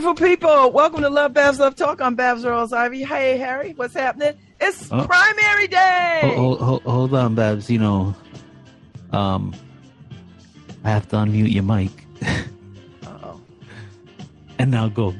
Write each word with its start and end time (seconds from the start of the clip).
Beautiful 0.00 0.26
people. 0.26 0.72
Welcome 0.72 1.02
to 1.02 1.10
Love 1.10 1.34
Babs 1.34 1.58
Love 1.58 1.74
Talk. 1.76 2.00
I'm 2.00 2.14
Babs 2.14 2.42
Rose 2.42 2.72
Ivy. 2.72 3.04
Hey, 3.04 3.36
Harry, 3.36 3.74
what's 3.76 3.92
happening? 3.92 4.32
It's 4.58 4.90
Oh. 4.90 5.04
primary 5.04 5.66
day. 5.66 6.32
Hold, 6.36 6.58
hold, 6.58 6.82
hold 6.84 7.12
on, 7.12 7.34
Babs. 7.34 7.68
You 7.68 7.80
know, 7.80 8.14
um, 9.12 9.54
I 10.84 10.88
have 10.88 11.06
to 11.10 11.16
unmute 11.16 11.52
your 11.52 11.64
mic. 11.64 11.90
Uh-oh. 13.06 13.42
and 14.58 14.70
now 14.70 14.88
go. 14.88 15.14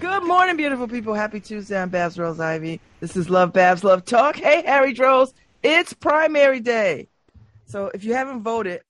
Good 0.00 0.24
morning, 0.24 0.56
beautiful 0.56 0.88
people. 0.88 1.12
Happy 1.12 1.38
Tuesday. 1.38 1.78
I'm 1.78 1.90
Babs 1.90 2.18
Rose 2.18 2.40
Ivy. 2.40 2.80
This 3.00 3.16
is 3.16 3.28
Love 3.28 3.52
Babs 3.52 3.84
Love 3.84 4.06
Talk. 4.06 4.34
Hey, 4.36 4.62
Harry 4.64 4.94
Droz. 4.94 5.34
It's 5.62 5.92
primary 5.92 6.60
day. 6.60 7.08
So 7.66 7.90
if 7.92 8.02
you 8.02 8.14
haven't 8.14 8.44
voted, 8.44 8.80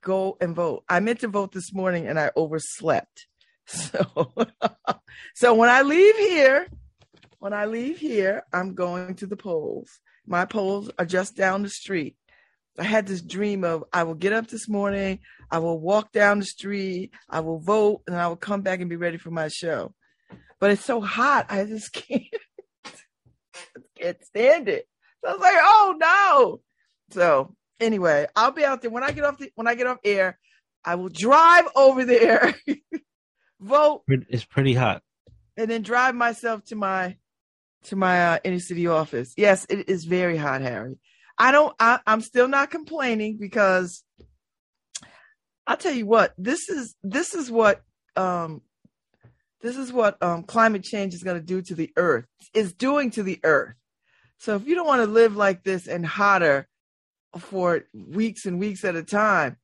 go 0.00 0.36
and 0.40 0.56
vote. 0.56 0.82
I 0.88 0.98
meant 0.98 1.20
to 1.20 1.28
vote 1.28 1.52
this 1.52 1.72
morning 1.72 2.08
and 2.08 2.18
I 2.18 2.32
overslept. 2.34 3.28
So, 3.70 4.32
so 5.34 5.54
when 5.54 5.68
I 5.68 5.82
leave 5.82 6.16
here, 6.16 6.66
when 7.38 7.52
I 7.52 7.66
leave 7.66 7.98
here, 7.98 8.42
I'm 8.52 8.74
going 8.74 9.14
to 9.16 9.26
the 9.26 9.36
polls. 9.36 10.00
My 10.26 10.44
polls 10.44 10.90
are 10.98 11.06
just 11.06 11.36
down 11.36 11.62
the 11.62 11.70
street. 11.70 12.16
I 12.78 12.84
had 12.84 13.06
this 13.06 13.20
dream 13.20 13.64
of 13.64 13.84
I 13.92 14.04
will 14.04 14.14
get 14.14 14.32
up 14.32 14.48
this 14.48 14.68
morning, 14.68 15.20
I 15.50 15.58
will 15.58 15.78
walk 15.78 16.12
down 16.12 16.38
the 16.38 16.46
street, 16.46 17.12
I 17.28 17.40
will 17.40 17.58
vote, 17.58 18.02
and 18.06 18.16
I 18.16 18.26
will 18.28 18.36
come 18.36 18.62
back 18.62 18.80
and 18.80 18.88
be 18.88 18.96
ready 18.96 19.18
for 19.18 19.30
my 19.30 19.48
show. 19.48 19.94
But 20.58 20.72
it's 20.72 20.84
so 20.84 21.00
hot, 21.00 21.46
I 21.50 21.64
just 21.64 21.92
can't, 21.92 22.24
can't 23.98 24.24
stand 24.24 24.68
it. 24.68 24.86
So 25.22 25.30
I 25.30 25.32
was 25.32 25.40
like, 25.40 25.56
oh 25.58 25.96
no. 25.98 26.60
So 27.10 27.54
anyway, 27.78 28.26
I'll 28.34 28.52
be 28.52 28.64
out 28.64 28.82
there 28.82 28.90
when 28.90 29.04
I 29.04 29.12
get 29.12 29.24
off 29.24 29.38
the 29.38 29.50
when 29.54 29.66
I 29.66 29.74
get 29.74 29.86
off 29.86 29.98
air. 30.04 30.38
I 30.84 30.94
will 30.94 31.10
drive 31.10 31.68
over 31.76 32.06
there, 32.06 32.54
vote, 33.60 34.02
It's 34.08 34.44
pretty 34.44 34.74
hot. 34.74 35.02
and 35.56 35.70
then 35.70 35.82
drive 35.82 36.14
myself 36.14 36.64
to 36.66 36.76
my 36.76 37.16
to 37.84 37.96
my 37.96 38.34
uh, 38.34 38.38
inner 38.44 38.58
city 38.58 38.86
office. 38.86 39.32
Yes, 39.36 39.66
it 39.70 39.88
is 39.88 40.04
very 40.04 40.36
hot, 40.36 40.60
Harry. 40.60 40.98
I 41.38 41.52
don't. 41.52 41.74
I, 41.80 42.00
I'm 42.06 42.20
still 42.20 42.48
not 42.48 42.70
complaining 42.70 43.38
because 43.38 44.04
I'll 45.66 45.76
tell 45.76 45.94
you 45.94 46.06
what. 46.06 46.34
This 46.36 46.68
is 46.68 46.94
this 47.02 47.34
is 47.34 47.50
what 47.50 47.80
um 48.16 48.60
this 49.62 49.76
is 49.76 49.92
what 49.92 50.22
um 50.22 50.42
climate 50.42 50.82
change 50.82 51.14
is 51.14 51.22
going 51.22 51.38
to 51.38 51.46
do 51.46 51.62
to 51.62 51.74
the 51.74 51.90
earth. 51.96 52.26
Is 52.54 52.72
doing 52.74 53.10
to 53.12 53.22
the 53.22 53.40
earth. 53.44 53.74
So 54.38 54.56
if 54.56 54.66
you 54.66 54.74
don't 54.74 54.86
want 54.86 55.02
to 55.02 55.06
live 55.10 55.36
like 55.36 55.62
this 55.64 55.86
and 55.86 56.04
hotter 56.04 56.66
for 57.38 57.82
weeks 57.94 58.46
and 58.46 58.58
weeks 58.58 58.84
at 58.84 58.96
a 58.96 59.02
time, 59.02 59.56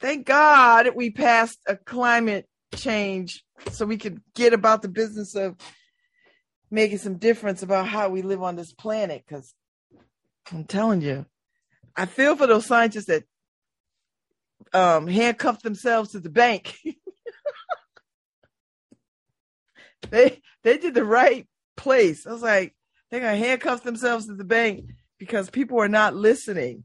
thank 0.00 0.26
God 0.26 0.90
we 0.94 1.10
passed 1.10 1.58
a 1.66 1.76
climate 1.76 2.48
change 2.74 3.44
so 3.70 3.84
we 3.84 3.96
could 3.96 4.20
get 4.34 4.52
about 4.52 4.82
the 4.82 4.88
business 4.88 5.34
of 5.34 5.56
making 6.70 6.98
some 6.98 7.16
difference 7.16 7.62
about 7.62 7.86
how 7.88 8.08
we 8.08 8.22
live 8.22 8.42
on 8.42 8.56
this 8.56 8.72
planet. 8.72 9.24
Because 9.26 9.54
i'm 10.52 10.64
telling 10.64 11.00
you 11.00 11.26
i 11.96 12.06
feel 12.06 12.34
for 12.34 12.46
those 12.46 12.66
scientists 12.66 13.06
that 13.06 13.24
um 14.72 15.06
handcuffed 15.06 15.62
themselves 15.62 16.12
to 16.12 16.20
the 16.20 16.30
bank. 16.30 16.76
They 20.08 20.40
they 20.62 20.78
did 20.78 20.94
the 20.94 21.04
right 21.04 21.46
place. 21.76 22.26
I 22.26 22.32
was 22.32 22.42
like 22.42 22.74
they're 23.10 23.20
gonna 23.20 23.36
handcuff 23.36 23.82
themselves 23.82 24.26
to 24.26 24.34
the 24.34 24.44
bank 24.44 24.84
because 25.18 25.50
people 25.50 25.78
are 25.80 25.88
not 25.88 26.14
listening. 26.14 26.84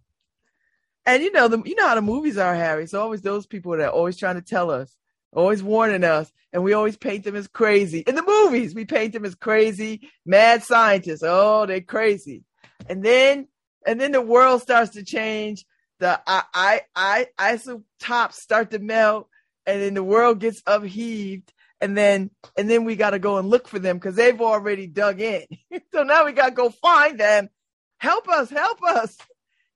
And 1.06 1.24
you 1.24 1.32
know 1.32 1.48
the 1.48 1.62
you 1.66 1.76
know 1.76 1.88
how 1.88 1.96
the 1.96 2.02
movies 2.02 2.38
are 2.38 2.56
harry. 2.56 2.84
It's 2.84 2.94
always 2.94 3.22
those 3.22 3.48
people 3.48 3.72
that 3.72 3.88
are 3.88 3.90
always 3.90 4.18
trying 4.18 4.36
to 4.36 4.42
tell 4.42 4.70
us 4.70 4.96
always 5.36 5.62
warning 5.62 6.04
us, 6.04 6.32
and 6.54 6.64
we 6.64 6.74
always 6.74 6.98
paint 6.98 7.24
them 7.24 7.36
as 7.36 7.48
crazy. 7.48 8.00
In 8.00 8.16
the 8.16 8.24
movies, 8.24 8.74
we 8.74 8.86
paint 8.86 9.14
them 9.14 9.26
as 9.26 9.36
crazy, 9.36 10.10
mad 10.26 10.64
scientists. 10.64 11.24
Oh, 11.24 11.66
they're 11.66 11.82
crazy. 11.82 12.44
And 12.90 13.04
then, 13.04 13.48
and 13.86 14.00
then 14.00 14.12
the 14.12 14.22
world 14.22 14.62
starts 14.62 14.92
to 14.92 15.04
change. 15.04 15.66
The 16.00 16.20
I, 16.26 16.44
I, 16.54 16.82
I, 16.96 17.28
isotopes 17.38 18.42
start 18.42 18.72
to 18.72 18.80
melt, 18.80 19.28
and 19.66 19.82
then 19.82 19.94
the 19.94 20.04
world 20.04 20.40
gets 20.40 20.62
upheaved. 20.66 21.52
And 21.82 21.96
then, 21.96 22.32
and 22.58 22.70
then 22.70 22.86
we 22.86 22.96
got 22.96 23.12
to 23.12 23.20
go 23.20 23.38
and 23.38 23.50
look 23.50 23.68
for 23.68 23.80
them 23.80 23.98
because 23.98 24.16
they've 24.16 24.40
already 24.40 24.88
dug 24.88 25.20
in. 25.20 25.46
so 25.94 26.04
now 26.04 26.26
we 26.26 26.32
got 26.32 26.50
to 26.50 26.56
go 26.56 26.70
find 26.70 27.20
them. 27.20 27.50
Help 27.98 28.30
us, 28.30 28.50
help 28.50 28.82
us. 28.82 29.18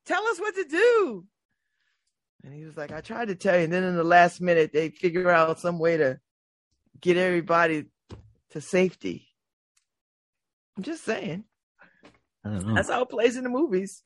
Tell 0.05 0.25
us 0.27 0.39
what 0.39 0.55
to 0.55 0.63
do. 0.63 1.25
And 2.43 2.53
he 2.53 2.63
was 2.63 2.77
like, 2.77 2.91
I 2.91 3.01
tried 3.01 3.27
to 3.27 3.35
tell 3.35 3.57
you. 3.57 3.65
And 3.65 3.73
then 3.73 3.83
in 3.83 3.95
the 3.95 4.03
last 4.03 4.39
minute, 4.39 4.71
they 4.71 4.89
figure 4.89 5.29
out 5.29 5.59
some 5.59 5.77
way 5.77 5.97
to 5.97 6.19
get 7.01 7.17
everybody 7.17 7.85
to 8.51 8.61
safety. 8.61 9.27
I'm 10.77 10.83
just 10.83 11.03
saying. 11.03 11.43
I 12.45 12.49
don't 12.49 12.67
know. 12.67 12.75
That's 12.75 12.89
how 12.89 13.01
it 13.01 13.09
plays 13.09 13.35
in 13.35 13.43
the 13.43 13.49
movies. 13.49 14.01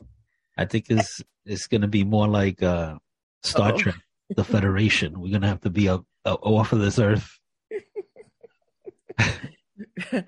I 0.58 0.66
think 0.66 0.86
it's 0.90 1.22
it's 1.46 1.68
gonna 1.68 1.88
be 1.88 2.04
more 2.04 2.28
like 2.28 2.64
uh, 2.64 2.98
Star 3.44 3.70
Uh-oh. 3.70 3.78
Trek, 3.78 3.96
the 4.36 4.44
Federation. 4.44 5.20
We're 5.20 5.32
gonna 5.32 5.48
have 5.48 5.62
to 5.62 5.70
be 5.70 5.88
up, 5.90 6.06
up 6.26 6.40
off 6.44 6.74
of 6.74 6.80
this 6.80 7.00
earth. 7.00 7.40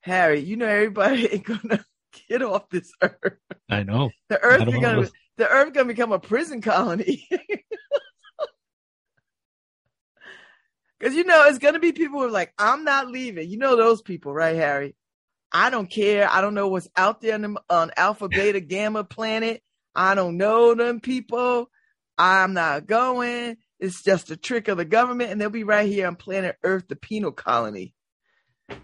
Harry, 0.00 0.40
you 0.40 0.56
know 0.56 0.66
everybody 0.66 1.26
ain't 1.32 1.44
gonna 1.44 1.84
get 2.28 2.42
off 2.42 2.68
this 2.70 2.92
earth. 3.00 3.38
I 3.68 3.84
know. 3.84 4.10
The 4.28 4.42
earth 4.42 4.68
is 4.68 4.74
gonna 4.74 5.08
the 5.36 5.48
earth 5.48 5.72
gonna 5.72 5.86
become 5.86 6.12
a 6.12 6.18
prison 6.18 6.60
colony. 6.60 7.26
Cause 11.00 11.14
you 11.14 11.24
know 11.24 11.46
it's 11.46 11.58
gonna 11.58 11.80
be 11.80 11.92
people 11.92 12.20
who 12.20 12.26
are 12.26 12.30
like, 12.30 12.54
I'm 12.58 12.84
not 12.84 13.08
leaving. 13.08 13.50
You 13.50 13.58
know 13.58 13.76
those 13.76 14.00
people, 14.00 14.32
right, 14.32 14.56
Harry? 14.56 14.96
I 15.52 15.70
don't 15.70 15.88
care. 15.90 16.28
I 16.30 16.40
don't 16.40 16.54
know 16.54 16.68
what's 16.68 16.88
out 16.96 17.20
there 17.20 17.34
on, 17.34 17.56
on 17.70 17.90
Alpha 17.96 18.28
Beta 18.28 18.60
Gamma 18.60 19.04
planet. 19.04 19.62
I 19.94 20.14
don't 20.14 20.36
know 20.36 20.74
them 20.74 21.00
people. 21.00 21.70
I'm 22.18 22.54
not 22.54 22.86
going. 22.86 23.56
It's 23.78 24.02
just 24.02 24.30
a 24.30 24.36
trick 24.36 24.68
of 24.68 24.78
the 24.78 24.84
government, 24.84 25.30
and 25.30 25.40
they'll 25.40 25.50
be 25.50 25.64
right 25.64 25.88
here 25.88 26.06
on 26.06 26.16
planet 26.16 26.56
Earth, 26.62 26.88
the 26.88 26.96
penal 26.96 27.32
colony. 27.32 27.94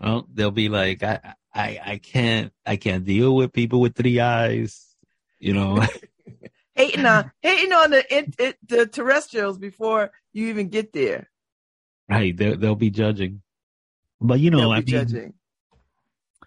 Well, 0.00 0.26
they'll 0.32 0.50
be 0.50 0.68
like, 0.68 1.02
I, 1.02 1.34
I, 1.54 1.80
I 1.84 1.98
can't, 1.98 2.52
I 2.66 2.76
can't 2.76 3.04
deal 3.04 3.34
with 3.34 3.52
people 3.52 3.80
with 3.80 3.94
three 3.94 4.20
eyes. 4.20 4.94
You 5.38 5.54
know, 5.54 5.84
Hating 6.80 7.06
on 7.06 7.30
hating 7.42 7.72
on 7.72 7.90
the 7.90 8.16
in, 8.18 8.32
it, 8.38 8.56
the 8.66 8.86
terrestrials 8.86 9.58
before 9.58 10.10
you 10.32 10.48
even 10.48 10.68
get 10.68 10.92
there. 10.92 11.28
right? 12.08 12.36
They'll, 12.36 12.56
they'll 12.56 12.74
be 12.74 12.90
judging. 12.90 13.42
But 14.20 14.40
you 14.40 14.50
know, 14.50 14.58
They'll 14.58 14.72
I 14.72 14.76
mean, 14.78 14.86
judging. 14.86 15.34
I 16.42 16.46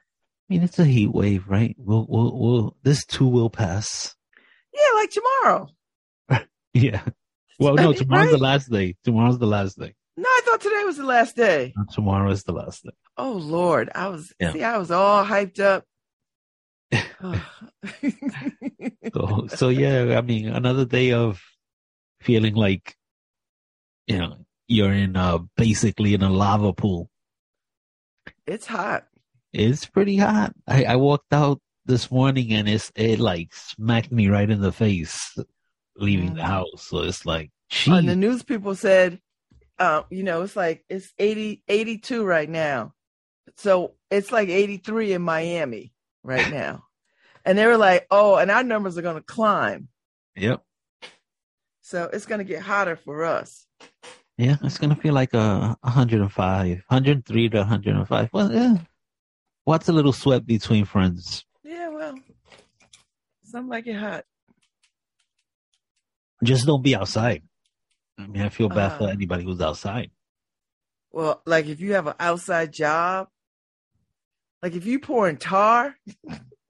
mean, 0.49 0.63
it's 0.63 0.77
a 0.79 0.85
heat 0.85 1.11
wave, 1.11 1.47
right? 1.47 1.75
We'll, 1.77 2.05
we'll, 2.07 2.37
we'll. 2.37 2.77
This 2.83 3.05
too 3.05 3.27
will 3.27 3.49
pass. 3.49 4.15
Yeah, 4.73 4.95
like 4.95 5.11
tomorrow. 5.11 5.67
Yeah. 6.75 7.01
Well, 7.59 7.75
no, 7.75 7.87
Right? 7.89 7.97
tomorrow's 7.97 8.31
the 8.31 8.37
last 8.39 8.71
day. 8.71 8.95
Tomorrow's 9.03 9.37
the 9.39 9.45
last 9.45 9.77
day. 9.79 9.93
No, 10.17 10.25
I 10.27 10.41
thought 10.45 10.61
today 10.61 10.83
was 10.83 10.97
the 10.97 11.05
last 11.05 11.35
day. 11.35 11.73
Tomorrow 11.91 12.31
is 12.31 12.43
the 12.43 12.51
last 12.53 12.83
day. 12.83 12.89
Oh 13.17 13.33
Lord, 13.33 13.91
I 13.93 14.07
was 14.09 14.33
Yeah. 14.39 14.53
see, 14.53 14.63
I 14.63 14.77
was 14.77 14.89
all 14.91 15.23
hyped 15.25 15.59
up. 15.59 15.85
So, 19.13 19.47
so 19.47 19.69
yeah, 19.69 20.17
I 20.17 20.21
mean, 20.21 20.47
another 20.47 20.85
day 20.85 21.13
of 21.13 21.39
feeling 22.21 22.55
like, 22.55 22.95
you 24.07 24.17
know, 24.17 24.37
you're 24.67 24.91
in 24.93 25.15
uh 25.15 25.39
basically 25.55 26.13
in 26.13 26.23
a 26.23 26.29
lava 26.31 26.73
pool. 26.73 27.09
it's 28.47 28.65
hot. 28.65 29.05
It's 29.51 29.85
pretty 29.85 30.17
hot. 30.17 30.53
I, 30.67 30.85
I 30.85 30.95
walked 30.95 31.31
out 31.31 31.61
this 31.85 32.09
morning 32.09 32.53
and 32.53 32.67
it's 32.67 32.91
it 32.95 33.19
like 33.19 33.53
smacked 33.53 34.11
me 34.11 34.29
right 34.29 34.49
in 34.49 34.61
the 34.61 34.71
face 34.71 35.37
leaving 35.95 36.33
the 36.33 36.41
Mhm. 36.41 36.45
house. 36.45 36.87
So 36.87 36.99
it's 37.03 37.25
like, 37.25 37.51
And 37.85 38.09
the 38.09 38.15
news 38.15 38.41
people 38.41 38.73
said, 38.75 39.19
uh, 39.77 40.03
you 40.09 40.23
know, 40.23 40.41
it's 40.41 40.55
like 40.55 40.83
it's 40.89 41.13
80, 41.19 41.61
82 41.67 42.23
right 42.25 42.49
now. 42.49 42.93
So 43.57 43.93
it's 44.09 44.31
like 44.31 44.49
83 44.49 45.13
in 45.13 45.21
Miami 45.21 45.92
right 46.23 46.49
now. 46.51 46.83
and 47.45 47.57
they 47.57 47.65
were 47.67 47.77
like, 47.77 48.07
oh, 48.11 48.35
and 48.35 48.49
our 48.51 48.63
numbers 48.63 48.97
are 48.97 49.01
going 49.01 49.15
to 49.17 49.21
climb. 49.21 49.89
yep, 50.35 50.61
So 51.81 52.09
it's 52.11 52.25
going 52.25 52.39
to 52.39 52.45
get 52.45 52.61
hotter 52.61 52.95
for 52.95 53.23
us. 53.25 53.65
yeah, 54.37 54.55
it's 54.63 54.77
gonna 54.77 54.95
feel 54.95 55.13
like 55.13 55.33
a 55.33 55.77
105, 55.81 56.81
103 56.87 57.49
to 57.49 57.57
105. 57.59 58.29
Well, 58.33 58.51
yeah. 58.51 58.77
What's 59.65 59.87
a 59.89 59.93
little 59.93 60.11
sweat 60.13 60.45
between 60.45 60.85
friends? 60.85 61.45
Yeah, 61.63 61.89
well, 61.89 62.15
something 63.43 63.69
like 63.69 63.87
it 63.87 63.93
hot. 63.95 64.25
Just 66.43 66.65
don't 66.65 66.81
be 66.83 66.95
outside. 66.95 67.43
I 68.17 68.27
mean, 68.27 68.41
I 68.41 68.49
feel 68.49 68.69
bad 68.69 68.97
for 68.97 69.05
Uh. 69.05 69.11
anybody 69.11 69.43
who's 69.43 69.61
outside. 69.61 70.11
Well, 71.11 71.41
like 71.45 71.67
if 71.67 71.79
you 71.79 71.93
have 71.93 72.07
an 72.07 72.15
outside 72.19 72.73
job, 72.73 73.27
like 74.63 74.75
if 74.75 74.85
you 74.85 74.97
pouring 74.97 75.37
tar, 75.37 75.95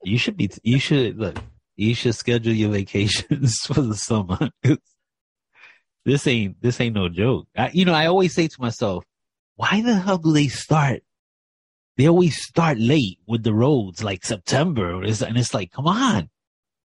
You 0.04 0.18
should 0.18 0.36
be. 0.36 0.50
You 0.64 0.80
should 0.80 1.18
look. 1.18 1.38
You 1.78 1.96
should 1.96 2.16
schedule 2.16 2.52
your 2.52 2.72
vacations 2.72 3.56
for 3.68 3.82
the 3.82 3.96
summer. 3.96 4.50
this 6.06 6.28
ain't 6.28 6.62
this 6.62 6.82
ain't 6.82 6.96
no 6.96 7.08
joke. 7.08 7.48
I, 7.56 7.70
you 7.72 7.86
know, 7.86 7.94
I 7.94 8.08
always 8.08 8.34
say 8.34 8.48
to 8.48 8.62
myself, 8.62 9.06
why 9.56 9.82
the 9.82 9.94
hell 9.96 10.18
do 10.18 10.34
they 10.34 10.48
start? 10.48 11.04
They 11.96 12.08
always 12.08 12.44
start 12.44 12.80
late 12.80 13.20
with 13.28 13.44
the 13.44 13.54
roads, 13.54 14.04
like 14.04 14.26
September, 14.26 15.04
and 15.04 15.38
it's 15.38 15.54
like, 15.54 15.72
come 15.72 15.86
on, 15.86 16.30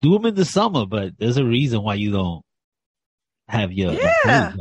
do 0.02 0.12
them 0.12 0.26
in 0.26 0.34
the 0.34 0.44
summer. 0.44 0.84
But 0.84 1.16
there's 1.16 1.36
a 1.36 1.44
reason 1.44 1.84
why 1.84 1.94
you 1.94 2.10
don't 2.10 2.42
have 3.46 3.72
your 3.72 3.92
Yeah. 3.92 4.52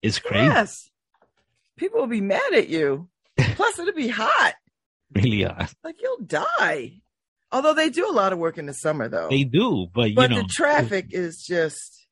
It's 0.00 0.20
crazy, 0.20 0.46
Yes. 0.46 0.90
People 1.76 2.00
will 2.00 2.06
be 2.06 2.20
mad 2.20 2.54
at 2.54 2.68
you. 2.68 3.08
Plus, 3.36 3.78
it'll 3.78 3.92
be 3.94 4.08
hot. 4.08 4.54
really. 5.14 5.44
Are. 5.44 5.68
Like 5.84 5.96
you'll 6.02 6.20
die. 6.24 7.00
Although 7.50 7.74
they 7.74 7.88
do 7.90 8.08
a 8.08 8.12
lot 8.12 8.32
of 8.32 8.38
work 8.38 8.58
in 8.58 8.66
the 8.66 8.74
summer, 8.74 9.08
though. 9.08 9.28
They 9.30 9.44
do, 9.44 9.86
but 9.94 10.10
you 10.10 10.16
but 10.16 10.30
know, 10.30 10.42
the 10.42 10.48
traffic 10.50 11.06
is 11.10 11.42
just. 11.46 12.06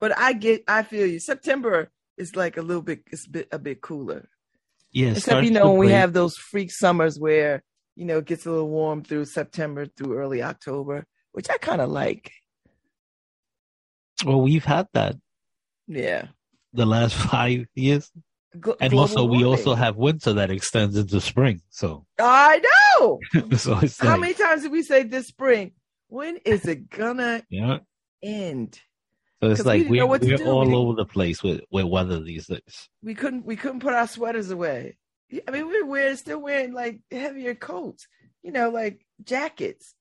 But 0.00 0.16
I 0.18 0.32
get, 0.32 0.64
I 0.66 0.82
feel 0.82 1.06
you. 1.06 1.20
September 1.20 1.90
is 2.16 2.34
like 2.34 2.56
a 2.56 2.62
little 2.62 2.82
bit, 2.82 3.02
it's 3.12 3.26
a 3.26 3.30
bit, 3.30 3.48
a 3.52 3.58
bit 3.58 3.80
cooler. 3.82 4.28
yeah, 4.92 5.08
it 5.08 5.10
Except 5.10 5.24
starts 5.26 5.44
you 5.46 5.52
know 5.52 5.64
to 5.64 5.70
when 5.70 5.78
we 5.78 5.90
have 5.92 6.12
those 6.14 6.36
freak 6.36 6.70
summers 6.72 7.18
where 7.20 7.62
you 7.96 8.04
know 8.06 8.18
it 8.18 8.24
gets 8.24 8.46
a 8.46 8.50
little 8.50 8.68
warm 8.70 9.04
through 9.04 9.26
September 9.26 9.86
through 9.86 10.16
early 10.18 10.42
October, 10.42 11.04
which 11.32 11.48
I 11.50 11.58
kind 11.58 11.80
of 11.82 11.90
like. 11.90 12.32
Well, 14.24 14.40
we've 14.40 14.64
had 14.64 14.88
that 14.94 15.16
Yeah. 15.86 16.28
the 16.72 16.86
last 16.86 17.14
five 17.30 17.66
years, 17.74 18.10
And 18.80 18.94
also 18.94 19.24
we 19.24 19.44
also 19.44 19.74
have 19.74 19.96
winter 19.96 20.34
that 20.34 20.50
extends 20.50 20.96
into 20.96 21.20
spring. 21.20 21.62
So, 21.70 22.04
I 22.20 22.60
know. 23.00 23.18
so 23.56 23.78
it's 23.78 23.98
How 23.98 24.16
many 24.16 24.34
times 24.34 24.62
did 24.62 24.72
we 24.72 24.82
say 24.82 25.04
this 25.04 25.28
spring? 25.28 25.72
When 26.08 26.36
is 26.44 26.66
it 26.66 26.90
gonna 26.90 27.42
yeah. 27.48 27.78
end? 28.22 28.78
So 29.42 29.50
it's 29.50 29.60
we 29.60 29.64
like 29.64 29.78
didn't 29.78 29.90
we're, 29.90 29.96
know 30.00 30.06
what 30.06 30.20
we're 30.20 30.36
do. 30.36 30.44
We 30.44 30.50
all 30.50 30.76
over 30.76 30.94
the 30.94 31.06
place 31.06 31.42
with, 31.42 31.62
with 31.70 31.86
weather 31.86 32.20
these 32.20 32.46
days. 32.46 32.88
We 33.02 33.14
couldn't 33.14 33.46
we 33.46 33.56
couldn't 33.56 33.80
put 33.80 33.94
our 33.94 34.06
sweaters 34.06 34.50
away. 34.50 34.98
I 35.48 35.50
mean, 35.50 35.66
we 35.66 35.82
were 35.82 35.88
wearing 35.88 36.16
still 36.16 36.40
wearing 36.40 36.72
like 36.72 37.00
heavier 37.10 37.54
coats, 37.54 38.06
you 38.42 38.52
know, 38.52 38.68
like 38.68 39.06
jackets 39.24 39.94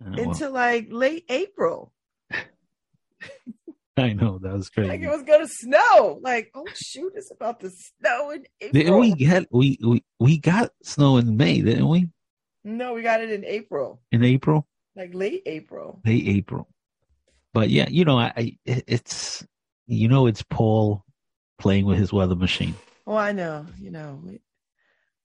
well, 0.00 0.28
until 0.28 0.52
like 0.52 0.88
late 0.90 1.24
April. 1.28 1.92
I 4.04 4.12
know 4.12 4.38
that 4.38 4.52
was 4.52 4.68
crazy. 4.68 4.88
Like 4.88 5.00
it 5.00 5.08
was 5.10 5.22
gonna 5.22 5.48
snow. 5.48 6.18
Like, 6.22 6.50
oh 6.54 6.64
shoot, 6.74 7.12
it's 7.16 7.30
about 7.30 7.60
to 7.60 7.70
snow 7.70 8.30
in 8.30 8.44
April. 8.60 8.72
Didn't 8.72 8.98
we 8.98 9.12
get 9.14 9.46
we, 9.50 9.78
we 9.82 10.04
we 10.18 10.38
got 10.38 10.70
snow 10.82 11.16
in 11.16 11.36
May, 11.36 11.60
didn't 11.60 11.88
we? 11.88 12.08
No, 12.64 12.92
we 12.94 13.02
got 13.02 13.22
it 13.22 13.30
in 13.30 13.44
April, 13.44 14.00
In 14.12 14.22
April, 14.24 14.66
like 14.94 15.14
late 15.14 15.42
April. 15.46 16.00
late 16.04 16.26
April. 16.28 16.68
But 17.54 17.70
yeah, 17.70 17.88
you 17.88 18.04
know, 18.04 18.18
I, 18.18 18.32
I 18.36 18.56
it's 18.66 19.46
you 19.86 20.08
know 20.08 20.26
it's 20.26 20.42
Paul 20.42 21.04
playing 21.58 21.86
with 21.86 21.98
his 21.98 22.12
weather 22.12 22.36
machine. 22.36 22.74
Oh, 23.06 23.16
I 23.16 23.32
know. 23.32 23.66
You 23.80 23.90
know, 23.90 24.20
we, 24.22 24.40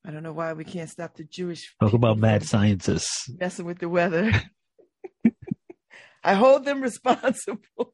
I 0.05 0.11
don't 0.11 0.23
know 0.23 0.31
why 0.31 0.53
we 0.53 0.63
can't 0.63 0.89
stop 0.89 1.15
the 1.15 1.25
Jewish. 1.25 1.75
Talk 1.81 1.93
about 1.93 2.17
mad 2.17 2.43
scientists. 2.43 3.29
messing 3.39 3.65
with 3.65 3.79
the 3.79 3.89
weather. 3.89 4.31
I 6.23 6.35
hold 6.35 6.63
them 6.63 6.81
responsible. 6.89 7.93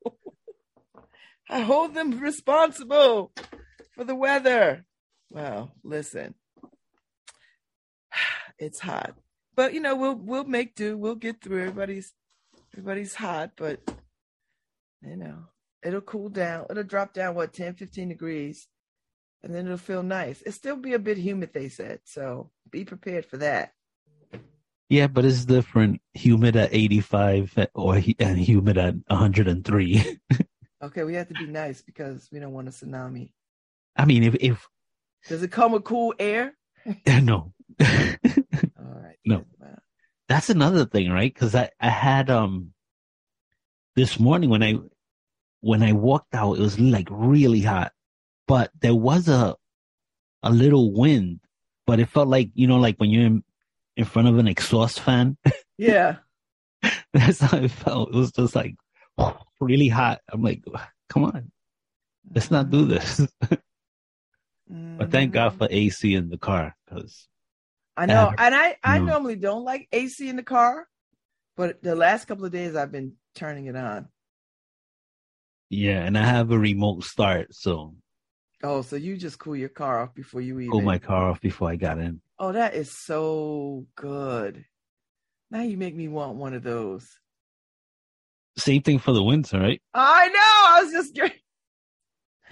I 1.50 1.62
hold 1.62 1.96
them 1.96 2.20
responsible 2.20 3.32
for 3.96 4.04
the 4.04 4.16
weather. 4.16 4.86
Well, 5.32 5.74
listen, 5.84 6.36
it's 8.60 8.80
hot, 8.80 9.16
but 9.56 9.74
you 9.74 9.80
know 9.80 9.96
we'll 9.96 10.16
we'll 10.16 10.44
make 10.46 10.76
do. 10.76 10.98
We'll 10.98 11.16
get 11.16 11.42
through. 11.42 11.62
Everybody's 11.62 12.14
everybody's 12.74 13.16
hot, 13.16 13.52
but 13.58 13.80
you 15.02 15.18
know 15.18 15.46
it'll 15.84 16.02
cool 16.02 16.30
down. 16.30 16.68
It'll 16.70 16.84
drop 16.84 17.14
down 17.14 17.36
what 17.36 17.54
10, 17.54 17.76
15 17.76 18.10
degrees, 18.10 18.68
and 19.44 19.54
then 19.54 19.66
it'll 19.66 19.78
feel 19.78 20.04
nice. 20.04 20.42
It'll 20.42 20.54
still 20.54 20.76
be 20.76 20.94
a 20.94 21.00
bit 21.00 21.18
humid, 21.18 21.52
they 21.54 21.70
said. 21.70 22.02
So 22.06 22.52
be 22.70 22.86
prepared 22.86 23.26
for 23.26 23.38
that. 23.38 23.74
Yeah, 24.90 25.08
but 25.08 25.24
it's 25.24 25.46
different. 25.46 26.02
Humid 26.14 26.56
at 26.56 26.74
85 26.74 27.68
or 27.76 28.02
and 28.20 28.38
humid 28.40 28.78
at 28.78 28.96
103. 29.08 30.20
Okay, 30.82 31.04
we 31.04 31.16
have 31.16 31.28
to 31.28 31.34
be 31.34 31.46
nice 31.46 31.82
because 31.82 32.30
we 32.32 32.40
don't 32.40 32.54
want 32.54 32.68
a 32.68 32.72
tsunami. 32.72 33.32
I 33.96 34.06
mean, 34.06 34.24
if 34.24 34.36
if 34.40 34.68
Does 35.28 35.44
it 35.44 35.52
come 35.52 35.74
with 35.74 35.84
cool 35.84 36.14
air? 36.20 36.54
no, 37.06 37.54
All 37.82 37.86
right. 38.78 39.18
No. 39.26 39.46
That's 40.28 40.50
another 40.50 40.86
thing, 40.86 41.10
right? 41.10 41.34
Because 41.34 41.56
I 41.56 41.72
I 41.80 41.90
had 41.90 42.30
um 42.30 42.74
this 43.96 44.20
morning 44.20 44.50
when 44.50 44.64
I 44.64 44.76
when 45.62 45.84
I 45.84 45.94
walked 45.94 46.34
out, 46.36 46.58
it 46.58 46.62
was 46.62 46.80
like 46.80 47.08
really 47.10 47.62
hot, 47.62 47.92
but 48.48 48.72
there 48.80 48.96
was 48.96 49.28
a 49.28 49.56
a 50.44 50.52
little 50.52 50.94
wind, 50.94 51.42
but 51.86 52.00
it 52.00 52.10
felt 52.10 52.28
like 52.28 52.52
you 52.54 52.68
know, 52.68 52.78
like 52.78 52.98
when 52.98 53.10
you're 53.10 53.26
in 53.26 53.44
in 53.98 54.06
front 54.06 54.28
of 54.28 54.38
an 54.38 54.48
exhaust 54.48 55.00
fan. 55.02 55.38
Yeah. 55.82 56.18
That's 57.14 57.40
how 57.40 57.58
it 57.58 57.72
felt. 57.72 58.10
It 58.10 58.16
was 58.16 58.34
just 58.34 58.54
like 58.54 58.76
really 59.60 59.88
hot. 59.90 60.22
I'm 60.32 60.42
like, 60.42 60.64
come 61.10 61.26
on, 61.26 61.52
let's 62.34 62.52
not 62.52 62.70
do 62.70 62.86
this. 62.86 63.22
but 64.98 65.12
thank 65.12 65.34
God 65.34 65.54
for 65.56 65.68
mm-hmm. 65.68 65.74
AC 65.74 66.14
in 66.14 66.30
the 66.30 66.38
car 66.38 66.76
because 66.86 67.28
I 67.98 68.06
know, 68.06 68.32
Yeah. 68.32 68.36
and 68.38 68.56
I 68.56 68.78
I 68.84 69.00
No. 69.00 69.06
normally 69.06 69.36
don't 69.36 69.64
like 69.64 69.88
AC 69.92 70.28
in 70.30 70.36
the 70.38 70.44
car, 70.44 70.88
but 71.56 71.82
the 71.84 71.96
last 71.96 72.26
couple 72.26 72.46
of 72.46 72.52
days 72.52 72.76
I've 72.76 72.92
been 72.92 73.14
turning 73.36 73.66
it 73.68 73.76
on. 73.76 74.10
yeah, 75.70 76.04
and 76.04 76.18
I 76.18 76.26
have 76.26 76.52
a 76.52 76.58
remote 76.60 77.04
start, 77.04 77.54
so 77.54 77.96
Oh, 78.64 78.82
so 78.82 78.96
you 78.98 79.16
just 79.18 79.40
cool 79.40 79.56
your 79.56 79.70
car 79.70 80.02
off 80.02 80.14
before 80.14 80.42
you 80.42 80.60
even. 80.60 80.72
pull 80.72 80.82
my 80.82 80.98
car 80.98 81.30
off 81.30 81.40
before 81.42 81.70
I 81.70 81.76
got 81.76 82.00
in. 82.00 82.22
Oh, 82.38 82.52
that 82.52 82.74
is 82.74 82.92
so 82.92 83.86
good. 83.96 84.66
Now 85.52 85.62
you 85.62 85.78
make 85.78 85.96
me 85.96 86.08
want 86.08 86.38
one 86.38 86.54
of 86.54 86.64
those. 86.64 87.08
Same 88.60 88.82
thing 88.82 89.00
for 89.00 89.14
the 89.14 89.24
winter, 89.24 89.60
right? 89.60 89.82
I 89.94 90.28
know. 90.28 90.36
I 90.36 90.84
was 90.84 90.92
just 90.92 91.20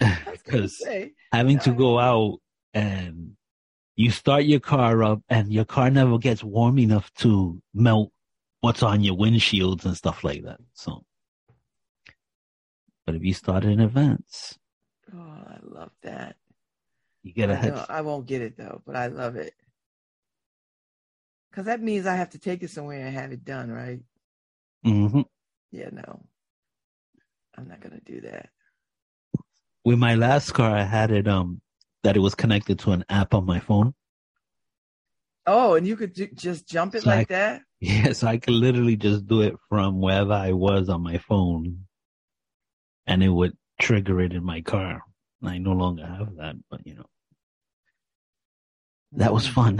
Because 0.00 0.84
having 1.32 1.58
to 1.60 1.72
go 1.74 1.98
out 1.98 2.40
and 2.74 3.32
you 3.96 4.10
start 4.10 4.44
your 4.44 4.60
car 4.60 5.02
up 5.04 5.22
and 5.28 5.52
your 5.52 5.64
car 5.64 5.90
never 5.90 6.18
gets 6.18 6.44
warm 6.44 6.78
enough 6.78 7.12
to 7.14 7.60
melt 7.74 8.12
what's 8.60 8.82
on 8.82 9.02
your 9.02 9.16
windshields 9.16 9.84
and 9.84 9.96
stuff 9.96 10.24
like 10.24 10.44
that. 10.44 10.60
So, 10.74 11.04
but 13.06 13.14
if 13.16 13.24
you 13.24 13.34
start 13.34 13.64
in 13.64 13.80
advance, 13.80 14.58
Oh, 15.12 15.18
I 15.18 15.58
love 15.62 15.92
that. 16.02 16.36
you 17.22 17.32
get 17.32 17.48
know, 17.48 17.84
I 17.88 18.00
won't 18.02 18.26
get 18.26 18.42
it 18.42 18.56
though, 18.56 18.82
but 18.86 18.96
I 18.96 19.08
love 19.08 19.36
it. 19.36 19.54
Cause 21.52 21.64
that 21.66 21.82
means 21.82 22.06
I 22.06 22.14
have 22.14 22.30
to 22.30 22.38
take 22.38 22.62
it 22.62 22.70
somewhere 22.70 23.04
and 23.06 23.14
have 23.14 23.32
it 23.32 23.44
done, 23.44 23.70
right? 23.70 24.00
hmm 24.84 25.22
Yeah, 25.70 25.90
no. 25.92 26.24
I'm 27.56 27.68
not 27.68 27.80
gonna 27.80 28.00
do 28.04 28.20
that. 28.22 28.48
With 29.84 29.98
my 29.98 30.14
last 30.14 30.52
car, 30.52 30.70
I 30.76 30.82
had 30.84 31.10
it 31.10 31.26
um 31.28 31.60
that 32.04 32.16
it 32.16 32.20
was 32.20 32.34
connected 32.34 32.78
to 32.80 32.92
an 32.92 33.04
app 33.08 33.34
on 33.34 33.44
my 33.44 33.58
phone. 33.60 33.94
Oh, 35.46 35.74
and 35.74 35.86
you 35.86 35.96
could 35.96 36.14
ju- 36.14 36.30
just 36.34 36.68
jump 36.68 36.94
it 36.94 37.02
So 37.02 37.10
I- 37.10 37.16
like 37.16 37.28
that? 37.28 37.62
Yeah, 37.80 38.12
so 38.12 38.26
I 38.26 38.38
could 38.38 38.54
literally 38.54 38.96
just 38.96 39.26
do 39.28 39.42
it 39.42 39.54
from 39.68 40.00
wherever 40.00 40.32
I 40.32 40.50
was 40.52 40.88
on 40.88 41.00
my 41.00 41.18
phone, 41.18 41.86
and 43.06 43.22
it 43.22 43.28
would 43.28 43.56
trigger 43.80 44.20
it 44.20 44.32
in 44.32 44.42
my 44.44 44.62
car. 44.62 45.02
I 45.44 45.58
no 45.58 45.70
longer 45.72 46.04
have 46.04 46.34
that, 46.38 46.56
but 46.70 46.84
you 46.84 46.96
know 46.96 47.06
that 49.12 49.32
was 49.32 49.46
Mm. 49.46 49.52
fun. 49.54 49.78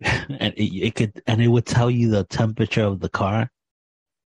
and 0.40 0.54
it, 0.56 0.86
it 0.86 0.94
could, 0.96 1.22
and 1.28 1.40
it 1.40 1.46
would 1.48 1.66
tell 1.66 1.88
you 1.90 2.10
the 2.10 2.24
temperature 2.24 2.82
of 2.84 2.98
the 2.98 3.08
car, 3.08 3.48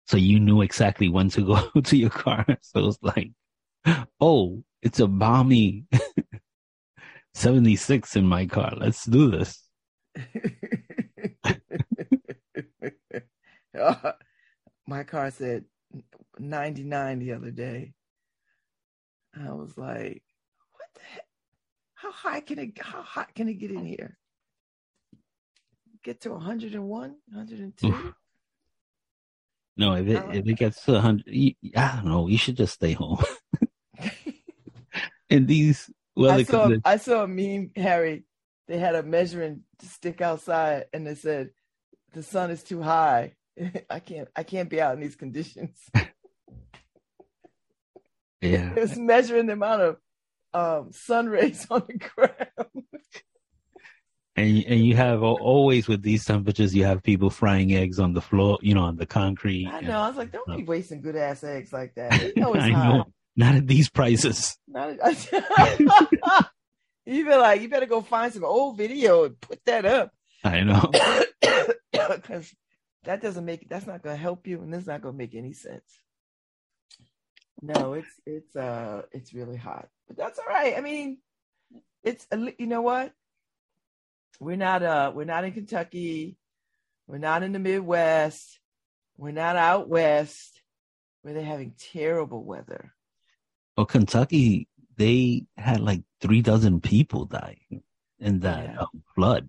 so 0.09 0.17
you 0.17 0.41
knew 0.41 0.63
exactly 0.63 1.09
when 1.11 1.29
to 1.31 1.45
go 1.45 1.81
to 1.83 1.97
your 1.97 2.11
car. 2.11 2.47
So 2.63 2.81
it 2.81 2.85
was 2.87 2.99
like, 3.03 3.31
oh, 4.21 4.65
it's 4.83 5.01
a 5.01 5.07
balmy 5.07 5.85
seventy 7.35 7.77
six 7.77 8.17
in 8.17 8.27
my 8.27 8.47
car. 8.47 8.73
Let's 8.77 9.05
do 9.05 9.31
this. 9.31 9.63
Uh, 13.79 14.13
My 14.87 15.05
car 15.05 15.31
said 15.31 15.65
99 16.39 17.19
the 17.19 17.33
other 17.33 17.51
day. 17.51 17.93
I 19.39 19.53
was 19.53 19.77
like, 19.77 20.23
what 20.73 20.89
the 20.95 21.01
heck? 21.03 21.27
How 21.95 22.11
high 22.11 22.41
can 22.41 22.59
it 22.59 22.79
how 22.81 23.03
hot 23.03 23.35
can 23.35 23.49
it 23.49 23.59
get 23.61 23.71
in 23.71 23.85
here? 23.85 24.17
Get 26.03 26.23
to 26.23 26.31
101, 26.31 26.81
102? 26.81 28.15
No, 29.79 29.95
if 29.95 30.09
it 30.09 30.23
if 30.33 30.47
it 30.47 30.55
gets 30.55 30.85
to 30.85 31.01
hundred, 31.01 31.25
I 31.77 31.95
don't 31.95 32.07
know. 32.07 32.27
You 32.27 32.37
should 32.37 32.57
just 32.57 32.75
stay 32.75 32.93
home. 32.93 33.23
In 35.31 35.47
these 35.47 35.89
I 36.19 36.43
saw 36.43 36.63
conditions, 36.63 36.83
I 36.85 36.97
saw 36.97 37.23
a 37.23 37.29
meme, 37.29 37.71
Harry. 37.77 38.25
They 38.67 38.79
had 38.79 38.97
a 38.97 39.03
measuring 39.03 39.63
stick 39.81 40.21
outside 40.21 40.87
and 40.93 41.07
they 41.07 41.15
said 41.15 41.51
the 42.13 42.23
sun 42.23 42.51
is 42.51 42.63
too 42.63 42.83
high. 42.83 43.35
I 43.91 44.01
can't 44.01 44.29
I 44.35 44.43
can't 44.43 44.69
be 44.69 44.81
out 44.81 44.95
in 44.95 45.01
these 45.01 45.17
conditions. 45.17 45.79
Yeah. 48.41 48.73
It 48.75 48.81
was 48.81 48.97
measuring 48.97 49.47
the 49.47 49.55
amount 49.55 49.83
of 49.83 49.97
um, 50.55 50.93
sun 50.93 51.29
rays 51.29 51.67
on 51.71 51.83
the 51.89 51.99
ground. 51.99 52.68
And 54.39 54.65
and 54.67 54.85
you 54.85 54.95
have 54.95 55.23
always 55.23 55.89
with 55.89 56.03
these 56.03 56.25
temperatures, 56.25 56.75
you 56.75 56.85
have 56.85 57.03
people 57.03 57.29
frying 57.29 57.75
eggs 57.75 57.99
on 57.99 58.13
the 58.15 58.21
floor, 58.21 58.59
you 58.63 58.75
know, 58.75 58.83
on 58.83 58.97
the 58.97 59.07
concrete. 59.07 59.67
I 59.67 59.81
know. 59.81 59.99
I 60.01 60.09
was 60.09 60.17
like, 60.17 60.31
don't 60.31 60.57
be 60.57 60.63
wasting 60.63 61.01
good 61.01 61.17
ass 61.17 61.43
eggs 61.43 61.73
like 61.73 61.95
that. 61.97 62.13
You 62.37 62.43
know 62.43 62.55
it's 62.55 62.65
I 62.65 62.71
hot. 62.71 62.95
know. 62.95 63.05
Not 63.37 63.55
at 63.57 63.67
these 63.67 63.89
prices. 63.89 64.57
Not, 64.69 64.97
you 67.07 67.25
feel 67.25 67.39
like 67.41 67.63
you 67.63 67.69
better 67.69 67.87
go 67.87 68.01
find 68.01 68.33
some 68.33 68.45
old 68.45 68.77
video 68.77 69.25
and 69.25 69.41
put 69.41 69.65
that 69.65 69.85
up 69.85 70.13
I 70.45 70.63
know. 70.63 70.91
because 71.93 72.55
that 73.05 73.21
doesn't 73.21 73.45
make 73.45 73.69
that's 73.69 73.87
not 73.87 74.03
going 74.03 74.17
to 74.17 74.23
help 74.23 74.47
you 74.47 74.61
and 74.61 74.75
it's 74.75 74.87
not 74.87 75.03
going 75.03 75.15
to 75.15 75.19
make 75.19 75.35
any 75.35 75.53
sense. 75.53 76.01
No, 77.61 77.95
it's 77.95 78.21
it's 78.25 78.55
uh 78.55 79.03
it's 79.11 79.35
really 79.35 79.57
hot, 79.57 79.89
but 80.07 80.17
that's 80.17 80.39
all 80.39 80.47
right. 80.47 80.77
I 80.77 80.81
mean, 80.81 81.19
it's 82.05 82.25
a 82.31 82.53
you 82.59 82.67
know 82.69 82.83
what? 82.83 83.13
We're 84.41 84.57
not 84.57 84.83
uh 84.83 85.13
we're 85.15 85.25
not 85.25 85.45
in 85.45 85.53
Kentucky, 85.53 86.37
we're 87.07 87.19
not 87.19 87.43
in 87.43 87.53
the 87.53 87.59
Midwest, 87.59 88.61
we're 89.17 89.33
not 89.33 89.57
out 89.57 89.89
west 89.89 90.61
where 91.23 91.35
they're 91.35 91.43
having 91.45 91.75
terrible 91.93 92.45
weather. 92.45 92.93
Well, 93.77 93.87
Kentucky, 93.87 94.69
they 94.97 95.47
had 95.57 95.81
like 95.81 96.03
three 96.21 96.43
dozen 96.43 96.81
people 96.81 97.25
die 97.25 97.59
in 98.21 98.41
that 98.41 98.65
Yeah. 98.65 98.79
um, 98.81 99.03
flood. 99.15 99.49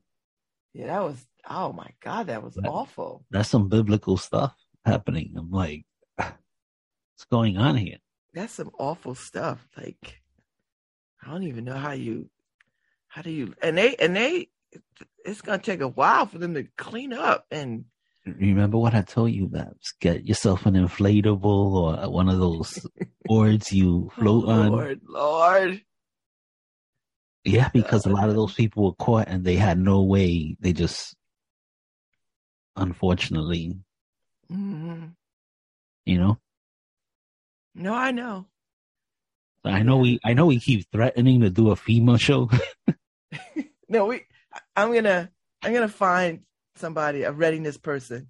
Yeah, 0.73 0.87
that 0.87 1.03
was 1.03 1.25
oh 1.49 1.71
my 1.73 1.89
god, 2.03 2.27
that 2.27 2.43
was 2.43 2.55
That- 2.55 2.67
awful. 2.67 3.25
That's 3.29 3.49
some 3.49 3.69
biblical 3.69 4.17
stuff 4.17 4.55
happening. 4.85 5.33
I'm 5.37 5.51
like, 5.51 5.85
what's 6.17 7.25
going 7.31 7.57
on 7.57 7.75
here? 7.77 7.97
That's 8.33 8.53
some 8.53 8.71
awful 8.79 9.13
stuff. 9.15 9.67
Like 9.77 10.21
I 11.23 11.29
don't 11.31 11.43
even 11.43 11.65
know 11.65 11.75
how 11.77 11.91
you 11.91 12.29
how 13.07 13.21
do 13.21 13.29
you 13.31 13.53
and 13.61 13.77
they 13.77 13.95
and 13.95 14.15
they 14.15 14.49
it's 15.25 15.41
gonna 15.41 15.59
take 15.59 15.81
a 15.81 15.87
while 15.87 16.25
for 16.25 16.37
them 16.37 16.53
to 16.53 16.63
clean 16.77 17.13
up 17.13 17.45
and 17.51 17.85
Remember 18.25 18.77
what 18.77 18.93
I 18.93 19.01
told 19.01 19.31
you, 19.31 19.47
Babs? 19.47 19.93
Get 19.99 20.25
yourself 20.25 20.65
an 20.65 20.75
inflatable 20.75 21.43
or 21.43 22.09
one 22.11 22.29
of 22.29 22.37
those 22.37 22.85
boards 23.25 23.71
you 23.71 24.11
float 24.15 24.45
oh, 24.47 24.51
on. 24.51 24.71
Lord, 24.71 25.01
Lord. 25.07 25.81
Yeah, 27.43 27.69
because 27.73 28.05
a 28.05 28.09
lot 28.09 28.29
of 28.29 28.35
those 28.35 28.53
people 28.53 28.83
were 28.83 28.93
caught 28.93 29.29
and 29.29 29.43
they 29.43 29.55
had 29.55 29.79
no 29.79 30.03
way. 30.03 30.57
They 30.59 30.73
just, 30.73 31.15
unfortunately, 32.75 33.79
hmm 34.49 35.05
you 36.05 36.17
know. 36.17 36.39
No, 37.75 37.93
I 37.93 38.11
know. 38.11 38.47
I 39.63 39.83
know 39.83 39.97
we, 39.97 40.19
I 40.23 40.33
know 40.33 40.47
we 40.47 40.59
keep 40.59 40.91
threatening 40.91 41.41
to 41.41 41.49
do 41.49 41.71
a 41.71 41.75
FEMA 41.75 42.19
show. 42.19 42.49
No, 43.91 44.05
we 44.05 44.21
I'm 44.75 44.93
gonna 44.93 45.29
I'm 45.61 45.73
gonna 45.73 45.87
find 45.87 46.41
somebody, 46.75 47.23
a 47.23 47.31
readiness 47.31 47.77
person. 47.77 48.27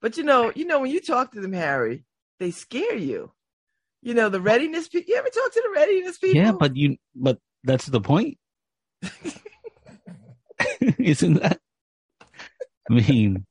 But 0.00 0.16
you 0.16 0.22
know, 0.24 0.52
you 0.54 0.66
know, 0.66 0.80
when 0.80 0.90
you 0.90 1.00
talk 1.00 1.32
to 1.32 1.40
them, 1.40 1.52
Harry, 1.52 2.04
they 2.38 2.50
scare 2.50 2.96
you. 2.96 3.32
You 4.02 4.14
know, 4.14 4.28
the 4.28 4.40
readiness 4.40 4.88
people 4.88 5.10
you 5.10 5.16
ever 5.18 5.28
talk 5.28 5.52
to 5.52 5.62
the 5.62 5.70
readiness 5.74 6.18
people? 6.18 6.36
yeah, 6.36 6.52
but 6.52 6.76
you, 6.76 6.96
but 7.14 7.38
that's 7.64 7.86
the 7.86 8.00
point, 8.00 8.38
isn't 10.80 11.42
that? 11.42 11.58
I 12.88 12.94
mean, 12.94 13.44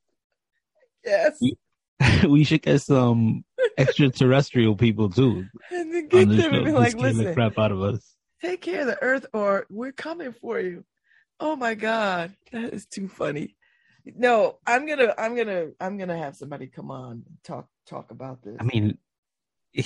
yes. 1.04 1.40
we 2.28 2.44
should 2.44 2.62
get 2.62 2.82
some 2.82 3.44
extraterrestrial 3.78 4.76
people 4.76 5.10
too 5.10 5.46
And 5.72 5.94
then 5.94 6.08
get 6.08 6.30
them 6.30 6.54
and 6.54 6.66
be 6.66 6.72
like, 6.72 6.94
the 6.94 7.02
listen, 7.02 7.34
crap 7.34 7.58
out 7.58 7.72
of 7.72 7.82
us. 7.82 8.16
take 8.42 8.62
care 8.62 8.82
of 8.82 8.88
the 8.88 9.02
earth 9.02 9.26
or 9.34 9.66
we're 9.70 9.92
coming 9.92 10.32
for 10.32 10.60
you. 10.60 10.86
Oh 11.40 11.56
my 11.56 11.76
God. 11.76 12.36
That 12.52 12.74
is 12.74 12.86
too 12.86 13.08
funny. 13.08 13.56
No, 14.06 14.60
I'm 14.66 14.86
gonna 14.86 15.14
I'm 15.18 15.36
gonna 15.36 15.70
I'm 15.80 15.98
gonna 15.98 16.18
have 16.18 16.36
somebody 16.36 16.68
come 16.68 16.92
on 16.92 17.24
talk 17.44 17.68
talk 17.88 18.12
about 18.12 18.44
this. 18.44 18.58
I 18.60 18.64
mean, 18.64 18.98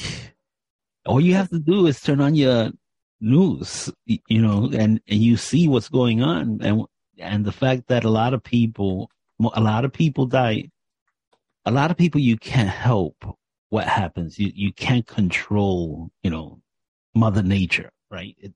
all 1.06 1.22
you 1.22 1.36
have 1.36 1.50
to 1.50 1.60
do 1.60 1.88
is 1.88 2.02
turn 2.02 2.22
on 2.22 2.36
your 2.36 2.72
news, 3.22 3.92
you 4.06 4.42
know, 4.42 4.70
and, 4.74 5.02
and 5.08 5.22
you 5.22 5.38
see 5.38 5.68
what's 5.68 5.90
going 5.90 6.22
on. 6.22 6.60
And, 6.62 6.86
and 7.18 7.46
the 7.46 7.52
fact 7.52 7.88
that 7.88 8.04
a 8.04 8.10
lot 8.10 8.34
of 8.34 8.44
people, 8.44 9.10
a 9.40 9.62
lot 9.62 9.86
of 9.86 9.94
people 9.94 10.26
die, 10.26 10.70
a 11.66 11.72
lot 11.72 11.92
of 11.92 11.98
people 11.98 12.22
you 12.22 12.38
can't 12.38 12.70
help 12.70 13.16
what 13.70 13.88
happens. 13.88 14.40
You, 14.40 14.52
you 14.54 14.74
can't 14.74 15.06
control, 15.06 16.10
you 16.24 16.30
know, 16.30 16.62
mother 17.14 17.44
nature, 17.44 17.92
right? 18.10 18.36
It, 18.40 18.54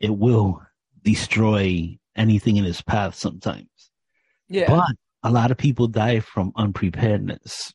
it 0.00 0.10
will 0.10 0.62
destroy 1.02 1.98
anything 2.16 2.56
in 2.56 2.64
his 2.64 2.82
path 2.82 3.14
sometimes. 3.14 3.68
yeah. 4.48 4.68
But 4.68 4.96
a 5.22 5.30
lot 5.30 5.50
of 5.50 5.56
people 5.56 5.86
die 5.88 6.20
from 6.20 6.52
unpreparedness. 6.56 7.72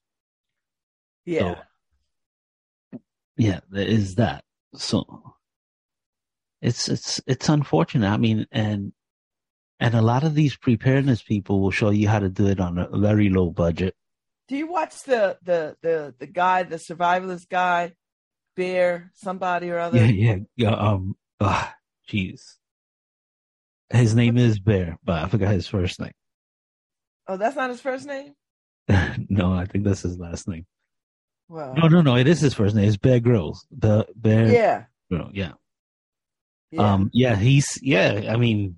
yeah. 1.26 1.62
yeah 3.38 3.60
there 3.70 3.86
is 3.88 4.16
that 4.16 4.44
so 4.76 5.06
it's 6.62 6.90
it's 6.90 7.22
it's 7.28 7.50
unfortunate 7.50 8.10
i 8.10 8.18
mean 8.18 8.46
and 8.52 8.92
and 9.80 9.94
a 9.94 10.02
lot 10.02 10.24
of 10.24 10.34
these 10.36 10.56
preparedness 10.58 11.22
people 11.22 11.62
will 11.62 11.72
show 11.72 11.90
you 11.92 12.08
how 12.08 12.20
to 12.20 12.30
do 12.30 12.48
it 12.48 12.60
on 12.60 12.78
a 12.80 12.98
very 12.98 13.30
low 13.30 13.50
budget 13.52 13.94
Do 14.48 14.56
you 14.58 14.68
watch 14.72 15.04
the 15.04 15.38
the 15.44 15.76
the 15.82 16.16
the 16.18 16.26
guy, 16.28 16.64
the 16.64 16.78
survivalist 16.78 17.48
guy, 17.50 17.94
Bear, 18.56 19.12
somebody 19.14 19.70
or 19.70 19.78
other? 19.80 19.98
yeah 20.00 20.12
yeah 20.12 20.38
yeah 20.56 20.76
um 20.76 21.16
ah, 21.40 21.76
jeez 22.10 22.57
his 23.92 24.16
name 24.16 24.38
is 24.38 24.60
bear 24.60 24.98
but 25.04 25.24
i 25.24 25.28
forgot 25.28 25.54
his 25.54 25.68
first 25.68 26.00
name 26.00 26.12
Oh, 27.30 27.36
that's 27.36 27.58
not 27.58 27.70
his 27.70 27.82
first 27.82 28.06
name? 28.08 28.34
no 29.30 29.52
i 29.54 29.66
think 29.66 29.84
that's 29.84 30.02
his 30.02 30.18
last 30.18 30.48
name 30.48 30.66
Well 31.50 31.74
no 31.76 31.88
no 31.88 32.02
no 32.02 32.16
it 32.16 32.28
is 32.28 32.40
his 32.40 32.54
first 32.54 32.76
name 32.76 32.88
it's 32.88 32.98
bear 32.98 33.20
grylls 33.20 33.66
the 33.72 34.06
bear 34.16 34.48
yeah. 34.48 34.84
Yeah 35.10 35.52
Yeah. 36.72 36.94
Um, 36.94 37.10
yeah, 37.14 37.36
he's 37.38 37.80
yeah. 37.82 38.30
I 38.30 38.36
mean, 38.36 38.76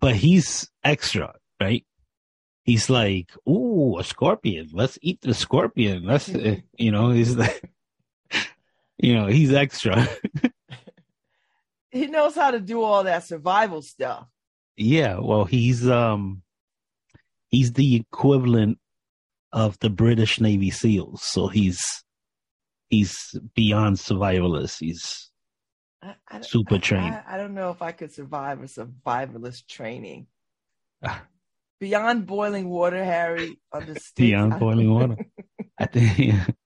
but 0.00 0.16
he's 0.16 0.68
extra, 0.82 1.34
right? 1.60 1.84
He's 2.64 2.90
like, 2.90 3.30
ooh, 3.48 3.96
a 3.98 4.02
scorpion. 4.04 4.70
Let's 4.72 4.98
eat 5.02 5.20
the 5.20 5.32
scorpion. 5.32 6.04
Let's, 6.04 6.28
uh, 6.34 6.56
you 6.76 6.90
know, 6.90 7.10
he's 7.10 7.36
like, 7.36 7.62
you 8.98 9.14
know, 9.14 9.26
he's 9.26 9.52
extra. 9.52 10.08
He 11.92 12.06
knows 12.08 12.34
how 12.34 12.50
to 12.50 12.58
do 12.60 12.82
all 12.82 13.04
that 13.04 13.24
survival 13.24 13.82
stuff. 13.82 14.26
yeah. 14.76 15.18
Well, 15.20 15.44
he's 15.44 15.86
um, 15.88 16.42
he's 17.48 17.72
the 17.74 17.94
equivalent 17.96 18.78
of 19.52 19.78
the 19.80 19.90
British 19.90 20.40
Navy 20.40 20.70
SEALs. 20.70 21.22
So 21.22 21.46
he's 21.48 21.80
he's 22.88 23.14
beyond 23.54 23.96
survivalist. 23.98 24.80
He's 24.80 25.30
I, 26.02 26.14
I, 26.28 26.40
Super 26.40 26.78
trained. 26.78 27.14
I, 27.14 27.34
I 27.34 27.36
don't 27.36 27.54
know 27.54 27.70
if 27.70 27.80
I 27.82 27.92
could 27.92 28.12
survive 28.12 28.60
a 28.60 28.64
survivalist 28.64 29.66
training. 29.68 30.26
Ah. 31.04 31.22
Beyond 31.80 32.26
boiling 32.26 32.68
water, 32.68 33.04
Harry, 33.04 33.58
beyond 34.16 34.58
boiling 34.58 34.92
water. 34.92 35.16
I 35.78 35.86
think. 35.86 36.34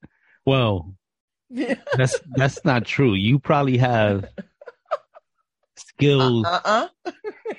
Well, 0.47 0.95
Yeah. 1.51 1.75
That's 1.97 2.21
that's 2.37 2.65
not 2.65 2.85
true. 2.85 3.15
You 3.15 3.39
probably 3.41 3.79
have 3.79 4.27
skills. 5.77 6.45
Uh-uh. 6.47 6.89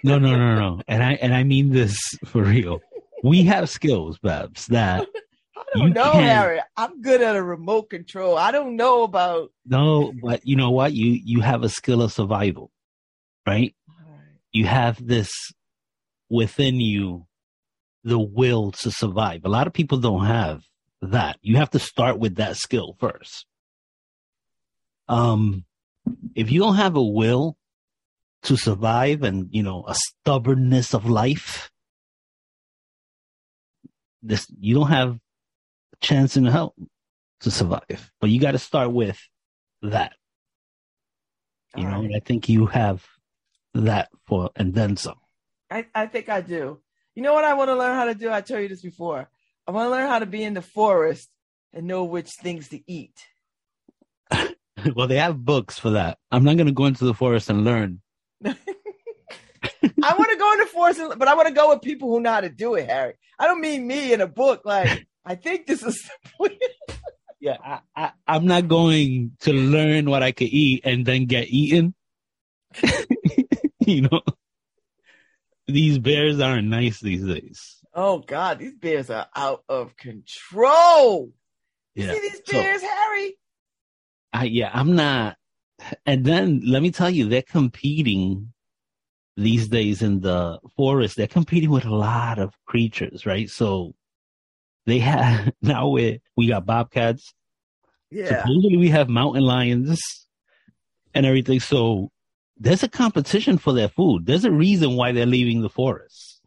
No, 0.04 0.20
no, 0.20 0.36
no, 0.36 0.56
no. 0.56 0.82
And 0.88 1.04
I 1.04 1.14
and 1.14 1.34
I 1.34 1.44
mean 1.44 1.72
this 1.72 1.98
for 2.26 2.44
real. 2.44 2.80
We 3.24 3.44
have 3.44 3.70
skills, 3.70 4.20
Babs, 4.20 4.68
that 4.68 5.08
I 5.56 5.80
don't 5.80 5.88
You 5.90 5.94
know, 5.94 6.12
can't- 6.12 6.26
Harry. 6.26 6.62
I'm 6.76 7.02
good 7.02 7.22
at 7.22 7.36
a 7.36 7.44
remote 7.44 7.90
control. 7.90 8.38
I 8.38 8.52
don't 8.52 8.76
know 8.76 9.04
about. 9.04 9.52
no, 9.66 10.14
but 10.22 10.46
you 10.48 10.56
know 10.56 10.72
what? 10.72 10.94
You 10.94 11.20
you 11.24 11.42
have 11.42 11.64
a 11.64 11.70
skill 11.70 12.02
of 12.02 12.12
survival, 12.14 12.72
right? 13.46 13.76
You 14.52 14.66
have 14.66 15.06
this 15.06 15.30
within 16.30 16.80
you, 16.80 17.26
the 18.04 18.18
will 18.20 18.72
to 18.72 18.92
survive. 18.92 19.46
A 19.46 19.50
lot 19.50 19.68
of 19.68 19.74
people 19.74 19.98
don't 19.98 20.26
have 20.26 20.64
that. 21.02 21.38
You 21.42 21.58
have 21.58 21.70
to 21.72 21.80
start 21.80 22.18
with 22.20 22.36
that 22.36 22.56
skill 22.58 22.96
first. 23.00 23.46
Um, 25.08 25.66
if 26.36 26.52
you 26.52 26.60
don't 26.60 26.76
have 26.76 26.96
a 26.96 27.04
will 27.04 27.58
to 28.44 28.56
survive 28.58 29.24
and 29.24 29.50
you 29.52 29.64
know 29.64 29.84
a 29.88 29.96
stubbornness 29.96 30.94
of 30.94 31.10
life, 31.10 31.70
this 34.22 34.48
you 34.60 34.76
don't 34.76 34.90
have 34.90 35.20
a 35.94 35.98
chance 36.02 36.38
in 36.38 36.46
hell 36.46 36.76
to 37.42 37.52
survive. 37.52 38.12
But 38.20 38.30
you 38.30 38.40
got 38.40 38.52
to 38.52 38.60
start 38.60 38.92
with 38.92 39.20
that. 39.82 40.14
You 41.76 41.84
All 41.86 41.90
know, 41.92 41.98
right. 41.98 42.06
and 42.06 42.16
I 42.16 42.20
think 42.20 42.50
you 42.50 42.66
have 42.68 43.06
that 43.74 44.10
for 44.26 44.50
and 44.56 44.74
then 44.74 44.98
some. 44.98 45.20
I, 45.70 45.86
I 45.94 46.08
think 46.08 46.30
I 46.30 46.42
do. 46.42 46.80
You 47.14 47.24
know 47.24 47.34
what 47.34 47.44
I 47.46 47.56
want 47.56 47.70
to 47.70 47.76
learn 47.76 47.96
how 47.96 48.06
to 48.06 48.16
do? 48.16 48.32
I 48.32 48.42
told 48.42 48.62
you 48.62 48.70
this 48.70 48.82
before. 48.82 49.30
I 49.68 49.72
want 49.72 49.88
to 49.88 49.90
learn 49.92 50.08
how 50.08 50.20
to 50.20 50.26
be 50.26 50.44
in 50.44 50.54
the 50.54 50.62
forest 50.62 51.30
and 51.74 51.88
know 51.88 52.06
which 52.06 52.30
things 52.32 52.70
to 52.70 52.80
eat. 52.90 53.14
well, 54.96 55.08
they 55.08 55.18
have 55.18 55.44
books 55.44 55.78
for 55.78 55.92
that. 55.92 56.18
I'm 56.32 56.44
not 56.44 56.56
going 56.56 56.68
to 56.68 56.74
go 56.74 56.86
into 56.86 57.06
the 57.06 57.14
forest 57.14 57.50
and 57.50 57.66
learn. 57.66 58.02
I 58.46 60.14
want 60.14 60.32
to 60.32 60.38
go 60.38 60.54
into 60.54 60.66
forest, 60.68 61.02
but 61.18 61.28
I 61.28 61.36
want 61.36 61.48
to 61.48 61.54
go 61.54 61.70
with 61.70 61.82
people 61.82 62.10
who 62.10 62.20
know 62.20 62.32
how 62.32 62.42
to 62.42 62.50
do 62.50 62.76
it, 62.76 62.88
Harry. 62.88 63.14
I 63.40 63.48
don't 63.48 63.62
mean 63.62 63.88
me 63.88 64.14
in 64.14 64.22
a 64.22 64.28
book. 64.28 64.62
Like, 64.66 65.08
I 65.26 65.36
think 65.36 65.68
this 65.68 65.84
is. 65.84 66.10
yeah, 67.40 67.58
I, 67.64 67.80
I, 67.96 68.12
I'm 68.28 68.46
not 68.46 68.68
going 68.68 69.32
to 69.42 69.54
learn 69.54 70.10
what 70.10 70.24
I 70.24 70.32
could 70.32 70.48
eat 70.48 70.82
and 70.86 71.06
then 71.06 71.26
get 71.26 71.48
eaten. 71.48 71.94
you 73.80 74.02
know, 74.02 74.22
these 75.68 76.00
bears 76.00 76.40
aren't 76.40 76.68
nice 76.68 77.00
these 77.00 77.26
days. 77.26 77.78
Oh 77.94 78.20
God, 78.20 78.60
these 78.60 78.76
bears 78.76 79.10
are 79.10 79.28
out 79.36 79.64
of 79.68 79.98
control. 79.98 81.32
Yeah. 81.96 82.14
See 82.14 82.20
these 82.20 82.42
bears, 82.42 82.82
so, 82.82 82.88
Harry? 82.88 83.38
I, 84.32 84.44
yeah, 84.46 84.70
I'm 84.72 84.96
not. 84.96 85.36
And 86.06 86.26
then 86.26 86.62
let 86.66 86.82
me 86.82 86.92
tell 86.92 87.10
you, 87.10 87.28
they're 87.28 87.42
competing 87.42 88.54
these 89.36 89.68
days 89.68 90.02
in 90.02 90.22
the 90.22 90.60
forest. 90.76 91.16
They're 91.16 91.28
competing 91.28 91.70
with 91.70 91.86
a 91.86 91.96
lot 91.96 92.40
of 92.40 92.54
creatures, 92.66 93.26
right? 93.26 93.50
So 93.50 93.94
they 94.86 95.00
have 95.00 95.54
now 95.62 95.90
we 95.90 96.22
we 96.36 96.48
got 96.48 96.66
bobcats. 96.66 97.34
Yeah. 98.10 98.42
Supposedly 98.42 98.78
we 98.78 98.90
have 98.90 99.10
mountain 99.10 99.44
lions 99.44 100.28
and 101.14 101.26
everything. 101.26 101.60
So 101.60 102.12
there's 102.58 102.84
a 102.84 102.90
competition 102.90 103.58
for 103.58 103.74
their 103.74 103.90
food. 103.90 104.26
There's 104.26 104.46
a 104.46 104.52
reason 104.52 104.96
why 104.96 105.12
they're 105.12 105.26
leaving 105.26 105.62
the 105.62 105.70
forest 105.70 106.42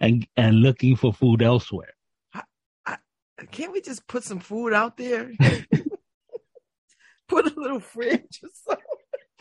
and 0.00 0.26
and 0.36 0.56
looking 0.56 0.96
for 0.96 1.12
food 1.12 1.42
elsewhere. 1.42 1.94
I, 2.34 2.42
I, 2.86 2.96
can't 3.52 3.72
we 3.72 3.80
just 3.80 4.06
put 4.08 4.24
some 4.24 4.40
food 4.40 4.72
out 4.72 4.96
there? 4.96 5.32
put 7.30 7.46
a 7.46 7.60
little 7.60 7.80
fridge 7.80 8.40
or 8.42 8.50
something. 8.66 8.84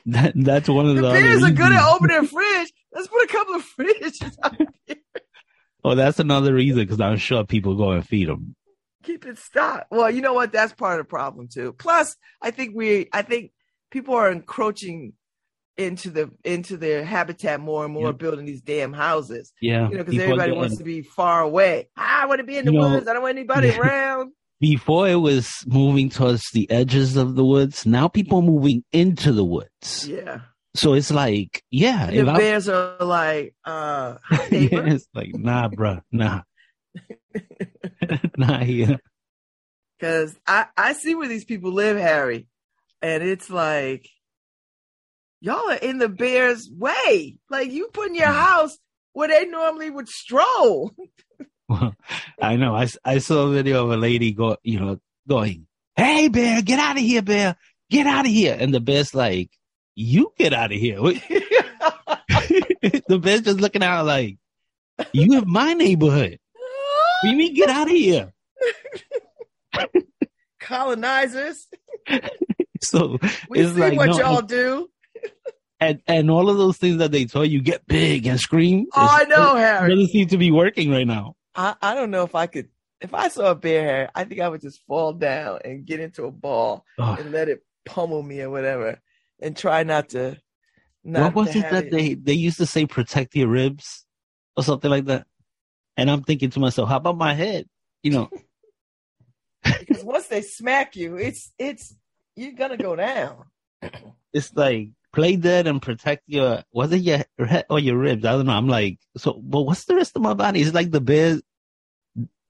That, 0.06 0.34
that's 0.36 0.70
one 0.70 0.88
of 0.88 0.96
the, 0.96 1.02
the 1.02 1.10
bears 1.10 1.44
are 1.44 1.52
good 1.52 1.72
at 1.72 1.94
opening 1.94 2.18
a 2.18 2.24
fridge. 2.26 2.72
Let's 2.94 3.08
put 3.08 3.24
a 3.24 3.28
couple 3.28 3.56
of 3.56 3.66
fridges 3.78 4.38
out 4.44 4.58
there. 4.88 4.98
Well, 5.84 5.96
that's 5.96 6.20
another 6.20 6.54
reason 6.54 6.80
because 6.80 7.00
I'm 7.00 7.18
sure 7.18 7.46
people 7.46 7.76
go 7.76 7.92
and 7.92 8.06
feed 8.06 8.28
them. 8.28 8.56
Keep 9.04 9.26
it 9.26 9.38
stocked. 9.38 9.92
Well, 9.92 10.10
you 10.10 10.22
know 10.22 10.34
what? 10.34 10.52
That's 10.52 10.74
part 10.74 11.00
of 11.00 11.06
the 11.06 11.10
problem 11.10 11.48
too. 11.48 11.74
Plus, 11.74 12.16
I 12.42 12.52
think 12.52 12.76
we, 12.76 13.08
I 13.14 13.22
think 13.22 13.52
people 13.92 14.16
are 14.16 14.32
encroaching 14.32 15.14
into 15.78 16.10
the 16.10 16.30
into 16.44 16.76
their 16.76 17.06
habitat 17.06 17.62
more 17.62 17.86
and 17.86 17.94
more, 17.94 18.12
building 18.12 18.46
these 18.46 18.62
damn 18.62 18.92
houses. 18.92 19.54
Yeah, 19.62 19.90
you 19.90 19.98
know, 19.98 20.04
because 20.04 20.22
everybody 20.22 20.52
wants 20.52 20.78
to 20.78 20.84
be 20.84 21.02
far 21.02 21.42
away. 21.42 21.88
Ah, 21.96 22.24
I 22.24 22.26
want 22.26 22.40
to 22.40 22.46
be 22.46 22.58
in 22.58 22.66
the 22.66 22.74
you 22.74 22.80
woods. 22.80 23.06
Know, 23.06 23.12
I 23.12 23.14
don't 23.14 23.24
want 23.24 23.38
anybody 23.38 23.72
around. 23.80 24.34
Before 24.60 25.08
it 25.08 25.16
was 25.16 25.50
moving 25.66 26.10
towards 26.10 26.44
the 26.52 26.70
edges 26.70 27.16
of 27.16 27.36
the 27.36 27.46
woods. 27.46 27.86
Now 27.86 28.10
people 28.10 28.40
are 28.40 28.44
moving 28.44 28.84
into 28.92 29.32
the 29.32 29.46
woods. 29.46 30.08
Yeah. 30.08 30.42
So 30.76 30.94
it's 30.94 31.12
like, 31.12 31.64
yeah. 31.72 32.12
The 32.12 32.26
bears 32.26 32.70
I, 32.70 32.74
are 32.74 33.06
like, 33.06 33.56
uh, 33.66 34.18
yeah, 34.32 34.40
it's 34.52 35.08
like, 35.14 35.34
nah, 35.34 35.70
bruh, 35.70 36.02
nah, 36.12 36.42
nah, 38.38 38.62
yeah. 38.62 38.98
Because 39.98 40.36
I 40.48 40.68
I 40.78 40.94
see 40.94 41.16
where 41.16 41.28
these 41.28 41.46
people 41.46 41.74
live, 41.74 41.98
Harry, 41.98 42.48
and 43.02 43.24
it's 43.24 43.50
like 43.50 44.08
y'all 45.42 45.72
are 45.72 45.76
in 45.76 45.98
the 45.98 46.10
bear's 46.10 46.70
way. 46.72 47.38
Like 47.50 47.72
you 47.72 47.88
put 47.88 48.08
in 48.08 48.16
your 48.16 48.28
mm. 48.28 48.34
house 48.34 48.78
where 49.14 49.28
they 49.28 49.46
normally 49.46 49.90
would 49.90 50.08
stroll. 50.08 50.92
well, 51.70 51.96
I 52.42 52.56
know. 52.56 52.76
I, 52.76 52.88
I 53.06 53.20
saw 53.20 53.48
a 53.48 53.52
video 53.52 53.84
of 53.86 53.92
a 53.92 53.98
lady 53.98 54.32
go, 54.32 54.58
you 54.64 54.80
know, 54.80 55.00
going, 55.28 55.68
"Hey, 55.96 56.28
bear, 56.28 56.62
get 56.62 56.80
out 56.80 56.98
of 56.98 57.04
here, 57.04 57.22
bear, 57.22 57.56
get 57.90 58.08
out 58.08 58.26
of 58.26 58.32
here!" 58.32 58.58
And 58.60 58.74
the 58.74 58.80
bear's 58.80 59.14
like, 59.14 59.52
"You 59.96 60.34
get 60.38 60.54
out 60.54 60.72
of 60.72 60.80
here." 60.80 60.98
the 63.08 63.20
bear's 63.22 63.42
just 63.42 63.62
looking 63.62 63.84
out 63.84 64.06
like, 64.06 64.38
"You 65.14 65.34
have 65.34 65.46
my 65.46 65.74
neighborhood. 65.74 66.40
You 67.24 67.36
mean, 67.36 67.54
get 67.54 67.70
out 67.70 67.88
of 67.88 67.94
here?" 67.94 68.34
Colonizers. 70.60 71.68
so 72.82 73.20
we 73.50 73.60
it's 73.60 73.74
see 73.74 73.80
like, 73.80 73.98
what 73.98 74.10
no, 74.10 74.18
y'all 74.18 74.42
do 74.42 74.90
and 75.80 76.02
and 76.08 76.30
all 76.30 76.50
of 76.50 76.58
those 76.58 76.78
things 76.78 76.98
that 76.98 77.12
they 77.12 77.26
told 77.26 77.50
you 77.50 77.62
get 77.62 77.86
big 77.88 78.26
and 78.28 78.40
scream. 78.40 78.88
Oh, 78.96 79.08
I 79.10 79.24
know, 79.26 79.56
Harry. 79.56 79.90
Doesn't 79.90 80.12
seem 80.12 80.28
to 80.30 80.38
be 80.38 80.52
working 80.52 80.92
right 80.92 81.08
now. 81.08 81.36
I, 81.56 81.76
I 81.82 81.96
don't 81.96 82.12
know 82.12 82.24
if 82.24 82.36
I 82.36 82.48
could. 82.48 82.70
If 83.02 83.14
I 83.14 83.30
saw 83.30 83.52
a 83.52 83.56
bear 83.56 83.84
hair, 83.84 84.12
I 84.14 84.26
think 84.26 84.42
I 84.42 84.50
would 84.50 84.62
just 84.62 84.86
fall 84.86 85.14
down 85.14 85.60
and 85.64 85.86
get 85.86 86.02
into 86.02 86.26
a 86.26 86.32
ball 86.32 86.86
oh. 86.98 87.16
and 87.18 87.32
let 87.32 87.48
it 87.48 87.64
pummel 87.86 88.22
me 88.22 88.42
or 88.42 88.50
whatever, 88.50 89.00
and 89.42 89.56
try 89.56 89.84
not 89.84 90.10
to. 90.10 90.38
Not 91.04 91.34
what 91.34 91.48
was 91.48 91.56
it 91.56 91.70
that 91.70 91.86
it. 91.86 91.92
they 91.92 92.14
they 92.14 92.34
used 92.34 92.58
to 92.58 92.66
say 92.66 92.86
protect 92.86 93.36
your 93.36 93.48
ribs 93.48 94.06
or 94.58 94.64
something 94.64 94.92
like 94.92 95.06
that? 95.06 95.26
And 95.96 96.12
I'm 96.12 96.24
thinking 96.24 96.50
to 96.52 96.60
myself, 96.60 96.90
how 96.90 96.98
about 96.98 97.18
my 97.18 97.34
head? 97.34 97.68
You 98.04 98.12
know. 98.12 98.30
because 99.80 100.04
once 100.04 100.28
they 100.28 100.42
smack 100.42 100.96
you, 100.96 101.18
it's 101.18 101.52
it's 101.58 101.96
you're 102.36 102.54
gonna 102.54 102.78
go 102.78 102.96
down. 102.96 103.46
It's 104.34 104.54
like 104.56 104.90
play 105.14 105.36
dead 105.36 105.68
and 105.68 105.82
protect 105.82 106.24
your 106.28 106.64
was 106.72 106.92
it 106.92 107.02
your 107.02 107.24
head 107.46 107.66
or 107.70 107.80
your 107.80 107.98
ribs? 107.98 108.26
I 108.26 108.34
don't 108.34 108.46
know. 108.46 108.54
I'm 108.54 108.68
like, 108.68 109.00
so 109.18 109.34
but 109.34 109.62
what's 109.62 109.86
the 109.86 109.96
rest 109.96 110.16
of 110.16 110.22
my 110.22 110.34
body? 110.34 110.62
Is 110.62 110.74
like 110.74 110.92
the 110.92 111.02
bear 111.02 111.40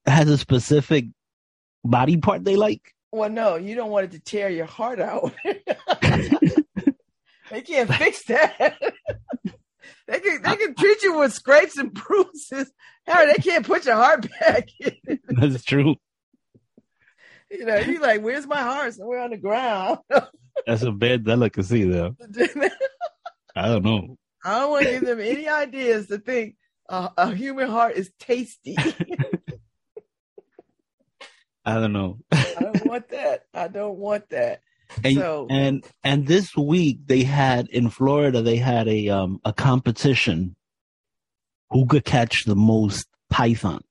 has 0.06 0.30
a 0.30 0.38
specific 0.38 1.06
body 1.84 2.18
part 2.18 2.44
they 2.44 2.56
like? 2.56 2.94
Well, 3.12 3.30
no, 3.30 3.56
you 3.56 3.76
don't 3.76 3.90
want 3.90 4.06
it 4.06 4.12
to 4.12 4.20
tear 4.20 4.50
your 4.50 4.68
heart 4.68 5.00
out. 5.00 5.34
they 5.44 5.62
can't 7.62 7.94
fix 7.94 8.24
that. 8.26 8.78
they 10.08 10.20
can 10.20 10.42
they 10.42 10.56
can 10.56 10.76
treat 10.76 11.04
you 11.04 11.18
with 11.18 11.34
scrapes 11.34 11.78
and 11.78 11.94
bruises. 11.94 12.72
Harry, 13.06 13.34
they 13.34 13.42
can't 13.42 13.66
put 13.66 13.86
your 13.86 13.96
heart 13.96 14.28
back 14.40 14.70
in. 14.80 15.20
That's 15.30 15.64
true. 15.64 15.96
You 17.50 17.66
know, 17.66 17.78
you're 17.78 18.02
like, 18.02 18.22
where's 18.22 18.46
my 18.46 18.62
heart? 18.62 18.94
Somewhere 18.94 19.22
on 19.22 19.32
the 19.32 19.38
ground. 19.38 20.00
That's 20.66 20.84
a 20.84 20.92
bad 20.92 21.24
delicacy, 21.24 21.84
though. 21.84 22.16
I 23.56 23.68
don't 23.68 23.84
know. 23.84 24.18
I 24.44 24.60
don't 24.60 24.72
want 24.72 24.86
to 24.86 24.92
give 24.92 25.06
them 25.06 25.20
any 25.20 25.48
ideas 25.48 26.08
to 26.08 26.18
think 26.18 26.56
uh, 26.88 27.10
a 27.18 27.34
human 27.34 27.70
heart 27.70 27.96
is 27.96 28.12
tasty. 28.20 28.76
I 31.66 31.76
don't 31.76 31.94
know. 31.94 32.20
I 32.32 32.56
don't 32.60 32.86
want 32.88 33.10
that. 33.10 33.44
I 33.54 33.68
don't 33.68 33.98
want 33.98 34.30
that. 34.30 34.62
And, 35.04 35.16
so, 35.16 35.46
and 35.52 35.86
and 36.04 36.26
this 36.26 36.56
week 36.58 37.06
they 37.06 37.22
had 37.22 37.68
in 37.68 37.92
Florida 37.92 38.42
they 38.42 38.56
had 38.56 38.88
a 38.88 39.10
um 39.10 39.40
a 39.46 39.54
competition 39.54 40.56
who 41.70 41.86
could 41.86 42.06
catch 42.06 42.46
the 42.46 42.56
most 42.56 43.08
pythons. 43.30 43.84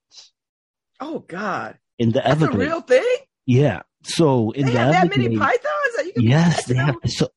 Oh 0.99 1.19
God! 1.19 1.77
In 1.97 2.09
the 2.09 2.19
That's 2.19 2.31
Everglades, 2.31 2.55
a 2.55 2.59
real 2.59 2.81
thing. 2.81 3.15
Yeah. 3.45 3.83
So 4.03 4.51
in 4.51 4.65
they 4.65 4.73
the 4.73 4.79
have 4.79 4.91
that 4.91 5.17
many 5.17 5.37
pythons. 5.37 5.63
Yes, 6.15 6.65
they 6.65 6.75
have. 6.75 6.95
So 7.07 7.29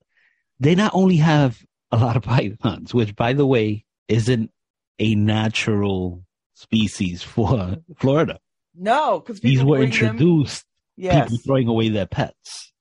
they 0.61 0.75
not 0.75 0.93
only 0.95 1.17
have 1.17 1.59
a 1.91 1.97
lot 1.97 2.17
of 2.17 2.23
pythons, 2.23 2.95
which 2.95 3.15
by 3.15 3.33
the 3.33 3.47
way 3.47 3.85
isn't 4.09 4.51
a 4.99 5.15
natural 5.15 6.25
species 6.55 7.23
for 7.23 7.77
Florida. 7.97 8.39
No, 8.75 9.21
because 9.21 9.41
these 9.41 9.63
were 9.63 9.83
introduced. 9.83 10.63
Them... 10.97 11.05
Yes. 11.05 11.25
People 11.25 11.39
throwing 11.45 11.69
away 11.69 11.89
their 11.89 12.07
pets, 12.07 12.73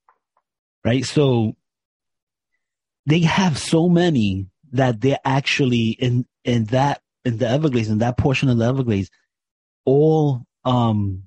right? 0.84 1.06
So 1.06 1.56
they 3.06 3.22
have 3.22 3.58
so 3.58 3.90
many 3.90 4.48
that 4.74 5.02
they're 5.02 5.20
actually 5.26 5.90
in 5.90 6.26
in 6.44 6.66
that 6.66 7.02
in 7.26 7.38
the 7.38 7.48
Everglades 7.48 7.90
in 7.90 8.00
that 8.00 8.18
portion 8.18 8.50
of 8.50 8.58
the 8.58 8.66
Everglades, 8.66 9.10
all 9.86 10.44
um 10.66 11.24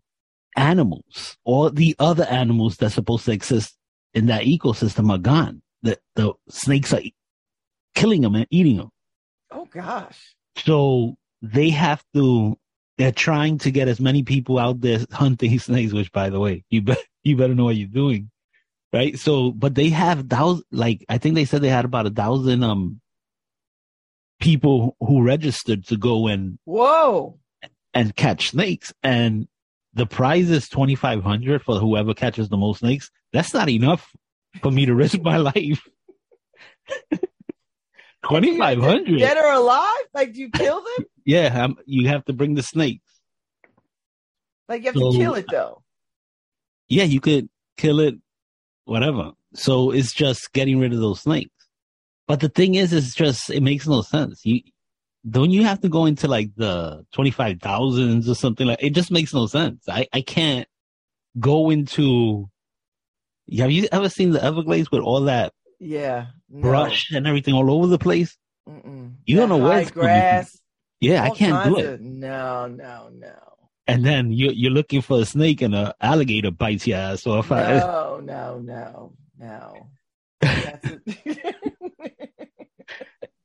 animals, 0.56 1.36
all 1.44 1.70
the 1.70 1.96
other 1.98 2.24
animals 2.24 2.76
that's 2.76 2.94
supposed 2.94 3.24
to 3.24 3.32
exist 3.32 3.76
in 4.14 4.26
that 4.26 4.42
ecosystem 4.42 5.10
are 5.10 5.18
gone. 5.18 5.62
The 5.82 5.98
the 6.14 6.32
snakes 6.48 6.92
are 6.92 7.02
killing 7.94 8.22
them 8.22 8.34
and 8.34 8.46
eating 8.50 8.78
them. 8.78 8.90
Oh 9.50 9.66
gosh! 9.66 10.34
So 10.56 11.16
they 11.42 11.70
have 11.70 12.02
to. 12.14 12.56
They're 12.96 13.12
trying 13.12 13.58
to 13.58 13.72
get 13.72 13.88
as 13.88 14.00
many 14.00 14.22
people 14.22 14.58
out 14.58 14.80
there 14.80 15.00
hunting 15.10 15.58
snakes. 15.58 15.92
Which, 15.92 16.12
by 16.12 16.30
the 16.30 16.40
way, 16.40 16.64
you 16.70 16.82
bet 16.82 16.98
you 17.22 17.36
better 17.36 17.54
know 17.54 17.64
what 17.64 17.76
you're 17.76 17.88
doing, 17.88 18.30
right? 18.92 19.18
So, 19.18 19.50
but 19.50 19.74
they 19.74 19.90
have 19.90 20.28
thousand. 20.28 20.64
Like 20.70 21.04
I 21.08 21.18
think 21.18 21.34
they 21.34 21.44
said 21.44 21.62
they 21.62 21.68
had 21.68 21.84
about 21.84 22.06
a 22.06 22.10
thousand 22.10 22.62
um 22.62 23.00
people 24.40 24.96
who 25.00 25.22
registered 25.22 25.86
to 25.86 25.96
go 25.96 26.26
and 26.26 26.58
whoa 26.64 27.38
and 27.94 28.14
catch 28.16 28.50
snakes 28.50 28.92
and 29.02 29.46
the 29.94 30.06
prize 30.06 30.50
is 30.50 30.68
2500 30.68 31.62
for 31.62 31.78
whoever 31.78 32.14
catches 32.14 32.48
the 32.48 32.56
most 32.56 32.80
snakes. 32.80 33.10
That's 33.34 33.52
not 33.52 33.68
enough 33.68 34.08
for 34.62 34.70
me 34.70 34.86
to 34.86 34.94
risk 34.94 35.20
my 35.20 35.36
life. 35.38 35.86
2500 38.22 39.18
Dead 39.18 39.36
or 39.36 39.52
alive? 39.52 40.04
Like, 40.14 40.32
do 40.32 40.40
you 40.40 40.50
kill 40.50 40.76
them? 40.76 41.06
yeah, 41.26 41.64
I'm, 41.64 41.76
you 41.84 42.08
have 42.08 42.24
to 42.26 42.32
bring 42.32 42.54
the 42.54 42.62
snakes. 42.62 43.02
Like, 44.68 44.82
you 44.82 44.86
have 44.86 44.94
so, 44.94 45.10
to 45.10 45.18
kill 45.18 45.34
it 45.34 45.46
though. 45.50 45.82
Yeah, 46.88 47.02
you 47.02 47.20
could 47.20 47.48
kill 47.76 47.98
it, 47.98 48.14
whatever. 48.84 49.32
So 49.54 49.90
it's 49.90 50.14
just 50.14 50.52
getting 50.52 50.78
rid 50.78 50.92
of 50.92 51.00
those 51.00 51.22
snakes. 51.22 51.50
But 52.28 52.38
the 52.38 52.48
thing 52.48 52.76
is, 52.76 52.92
it's 52.92 53.16
just 53.16 53.50
it 53.50 53.62
makes 53.62 53.86
no 53.86 54.02
sense. 54.02 54.40
You 54.44 54.60
don't 55.28 55.50
you 55.50 55.64
have 55.64 55.80
to 55.80 55.88
go 55.88 56.06
into 56.06 56.28
like 56.28 56.54
the 56.56 57.04
twenty 57.12 57.32
five 57.32 57.60
thousands 57.60 58.28
or 58.28 58.36
something 58.36 58.66
like? 58.66 58.78
It 58.80 58.90
just 58.90 59.10
makes 59.10 59.34
no 59.34 59.46
sense. 59.46 59.84
I 59.88 60.06
I 60.12 60.20
can't 60.22 60.68
go 61.38 61.70
into. 61.70 62.48
Have 63.58 63.70
you 63.70 63.86
ever 63.92 64.08
seen 64.08 64.30
the 64.30 64.42
Everglades 64.42 64.90
with 64.90 65.02
all 65.02 65.20
that 65.22 65.52
Yeah. 65.78 66.26
no. 66.48 66.62
brush 66.62 67.10
and 67.12 67.26
everything 67.26 67.54
all 67.54 67.70
over 67.70 67.86
the 67.86 67.98
place? 67.98 68.36
Mm-mm. 68.68 69.14
You 69.26 69.36
don't 69.36 69.48
know 69.50 69.58
where 69.58 69.80
it's 69.80 69.90
coming 69.90 70.08
from. 70.08 70.14
grass. 70.14 70.58
Yeah, 71.00 71.22
I 71.24 71.30
can't 71.30 71.68
do 71.68 71.78
it. 71.78 71.86
of- 71.94 72.00
no, 72.00 72.66
no, 72.66 73.10
no. 73.12 73.34
And 73.86 74.02
then 74.04 74.32
you're 74.32 74.52
you're 74.52 74.70
looking 74.72 75.02
for 75.02 75.20
a 75.20 75.26
snake 75.26 75.60
and 75.60 75.74
an 75.74 75.92
alligator 76.00 76.50
bites 76.50 76.86
your 76.86 76.96
ass 76.98 77.26
off. 77.26 77.52
I, 77.52 77.78
No, 77.80 78.20
no, 78.22 78.58
no, 78.60 79.12
no. 79.38 79.88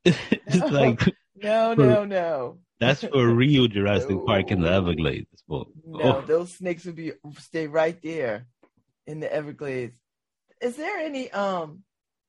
It's 0.05 0.71
like 0.71 1.01
no, 1.35 1.73
no, 1.73 2.05
no. 2.05 2.57
that's 2.79 3.03
for 3.03 3.27
real 3.27 3.67
Jurassic 3.67 4.11
No. 4.11 4.19
Park 4.25 4.51
in 4.51 4.61
the 4.61 4.71
Everglades. 4.71 5.43
Well, 5.47 5.67
No, 5.85 6.17
oh, 6.17 6.21
those 6.25 6.53
snakes 6.53 6.85
would 6.85 6.95
be 6.95 7.11
stay 7.37 7.67
right 7.67 8.01
there 8.01 8.47
in 9.09 9.19
the 9.19 9.33
Everglades. 9.33 9.97
Is 10.61 10.75
there 10.75 10.99
any 10.99 11.31
um 11.31 11.83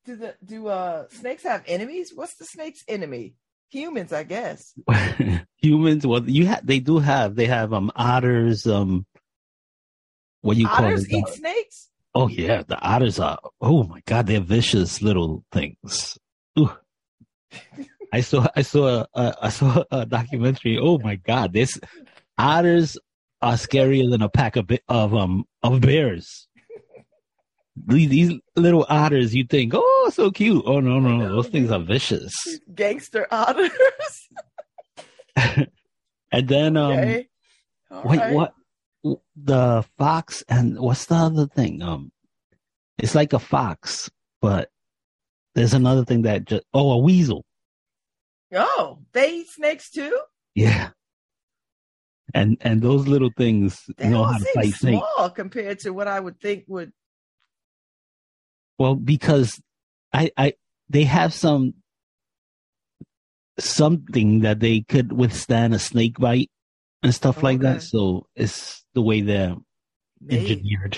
do 0.07 0.17
the 0.17 0.35
do 0.45 0.69
uh 0.69 1.09
snakes 1.11 1.43
have 1.43 1.63
enemies? 1.67 2.13
What's 2.15 2.37
the 2.37 2.47
snake's 2.47 2.83
enemy? 2.89 3.35
Humans, 3.71 4.13
I 4.13 4.25
guess. 4.25 4.75
humans. 5.57 6.07
Well, 6.07 6.29
you 6.29 6.49
ha- 6.49 6.61
they 6.65 6.81
do 6.81 6.99
have 6.99 7.37
they 7.37 7.47
have 7.47 7.73
um 7.73 7.93
otters. 7.95 8.67
Um, 8.67 9.07
what 10.41 10.55
do 10.55 10.61
you 10.61 10.69
call 10.69 10.87
Otters 10.87 11.11
eat 11.13 11.29
snakes? 11.29 11.91
Oh 12.15 12.29
yeah, 12.29 12.63
the 12.67 12.81
otters 12.81 13.21
are. 13.21 13.39
Oh 13.61 13.85
my 13.85 14.01
god, 14.07 14.27
they're 14.27 14.41
vicious 14.41 15.03
little 15.03 15.45
things. 15.53 16.19
I 18.13 18.23
saw 18.23 18.47
I 18.57 18.63
saw 18.63 19.05
a, 19.15 19.37
I 19.41 19.49
saw 19.51 19.85
a 19.91 20.07
documentary. 20.07 20.79
Oh 20.79 20.99
my 20.99 21.17
god, 21.17 21.53
this 21.53 21.79
otters 22.39 22.97
are 23.43 23.55
scarier 23.55 24.11
than 24.11 24.23
a 24.23 24.29
pack 24.29 24.57
of 24.57 24.71
of 24.89 25.15
um 25.15 25.45
of 25.63 25.81
bears. 25.81 26.49
These, 27.87 28.09
these 28.11 28.41
little 28.57 28.87
otters, 28.89 29.35
you 29.35 29.45
think, 29.45 29.73
oh, 29.75 30.11
so 30.13 30.31
cute. 30.31 30.63
Oh 30.67 30.81
no, 30.81 30.99
no, 31.01 31.29
those 31.29 31.49
things 31.49 31.71
are 31.71 31.81
vicious. 31.81 32.35
Gangster 32.75 33.27
otters. 33.33 33.71
And 36.33 36.49
then 36.49 36.77
um, 36.77 36.93
okay. 36.93 37.29
Wait, 38.05 38.19
right. 38.21 38.35
what? 38.35 38.55
The 39.35 39.85
fox 39.99 40.45
and 40.49 40.79
what's 40.79 41.07
the 41.07 41.15
other 41.15 41.47
thing? 41.47 41.83
Um, 41.83 42.13
it's 42.99 43.15
like 43.15 43.33
a 43.33 43.39
fox, 43.39 44.11
but 44.41 44.71
there's 45.55 45.75
another 45.75 46.05
thing 46.05 46.23
that 46.23 46.45
just 46.45 46.65
oh 46.73 46.93
a 46.93 46.99
weasel. 46.99 47.45
Oh, 48.55 48.99
they 49.13 49.39
eat 49.39 49.49
snakes 49.49 49.91
too? 49.91 50.21
Yeah. 50.55 50.91
And 52.33 52.59
and 52.61 52.81
those 52.81 53.09
little 53.09 53.31
things 53.37 53.83
They 53.97 54.09
know 54.09 54.25
how 54.25 54.39
to 54.39 54.45
fight 54.55 54.75
snakes. 54.75 55.03
small 55.17 55.31
compared 55.31 55.81
to 55.81 55.91
what 55.91 56.07
I 56.07 56.21
would 56.21 56.41
think 56.41 56.65
would 56.69 56.93
Well, 58.81 58.95
because 58.95 59.61
I 60.11 60.31
I 60.39 60.55
they 60.89 61.05
have 61.05 61.35
some 61.35 61.75
something 63.59 64.41
that 64.41 64.61
they 64.61 64.81
could 64.81 65.13
withstand 65.13 65.75
a 65.75 65.79
snake 65.79 66.19
bite 66.19 66.51
and 67.03 67.15
stuff 67.15 67.39
oh, 67.39 67.41
like 67.43 67.59
Okay. 67.59 67.75
that. 67.75 67.83
So 67.83 68.27
it's 68.35 68.83
the 68.95 69.03
way 69.03 69.21
they're 69.21 69.55
engineered. 70.31 70.97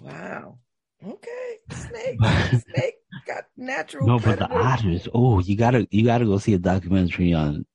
Wow. 0.00 0.58
Okay. 1.04 1.56
Snake. 1.72 2.20
Snake 2.24 2.94
got 3.26 3.46
natural. 3.56 4.06
No, 4.06 4.20
but 4.20 4.38
the 4.38 4.48
otters. 4.48 5.08
Oh, 5.12 5.40
you 5.40 5.56
gotta 5.56 5.88
you 5.90 6.04
gotta 6.04 6.26
go 6.26 6.38
see 6.38 6.54
a 6.54 6.58
documentary 6.58 7.34
on 7.34 7.66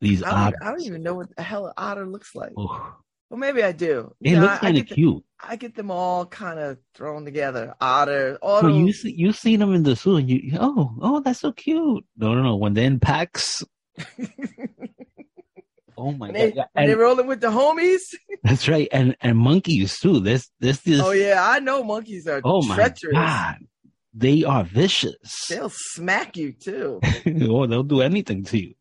these 0.00 0.22
I 0.22 0.30
don't, 0.30 0.38
otters. 0.38 0.58
I 0.62 0.70
don't 0.70 0.82
even 0.82 1.02
know 1.02 1.14
what 1.14 1.34
the 1.34 1.42
hell 1.42 1.66
an 1.66 1.72
otter 1.76 2.06
looks 2.06 2.32
like. 2.36 2.52
Oh, 2.56 2.94
Well, 3.30 3.38
maybe 3.38 3.62
I 3.62 3.72
do. 3.72 4.14
it 4.20 4.30
You 4.30 4.36
know, 4.36 4.42
looks 4.42 4.54
I, 4.54 4.56
I 4.56 4.60
kind 4.60 4.78
of 4.78 4.86
cute. 4.86 5.24
I 5.42 5.56
get 5.56 5.74
them 5.74 5.90
all 5.90 6.24
kind 6.26 6.58
of 6.58 6.78
thrown 6.94 7.24
together. 7.24 7.74
Otter, 7.80 8.38
all 8.42 8.60
So 8.60 8.68
you 8.68 8.92
see, 8.92 9.14
you 9.16 9.32
seen 9.32 9.60
them 9.60 9.74
in 9.74 9.82
the 9.82 9.94
zoo, 9.96 10.16
and 10.16 10.28
you 10.30 10.56
oh 10.58 10.94
oh 11.00 11.20
that's 11.20 11.40
so 11.40 11.52
cute. 11.52 12.04
No 12.16 12.34
no 12.34 12.42
no, 12.42 12.56
when 12.56 12.74
they're 12.74 12.84
in 12.86 13.00
packs. 13.00 13.62
Oh 16.00 16.12
my 16.12 16.28
when 16.28 16.34
they, 16.34 16.52
god, 16.52 16.66
they 16.76 16.92
and, 16.92 16.96
rolling 17.00 17.26
with 17.26 17.40
the 17.40 17.48
homies. 17.48 17.98
that's 18.44 18.68
right, 18.68 18.86
and 18.92 19.16
and 19.20 19.36
monkeys 19.36 19.98
too. 19.98 20.20
This 20.20 20.48
this 20.60 20.78
this. 20.82 21.00
Oh 21.02 21.10
yeah, 21.10 21.44
I 21.44 21.58
know 21.58 21.82
monkeys 21.82 22.28
are 22.28 22.40
Oh 22.44 22.62
my 22.62 22.76
treacherous. 22.76 23.14
god, 23.14 23.56
they 24.14 24.44
are 24.44 24.62
vicious. 24.62 25.16
They'll 25.48 25.72
smack 25.74 26.36
you 26.36 26.52
too. 26.52 27.00
oh, 27.50 27.66
they'll 27.66 27.82
do 27.82 28.00
anything 28.00 28.44
to 28.44 28.58
you. 28.58 28.74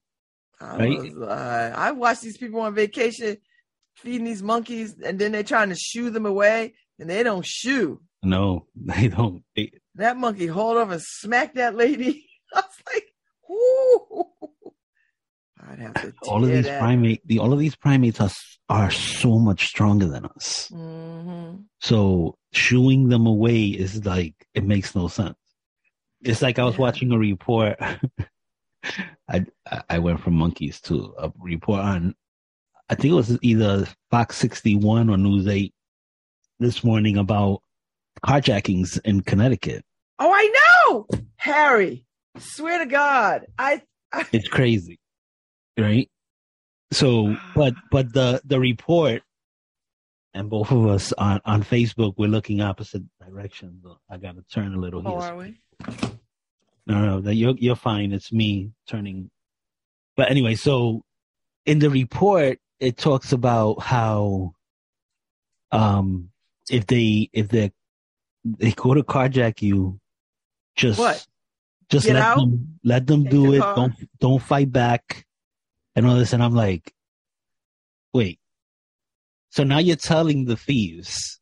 I, 0.62 0.78
Right? 0.78 1.00
was, 1.00 1.18
uh, 1.18 1.74
I 1.76 1.92
watch 1.94 2.20
these 2.22 2.38
people 2.38 2.60
on 2.62 2.76
vacation 2.76 3.38
feeding 3.98 4.26
these 4.26 4.44
monkeys, 4.44 4.96
and 5.04 5.20
then 5.20 5.32
they're 5.32 5.44
trying 5.44 5.70
to 5.70 5.76
shoo 5.76 6.10
them 6.10 6.26
away, 6.26 6.74
and 7.00 7.10
they 7.10 7.24
don't 7.24 7.46
shoo. 7.46 8.02
No, 8.24 8.68
they 8.76 9.08
don't. 9.10 9.44
They, 9.56 9.72
That 9.96 10.18
monkey 10.18 10.48
hauled 10.48 10.78
off 10.78 10.92
and 10.92 11.02
smacked 11.02 11.56
that 11.56 11.76
lady. 11.76 12.26
I 12.54 12.62
was 12.62 12.94
like, 12.94 13.06
"Ooh!" 13.52 14.24
I'd 15.70 15.80
have 15.80 15.94
to 15.96 16.14
all 16.24 16.44
of 16.44 16.50
these 16.50 16.66
that. 16.66 16.80
primate, 16.80 17.22
the 17.28 17.40
all 17.40 17.52
of 17.54 17.60
these 17.60 17.76
primates 17.76 18.22
are 18.22 18.30
are 18.70 18.92
so 18.92 19.38
much 19.40 19.68
stronger 19.68 20.06
than 20.08 20.26
us. 20.26 20.70
Mhm. 20.72 21.66
So 21.82 22.38
shooing 22.54 23.10
them 23.10 23.26
away 23.28 23.66
is 23.66 24.06
like 24.06 24.36
it 24.54 24.64
makes 24.64 24.96
no 24.96 25.08
sense. 25.08 25.36
It's 26.22 26.42
like 26.42 26.58
I 26.60 26.64
was 26.64 26.76
Yeah. 26.76 26.82
watching 26.82 27.12
a 27.12 27.18
report. 27.18 27.78
I 29.30 29.46
I 29.90 30.00
went 30.00 30.22
from 30.22 30.36
monkeys 30.36 30.80
to 30.82 31.14
a 31.18 31.32
report 31.40 31.82
on. 31.82 32.16
I 32.90 32.96
think 32.96 33.12
it 33.12 33.16
was 33.16 33.38
either 33.42 33.88
Fox 34.12 34.38
61 34.38 35.10
or 35.10 35.18
News 35.18 35.48
8 35.48 35.74
this 36.60 36.84
morning 36.84 37.18
about 37.18 37.62
carjackings 38.26 39.00
in 39.04 39.22
Connecticut. 39.22 39.84
Oh, 40.20 40.32
I 40.34 40.54
know, 40.88 41.08
Harry. 41.36 42.06
Swear 42.38 42.80
to 42.80 42.86
God, 42.86 43.46
I. 43.58 43.82
I 44.12 44.26
It's 44.32 44.48
crazy, 44.48 45.00
right? 45.78 46.10
So, 46.92 47.36
but 47.56 47.74
but 47.92 48.14
the 48.14 48.42
the 48.46 48.60
report, 48.60 49.22
and 50.34 50.50
both 50.50 50.72
of 50.72 50.86
us 50.86 51.12
on 51.14 51.42
on 51.44 51.64
Facebook, 51.64 52.14
we're 52.18 52.30
looking 52.30 52.62
opposite 52.62 53.04
directions. 53.20 53.86
I 54.10 54.18
got 54.18 54.36
to 54.38 54.44
turn 54.44 54.74
a 54.74 54.78
little 54.78 55.06
oh, 55.06 55.20
here. 55.20 55.30
are 55.30 55.36
we? 55.36 55.60
No, 56.86 57.06
no, 57.06 57.22
that 57.22 57.36
you're 57.36 57.56
you're 57.58 57.76
fine. 57.76 58.14
It's 58.14 58.32
me 58.32 58.72
turning. 58.88 59.30
But 60.16 60.32
anyway, 60.32 60.56
so 60.56 61.04
in 61.68 61.80
the 61.80 61.90
report, 61.92 62.60
it 62.80 62.98
talks 62.98 63.32
about 63.34 63.82
how, 63.82 64.54
um, 65.72 66.30
if 66.70 66.88
they 66.88 67.30
if 67.34 67.50
they 67.50 67.72
they 68.44 68.72
go 68.72 68.94
to 68.94 69.04
carjack 69.04 69.62
you, 69.62 70.00
just 70.76 70.98
What? 70.98 71.28
just 71.90 72.06
Get 72.08 72.16
let 72.16 72.24
out? 72.24 72.36
them 72.38 72.80
let 72.84 73.06
them 73.06 73.24
Take 73.24 73.32
do 73.32 73.52
the 73.52 73.58
it. 73.58 73.62
car? 73.62 73.76
Don't 73.76 73.94
don't 74.20 74.42
fight 74.42 74.72
back, 74.72 75.26
and 75.96 76.08
all 76.08 76.16
this. 76.16 76.34
And 76.34 76.42
I'm 76.42 76.56
like, 76.56 76.94
wait. 78.14 78.40
So 79.50 79.64
now 79.64 79.80
you're 79.80 79.96
telling 79.98 80.46
the 80.46 80.56
thieves, 80.56 81.40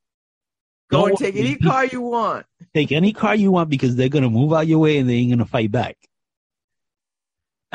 Go 0.89 1.05
and 1.05 1.17
don't 1.17 1.19
take 1.19 1.35
any 1.35 1.55
car 1.55 1.85
you 1.85 2.01
want. 2.01 2.45
take 2.73 2.91
any 2.91 3.13
car 3.13 3.35
you 3.35 3.51
want 3.51 3.69
because 3.69 3.95
they're 3.95 4.09
gonna 4.09 4.29
move 4.29 4.53
out 4.53 4.65
your 4.67 4.79
way 4.79 4.97
and 4.97 5.07
they 5.09 5.15
ain't 5.15 5.31
gonna 5.31 5.45
fight 5.45 5.71
back. 5.71 5.97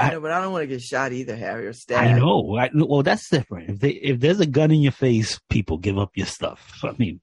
I 0.00 0.10
know, 0.10 0.20
but 0.20 0.32
I 0.32 0.40
don't 0.40 0.52
want 0.52 0.62
to 0.62 0.66
get 0.66 0.82
shot 0.82 1.12
either, 1.12 1.36
Harry, 1.36 1.66
or 1.66 1.72
stabbed. 1.72 2.08
I 2.08 2.18
know. 2.18 2.56
I, 2.56 2.70
well, 2.74 3.02
that's 3.02 3.28
different. 3.28 3.70
If 3.70 3.80
they 3.80 3.90
if 3.90 4.20
there's 4.20 4.40
a 4.40 4.46
gun 4.46 4.70
in 4.70 4.80
your 4.80 4.92
face, 4.92 5.40
people 5.48 5.78
give 5.78 5.98
up 5.98 6.10
your 6.14 6.26
stuff. 6.26 6.80
I 6.82 6.94
mean, 6.98 7.20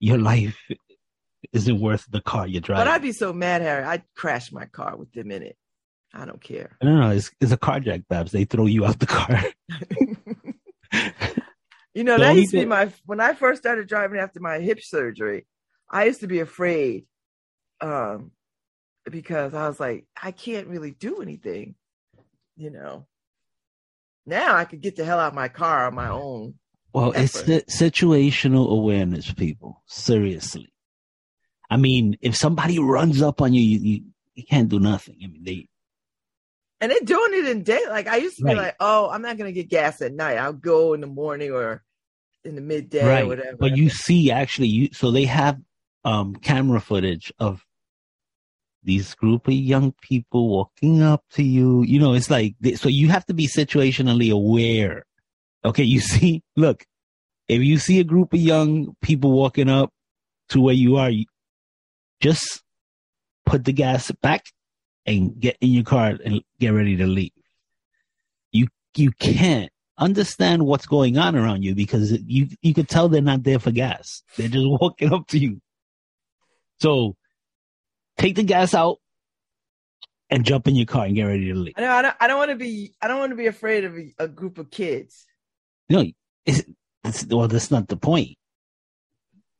your 0.00 0.18
life 0.18 0.56
isn't 1.52 1.80
worth 1.80 2.06
the 2.10 2.20
car 2.20 2.46
you're 2.46 2.60
driving. 2.60 2.86
But 2.86 2.92
I'd 2.92 3.02
be 3.02 3.12
so 3.12 3.32
mad, 3.32 3.62
Harry. 3.62 3.84
I'd 3.84 4.04
crash 4.14 4.52
my 4.52 4.66
car 4.66 4.96
with 4.96 5.12
them 5.12 5.30
in 5.30 5.42
it. 5.42 5.56
I 6.14 6.26
don't 6.26 6.42
care. 6.42 6.76
no, 6.82 7.00
no, 7.00 7.10
it's, 7.10 7.30
it's 7.40 7.52
a 7.52 7.56
carjack, 7.56 8.04
Babs. 8.08 8.32
They 8.32 8.44
throw 8.44 8.66
you 8.66 8.84
out 8.84 8.98
the 8.98 9.06
car. 9.06 9.42
you 11.94 12.04
know, 12.04 12.18
The 12.18 12.24
that 12.24 12.36
used 12.36 12.50
to 12.50 12.58
be 12.58 12.64
my 12.66 12.92
when 13.06 13.20
I 13.20 13.32
first 13.32 13.62
started 13.62 13.88
driving 13.88 14.20
after 14.20 14.40
my 14.40 14.58
hip 14.58 14.80
surgery. 14.82 15.46
I 15.90 16.04
used 16.04 16.20
to 16.20 16.26
be 16.26 16.40
afraid, 16.40 17.04
um, 17.80 18.32
because 19.10 19.54
I 19.54 19.68
was 19.68 19.78
like, 19.78 20.06
I 20.20 20.30
can't 20.32 20.68
really 20.68 20.92
do 20.92 21.20
anything, 21.22 21.74
you 22.62 22.70
know. 22.70 23.06
Now 24.24 24.54
I 24.56 24.64
could 24.64 24.80
get 24.80 24.96
the 24.96 25.04
hell 25.04 25.18
out 25.18 25.28
of 25.28 25.34
my 25.34 25.48
car 25.48 25.86
on 25.86 25.94
my 25.94 26.08
own. 26.08 26.54
well, 26.94 27.10
it's 27.12 27.36
Effort. 27.42 27.68
si- 27.70 27.84
situational 27.90 28.70
awareness, 28.70 29.32
people. 29.32 29.82
Seriously. 29.86 30.72
I 31.68 31.76
mean, 31.76 32.16
if 32.20 32.36
somebody 32.36 32.78
runs 32.78 33.20
up 33.22 33.40
on 33.40 33.52
you, 33.52 33.62
you, 33.62 33.78
you, 33.80 34.02
you 34.34 34.44
can't 34.44 34.68
do 34.68 34.78
nothing. 34.78 35.16
I 35.24 35.26
mean, 35.26 35.42
they, 35.42 35.68
And 36.80 36.92
they're 36.92 37.00
doing 37.00 37.32
it 37.34 37.46
in 37.48 37.62
day. 37.64 37.80
Like 37.88 38.06
I 38.06 38.16
used 38.16 38.36
to 38.38 38.44
Right. 38.44 38.52
be 38.54 38.60
like, 38.60 38.76
oh, 38.78 39.08
I'm 39.10 39.22
not 39.22 39.38
gonna 39.38 39.52
get 39.52 39.68
gas 39.68 40.00
at 40.02 40.12
night. 40.12 40.36
I'll 40.38 40.52
go 40.52 40.92
in 40.94 41.00
the 41.00 41.06
morning 41.08 41.50
or 41.50 41.82
in 42.44 42.54
the 42.54 42.60
midday 42.60 43.04
or 43.04 43.08
right. 43.08 43.26
whatever. 43.26 43.56
But 43.58 43.76
you 43.76 43.88
see, 43.88 44.30
actually, 44.30 44.68
you, 44.68 44.88
so 44.92 45.10
they 45.10 45.24
have 45.24 45.58
um, 46.04 46.34
camera 46.36 46.80
footage 46.80 47.32
of 47.38 47.64
these 48.82 49.14
group 49.14 49.46
of 49.46 49.54
young 49.54 49.92
people 50.02 50.48
walking 50.48 51.02
up 51.02 51.24
to 51.32 51.42
you. 51.42 51.82
You 51.82 52.00
know, 52.00 52.14
it's 52.14 52.30
like, 52.30 52.54
so 52.76 52.88
you 52.88 53.08
have 53.08 53.26
to 53.26 53.34
be 53.34 53.46
situationally 53.46 54.32
aware. 54.32 55.04
Okay. 55.64 55.84
You 55.84 56.00
see, 56.00 56.42
look, 56.56 56.84
if 57.48 57.62
you 57.62 57.78
see 57.78 58.00
a 58.00 58.04
group 58.04 58.32
of 58.32 58.40
young 58.40 58.94
people 59.02 59.32
walking 59.32 59.68
up 59.68 59.92
to 60.50 60.60
where 60.60 60.74
you 60.74 60.96
are, 60.96 61.10
you 61.10 61.26
just 62.20 62.62
put 63.46 63.64
the 63.64 63.72
gas 63.72 64.10
back 64.22 64.44
and 65.06 65.38
get 65.38 65.56
in 65.60 65.70
your 65.70 65.84
car 65.84 66.18
and 66.24 66.42
get 66.60 66.70
ready 66.70 66.96
to 66.96 67.06
leave. 67.06 67.32
You, 68.52 68.68
you 68.96 69.10
can't 69.12 69.70
understand 69.98 70.64
what's 70.64 70.86
going 70.86 71.18
on 71.18 71.36
around 71.36 71.62
you 71.62 71.74
because 71.74 72.12
you, 72.26 72.48
you 72.60 72.74
could 72.74 72.88
tell 72.88 73.08
they're 73.08 73.20
not 73.20 73.42
there 73.42 73.58
for 73.58 73.70
gas. 73.70 74.22
They're 74.36 74.48
just 74.48 74.66
walking 74.80 75.12
up 75.12 75.26
to 75.28 75.38
you. 75.38 75.60
So 76.80 77.16
take 78.18 78.36
the 78.36 78.42
gas 78.42 78.74
out 78.74 78.98
and 80.30 80.44
jump 80.44 80.66
in 80.68 80.74
your 80.76 80.86
car 80.86 81.04
and 81.06 81.14
get 81.14 81.24
ready 81.24 81.48
to 81.48 81.54
leave. 81.54 81.74
I 81.76 81.80
know. 81.82 81.92
I 81.92 82.02
don't. 82.02 82.16
I 82.20 82.26
don't 82.26 82.38
want 82.38 82.50
to 82.50 82.56
be. 82.56 82.94
I 83.02 83.08
don't 83.08 83.18
want 83.18 83.30
to 83.30 83.36
be 83.36 83.46
afraid 83.46 83.84
of 83.84 83.96
a, 83.96 84.14
a 84.18 84.28
group 84.28 84.58
of 84.58 84.70
kids. 84.70 85.26
No, 85.88 86.04
it's, 86.46 86.62
it's, 87.04 87.26
well, 87.26 87.48
that's 87.48 87.70
not 87.70 87.88
the 87.88 87.96
point. 87.96 88.36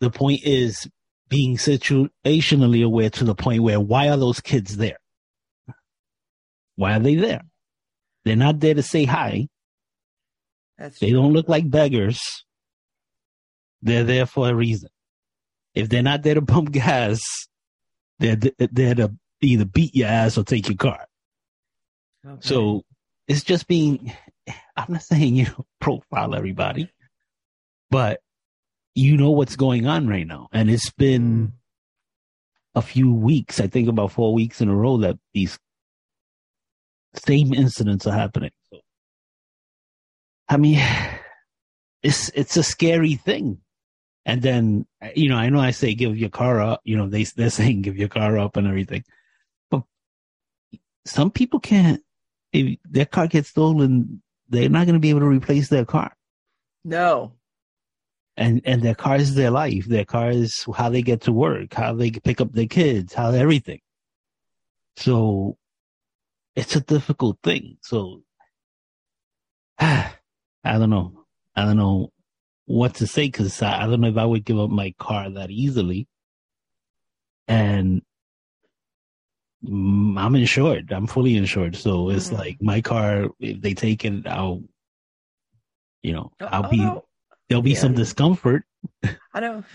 The 0.00 0.10
point 0.10 0.40
is 0.44 0.88
being 1.28 1.56
situationally 1.56 2.84
aware 2.84 3.10
to 3.10 3.24
the 3.24 3.34
point 3.34 3.62
where 3.62 3.80
why 3.80 4.08
are 4.08 4.16
those 4.16 4.40
kids 4.40 4.76
there? 4.76 4.98
Why 6.76 6.96
are 6.96 7.00
they 7.00 7.14
there? 7.16 7.42
They're 8.24 8.36
not 8.36 8.60
there 8.60 8.74
to 8.74 8.82
say 8.82 9.04
hi. 9.04 9.48
That's 10.78 10.98
They 10.98 11.10
true. 11.10 11.20
don't 11.20 11.32
look 11.32 11.48
like 11.48 11.70
beggars. 11.70 12.20
They're 13.82 14.04
there 14.04 14.26
for 14.26 14.48
a 14.48 14.54
reason. 14.54 14.88
If 15.74 15.88
they're 15.88 16.02
not 16.02 16.22
there 16.22 16.34
to 16.34 16.42
pump 16.42 16.70
gas, 16.72 17.20
they're 18.22 18.68
there 18.70 18.94
to 18.94 19.12
either 19.40 19.64
beat 19.64 19.94
your 19.94 20.08
ass 20.08 20.38
or 20.38 20.44
take 20.44 20.68
your 20.68 20.76
car. 20.76 21.06
Okay. 22.24 22.38
So 22.40 22.84
it's 23.26 23.42
just 23.42 23.66
being, 23.66 24.12
I'm 24.76 24.92
not 24.92 25.02
saying, 25.02 25.36
you 25.36 25.44
know, 25.44 25.66
profile 25.80 26.34
everybody, 26.34 26.90
but 27.90 28.20
you 28.94 29.16
know 29.16 29.30
what's 29.30 29.56
going 29.56 29.86
on 29.86 30.06
right 30.06 30.26
now. 30.26 30.48
And 30.52 30.70
it's 30.70 30.90
been 30.90 31.46
hmm. 31.46 32.78
a 32.78 32.82
few 32.82 33.12
weeks, 33.12 33.60
I 33.60 33.66
think 33.66 33.88
about 33.88 34.12
four 34.12 34.32
weeks 34.32 34.60
in 34.60 34.68
a 34.68 34.74
row 34.74 34.98
that 34.98 35.18
these 35.34 35.58
same 37.26 37.52
incidents 37.52 38.06
are 38.06 38.14
happening. 38.14 38.52
So, 38.72 38.80
I 40.48 40.56
mean, 40.58 40.80
it's, 42.02 42.28
it's 42.30 42.56
a 42.56 42.62
scary 42.62 43.14
thing. 43.14 43.58
And 44.24 44.40
then, 44.40 44.86
you 45.14 45.28
know, 45.28 45.36
I 45.36 45.48
know 45.48 45.60
I 45.60 45.72
say 45.72 45.94
give 45.94 46.16
your 46.16 46.30
car 46.30 46.60
up, 46.60 46.80
you 46.84 46.96
know, 46.96 47.08
they, 47.08 47.24
they're 47.24 47.50
saying 47.50 47.82
give 47.82 47.96
your 47.96 48.08
car 48.08 48.38
up 48.38 48.56
and 48.56 48.66
everything, 48.66 49.04
but 49.70 49.82
some 51.04 51.30
people 51.30 51.60
can't, 51.60 52.02
if 52.52 52.78
their 52.84 53.06
car 53.06 53.26
gets 53.26 53.48
stolen, 53.48 54.22
they're 54.48 54.68
not 54.68 54.86
going 54.86 54.94
to 54.94 55.00
be 55.00 55.10
able 55.10 55.20
to 55.20 55.26
replace 55.26 55.68
their 55.68 55.84
car. 55.84 56.14
no. 56.84 57.32
And, 58.34 58.62
and 58.64 58.80
their 58.80 58.94
car 58.94 59.16
is 59.16 59.34
their 59.34 59.50
life. 59.50 59.84
Their 59.84 60.06
car 60.06 60.30
is 60.30 60.64
how 60.74 60.88
they 60.88 61.02
get 61.02 61.20
to 61.22 61.32
work, 61.32 61.74
how 61.74 61.94
they 61.94 62.10
pick 62.10 62.40
up 62.40 62.52
their 62.52 62.66
kids, 62.66 63.12
how 63.12 63.30
everything. 63.30 63.80
So 64.96 65.58
it's 66.56 66.74
a 66.74 66.80
difficult 66.80 67.38
thing. 67.42 67.76
So 67.82 68.22
I 69.78 70.14
don't 70.64 70.90
know. 70.90 71.24
I 71.54 71.64
don't 71.64 71.76
know 71.76 72.11
what 72.66 72.94
to 72.96 73.06
say 73.06 73.26
because 73.26 73.60
I, 73.62 73.82
I 73.82 73.86
don't 73.86 74.00
know 74.00 74.08
if 74.08 74.16
I 74.16 74.24
would 74.24 74.44
give 74.44 74.58
up 74.58 74.70
my 74.70 74.94
car 74.98 75.28
that 75.30 75.50
easily. 75.50 76.08
And 77.48 78.02
I'm 79.66 80.34
insured. 80.34 80.92
I'm 80.92 81.06
fully 81.06 81.36
insured. 81.36 81.76
So 81.76 82.08
it's 82.10 82.30
Mhm. 82.30 82.38
like 82.38 82.62
my 82.62 82.80
car, 82.80 83.28
if 83.40 83.60
they 83.60 83.74
take 83.74 84.04
it, 84.04 84.26
I'll, 84.26 84.62
you 86.02 86.12
know, 86.12 86.32
Oh, 86.40 86.46
I'll 86.46 86.68
be, 86.70 86.78
no. 86.78 87.04
there'll 87.48 87.62
be 87.62 87.72
Yeah. 87.72 87.78
some 87.78 87.94
discomfort, 87.94 88.64
I 89.34 89.40
know. 89.40 89.64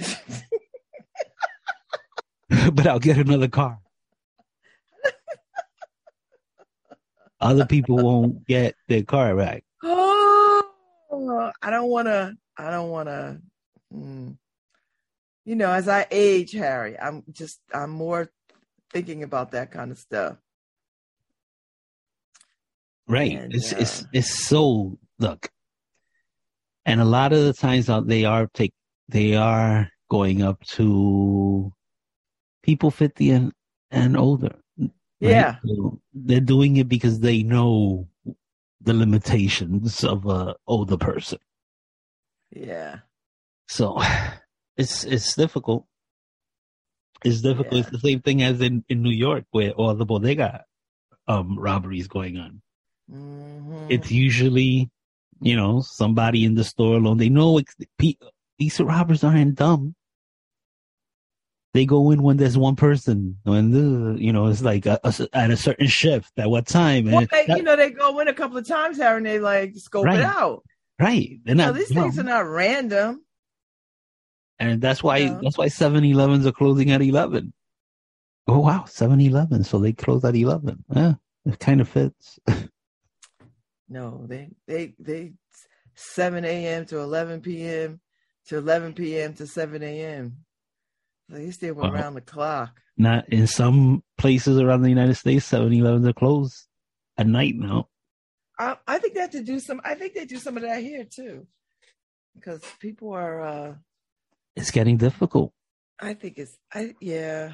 but 2.74 2.88
I'll 2.88 3.00
get 3.00 3.18
another 3.18 3.48
car. 3.50 3.80
Other 7.40 7.66
people 7.66 7.98
won't 7.98 8.48
get 8.48 8.76
their 8.88 9.04
car 9.04 9.36
back. 9.36 9.64
oh, 9.84 10.64
I 11.62 11.70
don't 11.70 11.90
want 11.90 12.08
to. 12.08 12.36
I 12.58 12.72
don't 12.72 12.90
want 12.90 13.10
to. 13.10 13.42
Mm. 13.94 14.38
You 15.46 15.56
know, 15.56 15.72
as 15.72 15.88
I 15.88 16.06
age, 16.12 16.52
Harry, 16.54 16.98
I'm 17.00 17.24
just. 17.32 17.60
I'm 17.74 17.92
more 17.92 18.30
thinking 18.92 19.24
about 19.24 19.52
that 19.52 19.72
kind 19.72 19.92
of 19.92 19.98
stuff. 19.98 20.38
Right. 23.08 23.32
And, 23.38 23.54
it's 23.54 23.74
uh, 23.74 23.78
it's 23.80 24.06
it's 24.12 24.48
so 24.48 24.98
look. 25.20 25.50
And 26.86 27.02
a 27.02 27.06
lot 27.06 27.34
of 27.34 27.44
the 27.44 27.54
times 27.54 27.90
out 27.90 28.08
they 28.08 28.26
are 28.26 28.48
take 28.54 28.74
they 29.08 29.36
are 29.36 29.90
going 30.10 30.42
up 30.42 30.62
to 30.72 31.72
people 32.64 32.92
fifty 32.92 33.32
and 33.32 33.54
and 33.92 34.18
older. 34.18 34.56
right? 34.78 34.92
Yeah. 35.20 35.56
So 35.66 36.00
they're 36.14 36.40
doing 36.42 36.78
it 36.78 36.90
because 36.90 37.20
they 37.20 37.44
know 37.44 38.08
the 38.82 38.94
limitations 38.94 40.04
of 40.04 40.26
a 40.26 40.56
older 40.68 40.98
person. 40.98 41.40
Yeah. 42.66 43.00
So 43.68 44.02
it's 44.78 45.04
it's 45.04 45.36
difficult. 45.36 45.86
It's 47.24 47.42
difficult. 47.42 47.74
Yeah. 47.74 47.80
It's 47.82 47.90
the 47.90 48.00
same 48.00 48.22
thing 48.22 48.44
as 48.44 48.62
in, 48.62 48.84
in 48.90 49.02
New 49.02 49.12
York 49.12 49.46
where 49.52 49.72
all 49.72 49.94
the 49.96 50.06
bodega 50.06 50.64
um 51.28 51.58
robberies 51.60 52.08
going 52.08 52.38
on. 52.38 52.62
Mhm. 53.12 53.88
It's 53.90 54.12
usually, 54.12 54.90
you 55.42 55.56
know, 55.56 55.82
somebody 55.82 56.44
in 56.46 56.56
the 56.56 56.64
store 56.64 56.96
alone. 56.98 57.18
They 57.18 57.30
know 57.30 57.58
it's, 57.58 57.74
pe- 57.98 58.16
these 58.60 58.80
robbers 58.80 59.24
aren't 59.24 59.56
dumb. 59.56 59.96
They 61.74 61.86
go 61.86 62.12
in 62.12 62.24
when 62.24 62.38
there's 62.38 62.58
one 62.58 62.76
person, 62.76 63.38
when 63.44 64.18
you 64.18 64.34
know, 64.34 64.48
it's 64.48 64.62
like 64.64 64.86
a, 64.86 65.00
a- 65.04 65.30
at 65.34 65.52
a 65.52 65.58
certain 65.58 65.88
shift 65.88 66.32
at 66.38 66.50
what 66.50 66.66
time. 66.66 67.06
well, 67.06 67.26
they, 67.32 67.46
that- 67.46 67.58
you 67.58 67.64
know, 67.64 67.76
they 67.76 67.92
go 67.92 68.20
in 68.20 68.28
a 68.28 68.34
couple 68.34 68.58
of 68.58 68.68
times, 68.68 68.98
Harry, 68.98 69.18
and 69.18 69.26
they 69.26 69.40
like 69.40 69.74
scope 69.78 70.06
Right. 70.06 70.20
it 70.20 70.26
out. 70.26 70.64
Right? 71.00 71.40
They're 71.44 71.56
No, 71.56 71.70
oh, 71.70 71.74
these 71.74 71.90
dumb. 71.90 72.04
things 72.04 72.20
are 72.20 72.24
not 72.24 72.46
random. 72.48 73.24
and 74.60 74.82
that's 74.82 75.04
why 75.04 75.28
that's 75.42 75.58
why 75.58 75.68
7-Elevens 75.68 76.46
are 76.46 76.52
closing 76.52 76.92
at 76.92 77.02
eleven. 77.02 77.54
Oh 78.48 78.60
wow, 78.60 78.86
7-Eleven, 78.88 79.64
so 79.66 79.78
they 79.80 79.92
close 79.94 80.24
at 80.24 80.36
eleven. 80.36 80.84
Yeah, 80.96 81.14
it 81.46 81.60
kind 81.60 81.82
of 81.82 81.90
fits. 81.90 82.40
No, 83.90 84.26
they 84.28 84.50
they 84.68 84.94
they 85.00 85.32
seven 85.96 86.44
a.m. 86.44 86.86
to 86.88 87.00
eleven 87.00 87.40
p.m. 87.40 88.02
to 88.48 88.58
eleven 88.58 88.92
p.m. 88.94 89.34
to 89.36 89.48
seven 89.48 89.82
a.m. 89.82 90.40
They 91.30 91.52
stay 91.52 91.72
Wow. 91.72 91.92
around 91.92 92.16
the 92.16 92.22
clock. 92.22 92.82
Not 92.98 93.30
in 93.30 93.48
some 93.48 94.04
places 94.18 94.60
around 94.60 94.82
the 94.82 94.90
United 94.90 95.16
States, 95.16 95.50
7-Elevens 95.50 96.06
are 96.08 96.12
closed 96.14 96.68
at 97.18 97.28
night 97.28 97.54
now. 97.56 97.88
I, 98.60 98.78
I 98.88 98.98
think 99.00 99.14
they 99.14 99.22
have 99.22 99.32
to 99.32 99.44
do 99.44 99.60
some. 99.60 99.82
I 99.84 99.96
think 99.96 100.14
they 100.14 100.26
do 100.26 100.38
some 100.38 100.58
of 100.58 100.64
that 100.64 100.82
here 100.82 101.06
too, 101.06 101.48
because 102.36 102.62
people 102.80 103.14
are. 103.14 103.42
uh 103.42 103.76
It's 104.56 104.72
getting 104.72 104.98
difficult. 104.98 105.54
I 106.00 106.14
think 106.14 106.38
it's. 106.38 106.58
I 106.74 106.96
yeah. 107.02 107.54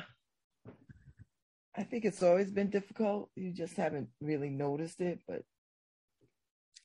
I 1.76 1.84
think 1.84 2.06
it's 2.06 2.22
always 2.22 2.52
been 2.52 2.70
difficult. 2.70 3.30
You 3.36 3.52
just 3.52 3.76
haven't 3.78 4.10
really 4.22 4.50
noticed 4.50 5.02
it, 5.02 5.20
but 5.28 5.42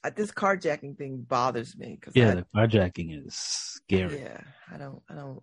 uh, 0.02 0.10
this 0.16 0.30
carjacking 0.30 0.96
thing 0.96 1.26
bothers 1.28 1.76
me 1.76 1.98
because 2.00 2.16
Yeah, 2.16 2.34
the 2.34 2.46
carjacking 2.56 3.26
is 3.26 3.34
scary. 3.34 4.20
yeah, 4.20 4.40
I 4.72 4.78
don't, 4.78 5.02
I 5.10 5.14
don't, 5.14 5.42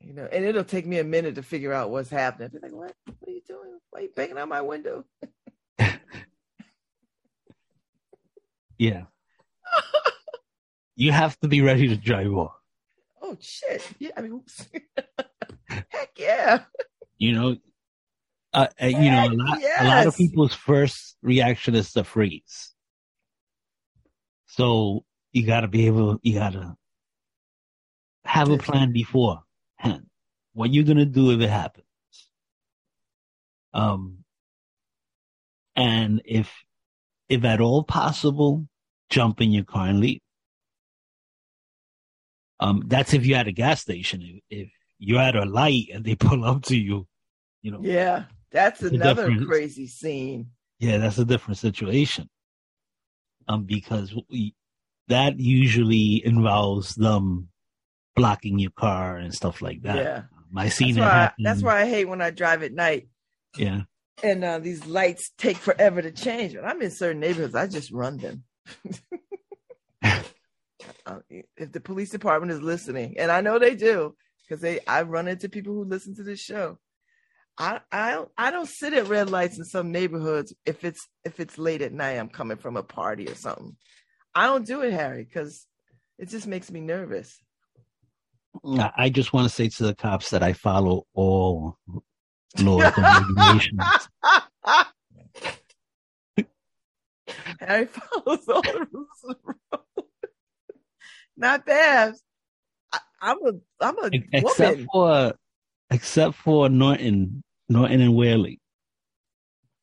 you 0.00 0.12
know, 0.12 0.28
and 0.30 0.44
it'll 0.44 0.62
take 0.62 0.86
me 0.86 0.98
a 1.00 1.04
minute 1.04 1.34
to 1.36 1.42
figure 1.42 1.72
out 1.72 1.90
what's 1.90 2.10
happening. 2.10 2.50
I'll 2.54 2.60
be 2.60 2.66
like, 2.66 2.76
what? 2.76 2.94
What 3.18 3.28
are 3.28 3.32
you 3.32 3.42
doing? 3.48 3.78
Why 3.90 4.00
are 4.00 4.02
you 4.04 4.10
banging 4.14 4.38
on 4.38 4.48
my 4.48 4.60
window? 4.62 5.04
Yeah. 8.78 9.04
you 10.96 11.12
have 11.12 11.38
to 11.40 11.48
be 11.48 11.60
ready 11.62 11.88
to 11.88 11.96
drive 11.96 12.32
off. 12.32 12.52
Oh 13.22 13.36
shit! 13.40 13.88
Yeah, 13.98 14.10
I 14.16 14.20
mean, 14.20 14.32
oops. 14.32 14.68
heck 15.68 16.10
yeah. 16.16 16.64
You 17.18 17.32
know, 17.32 17.56
uh, 18.52 18.68
you 18.80 19.10
know, 19.10 19.26
a 19.26 19.34
lot, 19.34 19.58
a 19.80 19.84
lot 19.84 20.06
of 20.06 20.16
people's 20.16 20.54
first 20.54 21.16
reaction 21.22 21.74
is 21.74 21.92
to 21.92 22.04
freeze. 22.04 22.72
So 24.46 25.04
you 25.32 25.46
got 25.46 25.60
to 25.60 25.68
be 25.68 25.86
able, 25.86 26.18
you 26.22 26.34
got 26.34 26.52
to 26.52 26.76
have 28.24 28.50
a 28.50 28.58
plan 28.58 28.92
before. 28.92 29.42
What 30.54 30.72
you're 30.72 30.84
gonna 30.84 31.04
do 31.04 31.32
if 31.32 31.40
it 31.42 31.50
happens. 31.50 31.84
Um, 33.74 34.24
and 35.76 36.22
if, 36.24 36.50
if 37.28 37.44
at 37.44 37.60
all 37.60 37.82
possible, 37.82 38.66
jump 39.10 39.40
in 39.40 39.50
your 39.50 39.64
car 39.64 39.88
and 39.88 40.00
leave. 40.00 40.20
Um, 42.58 42.82
that's 42.86 43.12
if 43.12 43.26
you're 43.26 43.38
at 43.38 43.48
a 43.48 43.52
gas 43.52 43.82
station. 43.82 44.22
If, 44.22 44.64
if 44.64 44.70
you're 44.98 45.20
at 45.20 45.36
a 45.36 45.44
light 45.44 45.88
and 45.92 46.04
they 46.04 46.14
pull 46.14 46.44
up 46.44 46.62
to 46.64 46.76
you. 46.76 47.06
You 47.62 47.72
know. 47.72 47.80
Yeah, 47.82 48.24
that's 48.50 48.82
another 48.82 49.30
crazy 49.44 49.86
scene. 49.86 50.50
Yeah, 50.78 50.98
that's 50.98 51.18
a 51.18 51.24
different 51.24 51.58
situation. 51.58 52.28
Um, 53.48 53.64
because 53.64 54.14
we, 54.30 54.54
that 55.08 55.38
usually 55.38 56.24
involves 56.24 56.94
them 56.94 57.48
blocking 58.14 58.58
your 58.58 58.72
car 58.72 59.16
and 59.16 59.32
stuff 59.34 59.62
like 59.62 59.82
that. 59.82 59.96
Yeah, 59.96 60.22
I 60.56 60.68
seen 60.68 60.96
that's 60.96 61.06
why. 61.06 61.24
I, 61.24 61.32
that's 61.38 61.62
why 61.62 61.82
I 61.82 61.86
hate 61.86 62.06
when 62.06 62.20
I 62.22 62.30
drive 62.30 62.62
at 62.62 62.72
night 62.72 63.08
Yeah. 63.56 63.82
And 64.22 64.44
uh, 64.44 64.58
these 64.58 64.86
lights 64.86 65.30
take 65.36 65.56
forever 65.56 66.02
to 66.02 66.10
change. 66.10 66.54
When 66.54 66.64
I'm 66.64 66.82
in 66.82 66.90
certain 66.90 67.20
neighborhoods, 67.20 67.54
I 67.54 67.66
just 67.66 67.92
run 67.92 68.18
them. 68.18 68.44
Uh, 71.04 71.20
if 71.56 71.72
the 71.72 71.80
police 71.80 72.10
department 72.10 72.52
is 72.52 72.60
listening, 72.60 73.14
and 73.18 73.30
I 73.30 73.40
know 73.40 73.58
they 73.58 73.76
do, 73.76 74.14
because 74.42 74.60
they 74.60 74.80
I 74.86 75.02
run 75.02 75.28
into 75.28 75.48
people 75.48 75.72
who 75.72 75.84
listen 75.84 76.14
to 76.16 76.22
this 76.22 76.40
show. 76.40 76.78
I 77.58 77.80
I 77.90 78.12
don't 78.12 78.30
I 78.36 78.50
don't 78.50 78.68
sit 78.68 78.92
at 78.92 79.08
red 79.08 79.30
lights 79.30 79.58
in 79.58 79.64
some 79.64 79.92
neighborhoods 79.92 80.52
if 80.64 80.84
it's 80.84 81.08
if 81.24 81.40
it's 81.40 81.58
late 81.58 81.82
at 81.82 81.92
night. 81.92 82.18
I'm 82.18 82.28
coming 82.28 82.56
from 82.56 82.76
a 82.76 82.82
party 82.82 83.28
or 83.28 83.34
something. 83.34 83.76
I 84.34 84.46
don't 84.46 84.66
do 84.66 84.82
it, 84.82 84.92
Harry, 84.92 85.24
because 85.24 85.66
it 86.18 86.28
just 86.28 86.46
makes 86.46 86.70
me 86.70 86.80
nervous. 86.80 87.40
I 88.64 88.90
I 88.96 89.08
just 89.08 89.32
want 89.32 89.48
to 89.48 89.54
say 89.54 89.68
to 89.68 89.84
the 89.84 89.94
cops 89.94 90.30
that 90.30 90.42
I 90.42 90.52
follow 90.52 91.06
all 91.14 91.78
laws 92.60 92.92
and 92.96 93.36
regulations. 93.36 93.82
Harry 97.60 97.86
follows 97.86 98.48
all 98.48 98.62
the 98.62 98.86
rules 98.92 99.08
of 99.24 99.36
the 99.44 99.54
road. 99.72 100.04
Not 101.36 101.66
Babs. 101.66 102.22
I, 102.92 102.98
I'm 103.20 103.38
a 103.46 103.52
I'm 103.80 103.98
a 104.04 104.10
except 104.32 104.76
woman. 104.78 104.88
for 104.92 105.34
except 105.90 106.34
for 106.36 106.68
Norton, 106.68 107.42
Norton 107.68 108.00
and 108.00 108.14
Whalley. 108.14 108.60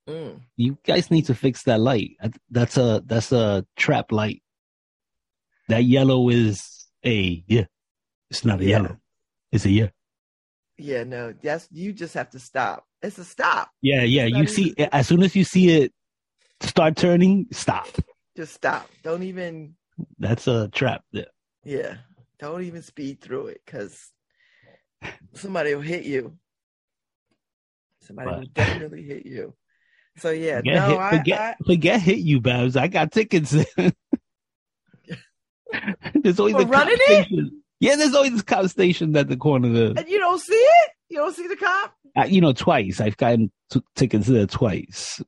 Mm. 0.10 0.42
You 0.58 0.78
guys 0.86 1.12
need 1.12 1.26
to 1.28 1.36
fix 1.36 1.64
that 1.64 1.80
light. 1.80 2.18
That's 2.50 2.78
a 2.78 3.02
that's 3.06 3.32
a 3.32 3.66
trap 3.78 4.12
light. 4.12 4.42
That 5.70 5.84
yellow 5.84 6.30
is 6.30 6.88
a 7.06 7.44
yeah. 7.48 7.66
It's 8.30 8.44
not 8.46 8.60
a 8.62 8.64
Yeah. 8.64 8.70
yellow. 8.70 8.98
It's 9.52 9.66
a 9.66 9.70
yeah. 9.70 9.90
Yeah, 10.78 11.04
no, 11.04 11.34
that's 11.42 11.68
you 11.72 11.94
just 11.94 12.14
have 12.16 12.30
to 12.32 12.40
stop. 12.40 12.86
It's 13.02 13.18
a 13.18 13.26
stop. 13.26 13.70
Yeah, 13.82 14.04
yeah. 14.04 14.26
You 14.26 14.44
not 14.44 14.50
see, 14.50 14.74
even- 14.78 14.90
as 14.92 15.08
soon 15.08 15.24
as 15.24 15.36
you 15.36 15.44
see 15.44 15.70
it 15.82 15.94
start 16.62 16.96
turning, 16.96 17.48
stop. 17.52 17.88
Just 18.36 18.54
stop. 18.56 18.90
Don't 19.04 19.24
even 19.24 19.76
That's 20.18 20.48
a 20.48 20.70
trap. 20.70 21.04
There. 21.12 21.28
yeah. 21.64 21.98
Don't 22.40 22.64
even 22.64 22.82
speed 22.82 23.22
through 23.22 23.48
it 23.48 23.62
because 23.66 24.10
somebody 25.34 25.76
will 25.76 25.82
hit 25.82 26.04
you. 26.06 26.38
Somebody 28.02 28.30
But- 28.30 28.40
will 28.40 28.48
definitely 28.54 29.04
hit 29.04 29.26
you. 29.26 29.54
So 30.18 30.30
yeah, 30.30 30.58
Forget, 30.58 30.76
no, 30.76 30.90
hit, 30.90 30.98
I, 31.00 31.18
forget, 31.18 31.40
I 31.40 31.56
forget 31.66 32.02
hit 32.02 32.20
you, 32.20 32.42
Babs. 32.42 32.76
I 32.76 32.88
got 32.88 33.12
tickets. 33.12 33.52
there's 36.16 36.40
always 36.40 36.56
For 36.56 36.62
a 36.62 36.66
running 36.66 36.98
it? 37.00 37.54
Yeah, 37.84 37.96
there's 37.98 38.14
always 38.16 38.32
this 38.32 38.42
cop 38.42 38.68
station 38.68 39.16
at 39.18 39.28
the 39.28 39.36
corner 39.38 39.70
there. 39.70 39.94
and 39.98 40.08
you 40.08 40.18
don't 40.20 40.40
see 40.40 40.54
it. 40.54 40.92
You 41.10 41.18
don't 41.18 41.36
see 41.36 41.48
the 41.48 41.56
cop. 41.58 41.94
Uh, 42.18 42.26
you 42.26 42.40
know, 42.42 42.54
twice. 42.54 43.02
I've 43.02 43.18
gotten 43.18 43.52
t- 43.72 43.82
tickets 43.96 44.28
there 44.28 44.46
twice. 44.46 45.22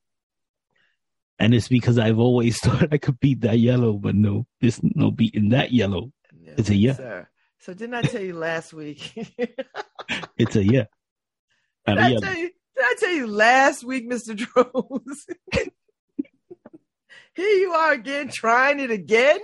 And 1.38 1.54
it's 1.54 1.68
because 1.68 1.98
I've 2.00 2.18
always 2.20 2.58
thought 2.64 2.94
I 2.94 2.98
could 2.98 3.20
beat 3.20 3.42
that 3.42 3.60
yellow, 3.60 3.94
but 3.94 4.16
no, 4.16 4.48
there's 4.62 4.80
no 4.84 5.12
beating 5.12 5.50
that 5.50 5.72
yellow. 5.74 6.12
No, 6.32 6.54
It's 6.58 6.70
a 6.70 6.76
yeah. 6.76 6.94
Sir. 6.94 7.28
So 7.60 7.74
didn't 7.74 7.96
I 7.96 8.04
tell 8.04 8.22
you 8.22 8.34
last 8.36 8.74
week? 8.74 9.12
It's 10.38 10.56
a 10.56 10.64
yeah. 10.64 10.86
A 11.88 11.92
I 11.92 12.16
tell 12.22 12.36
you? 12.36 12.52
Did 12.76 12.84
I 12.84 12.96
tell 13.00 13.12
you 13.12 13.28
last 13.28 13.84
week, 13.84 14.06
Mister 14.06 14.34
Drones? 14.34 15.26
Here 17.36 17.58
you 17.60 17.72
are 17.72 17.94
again, 17.94 18.30
trying 18.34 18.80
it 18.80 18.92
again. 18.92 19.40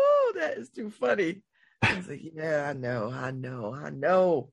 Oh, 0.00 0.32
that 0.36 0.56
is 0.56 0.70
too 0.70 0.90
funny. 0.90 1.42
I 1.82 1.94
was 1.96 2.08
like, 2.08 2.20
yeah, 2.34 2.68
I 2.68 2.72
know, 2.72 3.10
I 3.10 3.30
know, 3.30 3.74
I 3.74 3.90
know, 3.90 4.50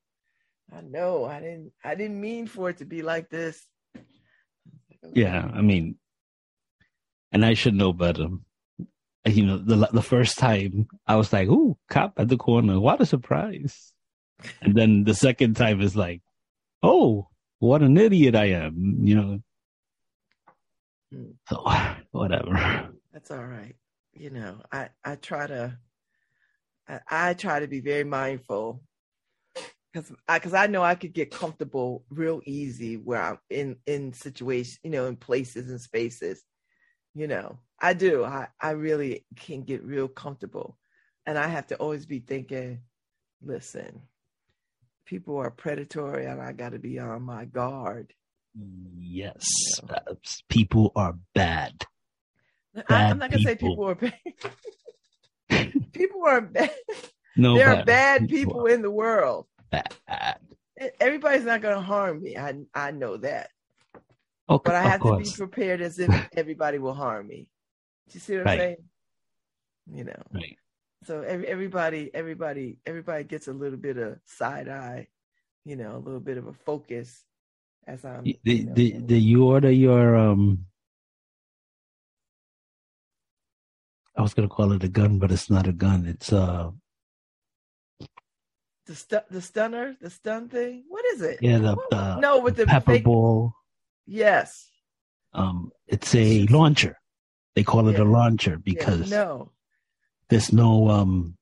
I 0.74 0.82
know. 0.82 1.26
I 1.26 1.40
didn't, 1.40 1.72
I 1.84 1.96
didn't 1.96 2.20
mean 2.20 2.48
for 2.48 2.70
it 2.70 2.78
to 2.78 2.86
be 2.86 3.02
like 3.02 3.30
this. 3.30 3.66
Yeah, 5.14 5.50
I 5.54 5.62
mean, 5.62 5.98
and 7.32 7.46
I 7.46 7.54
should 7.54 7.76
know 7.76 7.94
better. 7.94 8.28
You 9.26 9.46
know, 9.46 9.58
the 9.58 9.90
the 9.92 10.02
first 10.02 10.38
time 10.38 10.88
I 11.06 11.16
was 11.16 11.34
like, 11.34 11.50
"Ooh, 11.50 11.78
cop 11.90 12.14
at 12.18 12.30
the 12.30 12.38
corner! 12.38 12.80
What 12.80 13.02
a 13.02 13.06
surprise!" 13.06 13.94
And 14.62 14.76
then 14.76 15.04
the 15.04 15.14
second 15.14 15.56
time 15.56 15.82
is 15.82 15.96
like, 15.96 16.22
"Oh, 16.82 17.28
what 17.60 17.82
an 17.82 17.98
idiot 17.98 18.36
I 18.36 18.46
am!" 18.52 19.00
You 19.02 19.16
know. 19.16 19.40
Hmm. 21.14 21.32
So 21.50 21.66
whatever. 22.12 22.90
That's 23.12 23.32
all 23.32 23.46
right. 23.46 23.76
You 24.20 24.32
know, 24.32 24.62
I 24.72 24.90
I 25.04 25.16
try 25.16 25.48
to 25.48 25.78
I, 26.88 27.00
I 27.10 27.34
try 27.34 27.60
to 27.60 27.68
be 27.68 27.82
very 27.82 28.04
mindful 28.04 28.82
because 29.94 30.12
I 30.28 30.40
because 30.40 30.54
I 30.54 30.68
know 30.68 30.84
I 30.84 30.96
could 30.96 31.14
get 31.14 31.32
comfortable 31.32 32.04
real 32.10 32.42
easy 32.46 32.98
where 32.98 33.22
I'm 33.22 33.40
in 33.50 33.78
in 33.86 34.14
situations, 34.14 34.80
you 34.84 34.90
know, 34.90 35.06
in 35.06 35.16
places 35.16 35.70
and 35.70 35.82
spaces. 35.82 36.44
You 37.14 37.28
know, 37.28 37.60
I 37.80 37.94
do. 37.94 38.24
I 38.24 38.48
I 38.62 38.72
really 38.72 39.26
can 39.36 39.64
get 39.64 39.84
real 39.84 40.08
comfortable, 40.08 40.78
and 41.26 41.38
I 41.38 41.48
have 41.48 41.68
to 41.68 41.76
always 41.76 42.06
be 42.06 42.20
thinking, 42.20 42.82
listen, 43.42 44.02
people 45.06 45.38
are 45.38 45.52
predatory, 45.52 46.26
and 46.26 46.42
I 46.42 46.52
got 46.52 46.72
to 46.72 46.80
be 46.80 47.00
on 47.00 47.24
my 47.24 47.46
guard. 47.46 48.14
Yes, 48.98 49.80
Babs. 49.88 50.44
people 50.50 50.92
are 50.96 51.16
bad. 51.34 51.86
I, 52.78 52.82
Bad 52.84 53.12
I'm 53.12 53.20
not 53.20 53.32
gonna 53.32 53.44
say 53.44 53.56
people. 53.56 53.70
people 53.70 53.90
are 53.90 53.96
bad. 53.96 54.14
people 55.94 56.26
are 56.26 56.42
bad. 56.42 56.72
No, 57.36 57.56
there 57.56 57.70
are 57.70 57.84
bad 57.84 58.28
people 58.28 58.66
in 58.66 58.82
the 58.82 58.92
world. 58.92 59.48
bad. 59.72 59.94
Everybody's 61.00 61.44
not 61.46 61.62
going 61.62 61.76
to 61.76 61.82
harm 61.82 62.22
me. 62.22 62.38
I 62.38 62.54
I 62.74 62.92
know 62.92 63.18
that, 63.18 63.50
Okay, 64.50 64.62
but 64.64 64.76
I 64.76 64.84
have 64.84 65.02
to 65.02 65.18
be 65.18 65.30
prepared 65.36 65.82
as 65.82 65.98
if 66.00 66.12
everybody 66.38 66.78
will 66.78 66.94
harm 66.94 67.28
me. 67.28 67.48
Do 68.10 68.14
you 68.14 68.20
see 68.20 68.38
what 68.38 68.48
I'm 68.48 68.58
saying? 68.60 68.78
You 69.92 70.04
know, 70.04 70.22
Right. 70.34 70.58
so 71.06 71.22
every, 71.22 71.48
everybody, 71.48 72.12
everybody, 72.14 72.78
everybody 72.86 73.24
gets 73.24 73.48
a 73.48 73.54
little 73.54 73.78
bit 73.78 73.98
of 73.98 74.20
side 74.26 74.68
eye. 74.70 75.08
You 75.66 75.76
know, 75.76 75.96
a 75.96 76.04
little 76.04 76.20
bit 76.20 76.38
of 76.38 76.48
a 76.48 76.54
focus 76.54 77.24
as 77.88 78.06
I'm. 78.06 78.24
The, 78.24 78.40
you 78.44 78.66
know, 78.66 78.74
the, 78.74 78.92
the, 79.00 79.20
you 79.20 79.46
order 79.46 79.72
your 79.72 80.16
um 80.16 80.66
I 84.18 84.22
was 84.22 84.34
gonna 84.34 84.48
call 84.50 84.72
it 84.74 84.84
a 84.84 84.88
gun, 84.88 85.20
but 85.20 85.32
it's 85.32 85.50
not 85.50 85.68
a 85.68 85.72
gun. 85.74 86.06
It's 86.08 86.34
uh 86.34 86.72
the 88.86 88.96
stu- 88.96 89.28
the 89.30 89.42
stunner, 89.42 89.96
the 90.02 90.10
stun 90.10 90.50
thing. 90.50 90.84
What 90.88 91.06
is 91.14 91.22
it? 91.22 91.40
yeah 91.42 91.58
the, 91.60 91.76
What- 91.76 91.90
the 91.92 92.20
no, 92.20 92.40
with 92.42 92.56
the 92.58 92.66
pepper 92.66 92.94
fake- 92.94 93.04
ball. 93.04 93.54
Yes. 94.06 94.70
Um, 95.34 95.72
it's 95.88 96.16
a 96.16 96.46
launcher. 96.48 96.98
They 97.56 97.64
call 97.64 97.88
it 97.90 97.98
Yeah. 97.98 98.04
a 98.04 98.06
launcher 98.06 98.52
Yeah, 98.52 98.58
because 98.64 99.12
no. 99.12 99.52
there's 100.30 100.52
no 100.54 100.90
um 100.90 101.38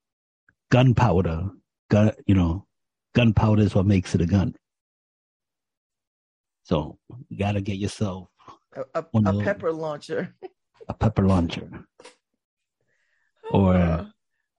gunpowder. 0.72 1.50
Gun, 1.90 2.12
you 2.26 2.34
know, 2.36 2.66
gunpowder 3.14 3.62
is 3.62 3.76
what 3.76 3.86
makes 3.86 4.16
it 4.16 4.22
a 4.22 4.26
gun. 4.26 4.56
So 6.64 6.98
you 7.30 7.38
gotta 7.38 7.62
get 7.62 7.78
yourself 7.78 8.30
A, 8.76 8.82
a, 8.96 9.06
a 9.14 9.44
pepper 9.44 9.72
launcher. 9.72 10.36
a 10.90 10.94
pepper 10.96 11.26
launcher. 11.28 11.70
Or- 13.52 13.76
oh, 13.76 14.08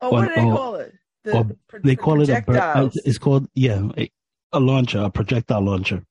oh, 0.01 0.11
what 0.11 0.25
or- 0.25 0.29
do 0.29 0.35
they 0.35 0.47
or- 0.47 0.57
call 0.57 0.75
it? 0.77 0.93
The, 1.25 1.33
or 1.39 1.51
pro- 1.69 1.81
they 1.81 1.97
call 1.97 2.21
it 2.23 2.29
a 2.29 2.45
uh, 2.53 2.89
it's 3.05 3.19
called 3.19 3.49
yeah 3.55 3.89
a, 3.99 4.09
a 4.53 4.61
launcher 4.61 5.01
a 5.01 5.11
projectile 5.11 5.61
launcher. 5.63 6.05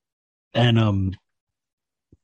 And 0.53 0.77
um 0.77 1.13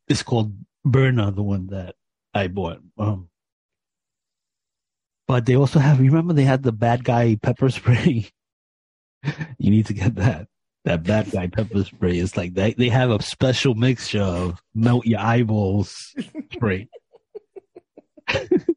it's 0.10 0.24
called 0.24 0.54
Byrna 0.86 1.34
the 1.34 1.43
one 1.43 1.68
that 1.68 1.95
i 2.34 2.47
bought 2.47 2.80
um. 2.97 3.30
But 5.28 5.45
they 5.45 5.56
also 5.56 5.80
have 5.80 5.99
remember 6.02 6.34
they 6.34 6.43
had 6.43 6.64
the 6.64 6.74
bad 6.74 7.04
guy 7.06 7.36
pepper 7.41 7.70
spray? 7.70 8.30
You 9.60 9.70
need 9.70 9.86
to 9.86 9.93
get 9.93 10.16
that. 10.16 10.47
That 10.84 11.04
bad 11.04 11.30
guy 11.32 11.45
pepper 11.47 11.84
spray 11.84 12.18
is 12.18 12.36
like 12.36 12.56
they 12.56 12.74
they 12.74 12.89
have 12.89 13.12
a 13.12 13.22
special 13.22 13.76
mixture 13.76 14.22
of 14.24 14.60
melt 14.74 15.06
your 15.06 15.20
eyeballs 15.20 16.14
spray 16.52 16.89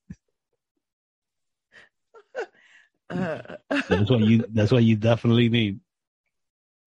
Uh, 3.10 3.40
that's 3.88 4.10
what 4.10 4.20
you 4.20 4.44
that's 4.52 4.72
what 4.72 4.82
you 4.82 4.96
definitely 4.96 5.48
need 5.48 5.80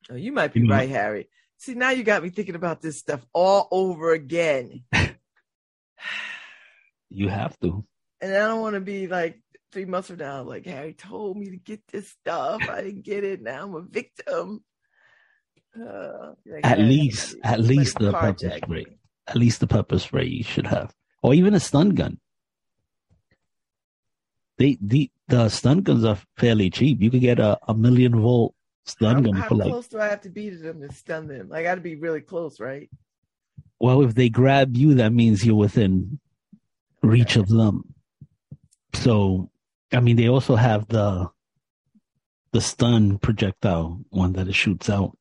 oh, 0.09 0.15
you 0.15 0.31
might 0.31 0.53
be 0.53 0.61
You 0.61 0.69
right, 0.69 0.89
Harry. 0.89 1.29
See, 1.57 1.73
now 1.73 1.91
you 1.91 2.03
got 2.03 2.23
me 2.23 2.29
thinking 2.29 2.55
about 2.55 2.81
this 2.81 2.97
stuff 2.97 3.25
all 3.33 3.67
over 3.71 4.13
again. 4.13 4.83
you 7.09 7.29
have 7.29 7.57
to 7.59 7.85
and 8.21 8.33
I 8.33 8.47
don't 8.47 8.61
want 8.61 8.75
to 8.75 8.81
be 8.81 9.07
like 9.07 9.39
three 9.71 9.85
months 9.85 10.07
from 10.07 10.17
now, 10.17 10.43
like 10.43 10.65
Harry 10.65 10.93
told 10.93 11.37
me 11.37 11.51
to 11.51 11.57
get 11.57 11.85
this 11.87 12.09
stuff. 12.09 12.61
I 12.69 12.81
didn't 12.81 13.03
get 13.03 13.23
it. 13.23 13.41
Now 13.41 13.63
I'm 13.63 13.75
a 13.75 13.81
victim. 13.81 14.63
Uh, 15.79 16.33
like, 16.45 16.65
at 16.65 16.79
least, 16.79 17.35
at 17.43 17.59
least 17.59 17.99
the 17.99 18.11
pepper 18.11 18.59
spray. 18.63 18.85
At 19.27 19.35
least 19.35 19.59
the 19.59 19.67
pepper 19.67 19.99
spray 19.99 20.25
you 20.25 20.43
should 20.43 20.65
have, 20.65 20.93
or 21.21 21.33
even 21.33 21.53
a 21.53 21.59
stun 21.59 21.89
gun. 21.89 22.19
They 24.57 24.77
the 24.81 25.11
the 25.27 25.49
stun 25.49 25.81
guns 25.81 26.03
are 26.03 26.17
fairly 26.37 26.69
cheap. 26.69 27.01
You 27.01 27.11
could 27.11 27.21
get 27.21 27.39
a, 27.39 27.59
a 27.67 27.73
million 27.73 28.19
volt 28.19 28.55
stun 28.85 29.23
gun 29.23 29.33
how 29.35 29.47
for 29.47 29.55
like. 29.55 29.67
How 29.67 29.73
close 29.73 29.87
do 29.87 29.99
I 29.99 30.07
have 30.07 30.21
to 30.21 30.29
be 30.29 30.49
to 30.49 30.57
them 30.57 30.81
to 30.81 30.91
stun 30.91 31.27
them? 31.27 31.51
I 31.53 31.63
got 31.63 31.75
to 31.75 31.81
be 31.81 31.95
really 31.95 32.21
close, 32.21 32.59
right? 32.59 32.89
Well, 33.79 34.01
if 34.01 34.15
they 34.15 34.29
grab 34.29 34.75
you, 34.75 34.95
that 34.95 35.13
means 35.13 35.45
you're 35.45 35.55
within 35.55 36.19
reach 37.03 37.35
of 37.35 37.47
them. 37.47 37.93
So, 38.93 39.51
I 39.93 39.99
mean, 39.99 40.15
they 40.15 40.27
also 40.27 40.55
have 40.55 40.87
the 40.87 41.29
the 42.53 42.61
stun 42.61 43.19
projectile 43.19 43.99
one 44.09 44.33
that 44.33 44.47
it 44.47 44.55
shoots 44.55 44.89
out. 44.89 45.17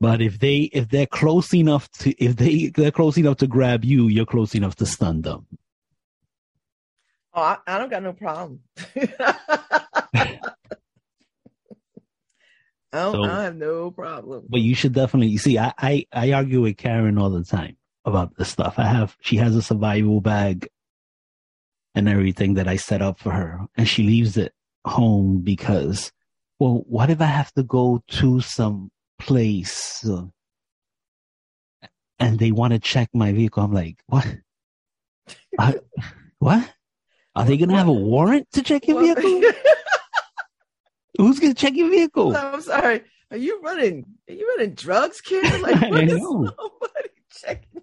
But 0.00 0.22
if 0.22 0.38
they 0.38 0.70
if 0.72 0.88
they're 0.88 1.06
close 1.06 1.52
enough 1.52 1.90
to 1.98 2.10
if 2.22 2.36
they 2.36 2.68
they're 2.68 2.92
close 2.92 3.18
enough 3.18 3.38
to 3.38 3.46
grab 3.46 3.84
you, 3.84 4.06
you're 4.06 4.24
close 4.24 4.54
enough 4.54 4.76
to 4.76 4.86
stun 4.86 5.22
them. 5.22 5.46
Oh, 7.38 7.40
I, 7.40 7.58
I 7.68 7.78
don't 7.78 7.88
got 7.88 8.02
no 8.02 8.12
problem. 8.12 8.62
I 8.96 10.40
don't, 12.92 13.12
so, 13.12 13.22
I 13.22 13.44
have 13.44 13.54
no 13.54 13.92
problem. 13.92 14.46
But 14.48 14.60
you 14.60 14.74
should 14.74 14.92
definitely 14.92 15.28
you 15.28 15.38
see. 15.38 15.56
I, 15.56 15.72
I 15.78 16.06
I 16.12 16.32
argue 16.32 16.62
with 16.62 16.78
Karen 16.78 17.16
all 17.16 17.30
the 17.30 17.44
time 17.44 17.76
about 18.04 18.36
this 18.36 18.48
stuff. 18.48 18.74
I 18.76 18.86
have 18.86 19.16
she 19.20 19.36
has 19.36 19.54
a 19.54 19.62
survival 19.62 20.20
bag 20.20 20.68
and 21.94 22.08
everything 22.08 22.54
that 22.54 22.66
I 22.66 22.74
set 22.74 23.02
up 23.02 23.20
for 23.20 23.30
her, 23.30 23.60
and 23.76 23.86
she 23.88 24.02
leaves 24.02 24.36
it 24.36 24.52
home 24.84 25.38
because, 25.38 26.10
well, 26.58 26.82
what 26.88 27.08
if 27.08 27.20
I 27.20 27.26
have 27.26 27.52
to 27.52 27.62
go 27.62 28.02
to 28.08 28.40
some 28.40 28.90
place 29.20 30.04
and 32.18 32.38
they 32.40 32.50
want 32.50 32.72
to 32.72 32.80
check 32.80 33.10
my 33.14 33.30
vehicle? 33.30 33.62
I'm 33.62 33.72
like, 33.72 34.02
what? 34.06 34.26
I, 35.56 35.76
what? 36.40 36.68
Are 37.38 37.44
they 37.44 37.56
gonna 37.56 37.76
have 37.76 37.86
a 37.86 37.92
warrant 37.92 38.50
to 38.54 38.62
check 38.64 38.88
your 38.88 38.98
vehicle? 39.00 39.52
Who's 41.18 41.38
gonna 41.38 41.54
check 41.54 41.76
your 41.76 41.88
vehicle? 41.88 42.36
I'm 42.36 42.60
sorry. 42.60 43.02
Are 43.30 43.36
you 43.36 43.60
running? 43.62 44.06
Are 44.28 44.34
you 44.34 44.56
running 44.56 44.74
drugs, 44.74 45.20
Karen? 45.20 45.62
Like, 45.62 45.76
I 45.82 46.04
know. 46.04 46.50
Somebody 46.56 47.10
checking 47.30 47.82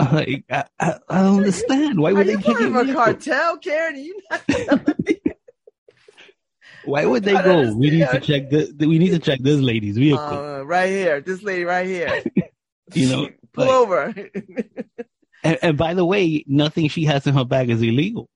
like, 0.12 0.44
I, 0.50 0.64
I, 0.80 0.98
I, 1.08 1.22
don't 1.22 1.36
understand. 1.36 2.00
Why 2.00 2.12
would 2.12 2.22
Are 2.22 2.24
they 2.24 2.42
check 2.42 2.58
your 2.58 2.70
vehicle? 2.70 2.90
a 2.90 2.94
cartel, 2.94 3.58
Karen? 3.58 3.94
Are 3.94 3.98
you 3.98 4.20
not 4.28 4.42
telling 4.48 4.94
me? 5.06 5.20
Why 6.86 7.06
would 7.06 7.22
they 7.22 7.34
go? 7.34 7.38
Understand. 7.38 7.78
We 7.78 7.90
need 7.90 8.08
to 8.08 8.18
check 8.18 8.50
this. 8.50 8.72
We 8.80 8.98
need 8.98 9.10
to 9.10 9.20
check 9.20 9.38
this 9.42 9.60
lady's 9.60 9.96
vehicle. 9.96 10.24
Uh, 10.24 10.62
right 10.62 10.88
here, 10.88 11.20
this 11.20 11.44
lady 11.44 11.62
right 11.62 11.86
here. 11.86 12.24
you 12.94 13.08
know, 13.08 13.28
pull 13.52 13.66
like, 13.66 13.74
over. 13.74 14.14
And, 15.42 15.58
and 15.62 15.78
by 15.78 15.94
the 15.94 16.04
way, 16.04 16.44
nothing 16.46 16.88
she 16.88 17.04
has 17.04 17.26
in 17.26 17.34
her 17.34 17.44
bag 17.44 17.70
is 17.70 17.82
illegal. 17.82 18.28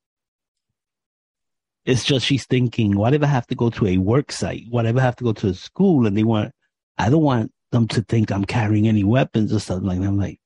It's 1.84 2.04
just 2.04 2.24
she's 2.24 2.46
thinking, 2.46 2.96
what 2.96 3.12
if 3.12 3.22
I 3.22 3.26
have 3.26 3.46
to 3.48 3.54
go 3.54 3.68
to 3.70 3.86
a 3.86 3.98
work 3.98 4.32
site? 4.32 4.64
What 4.70 4.86
if 4.86 4.96
I 4.96 5.00
have 5.00 5.16
to 5.16 5.24
go 5.24 5.32
to 5.34 5.48
a 5.48 5.54
school 5.54 6.06
and 6.06 6.16
they 6.16 6.22
want, 6.22 6.52
I 6.96 7.10
don't 7.10 7.22
want 7.22 7.52
them 7.72 7.88
to 7.88 8.00
think 8.02 8.30
I'm 8.30 8.44
carrying 8.44 8.88
any 8.88 9.04
weapons 9.04 9.52
or 9.52 9.58
something 9.58 9.86
like 9.86 10.00
that. 10.00 10.06
I'm 10.06 10.18
like, 10.18 10.40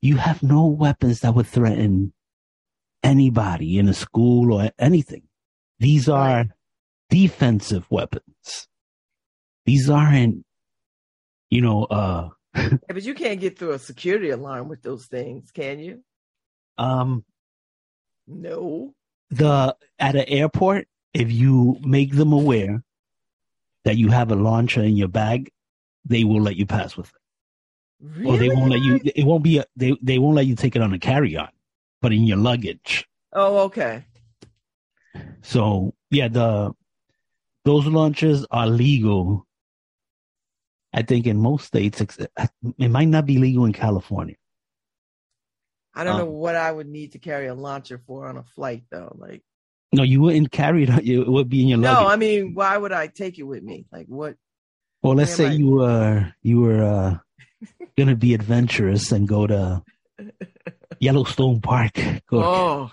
you 0.00 0.16
have 0.16 0.42
no 0.42 0.66
weapons 0.66 1.20
that 1.20 1.34
would 1.34 1.46
threaten 1.46 2.14
anybody 3.02 3.78
in 3.78 3.88
a 3.88 3.94
school 3.94 4.54
or 4.54 4.70
anything. 4.78 5.24
These 5.78 6.08
are 6.08 6.46
defensive 7.10 7.86
weapons. 7.90 8.68
These 9.66 9.90
aren't, 9.90 10.44
you 11.50 11.60
know, 11.60 11.84
uh, 11.84 12.28
yeah, 12.54 12.76
but 12.88 13.02
you 13.02 13.14
can't 13.14 13.40
get 13.40 13.58
through 13.58 13.72
a 13.72 13.78
security 13.78 14.30
alarm 14.30 14.68
with 14.68 14.82
those 14.82 15.06
things, 15.06 15.50
can 15.50 15.78
you? 15.78 16.02
Um, 16.78 17.24
no. 18.26 18.94
The 19.30 19.76
at 19.98 20.16
an 20.16 20.24
airport, 20.28 20.88
if 21.12 21.30
you 21.32 21.78
make 21.80 22.12
them 22.12 22.32
aware 22.32 22.82
that 23.84 23.96
you 23.96 24.10
have 24.10 24.30
a 24.30 24.36
launcher 24.36 24.82
in 24.82 24.96
your 24.96 25.08
bag, 25.08 25.50
they 26.04 26.24
will 26.24 26.40
let 26.40 26.56
you 26.56 26.66
pass 26.66 26.96
with 26.96 27.08
it. 27.08 27.14
Really? 28.00 28.26
Or 28.26 28.38
they 28.38 28.48
won't 28.48 28.70
let 28.70 28.82
you. 28.82 29.00
It 29.04 29.24
won't 29.24 29.44
be. 29.44 29.58
A, 29.58 29.64
they 29.76 29.96
they 30.02 30.18
won't 30.18 30.36
let 30.36 30.46
you 30.46 30.56
take 30.56 30.76
it 30.76 30.82
on 30.82 30.92
a 30.92 30.98
carry 30.98 31.36
on, 31.36 31.48
but 32.02 32.12
in 32.12 32.24
your 32.24 32.36
luggage. 32.36 33.08
Oh, 33.32 33.58
okay. 33.64 34.04
So 35.42 35.94
yeah, 36.10 36.28
the 36.28 36.72
those 37.64 37.86
launchers 37.86 38.44
are 38.50 38.66
legal 38.66 39.46
I 40.94 41.02
think 41.02 41.26
in 41.26 41.36
most 41.38 41.66
states, 41.66 42.00
it 42.00 42.88
might 42.88 43.08
not 43.08 43.26
be 43.26 43.38
legal 43.38 43.64
in 43.64 43.72
California. 43.72 44.36
I 45.92 46.04
don't 46.04 46.14
um, 46.14 46.18
know 46.20 46.30
what 46.30 46.54
I 46.54 46.70
would 46.70 46.86
need 46.86 47.12
to 47.12 47.18
carry 47.18 47.48
a 47.48 47.54
launcher 47.54 48.00
for 48.06 48.28
on 48.28 48.36
a 48.36 48.44
flight, 48.44 48.84
though. 48.90 49.14
Like, 49.18 49.42
no, 49.92 50.04
you 50.04 50.20
wouldn't 50.20 50.52
carry 50.52 50.84
it. 50.84 50.90
It 51.04 51.28
would 51.28 51.48
be 51.48 51.62
in 51.62 51.68
your 51.68 51.78
luggage. 51.78 52.02
No, 52.02 52.08
I 52.08 52.16
mean, 52.16 52.54
why 52.54 52.76
would 52.76 52.92
I 52.92 53.08
take 53.08 53.38
it 53.38 53.42
with 53.42 53.64
me? 53.64 53.86
Like, 53.90 54.06
what? 54.06 54.36
Well, 55.02 55.14
let's 55.14 55.34
say 55.34 55.48
I... 55.48 55.52
you 55.52 55.68
were 55.70 56.32
you 56.42 56.60
were 56.60 56.82
uh, 56.82 57.18
gonna 57.96 58.16
be 58.16 58.32
adventurous 58.32 59.10
and 59.10 59.26
go 59.26 59.48
to 59.48 59.82
Yellowstone 61.00 61.60
Park. 61.60 61.94
Go 62.28 62.42
oh, 62.42 62.90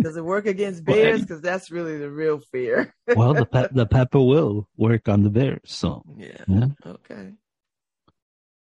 does 0.00 0.16
it 0.16 0.24
work 0.24 0.46
against 0.46 0.84
bears? 0.84 1.22
Because 1.22 1.40
that's 1.40 1.70
really 1.70 1.98
the 1.98 2.10
real 2.10 2.38
fear. 2.38 2.94
well, 3.16 3.34
the 3.34 3.46
pe- 3.46 3.68
the 3.72 3.86
pepper 3.86 4.20
will 4.20 4.68
work 4.76 5.08
on 5.08 5.22
the 5.22 5.30
bears. 5.30 5.60
So 5.64 6.02
yeah, 6.16 6.44
yeah. 6.46 6.66
okay. 6.84 7.32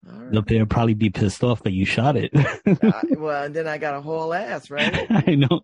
Right. 0.04 0.32
The 0.32 0.42
bear 0.42 0.66
probably 0.66 0.94
be 0.94 1.10
pissed 1.10 1.44
off 1.44 1.62
that 1.64 1.72
you 1.72 1.84
shot 1.84 2.16
it. 2.16 2.30
uh, 2.34 3.02
well, 3.18 3.44
and 3.44 3.54
then 3.54 3.68
I 3.68 3.78
got 3.78 3.94
a 3.94 4.00
whole 4.00 4.32
ass, 4.32 4.70
right? 4.70 5.06
I 5.10 5.34
know. 5.34 5.60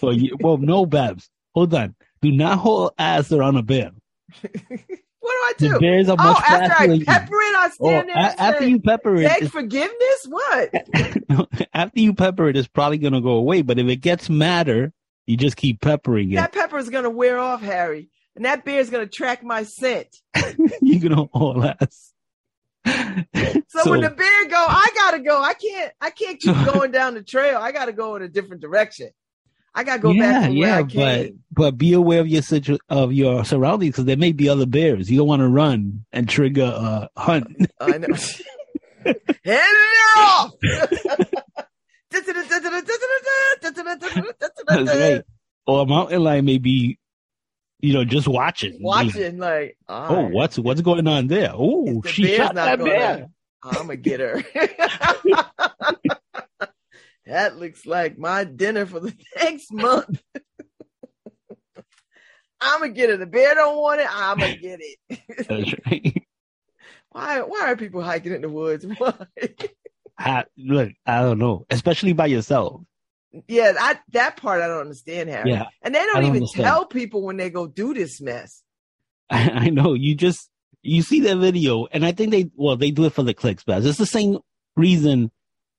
Well, 0.00 0.14
you, 0.14 0.36
well, 0.40 0.56
no, 0.56 0.86
Babs. 0.86 1.28
Hold 1.54 1.74
on. 1.74 1.94
Do 2.22 2.30
not 2.32 2.58
hold 2.58 2.92
ass 2.98 3.32
around 3.32 3.56
a 3.56 3.62
bear. 3.62 3.90
What 5.20 5.32
do 5.32 5.66
I 5.66 5.68
do? 5.68 5.74
The 5.74 5.80
bears 5.80 6.08
are 6.08 6.16
oh, 6.18 6.32
much 6.32 6.42
after 6.48 6.82
I 6.82 7.04
pepper 7.04 7.34
it, 7.34 7.54
I 7.54 7.66
oh, 7.66 7.70
stand 7.70 8.10
oh, 8.10 8.14
there. 8.14 8.24
A- 8.24 8.40
after 8.40 8.60
say, 8.60 8.68
you 8.70 8.80
pepper 8.80 9.16
it, 9.16 9.24
beg 9.24 9.50
forgiveness. 9.50 10.26
What? 10.28 10.74
after 11.74 12.00
you 12.00 12.14
pepper 12.14 12.48
it, 12.48 12.56
it's 12.56 12.68
probably 12.68 12.98
gonna 12.98 13.20
go 13.20 13.32
away. 13.32 13.62
But 13.62 13.78
if 13.78 13.86
it 13.86 13.96
gets 13.96 14.30
madder, 14.30 14.92
you 15.26 15.36
just 15.36 15.56
keep 15.56 15.80
peppering 15.80 16.32
it. 16.32 16.36
That 16.36 16.52
pepper 16.52 16.78
is 16.78 16.88
gonna 16.88 17.10
wear 17.10 17.38
off, 17.38 17.60
Harry, 17.60 18.08
and 18.34 18.46
that 18.46 18.64
bear 18.64 18.80
is 18.80 18.88
gonna 18.88 19.06
track 19.06 19.44
my 19.44 19.64
scent. 19.64 20.08
You're 20.80 21.00
gonna 21.00 21.26
haul 21.32 21.64
ass. 21.64 22.12
so, 22.86 23.24
so, 23.68 23.90
when 23.90 24.00
the 24.00 24.08
bear 24.08 24.48
go, 24.48 24.56
I 24.56 24.88
gotta 24.94 25.20
go. 25.20 25.42
I 25.42 25.52
can't. 25.52 25.92
I 26.00 26.10
can't 26.10 26.40
keep 26.40 26.56
going 26.72 26.92
down 26.92 27.12
the 27.12 27.22
trail. 27.22 27.58
I 27.58 27.72
gotta 27.72 27.92
go 27.92 28.16
in 28.16 28.22
a 28.22 28.28
different 28.28 28.62
direction. 28.62 29.10
I 29.74 29.84
gotta 29.84 30.00
go 30.00 30.10
yeah, 30.10 30.32
back 30.32 30.50
to 30.50 30.54
yeah, 30.54 30.82
but 30.82 31.30
but 31.52 31.78
be 31.78 31.92
aware 31.92 32.20
of 32.20 32.28
your 32.28 32.42
situ- 32.42 32.78
of 32.88 33.12
your 33.12 33.44
surroundings 33.44 33.92
because 33.92 34.04
there 34.04 34.16
may 34.16 34.32
be 34.32 34.48
other 34.48 34.66
bears. 34.66 35.10
You 35.10 35.18
don't 35.18 35.28
want 35.28 35.40
to 35.40 35.48
run 35.48 36.04
and 36.12 36.28
trigger 36.28 36.72
a 36.74 37.08
hunt. 37.16 37.46
Uh, 37.80 37.84
I 37.84 37.98
know. 37.98 38.08
Hand 39.04 39.18
it 39.44 40.18
off. 40.18 40.52
That's 42.10 42.28
right. 44.68 45.22
Or 45.66 45.82
a 45.82 45.86
mountain 45.86 46.24
lion 46.24 46.44
may 46.44 46.58
be, 46.58 46.98
you 47.78 47.94
know, 47.94 48.04
just 48.04 48.26
watching. 48.26 48.78
Watching, 48.82 49.38
like, 49.38 49.76
oh, 49.88 50.24
right. 50.24 50.32
what's 50.32 50.58
what's 50.58 50.80
going 50.80 51.06
on 51.06 51.28
there? 51.28 51.52
Oh, 51.54 52.02
she 52.02 52.36
shot 52.36 52.56
that 52.56 52.80
bear. 52.80 53.28
I'm 53.62 53.72
gonna 53.86 53.96
get 53.96 54.20
her 54.20 54.42
that 57.26 57.58
looks 57.58 57.86
like 57.86 58.18
my 58.18 58.44
dinner 58.44 58.86
for 58.86 59.00
the 59.00 59.14
next 59.36 59.72
month. 59.72 60.22
I'm 62.60 62.80
gonna 62.80 62.92
get 62.92 63.10
it. 63.10 63.18
The 63.18 63.26
bear 63.26 63.54
don't 63.54 63.78
want 63.78 64.00
it. 64.00 64.06
I'm 64.10 64.38
gonna 64.38 64.56
get 64.56 64.80
it. 64.82 65.20
That's 65.48 65.74
right. 65.86 66.22
why? 67.10 67.40
Why 67.40 67.70
are 67.70 67.76
people 67.76 68.02
hiking 68.02 68.34
in 68.34 68.42
the 68.42 68.48
woods? 68.48 68.84
Why? 68.98 69.14
I, 70.18 70.44
look, 70.58 70.90
I 71.06 71.22
don't 71.22 71.38
know. 71.38 71.64
Especially 71.70 72.12
by 72.12 72.26
yourself. 72.26 72.82
Yeah, 73.48 73.72
I, 73.78 73.98
that 74.12 74.36
part 74.36 74.60
I 74.60 74.66
don't 74.66 74.80
understand, 74.80 75.30
Harry. 75.30 75.50
Yeah, 75.50 75.66
and 75.80 75.94
they 75.94 76.00
don't, 76.00 76.16
don't 76.16 76.24
even 76.24 76.36
understand. 76.42 76.64
tell 76.64 76.84
people 76.84 77.22
when 77.22 77.38
they 77.38 77.48
go 77.48 77.66
do 77.66 77.94
this 77.94 78.20
mess. 78.20 78.62
I, 79.30 79.50
I, 79.50 79.70
know. 79.70 79.94
You 79.94 80.14
just 80.14 80.50
you 80.82 81.00
see 81.00 81.20
that 81.20 81.38
video, 81.38 81.86
and 81.86 82.04
I 82.04 82.12
think 82.12 82.32
they 82.32 82.50
well 82.54 82.76
they 82.76 82.90
do 82.90 83.06
it 83.06 83.14
for 83.14 83.22
the 83.22 83.32
clicks, 83.32 83.64
but 83.64 83.84
it's 83.84 83.96
the 83.96 84.04
same 84.04 84.38
reason 84.76 85.30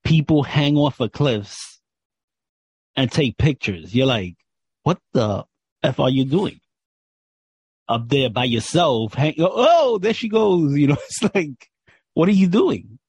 people 0.04 0.43
hang 0.43 0.78
off 0.78 0.99
of 0.99 1.12
cliffs 1.12 1.80
and 2.95 3.12
take 3.12 3.38
pictures. 3.38 3.95
You're 3.95 4.08
like, 4.08 4.36
what 4.84 4.99
the 5.14 5.45
F 5.84 5.99
are 5.99 6.10
you 6.10 6.26
doing? 6.26 6.60
Up 7.88 8.08
there 8.08 8.30
by 8.30 8.45
yourself. 8.45 9.14
Hang- 9.14 9.36
oh, 9.39 9.97
there 9.99 10.14
she 10.14 10.30
goes. 10.30 10.74
You 10.78 10.88
know, 10.88 10.97
it's 11.10 11.36
like, 11.36 11.70
what 12.14 12.30
are 12.30 12.34
you 12.34 12.47
doing? 12.47 12.99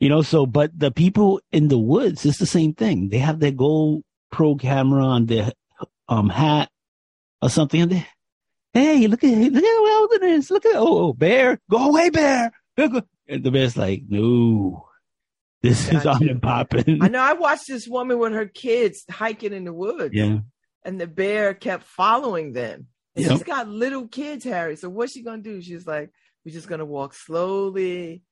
You 0.00 0.08
know, 0.08 0.22
so 0.22 0.46
but 0.46 0.76
the 0.78 0.90
people 0.90 1.40
in 1.52 1.68
the 1.68 1.78
woods, 1.78 2.26
it's 2.26 2.38
the 2.38 2.46
same 2.46 2.74
thing. 2.74 3.08
They 3.08 3.18
have 3.18 3.38
their 3.38 3.52
GoPro 3.52 4.60
camera 4.60 5.04
on 5.04 5.26
their 5.26 5.52
um 6.08 6.28
hat 6.28 6.68
or 7.40 7.48
something, 7.48 7.80
and 7.80 7.90
they, 7.92 8.06
hey, 8.72 9.06
look 9.06 9.22
at 9.22 9.30
look 9.30 9.62
at 9.64 9.76
the 9.76 9.82
wilderness, 9.82 10.50
look 10.50 10.66
at 10.66 10.74
oh, 10.74 10.98
oh 10.98 11.12
bear, 11.12 11.60
go 11.70 11.88
away, 11.88 12.10
bear. 12.10 12.52
And 12.76 13.42
the 13.42 13.50
bear's 13.50 13.76
like, 13.76 14.02
no, 14.08 14.88
this 15.64 15.88
is 15.88 16.04
on 16.06 16.28
and 16.28 16.42
popping. 16.42 17.02
I 17.02 17.08
know. 17.08 17.20
I 17.22 17.32
watched 17.32 17.68
this 17.68 17.88
woman 17.88 18.18
with 18.18 18.32
her 18.32 18.46
kids 18.46 19.04
hiking 19.10 19.52
in 19.54 19.64
the 19.64 19.72
woods. 19.72 20.14
Yeah. 20.14 20.40
And 20.84 21.00
the 21.00 21.06
bear 21.06 21.54
kept 21.54 21.84
following 21.84 22.52
them. 22.52 22.88
And 23.16 23.24
Yep. 23.24 23.32
she's 23.32 23.42
got 23.44 23.68
little 23.68 24.06
kids, 24.06 24.44
Harry. 24.44 24.76
So 24.76 24.90
what's 24.90 25.12
she 25.12 25.22
gonna 25.22 25.40
do? 25.40 25.62
She's 25.62 25.86
like, 25.86 26.10
we're 26.44 26.52
just 26.52 26.68
gonna 26.68 26.84
walk 26.84 27.14
slowly. 27.14 28.22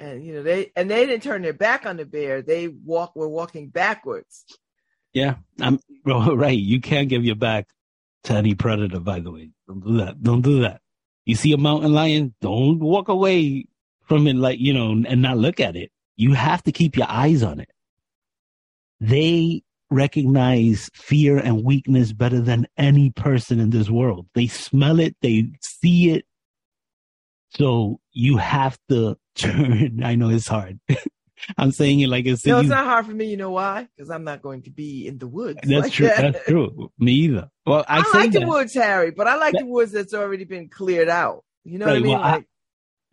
And 0.00 0.24
you 0.24 0.34
know, 0.34 0.42
they 0.42 0.72
and 0.74 0.90
they 0.90 1.06
didn't 1.06 1.22
turn 1.22 1.42
their 1.42 1.52
back 1.52 1.86
on 1.86 1.96
the 1.96 2.04
bear. 2.04 2.42
They 2.42 2.66
walk 2.66 3.14
were 3.14 3.28
walking 3.28 3.68
backwards. 3.68 4.44
Yeah, 5.12 5.36
I'm 5.60 5.78
well, 6.04 6.36
right. 6.44 6.58
You 6.58 6.80
can't 6.80 7.08
give 7.08 7.24
your 7.24 7.36
back 7.36 7.68
to 8.24 8.34
any 8.34 8.54
predator. 8.56 8.98
By 8.98 9.20
the 9.20 9.30
way, 9.30 9.50
don't 9.68 9.84
do 9.84 9.98
that. 9.98 10.20
Don't 10.22 10.42
do 10.42 10.62
that. 10.62 10.80
You 11.24 11.36
see 11.36 11.52
a 11.52 11.56
mountain 11.58 11.92
lion, 11.92 12.34
don't 12.40 12.80
walk 12.80 13.08
away 13.08 13.66
from 14.02 14.26
it, 14.26 14.34
like 14.34 14.58
you 14.58 14.72
know, 14.72 14.90
and 15.06 15.22
not 15.22 15.38
look 15.38 15.60
at 15.60 15.76
it. 15.76 15.92
You 16.20 16.34
have 16.34 16.62
to 16.64 16.72
keep 16.72 16.96
your 16.98 17.06
eyes 17.08 17.42
on 17.42 17.60
it. 17.60 17.70
They 19.00 19.62
recognize 19.90 20.90
fear 20.92 21.38
and 21.38 21.64
weakness 21.64 22.12
better 22.12 22.42
than 22.42 22.66
any 22.76 23.08
person 23.10 23.58
in 23.58 23.70
this 23.70 23.88
world. 23.88 24.26
They 24.34 24.46
smell 24.46 25.00
it, 25.00 25.16
they 25.22 25.50
see 25.62 26.10
it. 26.10 26.26
So 27.50 28.00
you 28.12 28.36
have 28.36 28.78
to 28.90 29.16
turn. 29.34 30.02
I 30.04 30.14
know 30.14 30.28
it's 30.28 30.46
hard. 30.46 30.78
I'm 31.56 31.72
saying 31.72 32.00
it 32.00 32.08
like 32.08 32.26
it's 32.26 32.44
No, 32.44 32.58
it's 32.58 32.64
you- 32.64 32.68
not 32.68 32.84
hard 32.84 33.06
for 33.06 33.12
me. 33.14 33.24
You 33.30 33.38
know 33.38 33.52
why? 33.52 33.88
Because 33.96 34.10
I'm 34.10 34.24
not 34.24 34.42
going 34.42 34.62
to 34.64 34.70
be 34.70 35.06
in 35.06 35.16
the 35.16 35.26
woods. 35.26 35.58
That's 35.62 35.84
like 35.84 35.92
true. 35.92 36.06
that. 36.08 36.32
That's 36.34 36.44
true. 36.44 36.92
Me 36.98 37.12
either. 37.12 37.48
Well, 37.64 37.82
I, 37.88 38.00
I, 38.06 38.18
like 38.18 38.32
that. 38.32 38.40
the 38.40 38.46
woods, 38.46 38.74
Harry, 38.74 39.10
but 39.10 39.26
I 39.26 39.36
like 39.36 39.54
That- 39.54 39.60
the 39.60 39.66
woods 39.66 39.90
that's 39.92 40.12
already 40.12 40.44
been 40.44 40.68
cleared 40.68 41.08
out. 41.08 41.44
You 41.64 41.78
know 41.78 41.86
what 41.86 41.96
I 41.96 42.00
mean? 42.00 42.12
well, 42.12 42.22
I- 42.22 42.44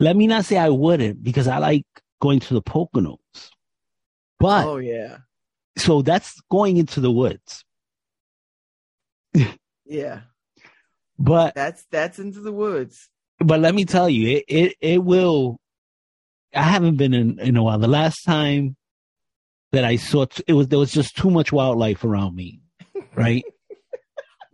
Let 0.01 0.17
me 0.17 0.27
not 0.27 0.43
say 0.43 0.57
I 0.57 0.67
wouldn't 0.69 1.23
because 1.23 1.47
I 1.47 1.59
like 1.59 1.85
going 2.21 2.39
to 2.41 2.53
the 2.53 2.61
Poconos. 2.61 3.17
But 4.39 4.65
oh 4.67 4.77
yeah, 4.77 5.17
so 5.77 6.01
that's 6.01 6.39
going 6.51 6.77
into 6.77 6.99
the 6.99 7.11
woods. 7.11 7.63
yeah. 9.85 10.21
But 11.19 11.55
That's 11.55 11.83
that's 11.89 12.19
into 12.19 12.41
the 12.41 12.51
woods. 12.51 13.09
but 13.39 13.59
let 13.59 13.73
me 13.73 13.85
tell 13.85 14.07
you, 14.09 14.37
it 14.37 14.45
it, 14.47 14.75
it 14.81 15.03
will. 15.03 15.57
I 16.53 16.61
haven't 16.61 16.97
been 16.97 17.13
in 17.15 17.39
in 17.39 17.57
a 17.57 17.63
while. 17.63 17.79
The 17.79 17.87
last 17.87 18.23
time 18.23 18.75
that 19.71 19.83
I 19.83 19.95
saw 19.95 20.25
t- 20.25 20.43
it 20.47 20.53
was 20.53 20.67
there 20.67 20.77
was 20.79 20.91
just 20.91 21.17
too 21.17 21.31
much 21.31 21.51
wildlife 21.51 22.03
around 22.03 22.35
me, 22.35 22.61
right? 23.15 23.43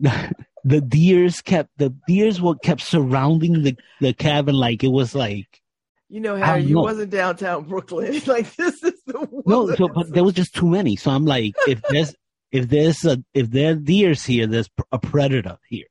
the 0.00 0.80
deers 0.80 1.42
kept 1.42 1.70
the 1.76 1.94
deers 2.08 2.40
were 2.40 2.56
kept 2.56 2.80
surrounding 2.80 3.62
the 3.62 3.76
the 4.00 4.14
cabin 4.14 4.54
like 4.54 4.82
it 4.82 4.88
was 4.88 5.14
like 5.14 5.60
You 6.08 6.20
know, 6.20 6.36
how 6.36 6.54
you 6.54 6.74
know. 6.74 6.82
wasn't 6.82 7.10
downtown 7.10 7.64
Brooklyn. 7.64 8.20
like 8.26 8.54
this 8.56 8.82
is 8.82 9.02
the 9.06 9.20
woods. 9.30 9.46
No, 9.46 9.74
so, 9.74 9.88
but 9.88 10.12
there 10.12 10.24
was 10.24 10.34
just 10.34 10.54
too 10.54 10.68
many. 10.68 10.96
So 10.96 11.10
I'm 11.10 11.24
like, 11.24 11.54
if 11.66 11.82
there's 11.88 12.14
if 12.52 12.68
there's 12.68 13.04
a 13.04 13.22
if 13.32 13.50
there 13.50 13.72
are 13.72 13.76
deers 13.76 14.24
here, 14.24 14.46
there's 14.46 14.68
a 14.92 14.98
predator 14.98 15.58
here. 15.68 15.86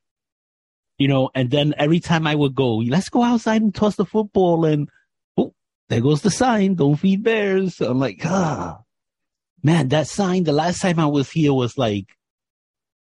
You 0.98 1.08
know, 1.08 1.32
and 1.34 1.50
then 1.50 1.74
every 1.78 2.00
time 2.00 2.28
I 2.28 2.36
would 2.36 2.56
go, 2.56 2.78
let's 2.78 3.10
go 3.10 3.24
outside 3.24 3.62
and 3.62 3.74
toss 3.74 3.96
the 3.96 4.06
football, 4.06 4.64
and 4.66 4.88
oh, 5.36 5.54
there 5.90 6.02
goes 6.02 6.22
the 6.22 6.32
sign, 6.32 6.76
don't 6.76 6.96
feed 6.96 7.24
bears. 7.24 7.78
So 7.78 7.90
I'm 7.90 8.00
like, 8.00 8.22
ah, 8.24 8.80
man, 9.64 9.90
that 9.90 10.08
sign. 10.08 10.44
The 10.44 10.54
last 10.54 10.82
time 10.82 11.00
I 11.00 11.08
was 11.08 11.32
here 11.32 11.54
was 11.54 11.78
like 11.78 12.16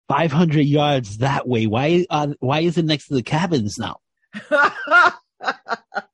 500 0.09 0.61
yards 0.61 1.19
that 1.19 1.49
way. 1.49 1.67
Why 1.67 2.07
uh, 2.11 2.29
why 2.41 2.61
is 2.61 2.79
it 2.79 2.85
next 2.85 3.09
to 3.09 3.15
the 3.15 3.23
cabins 3.23 3.79
now? 3.79 3.97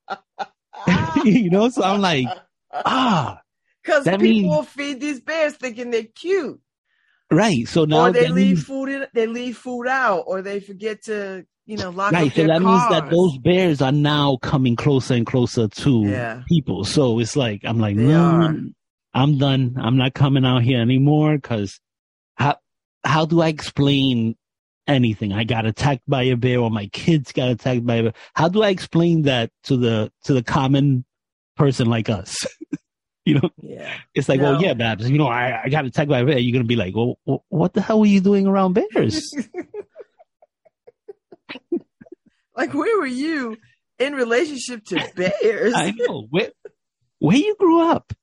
you 1.25 1.49
know, 1.49 1.69
so 1.69 1.83
I'm 1.83 2.01
like, 2.01 2.27
ah, 2.73 3.41
Because 3.83 4.03
people 4.05 4.19
means- 4.19 4.47
will 4.49 4.63
feed 4.63 4.99
these 4.99 5.21
bears 5.21 5.53
thinking 5.55 5.91
they're 5.91 6.03
cute. 6.03 6.59
right. 7.31 7.67
So 7.67 7.85
now 7.85 8.07
or 8.07 8.11
they 8.11 8.27
leave 8.29 8.57
means- 8.57 8.63
food 8.63 8.89
in 8.89 9.05
they 9.13 9.27
leave 9.27 9.57
food 9.57 9.87
out 9.87 10.23
or 10.27 10.41
they 10.41 10.59
forget 10.59 11.03
to, 11.03 11.45
you 11.67 11.77
know, 11.77 11.89
lock 11.91 12.11
Right, 12.11 12.27
up 12.27 12.33
so 12.35 12.47
that 12.47 12.61
means 12.61 12.89
that 12.89 13.09
those 13.09 13.37
bears 13.37 13.81
are 13.81 13.91
now 13.91 14.37
coming 14.41 14.75
closer 14.75 15.13
and 15.15 15.25
closer 15.25 15.67
to 15.67 16.01
Yeah. 16.05 16.41
people. 16.47 16.83
So 16.85 17.19
it's 17.19 17.35
like 17.35 17.61
I'm 17.63 17.79
like, 17.79 17.95
no. 17.95 18.55
I'm 19.13 19.37
done. 19.37 19.75
I'm 19.79 19.95
not 19.97 20.13
coming 20.13 20.43
out 20.45 20.61
here 20.63 20.81
anymore 20.81 21.35
because 21.37 21.79
how 22.35 22.57
how 23.05 23.25
do 23.25 23.39
I 23.41 23.47
explain 23.47 24.35
anything? 24.87 25.33
I 25.33 25.43
got 25.43 25.65
attacked 25.65 26.03
by 26.07 26.23
a 26.23 26.35
bear, 26.35 26.59
or 26.59 26.69
my 26.71 26.87
kids 26.87 27.31
got 27.31 27.49
attacked 27.49 27.85
by 27.85 27.95
a 27.95 28.03
bear. 28.03 28.13
How 28.33 28.47
do 28.49 28.63
I 28.63 28.69
explain 28.69 29.23
that 29.23 29.51
to 29.63 29.77
the 29.77 30.11
to 30.25 30.33
the 30.33 30.43
common 30.43 31.05
person 31.57 31.87
like 31.87 32.09
us? 32.09 32.45
you 33.25 33.35
know, 33.39 33.49
Yeah. 33.61 33.91
it's 34.13 34.29
like, 34.29 34.39
No. 34.39 34.51
well, 34.53 34.61
yeah, 34.61 34.73
Babs, 34.73 35.09
you 35.09 35.17
know, 35.17 35.27
I, 35.27 35.63
I 35.63 35.69
got 35.69 35.85
attacked 35.85 36.09
by 36.09 36.19
a 36.19 36.25
bear. 36.25 36.37
You're 36.37 36.53
gonna 36.53 36.65
be 36.65 36.75
like, 36.75 36.95
well, 36.95 37.17
what 37.49 37.73
the 37.73 37.81
hell 37.81 37.99
were 37.99 38.05
you 38.05 38.21
doing 38.21 38.45
around 38.47 38.73
bears? 38.73 39.31
like 42.55 42.73
where 42.73 42.97
were 42.99 43.05
you 43.05 43.57
in 43.99 44.13
relationship 44.13 44.85
to 44.85 44.95
bears? 45.15 45.73
I 45.75 45.91
know. 45.91 46.27
Where 46.29 46.51
where 47.19 47.37
you 47.37 47.55
grew 47.57 47.81
up? 47.89 48.13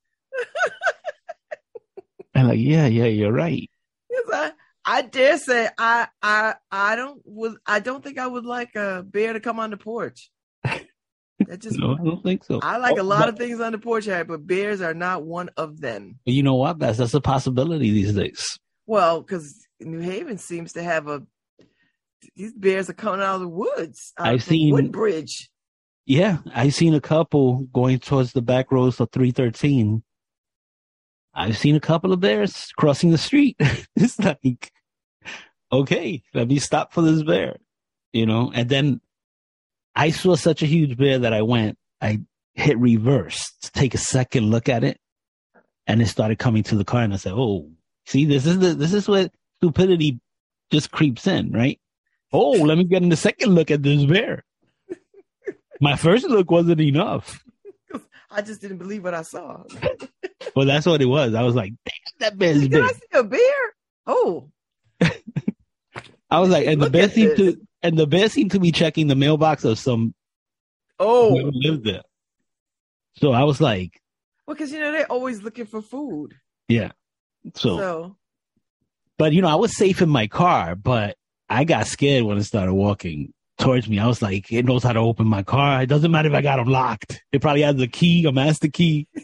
I'm 2.35 2.49
like, 2.49 2.59
yeah, 2.61 2.87
yeah, 2.87 3.05
you're 3.05 3.33
right. 3.33 3.69
'Cause 4.11 4.31
I, 4.33 4.53
I 4.93 5.03
dare 5.03 5.39
say 5.39 5.69
I 5.79 6.09
I 6.23 6.55
I 6.71 6.97
don't 6.97 7.21
would 7.25 7.55
I 7.67 7.81
don't 7.81 8.03
think 8.05 8.19
I 8.19 8.27
would 8.27 8.45
like 8.45 8.77
uh, 8.77 8.99
a 8.99 9.03
bear 9.03 9.33
to 9.33 9.41
come 9.41 9.59
on 9.59 9.71
the 9.71 9.77
porch. 9.77 10.31
That 11.49 11.59
just 11.61 11.77
No, 11.79 11.95
I 11.99 12.05
don't 12.05 12.23
think 12.23 12.45
so. 12.45 12.61
I 12.63 12.77
like 12.77 12.97
a 12.99 13.01
Oh, 13.01 13.05
lot 13.05 13.21
but- 13.21 13.31
of 13.31 13.39
things 13.39 13.59
on 13.61 13.73
the 13.73 13.79
porch, 13.79 14.07
but 14.07 14.47
bears 14.47 14.81
are 14.81 14.95
not 14.95 15.25
one 15.25 15.49
of 15.57 15.81
them. 15.81 16.19
you 16.25 16.43
know 16.43 16.55
what? 16.55 16.79
That's 16.79 16.99
that's 16.99 17.15
a 17.15 17.21
possibility 17.21 17.91
these 17.91 18.15
days. 18.15 18.59
Well, 18.87 19.21
because 19.23 19.67
New 19.81 19.99
Haven 19.99 20.39
seems 20.39 20.75
to 20.75 20.83
have 20.83 21.09
a 21.09 21.23
these 22.37 22.53
bears 22.53 22.89
are 22.91 22.95
coming 22.95 23.21
out 23.21 23.37
of 23.37 23.41
the 23.41 23.49
woods. 23.49 24.13
out 24.19 24.29
I've 24.29 24.45
seen- 24.45 24.73
Woodbridge. 24.73 25.49
Yeah, 26.07 26.39
I've 26.55 26.75
seen 26.75 26.95
a 26.95 27.01
couple 27.01 27.67
going 27.73 27.99
towards 27.99 28.33
the 28.33 28.43
back 28.43 28.71
roads 28.71 29.01
of 29.01 29.11
313. 29.13 30.03
I've 31.35 31.57
seen 31.57 31.75
a 31.77 31.81
couple 31.81 32.13
of 32.13 32.21
bears 32.21 32.71
crossing 32.77 33.11
the 33.11 33.19
street. 33.19 33.57
it's 33.97 34.19
like, 34.19 34.71
okay, 35.73 36.23
let 36.35 36.49
me 36.49 36.59
stop 36.59 36.93
for 36.93 37.03
this 37.03 37.23
bear, 37.23 37.57
you 38.13 38.27
know. 38.27 38.51
And 38.55 38.69
then 38.69 39.01
I 39.95 40.11
saw 40.11 40.37
such 40.37 40.63
a 40.63 40.67
huge 40.67 40.97
bear 40.97 41.21
that 41.21 41.33
I 41.33 41.43
went, 41.43 41.79
I 42.01 42.21
hit 42.55 42.79
reverse 42.79 43.53
to 43.63 43.73
take 43.73 43.95
a 43.95 43.99
second 43.99 44.51
look 44.51 44.69
at 44.69 44.85
it, 44.85 45.01
and 45.87 46.03
it 46.03 46.07
started 46.07 46.39
coming 46.39 46.63
to 46.65 46.77
the 46.77 46.85
car, 46.85 47.03
and 47.03 47.13
I 47.13 47.17
said, 47.17 47.33
"Oh, 47.35 47.71
see, 48.07 48.25
this 48.25 48.47
is 48.47 48.59
the 48.59 48.75
this 48.75 48.93
is 48.93 49.09
what 49.09 49.33
stupidity 49.57 50.21
just 50.71 50.91
creeps 50.91 51.27
in, 51.27 51.53
right? 51.53 51.81
Oh, 52.33 52.51
let 52.53 52.79
me 52.79 52.85
get 52.85 53.03
in 53.03 53.09
the 53.09 53.17
second 53.17 53.55
look 53.55 53.71
at 53.71 53.83
this 53.83 54.05
bear." 54.05 54.45
My 55.81 55.97
first 55.97 56.29
look 56.29 56.49
wasn't 56.49 56.81
enough. 56.81 57.43
I 58.31 58.41
just 58.41 58.61
didn't 58.61 58.79
believe 58.79 59.03
what 59.03 59.15
I 59.15 59.23
saw. 59.23 59.65
Well, 60.55 60.65
that's 60.67 60.87
what 60.87 61.03
it 61.03 61.07
was. 61.07 61.35
I 61.35 61.43
was 61.43 61.57
like, 61.57 61.73
damn, 61.85 61.95
that 62.21 62.39
bear 62.39 62.53
is 62.53 62.61
Did 62.63 62.71
big. 62.71 62.83
I 62.85 62.89
see 62.89 63.01
a 63.15 63.25
bear? 63.25 63.75
Oh, 64.07 64.49
I 66.33 66.41
was 66.41 66.51
like, 66.51 66.67
and 66.67 66.81
the 66.81 66.91
best 66.91 67.15
bear 67.15 67.27
seemed 67.27 67.37
this. 67.37 67.55
to, 67.55 67.61
and 67.83 67.99
the 67.99 68.07
bear 68.07 68.29
seemed 68.29 68.53
to 68.53 68.61
be 68.61 68.73
checking 68.73 69.07
the 69.07 69.15
mailbox 69.15 69.65
of 69.65 69.79
some 69.79 70.15
oh. 70.99 71.51
lived 71.53 71.85
there. 71.85 72.03
So 73.17 73.33
I 73.33 73.45
was 73.45 73.61
like, 73.61 74.01
Well, 74.47 74.55
because 74.55 74.73
you 74.73 74.81
know 74.81 74.93
they're 74.93 75.11
always 75.13 75.43
looking 75.43 75.67
for 75.67 75.83
food. 75.83 76.35
yeah. 76.69 76.93
So, 77.55 77.77
So 77.77 78.17
but 79.19 79.33
you 79.33 79.43
know, 79.43 79.49
I 79.49 79.57
was 79.57 79.77
safe 79.77 80.01
in 80.03 80.09
my 80.09 80.27
car, 80.27 80.75
but 80.75 81.17
I 81.49 81.65
got 81.65 81.87
scared 81.87 82.25
when 82.25 82.39
it 82.39 82.45
started 82.45 82.73
walking 82.73 83.33
towards 83.59 83.89
me. 83.89 83.99
I 83.99 84.07
was 84.07 84.23
like, 84.23 84.51
it 84.51 84.65
knows 84.65 84.83
how 84.83 84.95
to 84.95 85.01
open 85.01 85.27
my 85.27 85.43
car. 85.43 85.83
It 85.83 85.87
doesn't 85.87 86.11
matter 86.11 86.29
if 86.29 86.35
I 86.35 86.41
got 86.41 86.57
them 86.57 86.69
locked. 86.69 87.23
It 87.31 87.43
probably 87.43 87.63
has 87.63 87.79
a 87.81 87.87
key, 87.87 88.25
a 88.25 88.33
master 88.33 88.69
key. 88.69 89.07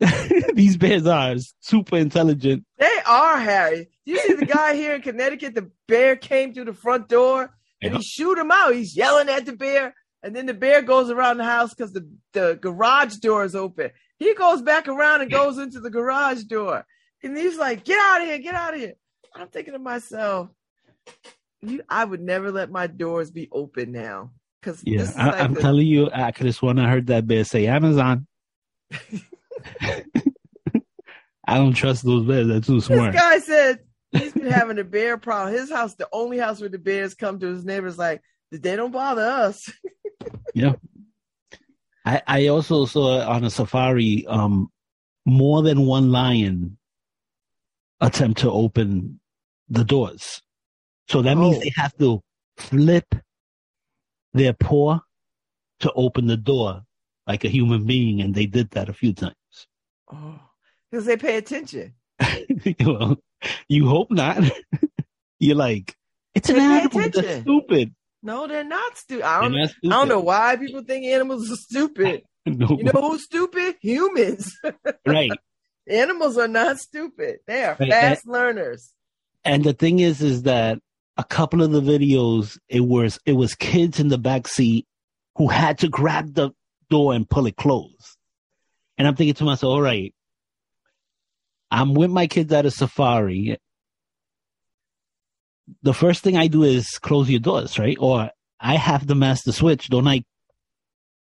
These 0.54 0.76
bears 0.76 1.06
are 1.06 1.36
super 1.60 1.96
intelligent. 1.96 2.64
they 2.78 2.98
are 3.06 3.38
Harry. 3.38 3.88
You 4.06 4.18
see 4.20 4.34
the 4.34 4.46
guy 4.46 4.74
here 4.74 4.94
in 4.94 5.02
Connecticut? 5.02 5.54
The 5.54 5.70
bear 5.88 6.16
came 6.16 6.54
through 6.54 6.66
the 6.66 6.72
front 6.72 7.08
door 7.08 7.50
and 7.82 7.96
he 7.96 8.02
shoot 8.02 8.38
him 8.38 8.50
out. 8.52 8.72
He's 8.74 8.96
yelling 8.96 9.28
at 9.28 9.44
the 9.44 9.52
bear, 9.52 9.94
and 10.22 10.34
then 10.34 10.46
the 10.46 10.54
bear 10.54 10.80
goes 10.80 11.10
around 11.10 11.36
the 11.38 11.44
house 11.44 11.74
because 11.74 11.92
the 11.92 12.08
the 12.32 12.58
garage 12.60 13.16
door 13.16 13.44
is 13.44 13.54
open. 13.56 13.90
He 14.18 14.32
goes 14.34 14.62
back 14.62 14.88
around 14.88 15.20
and 15.22 15.30
goes 15.30 15.58
into 15.58 15.80
the 15.80 15.90
garage 15.90 16.44
door, 16.44 16.86
and 17.22 17.36
he's 17.36 17.58
like, 17.58 17.84
"Get 17.84 17.98
out 17.98 18.22
of 18.22 18.28
here! 18.28 18.38
Get 18.38 18.54
out 18.54 18.74
of 18.74 18.80
here!" 18.80 18.94
I'm 19.34 19.48
thinking 19.48 19.74
to 19.74 19.78
myself, 19.78 20.48
you, 21.60 21.82
I 21.88 22.04
would 22.04 22.22
never 22.22 22.50
let 22.50 22.70
my 22.70 22.86
doors 22.86 23.30
be 23.30 23.48
open 23.52 23.92
now 23.92 24.30
because 24.62 24.82
Yeah, 24.86 25.10
I, 25.18 25.26
like 25.26 25.40
I'm 25.42 25.54
the- 25.54 25.60
telling 25.60 25.86
you, 25.86 26.08
I 26.12 26.30
could 26.32 26.46
have 26.46 26.54
sworn 26.54 26.78
I 26.78 26.88
heard 26.88 27.08
that 27.08 27.26
bear 27.26 27.44
say 27.44 27.66
Amazon. 27.66 28.26
I 31.48 31.58
don't 31.58 31.74
trust 31.74 32.04
those 32.04 32.26
bears. 32.26 32.48
They're 32.48 32.60
too 32.60 32.80
smart. 32.80 33.12
This 33.12 33.20
guy 33.20 33.38
said 33.38 33.78
he's 34.12 34.32
been 34.32 34.46
having 34.46 34.78
a 34.78 34.84
bear 34.84 35.16
problem. 35.18 35.54
His 35.54 35.70
house, 35.70 35.94
the 35.94 36.08
only 36.12 36.38
house 36.38 36.60
where 36.60 36.68
the 36.68 36.78
bears 36.78 37.14
come 37.14 37.38
to 37.40 37.46
his 37.46 37.64
neighbors, 37.64 37.98
like 37.98 38.22
they 38.50 38.76
don't 38.76 38.92
bother 38.92 39.22
us. 39.22 39.70
yeah. 40.54 40.74
I, 42.04 42.22
I 42.26 42.46
also 42.48 42.86
saw 42.86 43.20
on 43.28 43.44
a 43.44 43.50
safari 43.50 44.24
um, 44.26 44.68
more 45.24 45.62
than 45.62 45.86
one 45.86 46.12
lion 46.12 46.78
attempt 48.00 48.40
to 48.40 48.50
open 48.50 49.20
the 49.68 49.84
doors. 49.84 50.42
So 51.08 51.22
that 51.22 51.36
means 51.36 51.56
Oh. 51.56 51.60
they 51.60 51.72
have 51.76 51.96
to 51.98 52.22
flip 52.56 53.14
their 54.34 54.52
paw 54.52 55.00
to 55.80 55.92
open 55.94 56.26
the 56.26 56.36
door 56.36 56.82
like 57.26 57.44
a 57.44 57.48
human 57.48 57.86
being, 57.86 58.20
and 58.20 58.34
they 58.34 58.46
did 58.46 58.70
that 58.70 58.88
a 58.88 58.92
few 58.92 59.12
times. 59.12 59.34
Oh, 60.12 60.38
because 60.90 61.06
they 61.06 61.16
pay 61.16 61.36
attention. 61.36 61.94
well, 62.84 63.16
you 63.68 63.88
hope 63.88 64.10
not. 64.10 64.42
You're 65.38 65.56
like, 65.56 65.94
it's 66.34 66.48
an 66.48 66.56
animal. 66.56 67.10
They're 67.12 67.40
stupid. 67.42 67.94
No, 68.22 68.46
they're 68.46 68.64
not 68.64 68.96
stupid. 68.96 69.24
I 69.24 69.40
don't. 69.42 69.56
I 69.56 69.70
don't 69.82 70.08
know 70.08 70.20
why 70.20 70.56
people 70.56 70.82
think 70.82 71.06
animals 71.06 71.50
are 71.50 71.56
stupid. 71.56 72.22
No, 72.48 72.76
You 72.78 72.84
know 72.84 72.92
who's 72.92 73.24
stupid? 73.24 73.74
Humans. 73.80 74.56
right. 75.06 75.32
Animals 75.88 76.38
are 76.38 76.46
not 76.46 76.78
stupid. 76.78 77.38
They 77.48 77.64
are 77.64 77.76
Right, 77.80 77.90
fast 77.90 78.24
learners. 78.24 78.92
And 79.44 79.64
the 79.64 79.72
thing 79.72 79.98
is, 79.98 80.22
is 80.22 80.44
that 80.44 80.78
a 81.16 81.24
couple 81.24 81.60
of 81.60 81.72
the 81.72 81.80
videos, 81.80 82.56
it 82.68 82.82
was 82.82 83.18
it 83.26 83.32
was 83.32 83.56
kids 83.56 83.98
in 83.98 84.06
the 84.06 84.16
back 84.18 84.46
seat 84.46 84.86
who 85.34 85.48
had 85.48 85.78
to 85.78 85.88
grab 85.88 86.34
the 86.34 86.52
door 86.88 87.14
and 87.14 87.28
pull 87.28 87.46
it 87.46 87.56
closed. 87.56 88.16
And 88.96 89.08
I'm 89.08 89.16
thinking 89.16 89.34
to 89.34 89.44
myself, 89.44 89.72
all 89.72 89.82
right, 89.82 90.14
I'm 91.70 91.94
with 91.94 92.10
my 92.10 92.26
kids 92.26 92.52
at 92.52 92.66
a 92.66 92.70
safari. 92.70 93.58
The 95.82 95.94
first 95.94 96.22
thing 96.22 96.36
I 96.36 96.46
do 96.46 96.62
is 96.62 96.98
close 96.98 97.28
your 97.28 97.40
doors, 97.40 97.78
right? 97.78 97.96
Or 97.98 98.30
I 98.60 98.76
have 98.76 99.06
the 99.06 99.14
master 99.14 99.52
switch. 99.52 99.88
Don't 99.88 100.06
I 100.06 100.22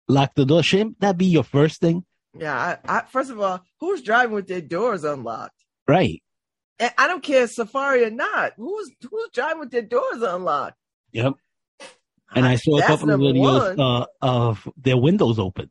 lock 0.08 0.34
the 0.34 0.44
door? 0.44 0.62
Shouldn't 0.62 1.00
that 1.00 1.16
be 1.16 1.26
your 1.26 1.44
first 1.44 1.80
thing? 1.80 2.04
Yeah. 2.36 2.78
I, 2.86 2.98
I, 2.98 3.02
first 3.02 3.30
of 3.30 3.40
all, 3.40 3.62
who's 3.78 4.02
driving 4.02 4.34
with 4.34 4.48
their 4.48 4.60
doors 4.60 5.04
unlocked? 5.04 5.64
Right. 5.86 6.20
And 6.78 6.92
I 6.98 7.06
don't 7.06 7.22
care 7.22 7.46
Safari 7.46 8.04
or 8.04 8.10
not. 8.10 8.54
Who's 8.56 8.90
who's 9.08 9.30
driving 9.32 9.60
with 9.60 9.70
their 9.70 9.82
doors 9.82 10.22
unlocked? 10.22 10.76
Yep. 11.12 11.34
And 12.34 12.44
I 12.44 12.56
saw 12.56 12.78
a 12.78 12.80
That's 12.80 12.88
couple 12.88 13.10
of 13.10 13.20
videos 13.20 13.78
uh, 13.78 14.06
of 14.20 14.68
their 14.76 14.96
windows 14.96 15.38
open. 15.38 15.70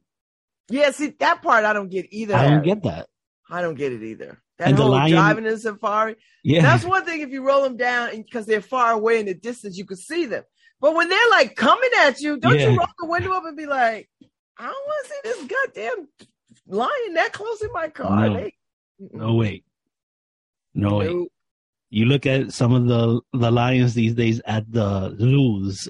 Yeah, 0.70 0.92
see 0.92 1.08
that 1.20 1.42
part 1.42 1.66
I 1.66 1.74
don't 1.74 1.90
get 1.90 2.08
either. 2.12 2.36
I 2.36 2.50
don't 2.50 2.64
get 2.64 2.84
that. 2.84 3.08
I 3.50 3.62
don't 3.62 3.76
get 3.76 3.92
it 3.92 4.02
either. 4.02 4.42
That 4.60 4.70
And 4.70 4.78
the 4.78 4.84
whole 4.84 4.92
lion- 4.92 5.12
driving 5.12 5.46
in 5.46 5.58
Safari. 5.58 6.16
Yeah. 6.44 6.62
That's 6.62 6.86
one 6.86 7.06
thing 7.06 7.22
if 7.22 7.30
you 7.30 7.44
roll 7.46 7.64
them 7.64 7.76
down 7.78 8.12
because 8.16 8.46
they're 8.46 8.62
far 8.62 8.92
away 8.92 9.20
in 9.20 9.26
the 9.26 9.34
distance, 9.34 9.78
you 9.78 9.86
can 9.86 9.98
see 9.98 10.26
them. 10.26 10.44
But 10.80 10.96
when 10.96 11.10
they're 11.10 11.30
like 11.32 11.56
coming 11.56 11.90
at 12.02 12.20
you, 12.20 12.38
don't 12.38 12.60
Yeah. 12.60 12.70
you 12.72 12.78
roll 12.78 12.88
the 13.00 13.08
window 13.08 13.32
up 13.34 13.46
and 13.46 13.58
be 13.58 13.66
like, 13.66 14.10
I 14.58 14.66
don't 14.66 14.74
want 14.88 15.06
to 15.08 15.10
see 15.10 15.20
this 15.24 15.44
goddamn 15.48 16.08
lion 16.68 17.14
that 17.16 17.34
close 17.34 17.62
in 17.62 17.72
my 17.74 17.90
car. 17.90 18.28
No. 18.30 18.34
They- 18.36 18.54
No 19.12 19.34
way. 19.36 19.64
No 20.76 20.98
way. 20.98 21.28
You 21.90 22.06
look 22.06 22.26
at 22.26 22.52
some 22.54 22.74
of 22.74 22.88
the 22.88 23.22
the 23.34 23.52
lions 23.52 23.94
these 23.94 24.14
days 24.14 24.42
at 24.46 24.72
the 24.72 25.16
zoos, 25.20 25.88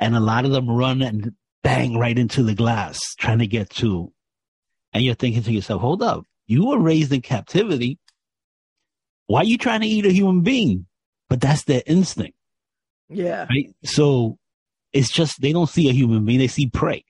and 0.00 0.14
a 0.14 0.20
lot 0.20 0.44
of 0.44 0.50
them 0.52 0.68
run 0.70 1.02
and 1.02 1.32
bang 1.62 1.96
right 1.98 2.18
into 2.18 2.42
the 2.42 2.54
glass 2.54 3.00
trying 3.16 3.38
to 3.40 3.46
get 3.46 3.70
to. 3.70 4.12
And 4.92 5.02
you're 5.02 5.14
thinking 5.16 5.42
to 5.42 5.52
yourself, 5.52 5.80
hold 5.80 6.02
up, 6.02 6.24
you 6.46 6.66
were 6.66 6.78
raised 6.78 7.12
in 7.12 7.22
captivity. 7.22 7.98
Why 9.26 9.40
are 9.40 9.44
you 9.44 9.58
trying 9.58 9.80
to 9.80 9.86
eat 9.86 10.06
a 10.06 10.12
human 10.12 10.42
being? 10.42 10.86
But 11.30 11.40
that's 11.40 11.64
their 11.64 11.82
instinct, 11.86 12.36
Yeah, 13.08 13.46
right? 13.50 13.74
So 13.84 14.38
it's 14.92 15.10
just 15.10 15.40
they 15.40 15.52
don't 15.52 15.68
see 15.68 15.88
a 15.88 15.92
human 15.92 16.24
being, 16.24 16.38
they 16.38 16.48
see 16.48 16.68
prey. 16.68 17.04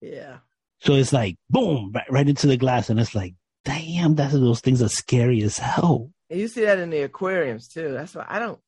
yeah. 0.00 0.38
So 0.80 0.94
it's 0.94 1.12
like 1.12 1.36
boom, 1.50 1.92
right, 1.94 2.10
right 2.10 2.28
into 2.28 2.46
the 2.46 2.56
glass, 2.56 2.88
and 2.90 2.98
it's 2.98 3.14
like, 3.14 3.34
damn, 3.66 4.14
that's 4.14 4.32
those 4.32 4.60
things 4.60 4.80
are 4.82 4.88
scary 4.88 5.42
as 5.42 5.58
hell. 5.58 6.10
And 6.30 6.40
you 6.40 6.48
see 6.48 6.64
that 6.64 6.78
in 6.78 6.88
the 6.90 7.02
aquariums 7.02 7.68
too. 7.68 7.92
That's 7.92 8.14
why 8.14 8.24
I 8.28 8.38
don't. 8.38 8.58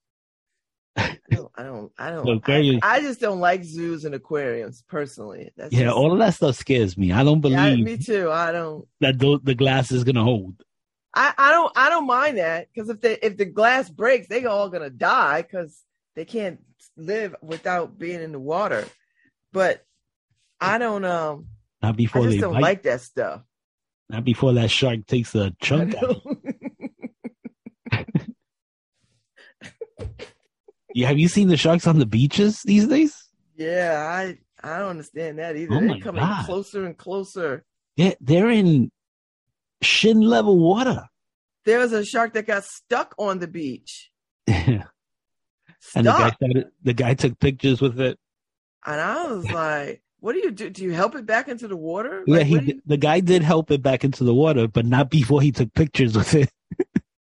I 0.96 1.16
don't. 1.30 1.50
I 1.56 1.62
don't. 1.62 1.92
I, 1.98 2.10
don't 2.10 2.44
The 2.44 2.80
I, 2.82 2.96
I 2.96 3.00
just 3.00 3.20
don't 3.20 3.40
like 3.40 3.64
zoos 3.64 4.04
and 4.04 4.14
aquariums 4.14 4.82
personally. 4.88 5.50
That's 5.56 5.72
Yeah, 5.72 5.84
just- 5.84 5.96
all 5.96 6.12
of 6.12 6.18
that 6.18 6.34
stuff 6.34 6.56
scares 6.56 6.96
me. 6.98 7.12
I 7.12 7.24
don't 7.24 7.40
believe 7.40 7.58
Yeah, 7.78 7.84
me 7.84 7.96
too. 7.96 8.30
I 8.30 8.52
don't. 8.52 8.86
that 9.00 9.18
tho- 9.18 9.38
the 9.38 9.54
glass 9.54 9.90
is 9.92 10.04
gonna 10.04 10.22
hold. 10.24 10.62
I, 11.14 11.32
I 11.36 11.50
don't. 11.50 11.72
I 11.76 11.88
don't 11.88 12.06
mind 12.06 12.38
that 12.38 12.68
because 12.72 12.88
if 12.90 13.00
they 13.00 13.18
if 13.22 13.36
the 13.36 13.44
glass 13.46 13.88
breaks, 13.90 14.28
they 14.28 14.44
all 14.44 14.68
gonna 14.68 14.90
die 14.90 15.42
because 15.42 15.82
they 16.16 16.24
can't 16.24 16.60
live 16.96 17.34
without 17.42 17.98
being 17.98 18.20
in 18.22 18.32
the 18.32 18.38
water. 18.40 18.86
But 19.52 19.84
I 20.60 20.78
don't. 20.78 21.04
Um. 21.04 21.46
Not 21.82 21.90
I 21.90 21.92
before 21.92 22.22
just 22.24 22.36
they 22.36 22.40
don't 22.40 22.52
bite. 22.54 22.62
like 22.62 22.82
that 22.84 23.00
stuff. 23.00 23.42
Not 24.10 24.24
before 24.24 24.52
that 24.54 24.70
shark 24.70 25.06
takes 25.06 25.34
a 25.34 25.52
chunk 25.60 25.94
out. 25.96 26.22
Yeah, 30.94 31.08
have 31.08 31.18
you 31.18 31.28
seen 31.28 31.48
the 31.48 31.56
sharks 31.56 31.86
on 31.86 31.98
the 31.98 32.06
beaches 32.06 32.62
these 32.64 32.86
days? 32.86 33.14
yeah, 33.56 34.06
I 34.08 34.38
I 34.66 34.78
don't 34.78 34.90
understand 34.90 35.38
that 35.38 35.56
either. 35.56 35.74
Oh 35.74 35.80
They're 35.80 35.98
coming 36.00 36.22
God. 36.22 36.46
closer 36.46 36.84
and 36.86 36.96
closer. 36.96 37.64
They're, 37.96 38.14
they're 38.20 38.48
in 38.50 38.90
shin 39.82 40.20
level 40.20 40.58
water. 40.58 41.04
There 41.64 41.78
was 41.78 41.92
a 41.92 42.04
shark 42.04 42.32
that 42.34 42.46
got 42.46 42.64
stuck 42.64 43.14
on 43.18 43.38
the 43.38 43.48
beach. 43.48 44.10
and 44.46 44.84
the 45.94 46.02
guy 46.02 46.30
started, 46.30 46.66
the 46.82 46.92
guy 46.94 47.14
took 47.14 47.38
pictures 47.38 47.80
with 47.80 48.00
it. 48.00 48.18
And 48.86 49.00
I 49.00 49.26
was 49.26 49.50
like, 49.50 50.02
what 50.20 50.32
do 50.32 50.38
you 50.38 50.50
do? 50.50 50.70
Do 50.70 50.82
you 50.84 50.92
help 50.92 51.14
it 51.14 51.26
back 51.26 51.48
into 51.48 51.68
the 51.68 51.76
water? 51.76 52.24
Yeah, 52.26 52.42
he 52.42 52.58
you- 52.60 52.82
the 52.86 52.96
guy 52.96 53.20
did 53.20 53.42
help 53.42 53.70
it 53.70 53.82
back 53.82 54.04
into 54.04 54.24
the 54.24 54.34
water, 54.34 54.68
but 54.68 54.86
not 54.86 55.10
before 55.10 55.40
he 55.42 55.52
took 55.52 55.72
pictures 55.74 56.16
with 56.16 56.34
it. 56.34 56.50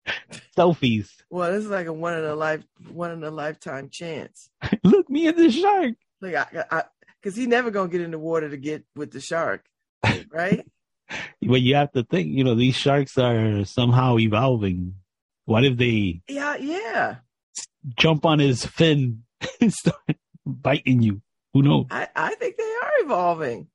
Selfies. 0.57 1.09
well, 1.31 1.53
this 1.53 1.65
is 1.65 1.71
like 1.71 1.87
a 1.87 1.93
one 1.93 2.19
in 2.19 2.25
a 2.25 2.35
life, 2.35 2.63
one 2.91 3.11
in 3.13 3.25
a 3.25 3.31
lifetime 3.31 3.89
chance. 3.89 4.51
Look, 4.85 5.09
me 5.09 5.27
and 5.27 5.39
the 5.39 5.51
shark. 5.51 5.95
Like 6.21 6.35
I, 6.35 6.65
I, 6.71 6.85
because 7.21 7.37
he 7.37 7.47
never 7.47 7.71
gonna 7.71 7.89
get 7.89 8.01
in 8.01 8.11
the 8.11 8.19
water 8.19 8.49
to 8.49 8.57
get 8.57 8.85
with 8.97 9.13
the 9.13 9.21
shark, 9.21 9.65
right? 10.31 10.67
But 11.43 11.61
you 11.61 11.75
have 11.75 11.93
to 11.93 12.05
think, 12.05 12.29
you 12.29 12.43
know, 12.43 12.55
these 12.55 12.75
sharks 12.75 13.19
are 13.19 13.67
somehow 13.67 14.19
evolving. 14.19 14.95
What 15.45 15.63
if 15.63 15.77
they 15.77 16.23
yeah, 16.27 16.57
yeah. 16.57 17.17
jump 17.99 18.25
on 18.25 18.39
his 18.39 18.65
fin 18.65 19.25
and 19.61 19.71
start 19.71 20.17
biting 20.47 21.03
you? 21.03 21.21
Who 21.53 21.63
knows? 21.63 21.87
I, 21.91 22.09
I 22.17 22.35
think 22.37 22.57
they 22.57 22.63
are 22.65 23.05
evolving. 23.05 23.67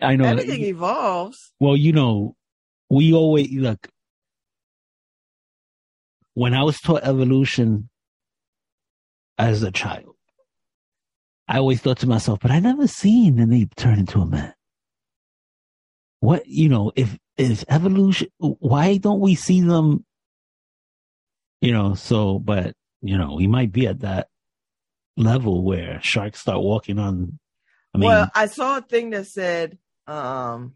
I 0.00 0.16
know. 0.16 0.26
Everything 0.26 0.62
evolves. 0.62 1.52
Well, 1.58 1.76
you 1.76 1.92
know, 1.92 2.36
we 2.88 3.12
always 3.12 3.50
look. 3.52 3.88
When 6.34 6.54
I 6.54 6.62
was 6.62 6.80
taught 6.80 7.02
evolution 7.02 7.88
as 9.38 9.62
a 9.62 9.70
child, 9.70 10.16
I 11.48 11.58
always 11.58 11.80
thought 11.80 11.98
to 11.98 12.06
myself, 12.06 12.38
but 12.40 12.52
I 12.52 12.60
never 12.60 12.86
seen 12.86 13.40
an 13.40 13.52
ape 13.52 13.74
turn 13.74 13.98
into 13.98 14.20
a 14.20 14.26
man. 14.26 14.54
What 16.20 16.46
you 16.46 16.68
know, 16.68 16.92
if 16.94 17.18
if 17.36 17.64
evolution, 17.68 18.28
why 18.38 18.98
don't 18.98 19.20
we 19.20 19.34
see 19.34 19.60
them? 19.60 20.04
You 21.60 21.72
know, 21.72 21.94
so 21.94 22.38
but 22.38 22.74
you 23.02 23.18
know, 23.18 23.34
we 23.34 23.46
might 23.46 23.72
be 23.72 23.86
at 23.86 24.00
that 24.00 24.28
level 25.16 25.64
where 25.64 26.00
sharks 26.02 26.40
start 26.40 26.62
walking 26.62 26.98
on. 26.98 27.38
I 27.94 27.98
mean, 27.98 28.08
well, 28.08 28.30
I 28.34 28.46
saw 28.46 28.78
a 28.78 28.82
thing 28.82 29.10
that 29.10 29.26
said, 29.26 29.78
um, 30.06 30.74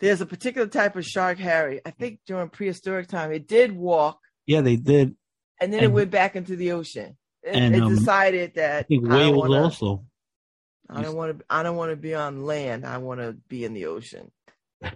there's 0.00 0.20
a 0.20 0.26
particular 0.26 0.66
type 0.66 0.96
of 0.96 1.04
shark, 1.04 1.38
Harry. 1.38 1.80
I 1.84 1.90
think 1.90 2.20
during 2.26 2.48
prehistoric 2.48 3.08
time, 3.08 3.32
it 3.32 3.48
did 3.48 3.72
walk 3.72 4.20
yeah, 4.46 4.60
they 4.60 4.76
did. 4.76 5.16
and 5.60 5.72
then 5.72 5.82
it 5.82 5.92
went 5.92 6.10
back 6.10 6.36
into 6.36 6.56
the 6.56 6.72
ocean. 6.72 7.16
It, 7.42 7.54
and, 7.54 7.74
it 7.74 7.82
um, 7.82 7.94
decided 7.94 8.54
that 8.54 8.80
I 8.80 8.82
think 8.82 9.08
whales 9.08 9.36
wanna- 9.36 9.62
also. 9.62 10.04
I 10.88 11.02
don't 11.02 11.16
want 11.16 11.36
to. 11.36 11.44
I 11.50 11.64
don't 11.64 11.76
want 11.76 11.90
to 11.90 11.96
be 11.96 12.14
on 12.14 12.44
land. 12.44 12.86
I 12.86 12.98
want 12.98 13.18
to 13.18 13.32
be 13.48 13.64
in 13.64 13.74
the 13.74 13.86
ocean. 13.86 14.30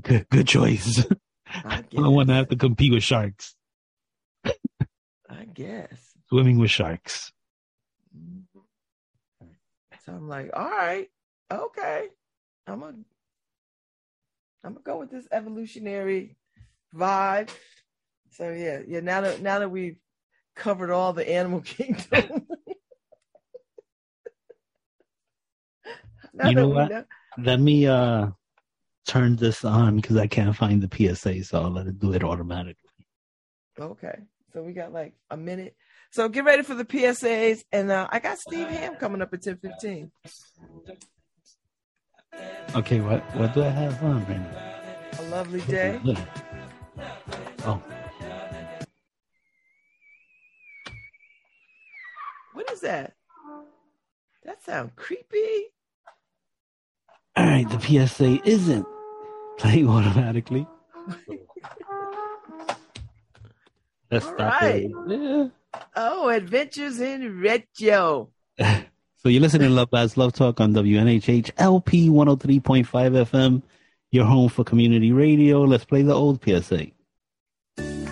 Good, 0.00 0.28
good 0.28 0.46
choice. 0.46 1.04
I 1.48 1.78
I 1.78 1.82
don't 1.90 2.14
want 2.14 2.28
to 2.28 2.34
have 2.34 2.50
to 2.50 2.56
compete 2.56 2.92
with 2.92 3.02
sharks. 3.02 3.56
I 4.46 5.44
guess. 5.52 6.12
Swimming 6.28 6.58
with 6.58 6.70
sharks. 6.70 7.32
So 10.04 10.12
I'm 10.12 10.28
like, 10.28 10.50
all 10.54 10.70
right, 10.70 11.08
okay. 11.50 12.08
I'm 12.66 12.80
gonna. 12.80 12.96
I'm 14.64 14.72
gonna 14.72 14.82
go 14.84 14.98
with 14.98 15.10
this 15.10 15.26
evolutionary 15.30 16.36
vibe. 16.94 17.50
So 18.30 18.50
yeah, 18.50 18.80
yeah. 18.86 19.00
Now 19.00 19.20
that 19.22 19.42
now 19.42 19.58
that 19.58 19.68
we've 19.68 19.96
covered 20.56 20.90
all 20.90 21.12
the 21.12 21.28
animal 21.28 21.60
kingdom, 21.64 22.46
Now 26.32 26.48
You 26.48 26.54
know 26.54 26.68
what? 26.68 26.90
know- 26.90 27.04
Let 27.38 27.60
me 27.60 27.86
uh 27.86 28.28
turn 29.06 29.36
this 29.36 29.64
on 29.64 29.96
because 29.96 30.16
I 30.16 30.26
can't 30.26 30.56
find 30.56 30.82
the 30.82 31.14
PSA, 31.14 31.44
so 31.44 31.60
I'll 31.62 31.70
let 31.70 31.86
it 31.86 31.98
do 31.98 32.12
it 32.14 32.24
automatically. 32.24 32.90
Okay. 33.78 34.18
So 34.52 34.62
we 34.62 34.72
got 34.72 34.92
like 34.92 35.14
a 35.30 35.36
minute. 35.36 35.76
So 36.10 36.28
get 36.28 36.44
ready 36.44 36.62
for 36.62 36.74
the 36.74 36.84
PSAs. 36.84 37.64
And 37.72 37.90
uh, 37.90 38.06
I 38.10 38.20
got 38.20 38.38
Steve 38.38 38.68
Ham 38.68 38.94
coming 38.94 39.20
up 39.20 39.34
at 39.34 39.44
1015. 39.44 40.12
Okay, 42.74 43.00
what 43.00 43.22
what 43.36 43.54
do 43.54 43.62
I 43.62 43.68
have 43.68 44.02
on 44.02 44.24
right 44.26 44.40
now? 44.40 45.20
A 45.20 45.22
lovely 45.30 45.60
day. 45.62 46.00
Oh, 47.66 47.80
What 52.52 52.70
is 52.70 52.80
that? 52.80 53.14
That 54.44 54.62
sounds 54.62 54.92
creepy. 54.96 55.66
all 57.36 57.44
right. 57.46 57.68
The 57.68 57.80
PSA 58.06 58.40
isn't 58.48 58.86
playing 59.58 59.88
automatically. 59.96 60.66
Let's 64.10 64.26
All 64.26 64.34
stop 64.34 64.62
right. 64.62 64.84
it. 64.84 64.90
Yeah. 65.08 65.48
Oh, 65.96 66.28
Adventures 66.28 67.00
in 67.00 67.40
Retro. 67.40 68.30
So 69.24 69.30
you're 69.30 69.40
listening 69.40 69.68
to 69.70 69.74
Love 69.74 69.88
Baz 69.88 70.18
Love 70.18 70.34
Talk 70.34 70.60
on 70.60 70.74
WNHH 70.74 71.52
LP 71.56 72.10
103.5 72.10 72.84
FM, 72.84 73.62
your 74.10 74.26
home 74.26 74.50
for 74.50 74.64
community 74.64 75.12
radio. 75.12 75.62
Let's 75.62 75.86
play 75.86 76.02
the 76.02 76.12
old 76.12 76.44
PSA. 76.44 76.88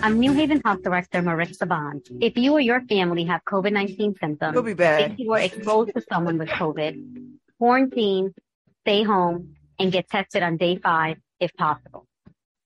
I'm 0.01 0.17
New 0.19 0.33
Haven 0.33 0.59
Health 0.65 0.81
Director 0.81 1.21
Maritza 1.21 1.67
Bond. 1.67 2.07
If 2.19 2.35
you 2.35 2.53
or 2.53 2.61
your 2.61 2.81
family 2.87 3.25
have 3.25 3.41
COVID-19 3.47 4.19
symptoms, 4.19 4.55
We'll 4.55 4.63
be 4.63 4.73
back. 4.73 5.11
if 5.11 5.19
you 5.19 5.29
were 5.29 5.37
exposed 5.37 5.93
to 5.93 6.01
someone 6.11 6.39
with 6.39 6.49
COVID, 6.49 7.27
quarantine, 7.59 8.33
stay 8.81 9.03
home, 9.03 9.53
and 9.77 9.91
get 9.91 10.09
tested 10.09 10.41
on 10.41 10.57
day 10.57 10.77
five 10.77 11.17
if 11.39 11.53
possible. 11.53 12.07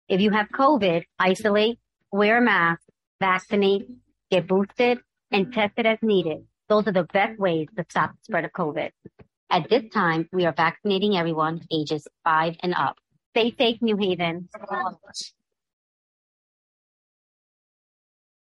If 0.07 0.21
you 0.21 0.31
have 0.31 0.47
COVID, 0.53 1.03
isolate, 1.19 1.79
wear 2.13 2.37
a 2.37 2.41
mask, 2.41 2.83
vaccinate, 3.19 3.89
get 4.31 4.47
boosted, 4.47 4.99
and 5.31 5.51
test 5.51 5.73
it 5.75 5.85
as 5.85 5.97
needed. 6.01 6.45
Those 6.69 6.87
are 6.87 6.91
the 6.91 7.03
best 7.13 7.39
ways 7.39 7.67
to 7.77 7.85
stop 7.89 8.11
the 8.11 8.17
spread 8.23 8.45
of 8.45 8.51
COVID. 8.51 8.91
At 9.49 9.69
this 9.69 9.83
time, 9.93 10.27
we 10.33 10.45
are 10.45 10.53
vaccinating 10.53 11.15
everyone 11.15 11.61
ages 11.71 12.07
five 12.23 12.55
and 12.61 12.73
up. 12.73 12.97
Stay 13.31 13.55
safe, 13.57 13.81
New 13.81 13.95
Haven. 13.97 14.49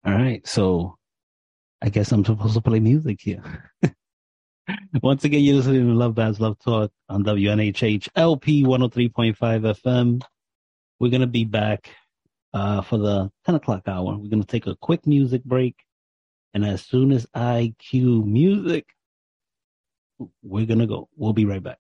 All 0.03 0.14
right. 0.14 0.45
So 0.45 0.97
I 1.82 1.89
guess 1.89 2.12
I'm 2.12 2.26
supposed 2.26 2.55
to 2.55 2.62
play 2.62 2.80
music 2.80 3.20
here. 3.22 3.72
Once 5.01 5.24
again, 5.24 5.41
you're 5.41 5.55
listening 5.55 5.88
to 5.88 5.93
Love 5.93 6.16
Baz 6.16 6.39
Love 6.39 6.59
Talk 6.59 6.91
on 7.09 7.24
WNHH 7.24 8.09
LP 8.16 8.64
103.5 8.64 9.36
FM. 9.38 10.22
We're 10.99 11.09
going 11.09 11.22
to 11.22 11.28
be 11.28 11.45
back 11.45 11.89
uh, 12.53 12.82
for 12.82 12.97
the 12.97 13.32
10 13.45 13.55
o'clock 13.55 13.88
hour. 13.88 14.18
We're 14.18 14.30
going 14.30 14.41
to 14.41 14.47
take 14.47 14.68
a 14.68 14.76
quick 14.76 15.07
music 15.07 15.43
break. 15.43 15.76
And 16.54 16.66
as 16.66 16.82
soon 16.82 17.12
as 17.12 17.26
I 17.34 17.74
cue 17.80 18.24
music, 18.26 18.88
we're 20.43 20.66
going 20.66 20.80
to 20.80 20.88
go. 20.88 21.10
We'll 21.16 21.34
be 21.34 21.45
right 21.45 21.64
back. 21.64 21.80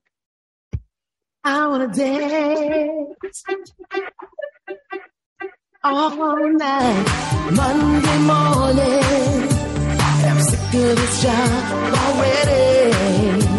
I 1.43 1.67
want 1.67 1.93
to 1.93 1.99
dance 1.99 3.43
all 5.83 6.49
night, 6.51 7.51
Monday 7.53 8.17
morning. 8.19 9.49
I'm 10.23 10.39
sick 10.41 10.59
of 10.59 10.95
this 10.95 11.23
job 11.23 11.93
already. 11.95 13.50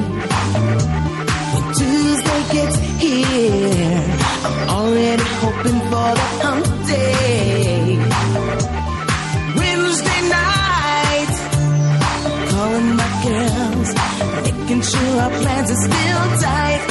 Our 15.23 15.31
plans 15.31 15.71
are 15.71 15.83
still 15.89 16.25
tight. 16.47 16.83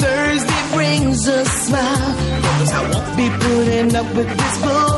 Thursday 0.00 0.62
brings 0.74 1.26
a 1.28 1.44
smile, 1.44 2.12
I 2.78 2.82
won't 2.92 3.16
be 3.16 3.28
putting 3.44 3.94
up 3.94 4.08
with 4.16 4.30
this 4.40 4.56
bull 4.64 4.96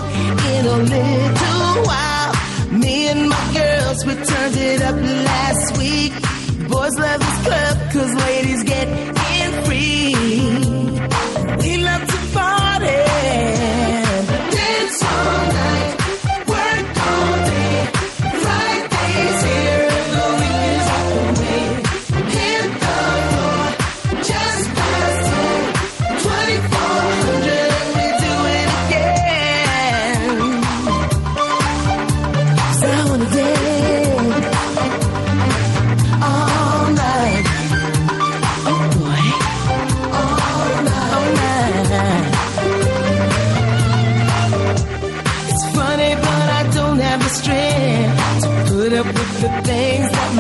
in 0.55 0.67
a 0.67 0.79
little 0.95 1.75
while. 1.91 2.33
Me 2.73 3.09
and 3.09 3.29
my 3.29 3.45
girls, 3.59 4.07
we 4.07 4.15
turned 4.15 4.57
it 4.57 4.83
up 4.83 4.97
last 5.31 5.79
week. 5.79 6.13
Boys 6.71 6.97
love 6.99 7.21
this 7.27 7.39
club, 7.47 7.75
cause 7.93 8.13
ladies 8.27 8.63
get 8.63 9.16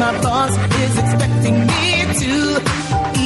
my 0.06 0.22
boss 0.22 0.52
is 0.84 0.98
expecting 1.02 1.56
me 1.70 1.84
to. 2.22 2.34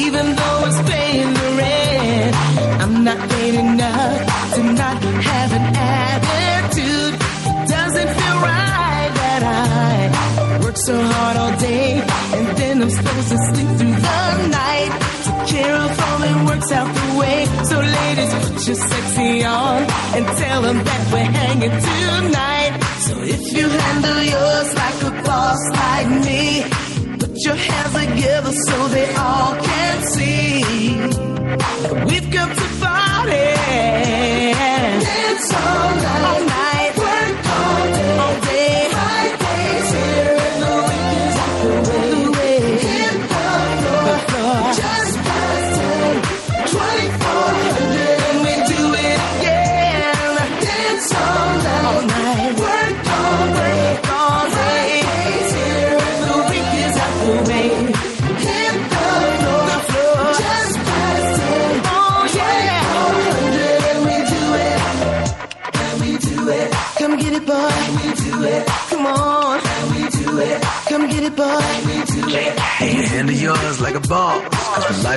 Even 0.02 0.24
though 0.38 0.60
it's 0.68 0.80
paying 0.90 1.30
the 1.40 1.48
rent, 1.60 2.34
I'm 2.82 3.04
not 3.04 3.20
paid 3.32 3.54
enough 3.66 4.18
to 4.54 4.60
not 4.80 4.96
have 5.30 5.50
an 5.58 5.66
attitude. 5.76 7.14
It 7.50 7.68
doesn't 7.76 8.10
feel 8.18 8.36
right 8.48 9.10
that 9.22 9.42
I 9.60 10.58
work 10.62 10.76
so 10.88 10.96
hard 11.12 11.36
all 11.42 11.54
day 11.58 12.00
and 12.36 12.46
then 12.58 12.82
I'm 12.82 12.90
supposed 12.98 13.28
to 13.34 13.38
sleep 13.48 13.70
through 13.78 13.98
the 14.08 14.48
night. 14.60 14.92
So 15.24 15.30
Carol 15.50 15.88
Froman 15.98 16.38
works 16.48 16.70
out 16.78 16.90
the 17.00 17.08
way. 17.20 17.38
So 17.70 17.76
ladies, 17.98 18.32
put 18.42 18.66
your 18.68 18.80
sexy 18.90 19.44
on 19.44 19.78
and 20.16 20.24
tell 20.42 20.62
them 20.62 20.78
that 20.88 21.02
we're 21.12 21.32
hanging 21.40 21.76
tonight. 21.90 22.72
So 23.06 23.14
if 23.36 23.42
you 23.56 23.68
handle 23.68 24.22
yours 24.34 24.68
like 24.82 24.98
a 25.08 25.09
boss 25.30 25.62
like 25.82 26.10
me, 26.26 26.64
put 27.20 27.34
your 27.46 27.58
hands 27.68 27.94
together 28.02 28.52
so 28.66 28.76
they 28.88 29.08
all 29.14 29.52
can 29.68 29.96
see. 30.14 30.62
We've 32.08 32.28
come 32.36 32.50
to 32.60 32.66
party. 32.80 33.46
Dance 35.06 35.54
all 35.54 35.90
night. 36.06 36.49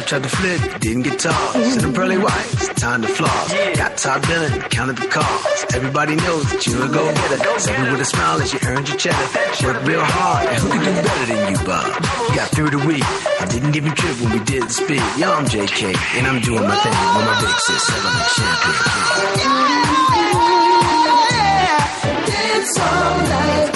Cause 0.04 0.10
tried 0.10 0.24
to 0.24 0.30
flip, 0.30 0.82
didn't 0.82 1.04
get 1.04 1.18
tossed. 1.18 1.72
Sit 1.72 1.82
them 1.82 1.94
pearly 1.94 2.18
whites, 2.18 2.68
time 2.76 3.02
to 3.04 3.08
floss. 3.08 3.54
Got 3.78 3.96
top 3.98 4.22
billing, 4.28 4.60
counted 4.64 4.98
the 4.98 5.08
cost. 5.08 5.74
Everybody 5.74 6.16
knows 6.18 6.44
that 6.52 6.68
you're 6.68 6.84
a 6.84 6.90
go-getter. 6.90 7.60
Second 7.60 7.92
with 7.92 8.02
a 8.02 8.06
smile 8.06 8.42
as 8.42 8.52
you 8.52 8.60
earned 8.68 8.90
your 8.90 8.98
cheddar. 8.98 9.66
Work 9.66 9.86
real 9.86 10.04
hard, 10.04 10.48
and 10.50 10.58
who 10.58 10.70
could 10.72 10.84
do 10.84 10.92
better 10.92 11.26
than 11.34 11.54
you, 11.54 11.60
Bob? 11.64 11.88
You 12.30 12.36
got 12.36 12.50
through 12.50 12.72
the 12.72 12.80
week. 12.86 13.06
I 13.40 13.46
didn't 13.46 13.78
even 13.78 13.96
trip 13.96 14.20
when 14.20 14.34
we 14.34 14.44
did 14.44 14.64
the 14.64 14.74
speed. 14.74 15.02
Yo, 15.16 15.32
I'm 15.32 15.46
JK, 15.46 15.96
and 16.20 16.28
I'm 16.28 16.42
doing 16.42 16.68
my 16.68 16.76
thing 16.76 16.92
with 16.92 17.24
my 17.24 17.40
big 17.40 17.56
sis, 17.64 17.84
selling 17.88 18.04
that 18.04 18.28
champagne. 18.36 19.64
Dance 22.28 22.76
all 22.76 23.24
night, 23.24 23.72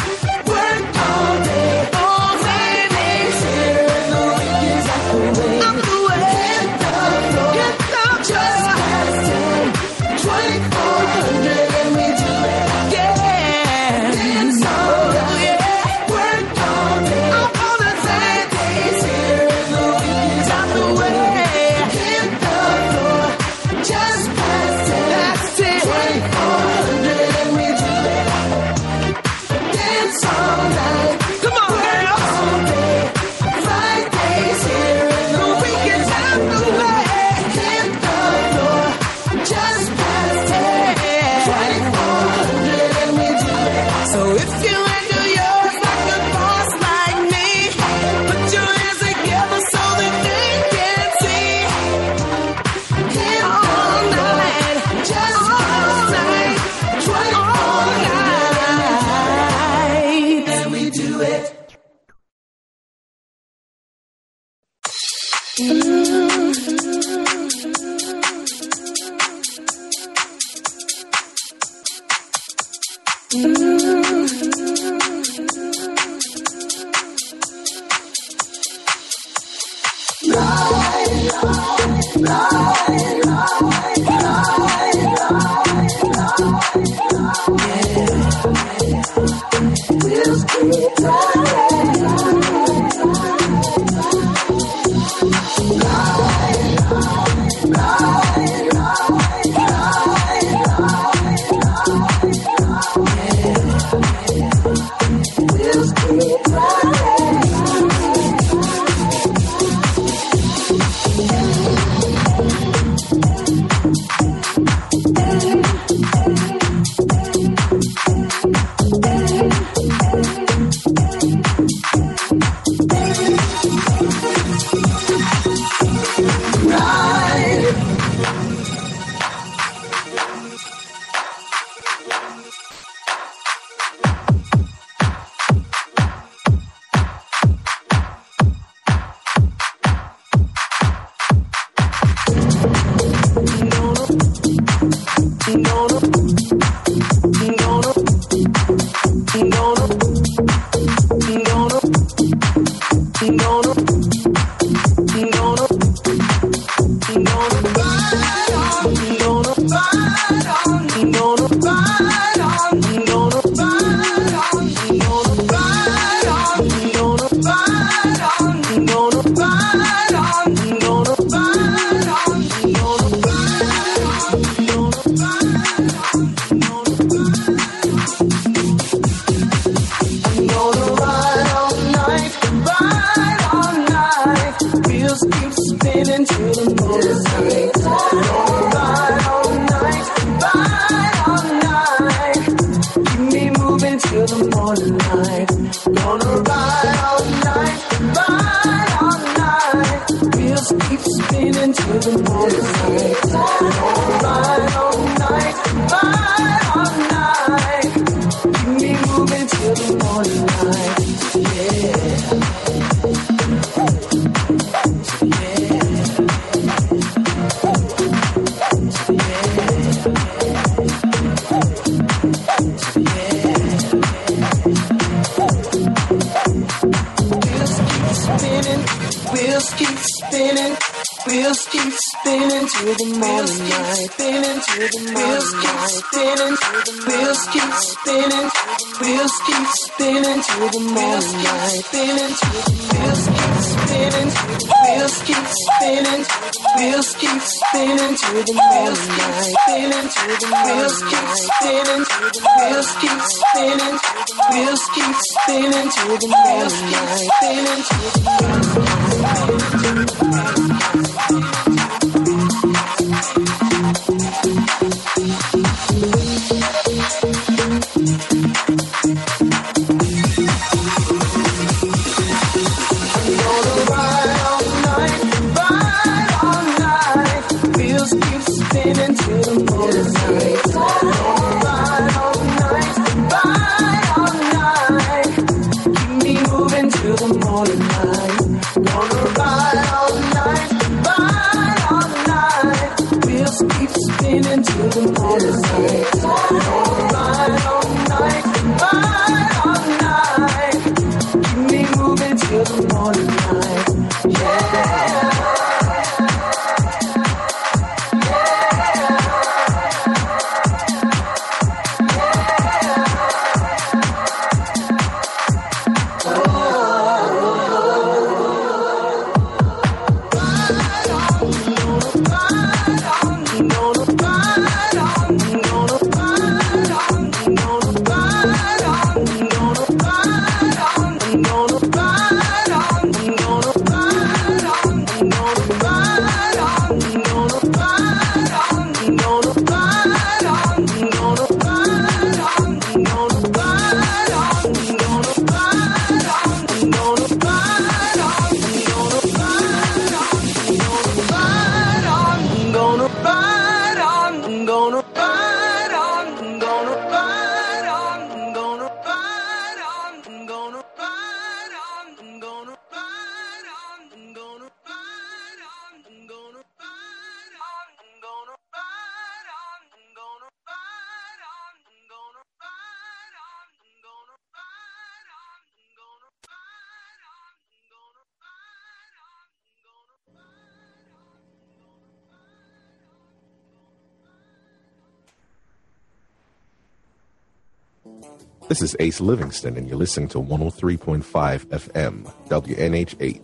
This 388.68 388.82
is 388.82 388.98
Ace 389.00 389.22
Livingston, 389.22 389.78
and 389.78 389.88
you're 389.88 389.98
listening 389.98 390.28
to 390.30 390.40
103.5 390.40 391.24
FM, 391.68 392.34
WNHH. 392.50 393.40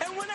And 0.00 0.16
when 0.16 0.28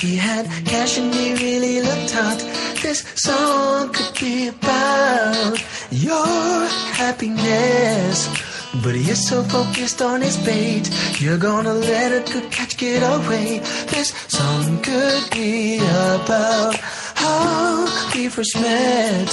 He 0.00 0.16
had 0.16 0.46
cash 0.64 0.96
and 0.96 1.12
he 1.14 1.34
really 1.34 1.82
looked 1.82 2.10
hot. 2.10 2.38
This 2.80 3.04
song 3.16 3.92
could 3.92 4.18
be 4.18 4.48
about 4.48 5.62
your 5.90 6.66
happiness. 6.96 8.28
But 8.82 8.94
he 8.94 9.10
is 9.10 9.28
so 9.28 9.42
focused 9.42 10.00
on 10.00 10.22
his 10.22 10.38
bait, 10.38 10.88
you're 11.20 11.36
gonna 11.36 11.74
let 11.74 12.12
a 12.12 12.32
good 12.32 12.50
catch 12.50 12.78
get 12.78 13.02
away. 13.02 13.58
This 13.88 14.14
song 14.28 14.80
could 14.80 15.30
be 15.32 15.76
about 15.76 16.76
how 17.14 17.84
we 18.14 18.28
first 18.28 18.56
met. 18.58 19.28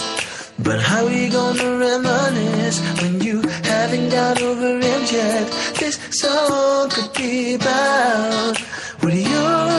But 0.59 0.82
how 0.82 1.05
are 1.05 1.09
we 1.09 1.30
gonna 1.30 1.78
reminisce 1.78 2.82
when 3.01 3.22
you 3.22 3.41
haven't 3.63 4.09
got 4.09 4.41
over 4.41 4.80
him 4.80 5.01
yet? 5.05 5.47
This 5.80 5.97
song 6.09 6.89
could 6.89 7.13
be 7.13 7.53
about 7.53 8.57
what 8.99 9.13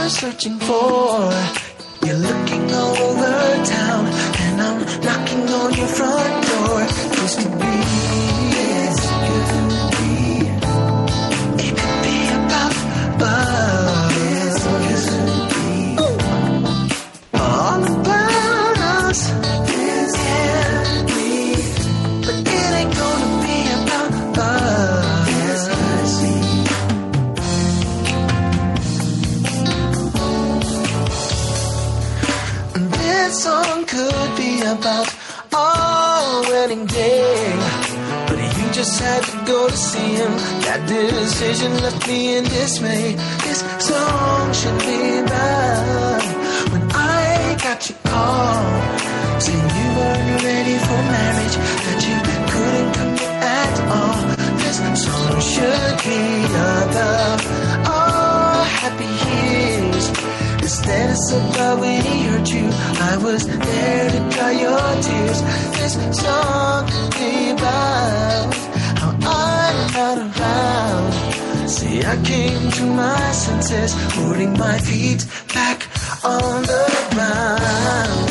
searching 0.09 0.59
for. 0.59 1.31
You're 2.07 2.17
looking 2.17 2.73
all 2.73 2.97
over 2.97 3.65
town, 3.65 4.07
and 4.41 4.61
I'm 4.61 4.81
knocking 5.05 5.49
on 5.49 5.75
your 5.75 5.87
front 5.87 6.47
door. 6.47 6.81
This 7.17 7.37
could 7.43 7.59
be, 7.61 8.38
This 32.79 33.43
song 33.43 33.85
could 33.87 34.37
be 34.37 34.61
about 34.61 35.13
our 35.53 36.43
wedding 36.43 36.87
day. 36.87 37.57
But 38.29 38.39
you 38.39 38.71
just 38.71 39.01
had 39.01 39.23
to 39.25 39.37
go 39.45 39.69
to 39.69 39.77
see 39.77 40.15
him. 40.15 40.31
That 40.63 40.87
decision 40.87 41.73
left 41.83 42.07
me 42.07 42.37
in 42.37 42.45
dismay. 42.45 43.17
This 43.43 43.61
song 43.83 44.53
should 44.53 44.79
be 44.79 45.19
about 45.19 46.23
when 46.71 46.83
I 46.93 47.57
got 47.61 47.89
your 47.89 47.99
call. 48.05 49.41
Saying 49.41 49.71
you 49.79 49.89
weren't 49.99 50.45
ready 50.45 50.77
for 50.87 51.01
marriage, 51.17 51.57
that 51.85 52.01
you 52.09 52.17
couldn't 52.53 52.93
commit 52.95 53.43
at 53.43 53.75
all. 53.91 54.19
This 54.63 54.79
song 55.05 55.41
should 55.53 55.97
be 56.07 56.21
about 56.47 57.41
our 57.91 58.65
happy 58.65 59.11
years. 59.27 59.78
Instead 60.69 61.17
of 61.33 61.55
about 61.55 61.81
when 61.81 62.03
he 62.03 62.25
hurt 62.25 62.53
you, 62.53 62.69
I 63.01 63.17
was 63.17 63.47
there 63.47 64.11
to 64.11 64.37
dry 64.37 64.51
your 64.53 65.03
tears. 65.03 65.41
This 65.79 65.95
song 66.21 66.85
be 67.17 67.53
about 67.53 68.55
how 69.01 69.13
I'm 69.23 69.93
not 69.95 70.19
around. 70.19 71.69
See, 71.71 72.05
I 72.05 72.23
came 72.23 72.71
to 72.71 72.85
my 72.85 73.33
senses, 73.33 73.95
putting 74.13 74.59
my 74.59 74.79
feet 74.81 75.25
back 75.55 75.89
on 76.23 76.61
the 76.65 77.09
ground. 77.15 78.28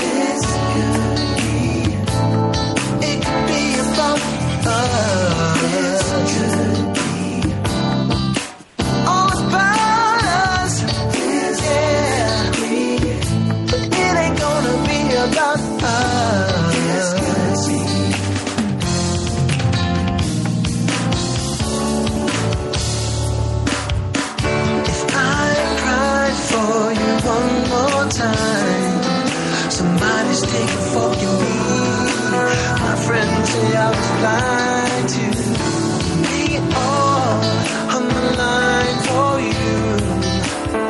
I 33.60 33.90
was 33.90 34.10
blind 34.20 35.06
to 35.16 35.26
be 36.28 36.42
all 36.76 37.42
on 37.96 38.04
the 38.08 38.26
line 38.38 38.98
for 39.08 39.32
you. 39.50 39.74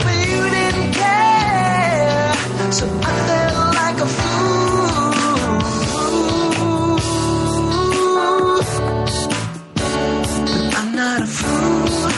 But 0.03 0.17
you 0.31 0.41
didn't 0.57 0.91
care, 0.93 2.33
so 2.71 2.85
I 2.85 3.11
felt 3.27 3.71
like 3.81 3.99
a 4.01 4.09
fool. 4.17 5.47
But 9.75 10.63
I'm 10.79 10.89
not 10.95 11.19
a 11.21 11.27
fool. 11.27 12.11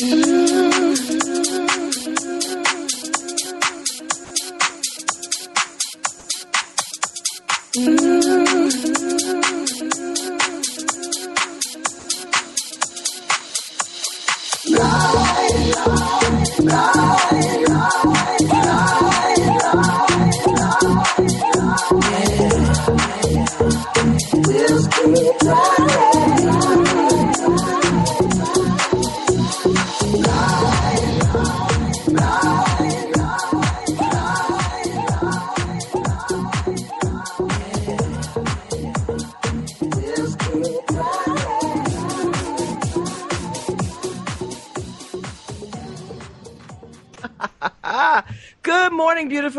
Mm-hmm. 0.00 0.33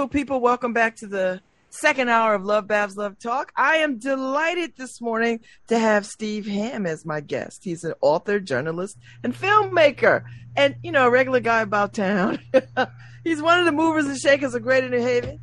Beautiful 0.06 0.20
people. 0.20 0.40
Welcome 0.40 0.72
back 0.72 0.98
to 0.98 1.08
the 1.08 1.42
second 1.72 2.10
hour 2.10 2.36
of 2.36 2.46
Love 2.46 2.68
Babs 2.68 2.96
Love 2.96 3.18
Talk. 3.18 3.52
I 3.56 3.78
am 3.78 3.98
delighted 3.98 4.74
this 4.78 5.02
morning 5.02 5.40
to 5.68 5.80
have 5.80 6.06
Steve 6.06 6.46
Hamm 6.46 6.86
as 6.86 7.08
my 7.08 7.22
guest. 7.22 7.64
He's 7.64 7.84
an 7.84 7.96
author, 8.02 8.40
journalist, 8.40 9.00
and 9.24 9.34
filmmaker, 9.34 10.24
and 10.56 10.76
you 10.84 10.92
know, 10.92 11.08
a 11.08 11.10
regular 11.10 11.40
guy 11.40 11.62
about 11.62 11.96
town. 11.96 12.38
He's 13.24 13.42
one 13.42 13.60
of 13.60 13.66
the 13.66 13.72
movers 13.72 14.06
and 14.06 14.16
shakers 14.16 14.54
of 14.54 14.62
Greater 14.62 14.90
New 14.90 15.02
Haven, 15.02 15.40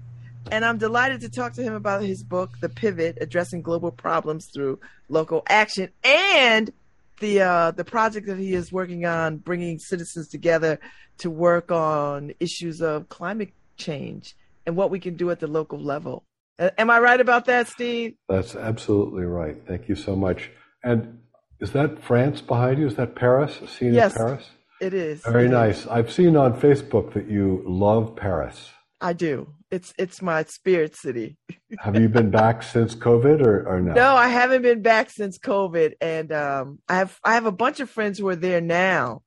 and 0.53 0.65
I'm 0.65 0.79
delighted 0.79 1.23
to 1.23 1.29
talk 1.29 1.55
to 1.55 1.63
him 1.65 1.75
about 1.75 2.03
his 2.03 2.23
book, 2.23 2.51
The 2.61 2.69
Pivot: 2.69 3.19
Addressing 3.21 3.63
Global 3.63 3.91
Problems 3.91 4.47
Through 4.55 4.79
Local 5.09 5.43
Action, 5.49 5.89
and 6.05 6.73
the 7.19 7.41
uh, 7.41 7.71
the 7.73 7.85
project 7.85 8.29
that 8.29 8.39
he 8.39 8.55
is 8.55 8.71
working 8.71 9.07
on, 9.07 9.39
bringing 9.39 9.81
citizens 9.81 10.29
together 10.29 10.79
to 11.19 11.31
work 11.31 11.73
on 11.73 12.33
issues 12.39 12.81
of 12.81 13.09
climate 13.09 13.53
change 13.77 14.37
and 14.67 14.77
what 14.77 14.91
we 14.91 15.01
can 15.01 15.17
do 15.17 15.31
at 15.31 15.41
the 15.41 15.47
local 15.47 15.79
level. 15.81 16.25
Am 16.59 16.91
I 16.91 17.01
right 17.01 17.21
about 17.21 17.47
that, 17.47 17.69
Steve? 17.69 18.15
That's 18.29 18.55
absolutely 18.55 19.25
right. 19.25 19.57
Thank 19.67 19.89
you 19.89 19.95
so 19.97 20.15
much. 20.15 20.51
And 20.85 21.19
is 21.61 21.73
that 21.73 22.03
France 22.03 22.41
behind 22.41 22.79
you? 22.79 22.87
Is 22.87 22.97
that 22.97 23.15
Paris? 23.17 23.61
A 23.63 23.67
scene 23.69 23.95
Yes. 23.95 24.13
in 24.13 24.19
Paris? 24.19 24.51
It 24.81 24.95
is 24.95 25.23
Very 25.23 25.45
It 25.45 25.47
is. 25.47 25.53
nice. 25.53 25.87
I've 25.87 26.13
seen 26.13 26.37
on 26.37 26.61
Facebook 26.61 27.15
that 27.15 27.29
you 27.29 27.63
love 27.67 28.15
Paris. 28.17 28.71
I 29.01 29.13
do. 29.13 29.49
It's 29.71 29.93
it's 29.99 30.21
my 30.23 30.45
spirit 30.45 30.95
city. 30.95 31.37
Have 31.81 31.97
you 32.01 32.09
been 32.09 32.31
back 32.31 32.63
since 32.63 32.95
COVID 32.95 33.45
or, 33.45 33.67
or 33.67 33.81
no? 33.81 33.93
No, 33.95 34.15
I 34.15 34.29
haven't 34.29 34.63
been 34.63 34.83
back 34.83 35.11
since 35.11 35.39
COVID, 35.39 35.95
and 36.01 36.31
um, 36.33 36.79
I 36.89 36.97
have 36.97 37.19
I 37.25 37.35
have 37.35 37.47
a 37.47 37.53
bunch 37.53 37.81
of 37.81 37.91
friends 37.91 38.19
who 38.19 38.29
are 38.29 38.37
there 38.37 38.61
now, 38.61 39.23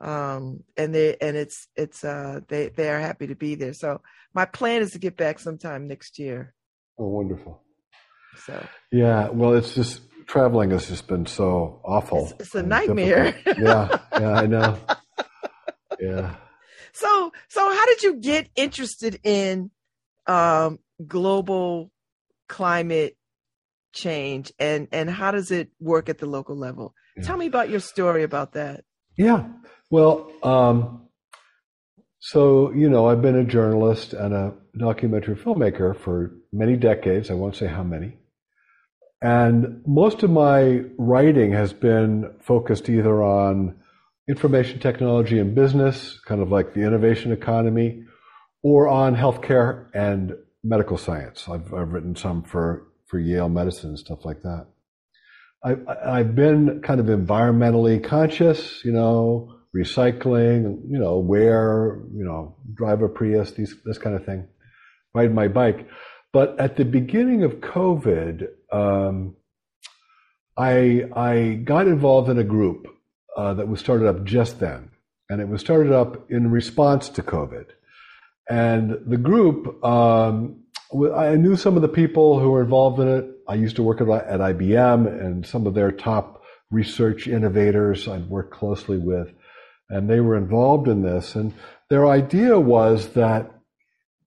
um, 0.00 0.64
and 0.76 0.94
they 0.94 1.16
and 1.20 1.36
it's 1.36 1.68
it's 1.76 2.02
uh, 2.02 2.40
they 2.48 2.68
they 2.70 2.88
are 2.90 2.98
happy 2.98 3.26
to 3.28 3.34
be 3.36 3.54
there. 3.54 3.74
So 3.74 4.00
my 4.34 4.44
plan 4.44 4.82
is 4.82 4.92
to 4.92 4.98
get 4.98 5.16
back 5.16 5.38
sometime 5.38 5.88
next 5.88 6.18
year. 6.18 6.54
Oh, 6.98 7.08
wonderful. 7.08 7.62
So 8.46 8.64
Yeah, 8.92 9.28
well, 9.30 9.54
it's 9.54 9.74
just 9.74 10.02
traveling 10.26 10.70
has 10.70 10.86
just 10.88 11.06
been 11.08 11.26
so 11.26 11.80
awful. 11.84 12.18
It's- 12.26 12.40
it's 12.40 12.54
a 12.54 12.62
nightmare. 12.62 13.34
yeah, 13.46 13.98
yeah, 14.18 14.32
I 14.32 14.46
know. 14.46 14.78
Yeah. 15.98 16.34
so 16.92 17.32
so 17.48 17.60
how 17.74 17.86
did 17.86 18.02
you 18.02 18.14
get 18.20 18.48
interested 18.56 19.20
in 19.24 19.70
um, 20.26 20.78
global 21.06 21.90
climate 22.48 23.16
change, 23.92 24.52
and 24.58 24.88
and 24.92 25.10
how 25.10 25.30
does 25.30 25.50
it 25.50 25.70
work 25.80 26.08
at 26.08 26.18
the 26.18 26.26
local 26.26 26.56
level? 26.56 26.94
Yeah. 27.16 27.24
Tell 27.24 27.36
me 27.36 27.46
about 27.46 27.68
your 27.70 27.80
story 27.80 28.22
about 28.22 28.52
that. 28.52 28.84
Yeah. 29.16 29.48
Well, 29.90 30.30
um, 30.42 31.08
so, 32.20 32.70
you 32.72 32.90
know, 32.90 33.08
I've 33.08 33.22
been 33.22 33.36
a 33.36 33.44
journalist 33.44 34.12
and 34.12 34.34
a 34.34 34.52
documentary 34.78 35.34
filmmaker 35.34 35.96
for 35.98 36.32
many 36.52 36.76
decades. 36.76 37.30
I 37.30 37.34
won't 37.34 37.56
say 37.56 37.66
how 37.66 37.82
many. 37.82 38.18
And 39.22 39.82
most 39.86 40.22
of 40.22 40.30
my 40.30 40.82
writing 40.98 41.52
has 41.52 41.72
been 41.72 42.30
focused 42.40 42.90
either 42.90 43.22
on 43.22 43.76
information 44.28 44.80
technology 44.80 45.38
and 45.38 45.54
business, 45.54 46.20
kind 46.26 46.42
of 46.42 46.50
like 46.50 46.74
the 46.74 46.82
innovation 46.82 47.32
economy, 47.32 48.04
or 48.62 48.86
on 48.86 49.16
healthcare 49.16 49.86
and 49.94 50.34
medical 50.62 50.98
science. 50.98 51.48
I've, 51.48 51.72
I've 51.72 51.92
written 51.92 52.14
some 52.16 52.42
for, 52.42 52.86
for 53.06 53.18
Yale 53.18 53.48
Medicine 53.48 53.90
and 53.90 53.98
stuff 53.98 54.26
like 54.26 54.42
that. 54.42 54.66
I, 55.64 55.76
I've 56.18 56.34
been 56.34 56.82
kind 56.82 57.00
of 57.00 57.06
environmentally 57.06 58.02
conscious, 58.02 58.84
you 58.84 58.92
know, 58.92 59.59
recycling, 59.76 60.80
you 60.88 60.98
know, 60.98 61.18
wear, 61.18 62.00
you 62.12 62.24
know, 62.24 62.56
drive 62.74 63.02
a 63.02 63.08
Prius, 63.08 63.52
these, 63.52 63.74
this 63.84 63.98
kind 63.98 64.16
of 64.16 64.24
thing, 64.24 64.48
ride 65.14 65.32
my 65.32 65.48
bike. 65.48 65.88
But 66.32 66.58
at 66.58 66.76
the 66.76 66.84
beginning 66.84 67.42
of 67.42 67.54
COVID, 67.56 68.48
um, 68.72 69.36
I, 70.56 71.08
I 71.14 71.60
got 71.64 71.86
involved 71.86 72.28
in 72.28 72.38
a 72.38 72.44
group 72.44 72.86
uh, 73.36 73.54
that 73.54 73.68
was 73.68 73.80
started 73.80 74.08
up 74.08 74.24
just 74.24 74.60
then. 74.60 74.90
And 75.28 75.40
it 75.40 75.48
was 75.48 75.60
started 75.60 75.92
up 75.92 76.30
in 76.30 76.50
response 76.50 77.08
to 77.10 77.22
COVID. 77.22 77.66
And 78.48 78.98
the 79.06 79.16
group, 79.16 79.82
um, 79.84 80.64
I 81.14 81.36
knew 81.36 81.54
some 81.56 81.76
of 81.76 81.82
the 81.82 81.88
people 81.88 82.40
who 82.40 82.50
were 82.50 82.62
involved 82.62 82.98
in 82.98 83.08
it. 83.08 83.30
I 83.48 83.54
used 83.54 83.76
to 83.76 83.82
work 83.84 84.00
at, 84.00 84.08
at 84.08 84.40
IBM 84.40 85.06
and 85.06 85.46
some 85.46 85.66
of 85.68 85.74
their 85.74 85.92
top 85.92 86.42
research 86.70 87.28
innovators 87.28 88.08
I'd 88.08 88.28
worked 88.28 88.52
closely 88.52 88.98
with. 88.98 89.32
And 89.90 90.08
they 90.08 90.20
were 90.20 90.36
involved 90.36 90.88
in 90.88 91.02
this. 91.02 91.34
And 91.34 91.52
their 91.90 92.06
idea 92.06 92.58
was 92.58 93.08
that 93.14 93.50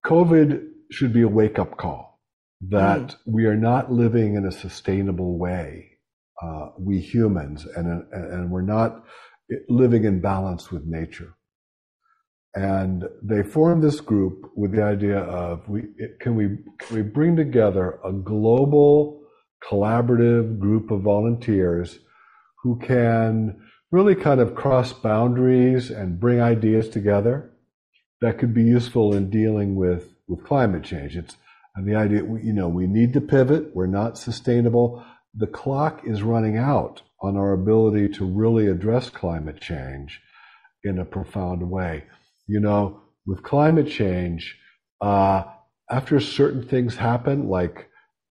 COVID 0.06 0.68
should 0.92 1.14
be 1.14 1.22
a 1.22 1.28
wake 1.28 1.58
up 1.58 1.78
call, 1.78 2.20
that 2.70 3.16
we 3.26 3.46
are 3.46 3.56
not 3.56 3.92
living 3.92 4.36
in 4.36 4.46
a 4.46 4.52
sustainable 4.52 5.40
way, 5.40 5.98
uh, 6.42 6.70
we 6.78 7.00
humans, 7.00 7.66
and, 7.66 8.06
and 8.12 8.52
we're 8.52 8.62
not 8.62 9.04
living 9.70 10.04
in 10.04 10.20
balance 10.20 10.72
with 10.72 10.84
nature. 10.86 11.36
And 12.56 13.06
they 13.24 13.42
formed 13.42 13.82
this 13.82 14.00
group 14.00 14.52
with 14.56 14.74
the 14.74 14.84
idea 14.84 15.20
of 15.20 15.68
we 15.68 15.84
can 16.20 16.36
we 16.36 16.50
can 16.80 16.98
we 16.98 17.02
bring 17.02 17.36
together 17.36 18.00
a 18.06 18.14
global 18.14 19.24
collaborative 19.68 20.60
group 20.60 20.92
of 20.92 21.02
volunteers 21.02 21.98
who 22.62 22.78
can 22.78 23.60
really 23.94 24.16
kind 24.16 24.40
of 24.40 24.56
cross 24.56 24.92
boundaries 24.92 25.92
and 25.92 26.20
bring 26.20 26.42
ideas 26.42 26.90
together 26.90 27.52
that 28.22 28.40
could 28.40 28.52
be 28.52 28.64
useful 28.64 29.14
in 29.14 29.30
dealing 29.30 29.76
with 29.76 30.10
with 30.28 30.44
climate 30.44 30.84
change. 30.84 31.16
It's 31.16 31.38
and 31.76 31.88
the 31.88 31.96
idea 31.96 32.24
you 32.42 32.54
know 32.54 32.68
we 32.68 32.88
need 32.88 33.14
to 33.14 33.22
pivot. 33.22 33.76
We're 33.76 33.86
not 33.86 34.18
sustainable. 34.18 35.06
The 35.36 35.46
clock 35.46 36.02
is 36.06 36.24
running 36.24 36.58
out 36.58 37.04
on 37.22 37.38
our 37.38 37.54
ability 37.54 38.10
to 38.16 38.26
really 38.26 38.68
address 38.68 39.12
climate 39.12 39.62
change 39.62 40.20
in 40.84 40.98
a 40.98 41.06
profound 41.06 41.70
way. 41.70 42.06
You 42.48 42.62
know, 42.62 43.02
with 43.28 43.44
climate 43.44 43.90
change, 43.90 44.58
uh, 45.02 45.44
after 45.90 46.20
certain 46.20 46.68
things 46.68 46.96
happen, 46.96 47.48
like 47.48 47.90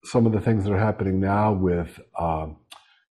some 0.04 0.26
of 0.26 0.32
the 0.32 0.40
things 0.40 0.64
that 0.64 0.72
are 0.72 0.78
happening 0.78 1.18
now 1.18 1.52
with, 1.52 1.98
um, 2.18 2.56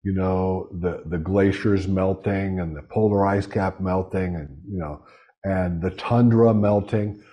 you 0.04 0.14
know, 0.14 0.68
the 0.72 1.04
the 1.06 1.18
glaciers 1.18 1.88
melting 1.88 2.60
and 2.60 2.76
the 2.76 2.82
polar 2.82 3.26
ice 3.26 3.48
cap 3.48 3.80
melting, 3.80 4.36
and 4.36 4.50
you 4.70 4.78
know, 4.78 5.04
and 5.44 5.82
the 5.82 5.92
tundra 5.92 6.54
melting. 6.54 7.24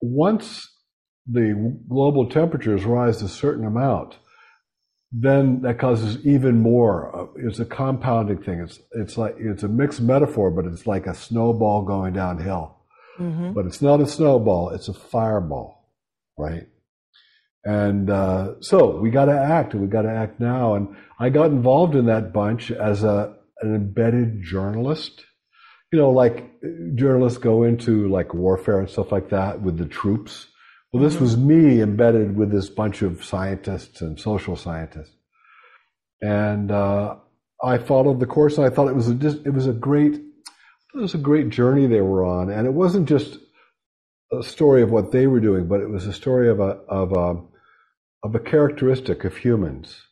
Once 0.00 0.68
the 1.26 1.76
global 1.88 2.28
temperatures 2.28 2.84
rise 2.84 3.22
a 3.22 3.28
certain 3.28 3.64
amount, 3.64 4.16
then 5.12 5.62
that 5.62 5.78
causes 5.78 6.24
even 6.26 6.60
more. 6.60 7.30
It's 7.36 7.60
a 7.60 7.64
compounding 7.64 8.42
thing. 8.42 8.60
It's 8.60 8.80
it's 8.92 9.16
like 9.16 9.36
it's 9.38 9.62
a 9.62 9.68
mixed 9.68 10.00
metaphor, 10.00 10.50
but 10.50 10.66
it's 10.66 10.86
like 10.86 11.06
a 11.06 11.14
snowball 11.14 11.82
going 11.82 12.14
downhill. 12.14 12.76
Mm-hmm. 13.20 13.52
But 13.52 13.66
it's 13.66 13.80
not 13.80 14.00
a 14.00 14.06
snowball; 14.06 14.70
it's 14.70 14.88
a 14.88 14.94
fireball, 14.94 15.88
right? 16.36 16.66
And 17.68 18.08
uh, 18.08 18.54
so 18.62 18.96
we 18.98 19.10
got 19.10 19.26
to 19.26 19.38
act, 19.38 19.74
and 19.74 19.82
we 19.82 19.88
got 19.88 20.02
to 20.02 20.10
act 20.10 20.40
now. 20.40 20.74
And 20.74 20.96
I 21.20 21.28
got 21.28 21.50
involved 21.50 21.94
in 21.94 22.06
that 22.06 22.32
bunch 22.32 22.70
as 22.70 23.04
a 23.04 23.36
an 23.60 23.74
embedded 23.74 24.42
journalist. 24.42 25.26
You 25.92 25.98
know, 25.98 26.08
like 26.08 26.50
journalists 26.94 27.38
go 27.38 27.64
into 27.64 28.08
like 28.08 28.32
warfare 28.32 28.80
and 28.80 28.88
stuff 28.88 29.12
like 29.12 29.28
that 29.30 29.60
with 29.60 29.76
the 29.76 29.84
troops. 29.84 30.46
Well, 30.92 31.02
this 31.02 31.20
was 31.20 31.36
me 31.36 31.82
embedded 31.82 32.38
with 32.38 32.50
this 32.50 32.70
bunch 32.70 33.02
of 33.02 33.22
scientists 33.22 34.00
and 34.00 34.18
social 34.18 34.56
scientists, 34.56 35.14
and 36.22 36.70
uh, 36.70 37.16
I 37.62 37.76
followed 37.76 38.18
the 38.18 38.24
course. 38.24 38.56
And 38.56 38.66
I 38.66 38.70
thought 38.70 38.88
it 38.88 38.96
was 38.96 39.10
a 39.10 39.42
it 39.44 39.52
was 39.52 39.66
a 39.66 39.74
great 39.74 40.14
it 40.14 40.98
was 40.98 41.14
a 41.14 41.18
great 41.18 41.50
journey 41.50 41.86
they 41.86 42.00
were 42.00 42.24
on, 42.24 42.48
and 42.48 42.66
it 42.66 42.72
wasn't 42.72 43.10
just 43.10 43.36
a 44.32 44.42
story 44.42 44.80
of 44.80 44.90
what 44.90 45.12
they 45.12 45.26
were 45.26 45.40
doing, 45.40 45.68
but 45.68 45.80
it 45.80 45.90
was 45.90 46.06
a 46.06 46.14
story 46.14 46.48
of 46.48 46.60
a 46.60 46.78
of 46.88 47.12
a 47.12 47.42
of 48.22 48.34
a 48.34 48.40
characteristic 48.40 49.24
of 49.24 49.36
humans 49.36 50.02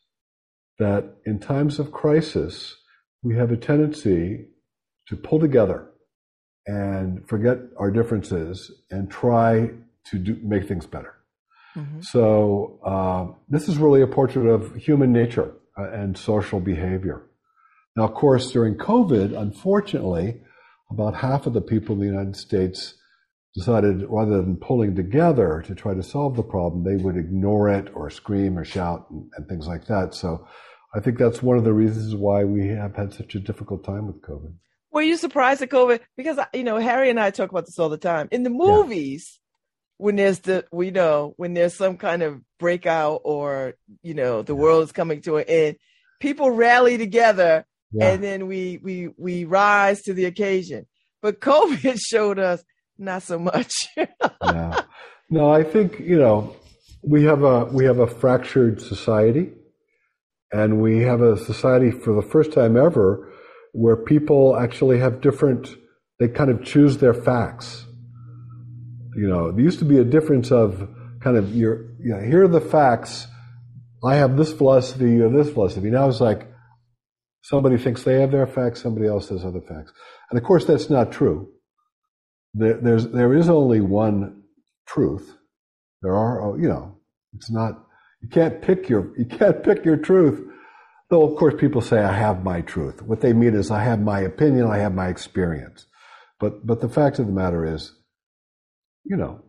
that 0.79 1.15
in 1.25 1.39
times 1.39 1.79
of 1.79 1.91
crisis 1.91 2.75
we 3.23 3.35
have 3.35 3.51
a 3.51 3.57
tendency 3.57 4.45
to 5.07 5.15
pull 5.15 5.39
together 5.39 5.89
and 6.65 7.27
forget 7.27 7.57
our 7.77 7.91
differences 7.91 8.71
and 8.91 9.09
try 9.09 9.69
to 10.05 10.19
do, 10.19 10.37
make 10.43 10.67
things 10.67 10.85
better. 10.85 11.13
Mm-hmm. 11.75 12.01
So 12.01 12.79
uh, 12.83 13.33
this 13.49 13.67
is 13.67 13.77
really 13.77 14.01
a 14.01 14.07
portrait 14.07 14.47
of 14.47 14.75
human 14.75 15.11
nature 15.11 15.53
uh, 15.77 15.89
and 15.91 16.17
social 16.17 16.59
behavior. 16.59 17.23
Now, 17.95 18.03
of 18.03 18.13
course, 18.13 18.51
during 18.51 18.75
COVID, 18.75 19.39
unfortunately, 19.39 20.41
about 20.89 21.15
half 21.15 21.45
of 21.47 21.53
the 21.53 21.61
people 21.61 21.95
in 21.95 22.01
the 22.01 22.07
United 22.07 22.35
States 22.35 22.95
decided 23.57 24.05
rather 24.09 24.37
than 24.41 24.55
pulling 24.57 24.95
together 24.95 25.63
to 25.65 25.73
try 25.75 25.93
to 25.93 26.03
solve 26.03 26.35
the 26.35 26.43
problem, 26.43 26.83
they 26.83 27.01
would 27.03 27.17
ignore 27.17 27.69
it 27.69 27.89
or 27.93 28.09
scream 28.09 28.57
or 28.57 28.63
shout 28.63 29.07
and, 29.09 29.29
and 29.35 29.47
things 29.47 29.67
like 29.67 29.85
that. 29.87 30.13
So 30.13 30.47
I 30.93 30.99
think 30.99 31.17
that's 31.17 31.41
one 31.41 31.57
of 31.57 31.63
the 31.63 31.73
reasons 31.73 32.15
why 32.15 32.43
we 32.43 32.67
have 32.69 32.95
had 32.95 33.13
such 33.13 33.35
a 33.35 33.39
difficult 33.39 33.83
time 33.83 34.07
with 34.07 34.21
COVID. 34.21 34.53
Were 34.91 35.01
you 35.01 35.17
surprised 35.17 35.61
at 35.61 35.69
COVID? 35.69 35.99
Because 36.15 36.39
you 36.53 36.63
know 36.63 36.77
Harry 36.77 37.09
and 37.09 37.19
I 37.19 37.29
talk 37.31 37.49
about 37.51 37.65
this 37.65 37.77
all 37.79 37.89
the 37.89 37.97
time. 37.97 38.27
In 38.31 38.43
the 38.43 38.49
movies, 38.49 39.39
when 39.97 40.15
there's 40.15 40.39
the 40.39 40.65
we 40.71 40.91
know 40.91 41.33
when 41.37 41.53
there's 41.53 41.73
some 41.75 41.97
kind 41.97 42.23
of 42.23 42.41
breakout 42.59 43.21
or 43.23 43.73
you 44.01 44.13
know 44.13 44.41
the 44.43 44.55
world 44.55 44.83
is 44.83 44.91
coming 44.91 45.21
to 45.21 45.37
an 45.37 45.45
end, 45.47 45.75
people 46.19 46.49
rally 46.51 46.97
together 46.97 47.65
Yeah. 47.91 48.09
and 48.09 48.23
then 48.23 48.47
we 48.47 48.79
we 48.81 49.09
we 49.17 49.45
rise 49.45 50.03
to 50.03 50.13
the 50.13 50.25
occasion. 50.25 50.85
But 51.21 51.41
COVID 51.41 51.99
showed 52.13 52.39
us 52.39 52.63
not 52.97 53.23
so 53.23 53.39
much. 53.39 53.73
yeah. 54.43 54.81
No, 55.29 55.51
I 55.51 55.63
think 55.63 55.99
you 55.99 56.17
know 56.17 56.55
we 57.03 57.23
have 57.23 57.43
a 57.43 57.65
we 57.65 57.85
have 57.85 57.99
a 57.99 58.07
fractured 58.07 58.81
society, 58.81 59.51
and 60.51 60.81
we 60.81 61.01
have 61.01 61.21
a 61.21 61.37
society 61.37 61.91
for 61.91 62.13
the 62.13 62.27
first 62.27 62.53
time 62.53 62.77
ever 62.77 63.31
where 63.73 63.95
people 63.95 64.57
actually 64.57 64.99
have 64.99 65.21
different. 65.21 65.67
They 66.19 66.27
kind 66.27 66.49
of 66.49 66.63
choose 66.63 66.97
their 66.97 67.13
facts. 67.13 67.85
You 69.15 69.27
know, 69.27 69.51
there 69.51 69.61
used 69.61 69.79
to 69.79 69.85
be 69.85 69.99
a 69.99 70.03
difference 70.03 70.51
of 70.51 70.89
kind 71.21 71.37
of 71.37 71.55
your. 71.55 71.85
You 71.99 72.15
know, 72.15 72.21
here 72.21 72.43
are 72.43 72.47
the 72.47 72.61
facts. 72.61 73.27
I 74.05 74.15
have 74.15 74.37
this 74.37 74.53
philosophy, 74.53 75.05
you 75.05 75.23
have 75.23 75.33
this 75.33 75.49
philosophy. 75.51 75.89
Now 75.89 76.07
it's 76.07 76.21
like 76.21 76.47
somebody 77.41 77.77
thinks 77.77 78.03
they 78.03 78.21
have 78.21 78.31
their 78.31 78.45
facts, 78.45 78.81
somebody 78.81 79.07
else 79.07 79.29
has 79.29 79.43
other 79.43 79.59
facts, 79.59 79.91
and 80.29 80.37
of 80.39 80.45
course 80.45 80.65
that's 80.65 80.89
not 80.89 81.11
true 81.11 81.49
there, 82.59 82.75
there's 82.75 83.07
there 83.09 83.33
is 83.33 83.49
only 83.49 83.81
one 83.81 84.43
truth. 84.87 85.35
There 86.01 86.15
are, 86.15 86.41
oh, 86.41 86.55
you 86.57 86.67
know, 86.69 86.97
it's 87.33 87.51
not. 87.51 87.83
You 88.21 88.29
can't 88.29 88.61
pick 88.61 88.89
your 88.89 89.13
you 89.17 89.25
can't 89.25 89.63
pick 89.63 89.85
your 89.85 89.97
truth. 89.97 90.41
Though 91.09 91.23
of 91.23 91.37
course 91.37 91.55
people 91.57 91.81
say 91.81 91.99
I 91.99 92.13
have 92.13 92.43
my 92.43 92.61
truth. 92.61 93.01
What 93.01 93.21
they 93.21 93.33
mean 93.33 93.55
is 93.55 93.71
I 93.71 93.83
have 93.83 94.01
my 94.01 94.19
opinion, 94.19 94.67
I 94.67 94.77
have 94.79 94.93
my 94.93 95.07
experience. 95.07 95.85
But 96.39 96.65
but 96.65 96.81
the 96.81 96.89
fact 96.89 97.19
of 97.19 97.27
the 97.27 97.33
matter 97.33 97.65
is, 97.65 97.93
you 99.03 99.17
know, 99.17 99.43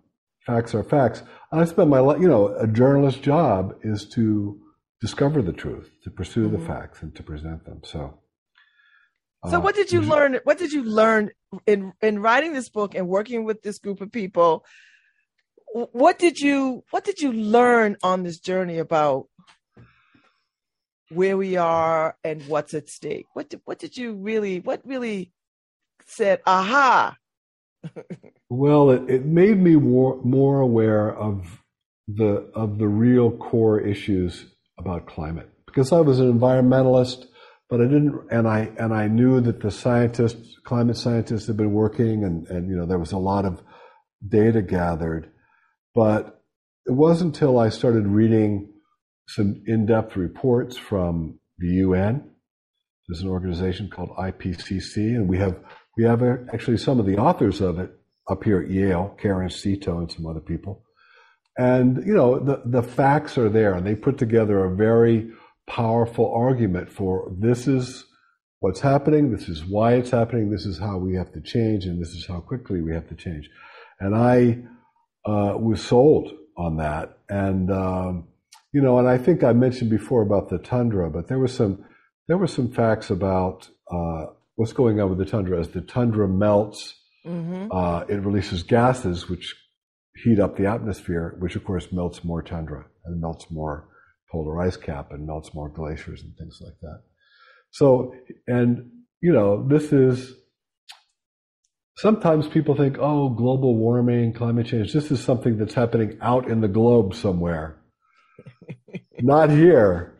facts 0.46 0.74
are 0.74 0.84
facts. 0.84 1.22
And 1.50 1.60
I 1.60 1.64
spend 1.64 1.90
my 1.90 2.00
life, 2.00 2.20
you 2.20 2.28
know, 2.28 2.48
a 2.48 2.66
journalist's 2.66 3.20
job 3.20 3.74
is 3.82 4.08
to 4.10 4.60
discover 5.00 5.42
the 5.42 5.52
truth, 5.52 5.90
to 6.04 6.10
pursue 6.10 6.48
the 6.48 6.58
Mhm. 6.58 6.66
facts, 6.66 7.02
and 7.02 7.14
to 7.16 7.22
present 7.22 7.64
them. 7.64 7.80
So. 7.84 8.20
So 9.48 9.58
uh, 9.58 9.60
what 9.60 9.74
did 9.74 9.92
you 9.92 10.00
learn? 10.00 10.40
What 10.44 10.58
did 10.58 10.72
you 10.72 10.82
learn 10.82 11.30
in 11.66 11.92
in 12.02 12.20
writing 12.20 12.52
this 12.52 12.68
book 12.68 12.94
and 12.94 13.08
working 13.08 13.44
with 13.44 13.62
this 13.62 13.78
group 13.78 14.00
of 14.00 14.10
people? 14.10 14.64
What 15.72 16.18
did 16.18 16.38
you 16.40 16.84
what 16.90 17.04
did 17.04 17.20
you 17.20 17.32
learn 17.32 17.96
on 18.02 18.22
this 18.22 18.38
journey 18.38 18.78
about 18.78 19.28
where 21.10 21.36
we 21.36 21.56
are 21.56 22.16
and 22.24 22.42
what's 22.48 22.74
at 22.74 22.88
stake? 22.88 23.26
What 23.34 23.50
did, 23.50 23.60
what 23.64 23.78
did 23.78 23.96
you 23.96 24.14
really 24.14 24.60
what 24.60 24.82
really 24.84 25.32
said 26.06 26.40
aha? 26.46 27.16
Well, 28.50 28.90
it, 28.90 29.10
it 29.10 29.24
made 29.26 29.58
me 29.58 29.76
more, 29.76 30.18
more 30.22 30.60
aware 30.60 31.14
of 31.14 31.62
the 32.06 32.50
of 32.54 32.78
the 32.78 32.88
real 32.88 33.30
core 33.30 33.78
issues 33.78 34.46
about 34.78 35.06
climate 35.06 35.50
because 35.66 35.92
I 35.92 36.00
was 36.00 36.18
an 36.18 36.32
environmentalist, 36.32 37.26
but 37.68 37.80
I 37.80 37.84
didn't, 37.84 38.18
and 38.30 38.48
I 38.48 38.70
and 38.78 38.94
I 38.94 39.08
knew 39.08 39.40
that 39.40 39.60
the 39.60 39.70
scientists, 39.70 40.56
climate 40.64 40.96
scientists, 40.96 41.46
had 41.46 41.56
been 41.56 41.72
working, 41.72 42.24
and 42.24 42.46
and 42.48 42.68
you 42.68 42.76
know 42.76 42.86
there 42.86 42.98
was 42.98 43.12
a 43.12 43.18
lot 43.18 43.44
of 43.44 43.62
data 44.26 44.62
gathered, 44.62 45.30
but 45.94 46.42
it 46.86 46.92
wasn't 46.92 47.34
until 47.34 47.58
I 47.58 47.68
started 47.68 48.06
reading 48.06 48.72
some 49.28 49.62
in-depth 49.66 50.16
reports 50.16 50.76
from 50.76 51.38
the 51.58 51.68
UN. 51.84 52.30
There's 53.06 53.20
an 53.20 53.28
organization 53.28 53.90
called 53.90 54.10
IPCC, 54.18 54.96
and 54.96 55.28
we 55.28 55.38
have 55.38 55.56
we 55.98 56.04
have 56.04 56.22
actually 56.52 56.78
some 56.78 56.98
of 56.98 57.06
the 57.06 57.18
authors 57.18 57.60
of 57.60 57.78
it 57.78 57.90
up 58.30 58.44
here 58.44 58.60
at 58.60 58.70
Yale, 58.70 59.16
Karen 59.20 59.48
Seto 59.48 59.98
and 59.98 60.10
some 60.10 60.26
other 60.26 60.40
people. 60.40 60.84
And, 61.58 62.06
you 62.06 62.14
know, 62.14 62.38
the, 62.38 62.62
the 62.64 62.82
facts 62.82 63.36
are 63.36 63.48
there 63.48 63.74
and 63.74 63.84
they 63.84 63.96
put 63.96 64.16
together 64.16 64.64
a 64.64 64.74
very 64.74 65.32
powerful 65.68 66.32
argument 66.32 66.90
for 66.90 67.30
this 67.38 67.68
is 67.68 68.04
what's 68.60 68.80
happening, 68.80 69.30
this 69.30 69.48
is 69.48 69.64
why 69.64 69.94
it's 69.94 70.10
happening, 70.10 70.50
this 70.50 70.66
is 70.66 70.78
how 70.78 70.98
we 70.98 71.14
have 71.14 71.32
to 71.32 71.40
change, 71.40 71.84
and 71.84 72.00
this 72.00 72.10
is 72.10 72.26
how 72.26 72.40
quickly 72.40 72.80
we 72.80 72.92
have 72.92 73.08
to 73.08 73.14
change. 73.14 73.48
And 74.00 74.16
I 74.16 74.58
uh, 75.24 75.56
was 75.58 75.82
sold 75.82 76.32
on 76.56 76.78
that. 76.78 77.18
And, 77.28 77.70
um, 77.70 78.28
you 78.72 78.80
know, 78.80 78.98
and 78.98 79.08
I 79.08 79.18
think 79.18 79.44
I 79.44 79.52
mentioned 79.52 79.90
before 79.90 80.22
about 80.22 80.48
the 80.48 80.58
tundra, 80.58 81.10
but 81.10 81.28
there 81.28 81.38
was 81.38 81.54
some, 81.54 81.84
there 82.26 82.38
were 82.38 82.46
some 82.48 82.72
facts 82.72 83.10
about 83.10 83.68
uh, 83.90 84.26
what's 84.56 84.72
going 84.72 85.00
on 85.00 85.08
with 85.08 85.18
the 85.18 85.24
tundra 85.24 85.60
as 85.60 85.68
the 85.68 85.80
tundra 85.80 86.26
melts 86.28 86.94
hmm 87.24 87.66
uh, 87.70 88.04
it 88.08 88.14
releases 88.22 88.62
gases 88.62 89.28
which 89.28 89.54
heat 90.24 90.40
up 90.40 90.56
the 90.56 90.66
atmosphere, 90.66 91.36
which 91.38 91.56
of 91.56 91.64
course 91.64 91.92
melts 91.92 92.24
more 92.24 92.42
tundra 92.42 92.86
and 93.04 93.20
melts 93.20 93.50
more 93.50 93.87
polar 94.30 94.60
ice 94.60 94.76
cap 94.76 95.12
and 95.12 95.26
melts 95.26 95.54
more 95.54 95.68
glaciers 95.68 96.22
and 96.22 96.36
things 96.36 96.58
like 96.62 96.78
that. 96.82 97.02
So, 97.70 98.14
and 98.46 98.90
you 99.20 99.32
know, 99.32 99.66
this 99.66 99.92
is 99.92 100.34
sometimes 101.96 102.46
people 102.46 102.76
think, 102.76 102.96
oh, 102.98 103.28
global 103.28 103.74
warming, 103.74 104.32
climate 104.32 104.66
change, 104.66 104.92
this 104.92 105.10
is 105.10 105.22
something 105.22 105.58
that's 105.58 105.74
happening 105.74 106.16
out 106.20 106.48
in 106.48 106.60
the 106.60 106.68
globe 106.68 107.14
somewhere. 107.14 107.76
Not 109.20 109.50
here. 109.50 110.14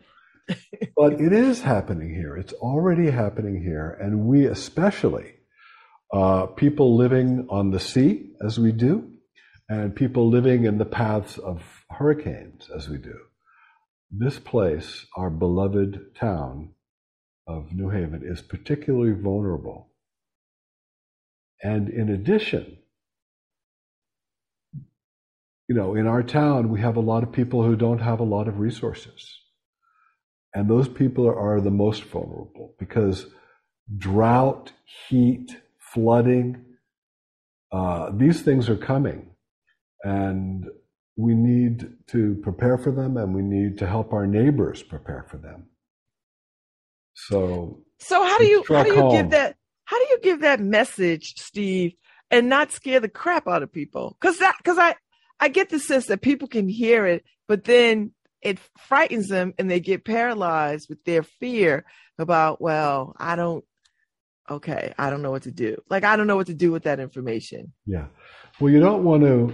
But 0.95 1.13
it 1.13 1.31
is 1.31 1.61
happening 1.61 2.13
here. 2.13 2.35
It's 2.35 2.53
already 2.53 3.09
happening 3.09 3.61
here. 3.61 3.97
And 4.01 4.25
we 4.25 4.45
especially, 4.45 5.35
uh, 6.11 6.47
people 6.47 6.97
living 6.97 7.47
on 7.49 7.71
the 7.71 7.79
sea, 7.79 8.31
as 8.43 8.59
we 8.59 8.71
do, 8.71 9.09
and 9.69 9.95
people 9.95 10.29
living 10.29 10.65
in 10.65 10.79
the 10.79 10.85
paths 10.85 11.37
of 11.37 11.61
hurricanes, 11.91 12.69
as 12.75 12.89
we 12.89 12.97
do. 12.97 13.15
This 14.11 14.39
place, 14.39 15.05
our 15.15 15.29
beloved 15.29 16.15
town 16.15 16.73
of 17.47 17.73
New 17.73 17.89
Haven, 17.89 18.21
is 18.23 18.41
particularly 18.41 19.11
vulnerable. 19.11 19.91
And 21.61 21.89
in 21.89 22.09
addition, 22.09 22.77
you 25.67 25.75
know, 25.75 25.95
in 25.95 26.07
our 26.07 26.23
town, 26.23 26.69
we 26.69 26.81
have 26.81 26.97
a 26.97 27.01
lot 27.01 27.21
of 27.21 27.31
people 27.31 27.63
who 27.63 27.75
don't 27.75 27.99
have 27.99 28.19
a 28.19 28.23
lot 28.23 28.47
of 28.47 28.59
resources. 28.59 29.39
And 30.55 30.67
those 30.67 30.87
people 30.87 31.27
are 31.27 31.61
the 31.61 31.69
most 31.69 32.03
vulnerable 32.03 32.73
because 32.79 33.27
drought, 33.97 34.71
heat, 35.07 35.55
flooding, 35.77 36.65
uh, 37.71 38.09
these 38.15 38.41
things 38.41 38.67
are 38.67 38.77
coming. 38.77 39.35
And 40.03 40.65
we 41.19 41.35
need 41.35 41.85
to 42.07 42.35
prepare 42.41 42.77
for 42.77 42.91
them 42.91 43.17
and 43.17 43.35
we 43.35 43.41
need 43.41 43.77
to 43.77 43.85
help 43.85 44.13
our 44.13 44.25
neighbors 44.25 44.81
prepare 44.81 45.25
for 45.29 45.35
them. 45.35 45.65
So, 47.13 47.81
So 47.99 48.23
how 48.23 48.37
do 48.37 48.45
you 48.45 48.63
how 48.69 48.83
do 48.83 48.93
you 48.93 49.01
home. 49.01 49.11
give 49.11 49.29
that 49.31 49.57
how 49.83 49.97
do 49.97 50.05
you 50.11 50.19
give 50.23 50.41
that 50.41 50.61
message, 50.61 51.33
Steve, 51.37 51.93
and 52.31 52.47
not 52.47 52.71
scare 52.71 53.01
the 53.01 53.09
crap 53.09 53.49
out 53.49 53.63
of 53.63 53.71
people? 53.71 54.15
Because 54.19 54.39
that 54.39 54.55
because 54.59 54.77
I 54.77 54.95
I 55.41 55.49
get 55.49 55.69
the 55.69 55.79
sense 55.79 56.05
that 56.05 56.21
people 56.21 56.47
can 56.47 56.69
hear 56.69 57.05
it, 57.05 57.25
but 57.49 57.65
then 57.65 58.13
it 58.41 58.57
frightens 58.77 59.27
them 59.27 59.53
and 59.59 59.69
they 59.69 59.81
get 59.81 60.05
paralyzed 60.05 60.87
with 60.87 61.03
their 61.03 61.23
fear 61.23 61.83
about 62.17 62.61
well 62.61 63.13
I 63.17 63.35
don't 63.35 63.65
okay 64.49 64.93
I 64.97 65.09
don't 65.09 65.21
know 65.21 65.31
what 65.31 65.43
to 65.43 65.51
do 65.51 65.75
like 65.89 66.05
I 66.05 66.15
don't 66.15 66.27
know 66.27 66.37
what 66.37 66.47
to 66.47 66.53
do 66.53 66.71
with 66.71 66.83
that 66.83 67.01
information. 67.01 67.73
yeah. 67.85 68.05
Well, 68.61 68.71
you 68.71 68.79
don't 68.79 69.03
want 69.03 69.23
to 69.23 69.53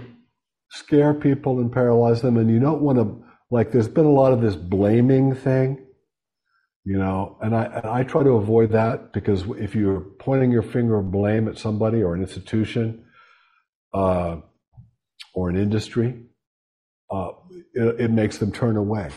scare 0.70 1.14
people 1.14 1.60
and 1.60 1.72
paralyze 1.72 2.22
them, 2.22 2.36
and 2.36 2.50
you 2.50 2.58
don't 2.58 2.82
want 2.82 2.98
to, 2.98 3.24
like, 3.50 3.72
there's 3.72 3.88
been 3.88 4.04
a 4.04 4.10
lot 4.10 4.32
of 4.32 4.40
this 4.40 4.56
blaming 4.56 5.34
thing, 5.34 5.86
you 6.84 6.98
know, 6.98 7.38
and 7.40 7.54
I, 7.54 7.64
and 7.64 7.86
I 7.86 8.02
try 8.04 8.22
to 8.22 8.30
avoid 8.30 8.72
that 8.72 9.12
because 9.12 9.44
if 9.58 9.74
you're 9.74 10.00
pointing 10.18 10.52
your 10.52 10.62
finger 10.62 10.98
of 10.98 11.10
blame 11.10 11.48
at 11.48 11.58
somebody 11.58 12.02
or 12.02 12.14
an 12.14 12.20
institution 12.20 13.04
uh, 13.94 14.36
or 15.34 15.48
an 15.48 15.56
industry, 15.56 16.22
uh, 17.10 17.30
it, 17.74 18.00
it 18.00 18.10
makes 18.10 18.38
them 18.38 18.52
turn 18.52 18.76
away 18.76 19.10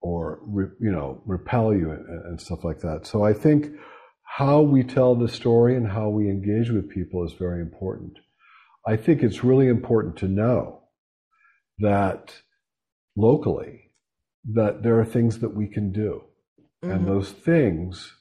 or, 0.00 0.40
re, 0.42 0.66
you 0.80 0.90
know, 0.90 1.22
repel 1.26 1.74
you 1.74 1.90
and, 1.90 2.24
and 2.26 2.40
stuff 2.40 2.64
like 2.64 2.80
that. 2.80 3.06
So 3.06 3.22
I 3.22 3.32
think 3.32 3.68
how 4.22 4.60
we 4.60 4.82
tell 4.82 5.14
the 5.14 5.28
story 5.28 5.76
and 5.76 5.88
how 5.88 6.08
we 6.08 6.28
engage 6.28 6.70
with 6.70 6.90
people 6.90 7.24
is 7.24 7.32
very 7.32 7.60
important. 7.60 8.18
I 8.86 8.96
think 8.96 9.22
it's 9.22 9.42
really 9.42 9.68
important 9.68 10.16
to 10.18 10.28
know 10.28 10.82
that 11.78 12.34
locally 13.16 13.90
that 14.54 14.82
there 14.82 14.98
are 15.00 15.04
things 15.04 15.40
that 15.40 15.54
we 15.54 15.66
can 15.66 15.92
do. 15.92 16.22
And 16.82 17.02
Mhm. 17.02 17.06
those 17.06 17.32
things, 17.32 18.14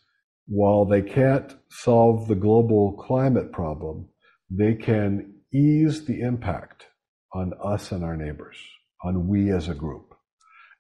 while 0.48 0.86
they 0.86 1.02
can't 1.02 1.56
solve 1.70 2.28
the 2.28 2.36
global 2.36 2.94
climate 2.94 3.52
problem, 3.52 4.10
they 4.50 4.76
can 4.76 5.36
ease 5.54 6.06
the 6.06 6.22
impact 6.22 6.88
on 7.34 7.54
us 7.64 7.92
and 7.92 8.04
our 8.04 8.18
neighbors, 8.18 8.58
on 9.04 9.28
we 9.28 9.52
as 9.52 9.70
a 9.70 9.76
group. 9.76 10.16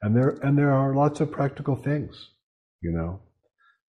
And 0.02 0.15
there 0.15 0.31
and 0.43 0.57
there 0.57 0.72
are 0.72 0.95
lots 0.95 1.19
of 1.22 1.31
practical 1.31 1.76
things, 1.76 2.31
you 2.81 2.91
know. 2.91 3.22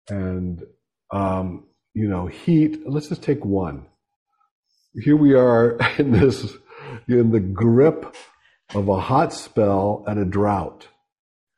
And 0.10 0.64
um, 1.12 1.68
you 1.94 2.08
know, 2.10 2.28
heat. 2.28 2.88
Let's 2.88 3.10
just 3.10 3.24
take 3.24 3.46
one. 3.46 3.88
Here 4.96 5.16
we 5.18 5.34
are 5.36 5.78
in 6.00 6.12
this, 6.12 6.54
in 7.08 7.32
the 7.32 7.40
grip 7.40 8.16
of 8.74 8.88
a 8.88 9.00
hot 9.00 9.34
spell 9.34 10.04
and 10.08 10.20
a 10.20 10.26
drought. 10.26 10.88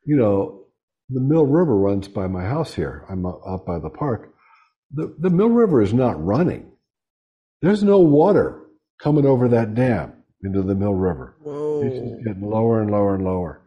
You 0.04 0.16
know, 0.16 0.64
the 1.08 1.20
Mill 1.20 1.46
River 1.46 1.76
runs 1.76 2.08
by 2.08 2.26
my 2.26 2.44
house 2.44 2.74
here. 2.74 3.04
I'm 3.08 3.24
out 3.24 3.64
by 3.66 3.78
the 3.78 3.90
park. 3.90 4.34
The, 4.92 5.14
the 5.18 5.30
Mill 5.30 5.48
River 5.48 5.82
is 5.82 5.94
not 5.94 6.22
running. 6.22 6.70
There's 7.62 7.82
no 7.82 7.98
water 7.98 8.62
coming 9.02 9.26
over 9.26 9.48
that 9.48 9.74
dam 9.74 10.12
into 10.42 10.62
the 10.62 10.74
Mill 10.74 10.94
River. 10.94 11.34
It's 11.40 11.46
Whoa. 11.46 11.82
just 11.82 12.24
getting 12.24 12.42
lower 12.42 12.80
and 12.80 12.90
lower 12.90 13.14
and 13.14 13.24
lower. 13.24 13.62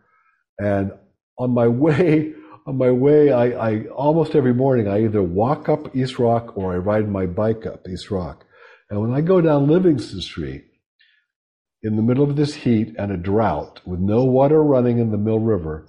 And 0.59 0.91
on 1.37 1.51
my 1.51 1.67
way, 1.67 2.33
on 2.67 2.77
my 2.77 2.91
way, 2.91 3.31
I, 3.31 3.69
I 3.69 3.85
almost 3.87 4.35
every 4.35 4.53
morning 4.53 4.87
I 4.87 5.03
either 5.03 5.23
walk 5.23 5.67
up 5.67 5.95
East 5.95 6.19
Rock 6.19 6.55
or 6.57 6.73
I 6.73 6.77
ride 6.77 7.09
my 7.09 7.25
bike 7.25 7.65
up 7.65 7.87
East 7.87 8.11
Rock. 8.11 8.45
And 8.89 9.01
when 9.01 9.13
I 9.13 9.21
go 9.21 9.41
down 9.41 9.67
Livingston 9.67 10.21
Street, 10.21 10.65
in 11.83 11.95
the 11.95 12.01
middle 12.01 12.23
of 12.23 12.35
this 12.35 12.55
heat 12.55 12.95
and 12.97 13.11
a 13.11 13.17
drought, 13.17 13.81
with 13.85 13.99
no 13.99 14.23
water 14.23 14.63
running 14.63 14.99
in 14.99 15.11
the 15.11 15.17
Mill 15.17 15.39
River, 15.39 15.87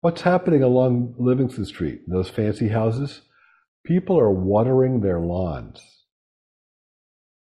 what's 0.00 0.22
happening 0.22 0.62
along 0.62 1.14
Livingston 1.18 1.64
Street? 1.66 2.02
Those 2.08 2.30
fancy 2.30 2.68
houses, 2.68 3.22
people 3.84 4.18
are 4.18 4.30
watering 4.30 5.00
their 5.00 5.20
lawns, 5.20 5.80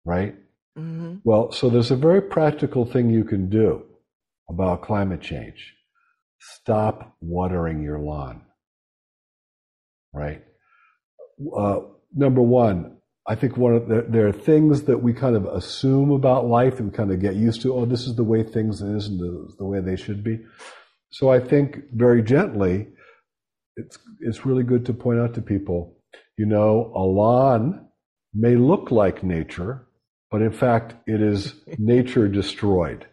right? 0.05 0.37
hmm 0.77 1.17
Well, 1.25 1.53
so 1.53 1.69
there's 1.71 1.91
a 1.91 1.97
very 1.97 2.23
practical 2.23 2.87
thing 2.87 3.11
you 3.11 3.25
can 3.25 3.49
do 3.51 3.85
about 4.49 4.83
climate 4.83 5.21
change. 5.21 5.75
Stop 6.41 7.17
watering 7.21 7.83
your 7.83 7.99
lawn. 7.99 8.43
Right? 10.15 10.45
Uh, 11.57 11.81
number 12.15 12.43
one, 12.43 12.99
I 13.33 13.35
think 13.35 13.57
one 13.57 13.75
of 13.75 13.89
the, 13.89 14.05
there 14.07 14.29
are 14.29 14.33
things 14.33 14.83
that 14.83 15.03
we 15.03 15.15
kind 15.15 15.37
of 15.37 15.47
assume 15.47 16.11
about 16.11 16.49
life 16.49 16.81
and 16.81 16.93
kind 16.93 17.11
of 17.11 17.19
get 17.19 17.35
used 17.35 17.63
to. 17.63 17.73
Oh, 17.73 17.87
this 17.87 18.07
is 18.07 18.15
the 18.15 18.23
way 18.23 18.43
things 18.43 18.83
is 18.83 19.07
and 19.07 19.19
the, 19.19 19.55
the 19.57 19.65
way 19.65 19.81
they 19.81 19.97
should 19.97 20.23
be. 20.23 20.41
So 21.13 21.31
I 21.31 21.41
think 21.41 21.79
very 21.95 22.23
gently, 22.23 22.89
it's 23.77 23.99
it's 24.21 24.45
really 24.45 24.65
good 24.65 24.85
to 24.85 24.93
point 24.93 25.19
out 25.19 25.33
to 25.33 25.41
people, 25.41 25.97
you 26.37 26.45
know, 26.45 26.93
a 26.95 27.01
lawn 27.01 27.89
may 28.35 28.55
look 28.55 28.91
like 28.91 29.25
nature, 29.25 29.87
but 30.31 30.43
in 30.43 30.53
fact, 30.53 30.95
it 31.07 31.23
is 31.23 31.55
nature 31.79 32.29
destroyed. 32.29 33.07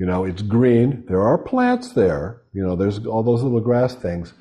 You 0.00 0.06
know, 0.06 0.24
it's 0.24 0.42
green. 0.42 1.04
There 1.06 1.22
are 1.22 1.38
plants 1.38 1.92
there. 1.92 2.42
You 2.52 2.66
know, 2.66 2.74
there's 2.74 3.06
all 3.06 3.22
those 3.22 3.44
little 3.44 3.60
grass 3.60 3.94
things. 3.94 4.32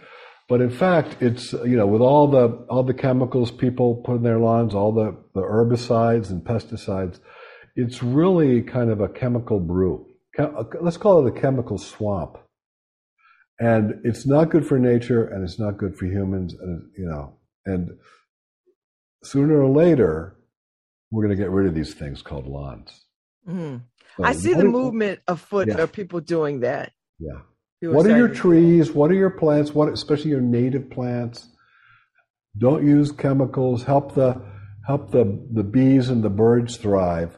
But 0.51 0.59
in 0.59 0.69
fact, 0.69 1.15
it's, 1.21 1.53
you 1.53 1.77
know, 1.77 1.87
with 1.87 2.01
all 2.01 2.27
the, 2.27 2.47
all 2.69 2.83
the 2.83 2.93
chemicals 2.93 3.51
people 3.51 3.95
put 3.95 4.17
in 4.17 4.23
their 4.23 4.37
lawns, 4.37 4.75
all 4.75 4.91
the, 4.91 5.15
the 5.33 5.43
herbicides 5.43 6.29
and 6.29 6.43
pesticides, 6.43 7.21
it's 7.77 8.03
really 8.03 8.61
kind 8.61 8.91
of 8.91 8.99
a 8.99 9.07
chemical 9.07 9.61
brew. 9.61 10.05
Let's 10.81 10.97
call 10.97 11.25
it 11.25 11.37
a 11.37 11.39
chemical 11.39 11.77
swamp. 11.77 12.37
And 13.61 14.01
it's 14.03 14.27
not 14.27 14.49
good 14.49 14.67
for 14.67 14.77
nature 14.77 15.25
and 15.25 15.41
it's 15.45 15.57
not 15.57 15.77
good 15.77 15.95
for 15.97 16.05
humans. 16.05 16.53
And, 16.53 16.91
you 16.97 17.05
know, 17.05 17.37
and 17.65 17.91
sooner 19.23 19.61
or 19.61 19.69
later, 19.69 20.35
we're 21.11 21.23
going 21.25 21.37
to 21.37 21.41
get 21.41 21.49
rid 21.49 21.65
of 21.65 21.73
these 21.73 21.93
things 21.93 22.21
called 22.21 22.45
lawns. 22.45 23.05
hmm 23.45 23.77
So 24.17 24.25
I 24.25 24.33
see 24.33 24.53
the 24.53 24.65
movement 24.65 25.21
afoot 25.29 25.69
Yeah. 25.69 25.77
of 25.77 25.93
people 25.93 26.19
doing 26.19 26.59
that. 26.59 26.91
Yeah. 27.19 27.39
What 27.81 28.05
are 28.05 28.17
your 28.17 28.27
trees? 28.27 28.91
What 28.91 29.09
are 29.11 29.15
your 29.15 29.31
plants? 29.31 29.73
What, 29.73 29.89
especially 29.91 30.31
your 30.31 30.41
native 30.41 30.89
plants? 30.91 31.47
Don't 32.57 32.85
use 32.85 33.11
chemicals. 33.11 33.83
Help 33.83 34.13
the 34.13 34.41
help 34.85 35.11
the 35.11 35.47
the 35.51 35.63
bees 35.63 36.09
and 36.09 36.23
the 36.23 36.29
birds 36.29 36.77
thrive, 36.77 37.37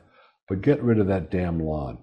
but 0.50 0.62
get 0.62 0.82
rid 0.84 1.00
of 1.00 1.08
that 1.08 1.30
damn 1.32 1.60
lawn. 1.60 2.00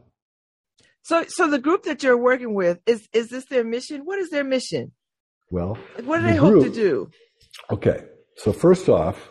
So, 1.03 1.25
so 1.29 1.49
the 1.51 1.59
group 1.59 1.83
that 1.85 2.03
you're 2.03 2.17
working 2.17 2.55
with 2.55 2.79
is 2.87 3.09
is 3.13 3.29
this 3.29 3.45
their 3.47 3.65
mission? 3.65 4.03
What 4.05 4.19
is 4.19 4.31
their 4.31 4.45
mission? 4.45 4.93
Well, 5.51 5.77
What 6.05 6.19
do 6.19 6.23
The 6.23 6.29
they 6.31 6.37
hope 6.37 6.63
to 6.65 6.71
do? 6.73 7.11
okay. 7.71 8.05
So 8.37 8.53
first 8.53 8.89
off, 8.89 9.31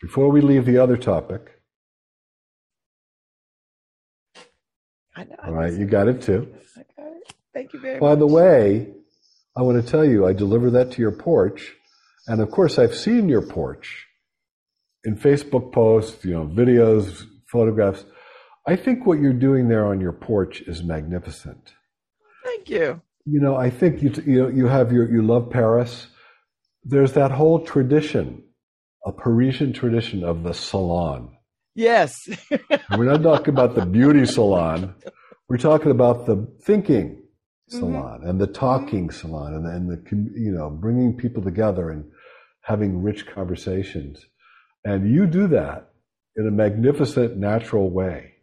before 0.00 0.30
we 0.30 0.40
leave 0.40 0.64
the 0.64 0.78
other 0.78 0.96
topic, 0.96 1.50
I 5.14 5.24
know. 5.24 5.36
all 5.44 5.52
right, 5.52 5.72
you 5.72 5.84
got 5.86 6.08
it 6.08 6.22
too. 6.22 6.54
I 6.76 6.82
got 6.96 7.11
it. 7.11 7.11
Thank 7.54 7.72
you 7.72 7.80
very 7.80 7.98
By 7.98 8.10
much. 8.10 8.16
By 8.16 8.18
the 8.20 8.26
way, 8.26 8.88
I 9.56 9.62
want 9.62 9.84
to 9.84 9.90
tell 9.90 10.04
you, 10.04 10.26
I 10.26 10.32
deliver 10.32 10.70
that 10.70 10.92
to 10.92 11.02
your 11.02 11.12
porch, 11.12 11.74
and 12.26 12.40
of 12.40 12.50
course, 12.50 12.78
I've 12.78 12.94
seen 12.94 13.28
your 13.28 13.42
porch 13.42 14.06
in 15.04 15.16
Facebook 15.16 15.72
posts, 15.72 16.24
you 16.24 16.32
know, 16.32 16.46
videos, 16.46 17.26
photographs. 17.50 18.04
I 18.66 18.76
think 18.76 19.06
what 19.06 19.18
you're 19.18 19.32
doing 19.32 19.68
there 19.68 19.86
on 19.86 20.00
your 20.00 20.12
porch 20.12 20.62
is 20.62 20.82
magnificent. 20.82 21.74
Thank 22.44 22.70
you. 22.70 23.02
You 23.24 23.40
know, 23.40 23.56
I 23.56 23.70
think 23.70 24.02
you 24.02 24.12
you 24.24 24.50
you 24.50 24.66
have 24.66 24.92
your 24.92 25.10
you 25.10 25.22
love 25.22 25.50
Paris. 25.50 26.06
There's 26.84 27.12
that 27.12 27.30
whole 27.30 27.60
tradition, 27.60 28.42
a 29.04 29.12
Parisian 29.12 29.72
tradition 29.72 30.24
of 30.24 30.42
the 30.42 30.54
salon. 30.54 31.36
Yes. 31.74 32.16
We're 32.96 33.04
not 33.04 33.22
talking 33.22 33.54
about 33.54 33.74
the 33.74 33.86
beauty 33.86 34.26
salon. 34.26 34.94
We're 35.48 35.58
talking 35.58 35.90
about 35.90 36.26
the 36.26 36.48
thinking 36.62 37.21
Mm-hmm. 37.72 37.92
salon 37.92 38.20
and 38.24 38.40
the 38.40 38.46
talking 38.46 39.10
salon 39.10 39.54
and, 39.54 39.66
and 39.66 39.90
the 39.90 40.40
you 40.40 40.52
know 40.52 40.70
bringing 40.70 41.16
people 41.16 41.42
together 41.42 41.90
and 41.90 42.04
having 42.62 43.02
rich 43.02 43.26
conversations. 43.26 44.24
And 44.84 45.12
you 45.12 45.26
do 45.26 45.46
that 45.48 45.90
in 46.36 46.46
a 46.46 46.50
magnificent, 46.50 47.36
natural 47.36 47.90
way. 47.90 48.34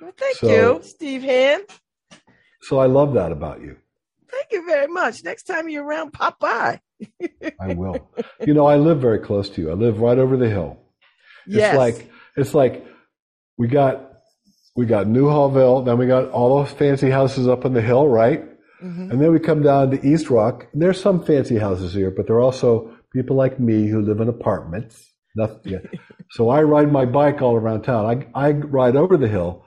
Well, 0.00 0.12
thank 0.16 0.36
So- 0.36 0.48
you, 0.76 0.82
Steve 0.82 1.22
Hamm. 1.22 1.62
So 2.62 2.78
I 2.78 2.86
love 2.86 3.14
that 3.14 3.30
about 3.30 3.60
you. 3.60 3.76
Thank 4.30 4.46
you 4.52 4.64
very 4.66 4.86
much. 4.88 5.22
Next 5.22 5.42
time 5.44 5.68
you're 5.68 5.84
around, 5.84 6.12
pop 6.12 6.40
by. 6.40 6.80
I 7.60 7.74
will. 7.74 8.10
you 8.46 8.54
know, 8.54 8.66
I 8.66 8.76
live 8.76 9.00
very 9.00 9.18
close 9.18 9.48
to 9.50 9.60
you. 9.60 9.70
I 9.70 9.74
live 9.74 10.00
right 10.00 10.18
over 10.18 10.36
the 10.36 10.48
hill. 10.48 10.78
It's 11.46 11.56
Yes. 11.56 11.76
like 11.76 12.10
it's 12.36 12.54
like 12.54 12.86
we 13.58 13.68
got 13.68 14.13
we 14.76 14.86
got 14.86 15.06
Newhallville, 15.06 15.84
then 15.84 15.98
we 15.98 16.06
got 16.06 16.30
all 16.30 16.58
those 16.58 16.72
fancy 16.72 17.10
houses 17.10 17.46
up 17.48 17.64
on 17.64 17.72
the 17.74 17.82
hill, 17.82 18.08
right? 18.08 18.42
Mhm. 18.82 19.10
And 19.10 19.20
then 19.20 19.32
we 19.32 19.38
come 19.38 19.62
down 19.62 19.90
to 19.92 20.06
East 20.06 20.30
Rock. 20.30 20.66
There's 20.74 21.00
some 21.00 21.22
fancy 21.24 21.56
houses 21.58 21.94
here, 21.94 22.10
but 22.10 22.26
there 22.26 22.36
are 22.36 22.40
also 22.40 22.92
people 23.12 23.36
like 23.36 23.60
me 23.60 23.86
who 23.88 24.00
live 24.02 24.20
in 24.20 24.28
apartments. 24.28 25.12
Nothing. 25.36 25.80
So 26.30 26.48
I 26.48 26.62
ride 26.62 26.90
my 26.90 27.04
bike 27.04 27.42
all 27.42 27.54
around 27.54 27.82
town. 27.82 28.06
I 28.34 28.46
I 28.48 28.50
ride 28.52 28.96
over 28.96 29.16
the 29.16 29.28
hill, 29.28 29.64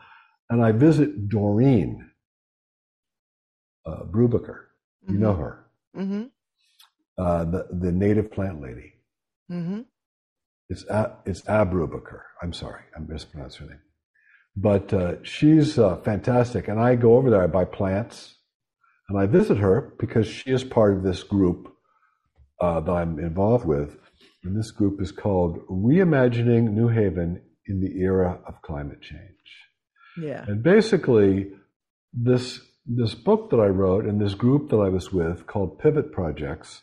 and 0.49 0.61
I 0.65 0.71
visit 0.73 1.29
Doreen 1.29 2.09
uh, 3.85 4.03
Brubaker. 4.05 4.57
You 5.07 5.17
know 5.19 5.33
her, 5.35 5.65
Mm-hmm. 5.95 6.23
uh, 7.17 7.45
the 7.45 7.67
the 7.71 7.91
native 7.93 8.31
plant 8.31 8.59
lady. 8.61 8.93
Mm-hmm. 9.51 9.81
It's 10.69 10.83
A, 10.89 11.17
it's 11.25 11.47
Ab 11.47 11.71
Brubaker. 11.71 12.21
I'm 12.41 12.51
sorry, 12.53 12.81
I 12.95 12.99
mispronounced 12.99 13.57
her 13.59 13.67
name, 13.67 13.79
but 14.59 14.91
uh, 14.91 15.23
she's 15.23 15.77
uh, 15.77 15.97
fantastic. 15.97 16.67
And 16.67 16.79
I 16.79 16.95
go 16.95 17.15
over 17.15 17.29
there. 17.29 17.43
I 17.43 17.47
buy 17.47 17.65
plants, 17.65 18.35
and 19.07 19.19
I 19.19 19.27
visit 19.27 19.59
her 19.59 19.93
because 19.99 20.27
she 20.27 20.49
is 20.51 20.63
part 20.63 20.97
of 20.97 21.03
this 21.03 21.21
group 21.21 21.71
uh, 22.59 22.79
that 22.79 22.91
I'm 22.91 23.19
involved 23.19 23.65
with. 23.65 23.95
And 24.43 24.57
this 24.57 24.71
group 24.71 24.99
is 24.99 25.11
called 25.11 25.59
Reimagining 25.67 26.71
New 26.71 26.87
Haven 26.87 27.41
in 27.67 27.81
the 27.81 28.01
Era 28.01 28.39
of 28.47 28.61
Climate 28.63 29.01
Change. 29.01 29.21
Yeah. 30.19 30.43
And 30.47 30.63
basically, 30.63 31.51
this 32.11 32.59
this 32.87 33.13
book 33.13 33.51
that 33.51 33.59
I 33.59 33.67
wrote 33.67 34.05
and 34.05 34.19
this 34.19 34.33
group 34.33 34.69
that 34.69 34.77
I 34.77 34.89
was 34.89 35.11
with 35.11 35.45
called 35.45 35.77
Pivot 35.77 36.11
Projects, 36.11 36.81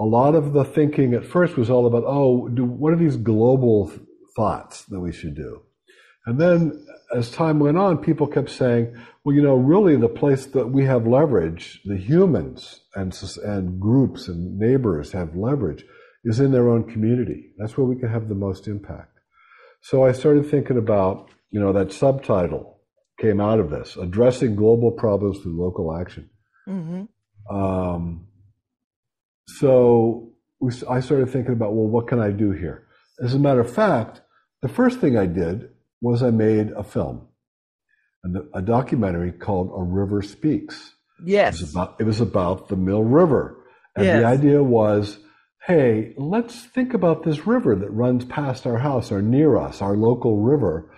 a 0.00 0.04
lot 0.04 0.34
of 0.34 0.52
the 0.54 0.64
thinking 0.64 1.12
at 1.12 1.26
first 1.26 1.56
was 1.56 1.68
all 1.68 1.86
about, 1.86 2.04
oh, 2.06 2.48
do, 2.48 2.64
what 2.64 2.92
are 2.92 2.96
these 2.96 3.16
global 3.16 3.88
th- 3.88 4.00
thoughts 4.36 4.84
that 4.84 5.00
we 5.00 5.12
should 5.12 5.34
do? 5.34 5.65
And 6.26 6.40
then 6.40 6.86
as 7.14 7.30
time 7.30 7.60
went 7.60 7.78
on, 7.78 7.98
people 7.98 8.26
kept 8.26 8.50
saying, 8.50 8.96
well, 9.24 9.34
you 9.34 9.42
know, 9.42 9.54
really 9.54 9.96
the 9.96 10.08
place 10.08 10.46
that 10.46 10.68
we 10.68 10.84
have 10.84 11.06
leverage, 11.06 11.80
the 11.84 11.96
humans 11.96 12.80
and, 12.94 13.16
and 13.44 13.80
groups 13.80 14.28
and 14.28 14.58
neighbors 14.58 15.12
have 15.12 15.36
leverage, 15.36 15.84
is 16.24 16.40
in 16.40 16.50
their 16.50 16.68
own 16.68 16.90
community. 16.90 17.52
That's 17.58 17.76
where 17.76 17.86
we 17.86 17.96
can 17.96 18.08
have 18.08 18.28
the 18.28 18.34
most 18.34 18.66
impact. 18.66 19.18
So 19.82 20.04
I 20.04 20.12
started 20.12 20.50
thinking 20.50 20.76
about, 20.76 21.30
you 21.50 21.60
know, 21.60 21.72
that 21.72 21.92
subtitle 21.92 22.80
came 23.20 23.40
out 23.40 23.60
of 23.60 23.70
this, 23.70 23.96
addressing 23.96 24.56
global 24.56 24.90
problems 24.90 25.38
through 25.38 25.62
local 25.62 25.96
action. 25.96 26.28
Mm-hmm. 26.68 27.56
Um, 27.56 28.26
so 29.46 30.32
we, 30.60 30.72
I 30.90 31.00
started 31.00 31.30
thinking 31.30 31.52
about, 31.52 31.74
well, 31.74 31.86
what 31.86 32.08
can 32.08 32.18
I 32.20 32.32
do 32.32 32.50
here? 32.50 32.88
As 33.22 33.34
a 33.34 33.38
matter 33.38 33.60
of 33.60 33.72
fact, 33.72 34.22
the 34.62 34.68
first 34.68 34.98
thing 34.98 35.16
I 35.16 35.26
did 35.26 35.70
was 36.00 36.22
I 36.22 36.30
made 36.30 36.70
a 36.72 36.82
film, 36.82 37.28
and 38.24 38.36
a 38.54 38.62
documentary 38.62 39.32
called 39.32 39.70
A 39.76 39.82
River 39.82 40.22
Speaks. 40.22 40.92
It 41.20 41.28
Yes. 41.28 41.60
was 41.60 41.70
about, 41.72 41.96
it 41.98 42.04
was 42.04 42.20
about 42.20 42.68
the 42.68 42.76
Mill 42.76 43.02
River. 43.02 43.56
And 43.94 44.04
Yes. 44.04 44.20
the 44.20 44.26
idea 44.26 44.62
was, 44.62 45.18
hey, 45.66 46.14
let's 46.18 46.66
think 46.66 46.92
about 46.94 47.24
this 47.24 47.46
river 47.46 47.74
that 47.74 47.90
runs 47.90 48.24
past 48.26 48.66
our 48.66 48.78
house 48.78 49.10
or 49.10 49.22
near 49.22 49.56
us, 49.56 49.80
our 49.80 49.96
local 49.96 50.40
river, 50.42 50.90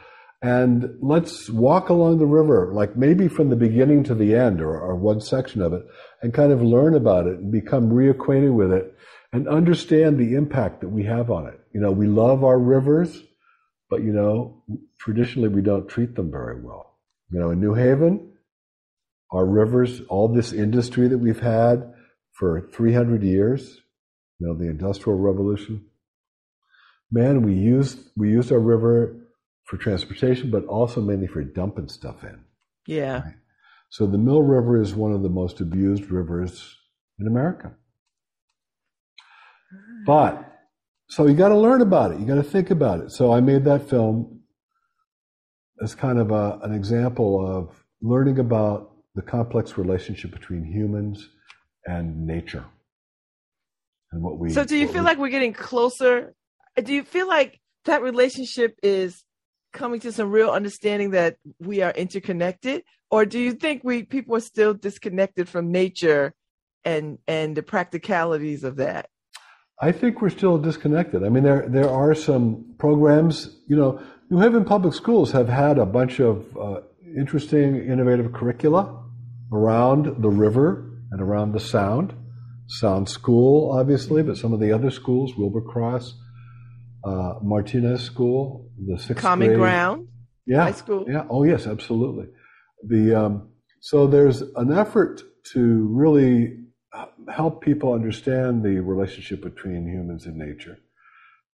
and 0.42 0.96
let's 1.00 1.48
walk 1.50 1.88
along 1.88 2.18
the 2.18 2.26
river, 2.26 2.70
like 2.72 2.96
maybe 2.96 3.28
from 3.28 3.48
the 3.50 3.56
beginning 3.56 4.04
to 4.04 4.14
the 4.14 4.34
end 4.34 4.60
or, 4.60 4.78
or 4.78 4.94
one 4.94 5.20
section 5.20 5.62
of 5.62 5.72
it, 5.72 5.82
and 6.22 6.34
kind 6.34 6.52
of 6.52 6.62
learn 6.62 6.94
about 6.94 7.26
it 7.26 7.38
and 7.38 7.50
become 7.50 7.90
reacquainted 7.90 8.52
with 8.54 8.72
it 8.72 8.94
and 9.32 9.48
understand 9.48 10.18
the 10.18 10.34
impact 10.34 10.80
that 10.80 10.88
we 10.88 11.04
have 11.04 11.30
on 11.30 11.46
it. 11.46 11.58
You 11.72 11.80
know, 11.80 11.90
we 11.90 12.06
love 12.06 12.44
our 12.44 12.58
rivers, 12.58 13.20
but 13.90 14.02
you 14.02 14.12
know, 14.12 14.62
traditionally 14.98 15.48
we 15.48 15.62
don't 15.62 15.88
treat 15.88 16.14
them 16.14 16.30
very 16.30 16.60
well. 16.60 16.98
You 17.30 17.40
know, 17.40 17.50
in 17.50 17.60
New 17.60 17.74
Haven, 17.74 18.32
our 19.30 19.44
rivers, 19.44 20.00
all 20.08 20.28
this 20.28 20.52
industry 20.52 21.08
that 21.08 21.18
we've 21.18 21.40
had 21.40 21.92
for 22.32 22.68
300 22.72 23.22
years, 23.22 23.80
you 24.38 24.46
know, 24.46 24.54
the 24.54 24.68
Industrial 24.68 25.18
Revolution. 25.18 25.84
Man, 27.10 27.42
we 27.42 27.54
used 27.54 27.98
we 28.16 28.30
used 28.30 28.52
our 28.52 28.60
river 28.60 29.16
for 29.64 29.76
transportation, 29.76 30.50
but 30.50 30.64
also 30.66 31.00
mainly 31.00 31.26
for 31.26 31.42
dumping 31.42 31.88
stuff 31.88 32.22
in. 32.22 32.40
Yeah. 32.86 33.22
So 33.90 34.06
the 34.06 34.18
Mill 34.18 34.42
River 34.42 34.80
is 34.80 34.94
one 34.94 35.12
of 35.12 35.22
the 35.22 35.28
most 35.28 35.60
abused 35.60 36.10
rivers 36.10 36.76
in 37.18 37.26
America. 37.26 37.72
But 40.06 40.57
so 41.08 41.26
you 41.26 41.34
got 41.34 41.48
to 41.48 41.56
learn 41.56 41.80
about 41.80 42.12
it. 42.12 42.20
You 42.20 42.26
got 42.26 42.36
to 42.36 42.42
think 42.42 42.70
about 42.70 43.00
it. 43.00 43.10
So 43.10 43.32
I 43.32 43.40
made 43.40 43.64
that 43.64 43.88
film 43.88 44.40
as 45.82 45.94
kind 45.94 46.18
of 46.18 46.30
a, 46.30 46.58
an 46.62 46.74
example 46.74 47.44
of 47.46 47.84
learning 48.02 48.38
about 48.38 48.92
the 49.14 49.22
complex 49.22 49.78
relationship 49.78 50.30
between 50.32 50.64
humans 50.64 51.28
and 51.86 52.26
nature 52.26 52.64
and 54.12 54.22
what 54.22 54.38
we. 54.38 54.50
So 54.50 54.64
do 54.64 54.76
you 54.76 54.86
feel 54.86 55.02
we- 55.02 55.06
like 55.06 55.18
we're 55.18 55.28
getting 55.30 55.52
closer? 55.52 56.34
Do 56.82 56.92
you 56.92 57.02
feel 57.04 57.26
like 57.26 57.60
that 57.86 58.02
relationship 58.02 58.78
is 58.82 59.24
coming 59.72 60.00
to 60.00 60.12
some 60.12 60.30
real 60.30 60.50
understanding 60.50 61.10
that 61.10 61.36
we 61.58 61.82
are 61.82 61.90
interconnected? 61.90 62.82
Or 63.10 63.24
do 63.24 63.38
you 63.38 63.52
think 63.52 63.82
we 63.82 64.02
people 64.02 64.36
are 64.36 64.40
still 64.40 64.74
disconnected 64.74 65.48
from 65.48 65.72
nature 65.72 66.34
and 66.84 67.18
and 67.26 67.56
the 67.56 67.62
practicalities 67.62 68.64
of 68.64 68.76
that? 68.76 69.08
I 69.80 69.92
think 69.92 70.20
we're 70.20 70.30
still 70.30 70.58
disconnected. 70.58 71.22
I 71.24 71.28
mean, 71.28 71.44
there 71.44 71.68
there 71.68 71.88
are 71.88 72.14
some 72.14 72.74
programs. 72.78 73.60
You 73.68 73.76
know, 73.76 74.02
New 74.30 74.40
Haven 74.40 74.64
Public 74.64 74.94
Schools 74.94 75.32
have 75.32 75.48
had 75.48 75.78
a 75.78 75.86
bunch 75.86 76.20
of 76.20 76.56
uh, 76.56 76.80
interesting, 77.16 77.76
innovative 77.76 78.32
curricula 78.32 79.04
around 79.52 80.20
the 80.22 80.28
river 80.28 80.90
and 81.12 81.20
around 81.20 81.52
the 81.52 81.60
Sound. 81.60 82.14
Sound 82.66 83.08
School, 83.08 83.72
obviously, 83.78 84.22
but 84.22 84.36
some 84.36 84.52
of 84.52 84.60
the 84.60 84.72
other 84.72 84.90
schools, 84.90 85.32
Wilbur 85.38 85.62
Cross, 85.62 86.14
uh, 87.04 87.34
Martinez 87.42 88.02
School, 88.02 88.70
the 88.84 88.98
sixth 88.98 89.22
Common 89.22 89.48
grade. 89.48 89.58
ground, 89.58 90.08
yeah, 90.46 90.64
high 90.64 90.72
school. 90.72 91.06
Yeah. 91.08 91.24
Oh, 91.30 91.44
yes, 91.44 91.66
absolutely. 91.66 92.26
The 92.86 93.14
um, 93.14 93.48
so 93.80 94.06
there's 94.06 94.42
an 94.42 94.72
effort 94.72 95.22
to 95.52 95.88
really 95.90 96.56
help 97.30 97.62
people 97.62 97.92
understand 97.92 98.62
the 98.62 98.80
relationship 98.80 99.42
between 99.42 99.88
humans 99.88 100.26
and 100.26 100.36
nature, 100.36 100.78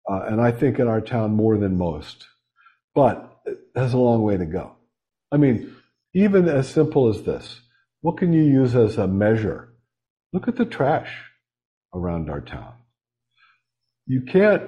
uh, 0.09 0.21
and 0.27 0.41
I 0.41 0.51
think 0.51 0.79
in 0.79 0.87
our 0.87 1.01
town 1.01 1.31
more 1.31 1.57
than 1.57 1.77
most. 1.77 2.27
But 2.93 3.39
it 3.45 3.59
has 3.75 3.93
a 3.93 3.97
long 3.97 4.21
way 4.23 4.37
to 4.37 4.45
go. 4.45 4.75
I 5.31 5.37
mean, 5.37 5.75
even 6.13 6.49
as 6.49 6.69
simple 6.69 7.07
as 7.07 7.23
this, 7.23 7.61
what 8.01 8.17
can 8.17 8.33
you 8.33 8.43
use 8.43 8.75
as 8.75 8.97
a 8.97 9.07
measure? 9.07 9.73
Look 10.33 10.47
at 10.47 10.57
the 10.57 10.65
trash 10.65 11.11
around 11.93 12.29
our 12.29 12.41
town. 12.41 12.73
You 14.05 14.21
can't 14.23 14.63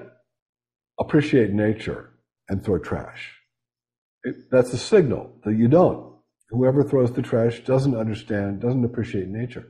appreciate 1.00 1.52
nature 1.52 2.12
and 2.48 2.64
throw 2.64 2.78
trash. 2.78 3.32
It, 4.24 4.36
that's 4.52 4.72
a 4.74 4.78
signal 4.78 5.36
that 5.44 5.56
you 5.56 5.68
don't. 5.68 6.14
Whoever 6.50 6.84
throws 6.84 7.12
the 7.12 7.22
trash 7.22 7.64
doesn't 7.64 7.96
understand, 7.96 8.62
doesn't 8.62 8.86
appreciate 8.86 9.28
nature. 9.28 9.68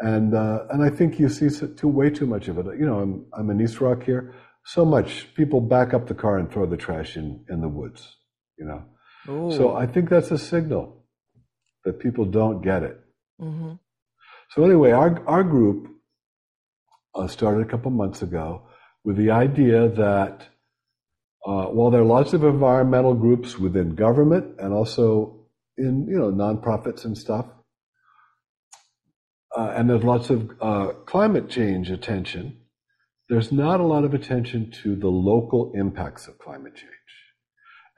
And 0.00 0.34
uh, 0.34 0.64
and 0.70 0.82
I 0.82 0.90
think 0.90 1.18
you 1.18 1.28
see 1.28 1.48
too, 1.50 1.88
way 1.88 2.10
too 2.10 2.26
much 2.26 2.48
of 2.48 2.58
it. 2.58 2.66
You 2.78 2.86
know, 2.86 3.00
I'm 3.00 3.26
I'm 3.32 3.50
in 3.50 3.60
East 3.60 3.80
Rock 3.80 4.04
here. 4.04 4.34
So 4.64 4.84
much 4.84 5.34
people 5.34 5.60
back 5.60 5.94
up 5.94 6.06
the 6.06 6.14
car 6.14 6.38
and 6.38 6.50
throw 6.50 6.66
the 6.66 6.76
trash 6.76 7.16
in 7.16 7.44
in 7.48 7.60
the 7.60 7.68
woods. 7.68 8.16
You 8.58 8.66
know, 8.66 8.84
Ooh. 9.28 9.52
so 9.56 9.74
I 9.76 9.86
think 9.86 10.08
that's 10.08 10.30
a 10.30 10.38
signal 10.38 11.04
that 11.84 11.98
people 12.00 12.24
don't 12.26 12.62
get 12.62 12.82
it. 12.82 13.00
hmm 13.40 13.72
So 14.54 14.64
anyway, 14.64 14.92
our 14.92 15.26
our 15.26 15.42
group 15.42 15.88
uh, 17.14 17.26
started 17.26 17.66
a 17.66 17.70
couple 17.70 17.90
months 17.90 18.22
ago 18.22 18.68
with 19.04 19.16
the 19.16 19.30
idea 19.30 19.88
that 19.88 20.42
uh, 21.46 21.66
while 21.66 21.90
there 21.90 22.02
are 22.02 22.04
lots 22.04 22.32
of 22.34 22.44
environmental 22.44 23.14
groups 23.14 23.58
within 23.58 23.94
government 23.94 24.56
and 24.60 24.72
also 24.72 25.46
in 25.76 26.06
you 26.08 26.18
know 26.18 26.30
nonprofits 26.30 27.04
and 27.04 27.16
stuff, 27.18 27.46
uh, 29.58 29.72
and 29.76 29.90
there's 29.90 30.04
lots 30.04 30.30
of 30.30 30.52
uh, 30.60 30.92
climate 31.04 31.50
change 31.50 31.90
attention, 31.90 32.56
there's 33.28 33.50
not 33.50 33.80
a 33.80 33.82
lot 33.82 34.04
of 34.04 34.14
attention 34.14 34.70
to 34.70 34.94
the 34.94 35.08
local 35.08 35.72
impacts 35.74 36.28
of 36.28 36.38
climate 36.38 36.76
change. 36.76 36.92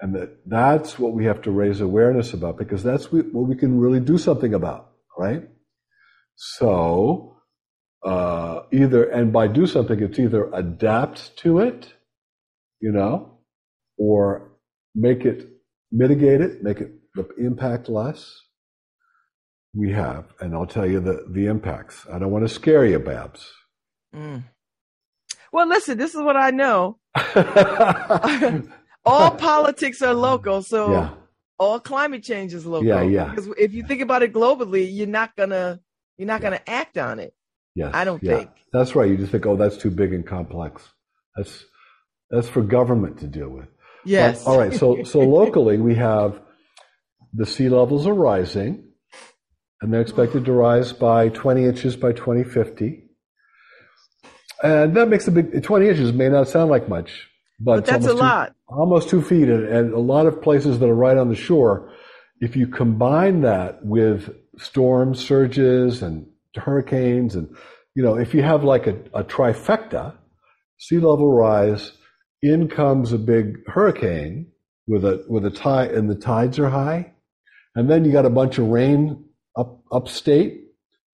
And 0.01 0.15
that 0.15 0.39
that's 0.47 0.99
what 0.99 1.13
we 1.13 1.27
have 1.27 1.43
to 1.43 1.51
raise 1.51 1.83
awareness 1.83 2.33
about 2.33 2.57
because 2.57 2.83
that's 2.83 3.13
what 3.13 3.27
we 3.35 3.55
can 3.55 3.79
really 3.79 4.01
do 4.01 4.17
something 4.17 4.55
about, 4.55 4.93
right? 5.19 5.43
So, 6.37 7.37
uh, 8.03 8.63
either, 8.73 9.05
and 9.05 9.31
by 9.31 9.47
do 9.47 9.67
something, 9.67 10.03
it's 10.03 10.19
either 10.19 10.51
adapt 10.55 11.37
to 11.39 11.59
it, 11.59 11.93
you 12.81 12.91
know, 12.91 13.39
or 13.99 14.53
make 14.95 15.27
it, 15.27 15.47
mitigate 15.93 16.41
it, 16.41 16.63
make 16.63 16.81
it 16.81 16.93
the 17.15 17.29
impact 17.37 17.91
less. 17.91 18.35
We 19.75 19.93
have, 19.93 20.25
and 20.41 20.55
I'll 20.55 20.67
tell 20.67 20.87
you 20.87 21.01
the, 21.01 21.25
the 21.29 21.47
impacts. 21.47 22.07
I 22.13 22.19
don't 22.19 22.31
want 22.31 22.45
to 22.47 22.53
scare 22.53 22.85
you, 22.85 22.99
Babs. 22.99 23.49
Mm. 24.15 24.45
Well, 25.53 25.69
listen, 25.69 25.97
this 25.97 26.15
is 26.15 26.21
what 26.23 26.37
I 26.37 26.51
know. 26.51 26.99
All 29.05 29.31
politics 29.31 30.03
are 30.03 30.15
local, 30.15 30.63
so 30.63 30.93
yeah, 30.93 31.11
all 31.59 31.81
climate 31.81 32.23
change 32.23 32.53
is 32.53 32.67
local. 32.67 32.87
Yeah, 32.87 33.03
yeah. 33.03 33.27
Because 33.27 33.49
if 33.59 33.73
you 33.73 33.83
think 33.83 34.03
about 34.03 34.23
it 34.23 34.33
globally, 34.33 34.89
you're 34.91 35.07
not 35.07 35.35
gonna 35.37 35.81
you're 36.19 36.27
not 36.27 36.43
gonna 36.43 36.61
act 36.67 36.99
on 36.99 37.19
it. 37.19 37.33
yes. 37.75 37.93
I 37.95 38.05
don't 38.05 38.23
yeah. 38.23 38.39
think. 38.39 38.51
That's 38.73 38.95
right. 38.95 39.11
You 39.11 39.17
just 39.17 39.33
think, 39.33 39.47
oh, 39.47 39.57
that's 39.57 39.77
too 39.77 39.91
big 39.91 40.13
and 40.13 40.27
complex. 40.27 40.87
That's, 41.37 41.65
that's 42.31 42.49
for 42.49 42.63
government 42.63 43.19
to 43.21 43.27
deal 43.27 43.49
with. 43.49 43.69
Yes. 44.05 44.45
But, 44.45 44.51
all 44.51 44.59
right. 44.59 44.75
So, 44.75 45.03
so 45.05 45.19
locally, 45.41 45.79
we 45.79 45.95
have 45.97 46.41
the 47.33 47.47
sea 47.47 47.69
levels 47.69 48.07
are 48.07 48.15
rising, 48.15 48.90
and 49.81 49.93
they're 49.93 50.01
expected 50.01 50.45
to 50.45 50.53
rise 50.53 50.93
by 50.93 51.29
20 51.31 51.65
inches 51.65 51.97
by 51.97 52.13
2050. 52.13 53.05
And 54.63 54.95
that 54.97 55.09
makes 55.09 55.27
a 55.27 55.31
big. 55.31 55.63
20 55.63 55.89
inches 55.89 56.13
may 56.13 56.29
not 56.29 56.49
sound 56.49 56.71
like 56.71 56.89
much, 56.89 57.29
but, 57.59 57.73
but 57.73 57.79
it's 57.81 57.91
that's 57.91 58.05
a 58.07 58.09
two- 58.11 58.15
lot. 58.15 58.55
almost 58.69 59.09
two 59.09 59.23
feet, 59.23 59.49
and, 59.49 59.65
and 59.67 59.95
a 59.95 59.99
lot 59.99 60.27
of 60.27 60.43
places 60.43 60.79
that 60.79 60.89
are 60.89 60.95
right 60.95 61.17
on 61.17 61.29
the 61.31 61.35
shore. 61.35 61.93
If 62.41 62.57
you 62.57 62.67
combine 62.67 63.41
that 63.43 63.85
with 63.85 64.35
storm 64.59 65.15
surges 65.15 66.03
and 66.03 66.27
hurricanes, 66.55 67.37
and 67.37 67.49
you 67.95 68.03
know, 68.03 68.17
if 68.19 68.35
you 68.35 68.43
have 68.43 68.63
like 68.63 68.87
a, 68.87 68.97
a 69.15 69.25
trifecta, 69.25 70.15
sea 70.79 70.97
level 70.99 71.33
rise, 71.33 71.93
in 72.43 72.69
comes 72.69 73.13
a 73.13 73.19
big 73.19 73.67
hurricane 73.67 74.47
with 74.87 75.07
a 75.07 75.25
with 75.27 75.47
a 75.47 75.51
tide, 75.51 75.93
and 75.93 76.11
the 76.11 76.15
tides 76.15 76.59
are 76.59 76.69
high, 76.69 77.13
and 77.75 77.89
then 77.89 78.05
you 78.05 78.13
got 78.13 78.27
a 78.27 78.31
bunch 78.31 78.59
of 78.59 78.67
rain 78.67 79.25
up 79.57 79.81
upstate 79.93 80.65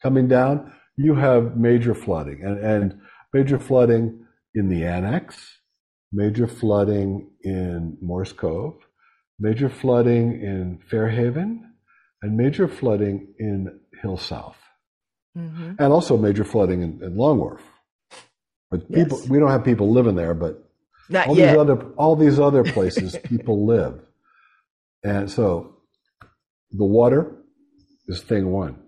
coming 0.02 0.28
down. 0.28 0.72
You 0.96 1.14
have 1.14 1.56
major 1.56 1.94
flooding, 1.94 2.42
and, 2.44 2.58
and 2.58 3.00
major 3.34 3.58
flooding 3.58 4.26
in 4.54 4.68
the 4.68 4.84
annex, 4.84 5.58
major 6.12 6.46
flooding 6.46 7.30
in 7.42 7.98
Morris 8.00 8.32
Cove, 8.32 8.76
major 9.38 9.68
flooding 9.68 10.32
in 10.42 10.80
Fairhaven, 10.90 11.72
and 12.22 12.36
major 12.36 12.68
flooding 12.68 13.34
in 13.38 13.80
Hill 14.02 14.16
South, 14.18 14.56
hmm 15.36 15.72
and 15.78 15.92
also 15.92 16.16
major 16.16 16.44
flooding 16.44 16.82
in, 16.82 17.02
in 17.02 17.16
Long 17.16 17.38
Wharf. 17.38 17.62
But 18.70 18.92
people, 18.92 19.18
Yes. 19.20 19.28
we 19.28 19.38
don't 19.38 19.50
have 19.50 19.64
people 19.64 19.92
living 19.92 20.16
there, 20.16 20.34
but 20.34 20.68
Not 21.08 21.28
all 21.28 21.36
yet. 21.36 21.52
these 21.52 21.58
other 21.60 21.92
all 21.96 22.16
these 22.16 22.38
other 22.40 22.64
places 22.76 23.16
people 23.24 23.66
live, 23.66 24.00
and 25.04 25.30
so 25.30 25.76
the 26.72 26.84
water 26.84 27.35
is 28.08 28.22
thing 28.22 28.50
one. 28.50 28.78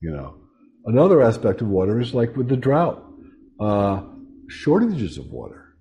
You 0.00 0.12
know, 0.12 0.36
another 0.86 1.22
aspect 1.22 1.60
of 1.60 1.68
water 1.68 2.00
is 2.00 2.14
like 2.14 2.36
with 2.36 2.48
the 2.48 2.56
drought, 2.56 3.04
uh, 3.60 4.02
shortages 4.48 5.18
of 5.18 5.26
water. 5.26 5.76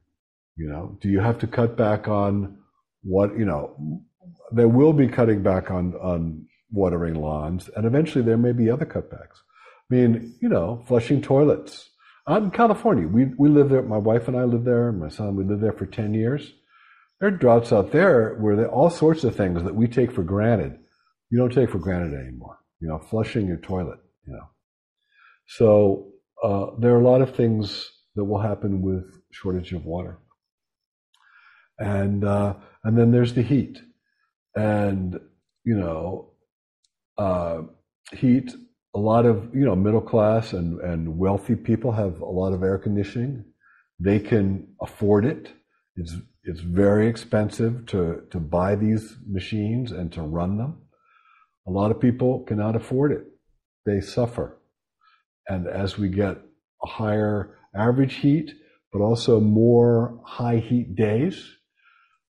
You 0.57 0.67
know, 0.69 0.97
do 1.01 1.09
you 1.09 1.19
have 1.21 1.39
to 1.39 1.47
cut 1.47 1.77
back 1.77 2.07
on 2.07 2.57
what 3.03 3.37
you 3.37 3.45
know? 3.45 4.03
There 4.51 4.67
will 4.67 4.93
be 4.93 5.07
cutting 5.07 5.41
back 5.41 5.71
on 5.71 5.93
on 5.95 6.45
watering 6.71 7.15
lawns, 7.15 7.69
and 7.75 7.85
eventually 7.85 8.23
there 8.23 8.37
may 8.37 8.51
be 8.51 8.69
other 8.69 8.85
cutbacks. 8.85 9.37
I 9.91 9.95
mean, 9.95 10.35
you 10.41 10.49
know, 10.49 10.83
flushing 10.87 11.21
toilets. 11.21 11.89
out 12.27 12.43
in 12.43 12.51
California. 12.51 13.07
We 13.07 13.25
we 13.37 13.49
live 13.49 13.69
there. 13.69 13.81
My 13.81 13.97
wife 13.97 14.27
and 14.27 14.37
I 14.37 14.43
live 14.43 14.65
there. 14.65 14.91
My 14.91 15.09
son, 15.09 15.35
we 15.35 15.43
lived 15.43 15.63
there 15.63 15.73
for 15.73 15.85
ten 15.85 16.13
years. 16.13 16.53
There 17.19 17.29
are 17.29 17.31
droughts 17.31 17.73
out 17.73 17.91
there 17.91 18.35
where 18.35 18.55
there 18.55 18.69
all 18.69 18.89
sorts 18.89 19.23
of 19.23 19.35
things 19.35 19.63
that 19.63 19.75
we 19.75 19.87
take 19.87 20.11
for 20.11 20.23
granted, 20.23 20.77
you 21.29 21.37
don't 21.37 21.53
take 21.53 21.69
for 21.71 21.79
granted 21.79 22.13
anymore. 22.13 22.58
You 22.79 22.87
know, 22.87 22.99
flushing 22.99 23.47
your 23.47 23.57
toilet. 23.57 23.99
You 24.25 24.33
know, 24.33 24.49
so 25.47 26.07
uh, 26.43 26.67
there 26.79 26.93
are 26.93 27.01
a 27.01 27.03
lot 27.03 27.21
of 27.21 27.35
things 27.35 27.91
that 28.15 28.23
will 28.23 28.39
happen 28.39 28.81
with 28.81 29.21
shortage 29.31 29.73
of 29.73 29.85
water, 29.85 30.19
and 31.77 32.23
uh, 32.23 32.53
and 32.83 32.97
then 32.97 33.11
there's 33.11 33.33
the 33.33 33.41
heat, 33.41 33.79
and 34.55 35.19
you 35.63 35.77
know, 35.77 36.31
uh, 37.17 37.61
heat. 38.13 38.51
A 38.95 38.99
lot 38.99 39.25
of 39.25 39.53
you 39.53 39.65
know 39.65 39.75
middle 39.75 40.01
class 40.01 40.53
and 40.53 40.79
and 40.81 41.17
wealthy 41.17 41.55
people 41.55 41.91
have 41.91 42.21
a 42.21 42.25
lot 42.25 42.53
of 42.53 42.63
air 42.63 42.77
conditioning. 42.77 43.45
They 43.99 44.19
can 44.19 44.67
afford 44.81 45.25
it. 45.25 45.51
It's 45.95 46.15
it's 46.43 46.61
very 46.61 47.07
expensive 47.07 47.85
to 47.87 48.23
to 48.31 48.39
buy 48.39 48.75
these 48.75 49.17
machines 49.27 49.91
and 49.91 50.11
to 50.13 50.21
run 50.21 50.57
them. 50.57 50.81
A 51.69 51.71
lot 51.71 51.91
of 51.91 51.99
people 51.99 52.43
cannot 52.47 52.75
afford 52.75 53.11
it. 53.11 53.27
They 53.85 54.01
suffer. 54.01 54.57
And 55.47 55.67
as 55.67 55.99
we 55.99 56.09
get 56.09 56.37
a 56.83 56.87
higher 56.87 57.57
average 57.75 58.15
heat, 58.15 58.51
but 58.91 59.01
also 59.01 59.39
more 59.39 60.19
high 60.25 60.57
heat 60.57 60.95
days, 60.95 61.47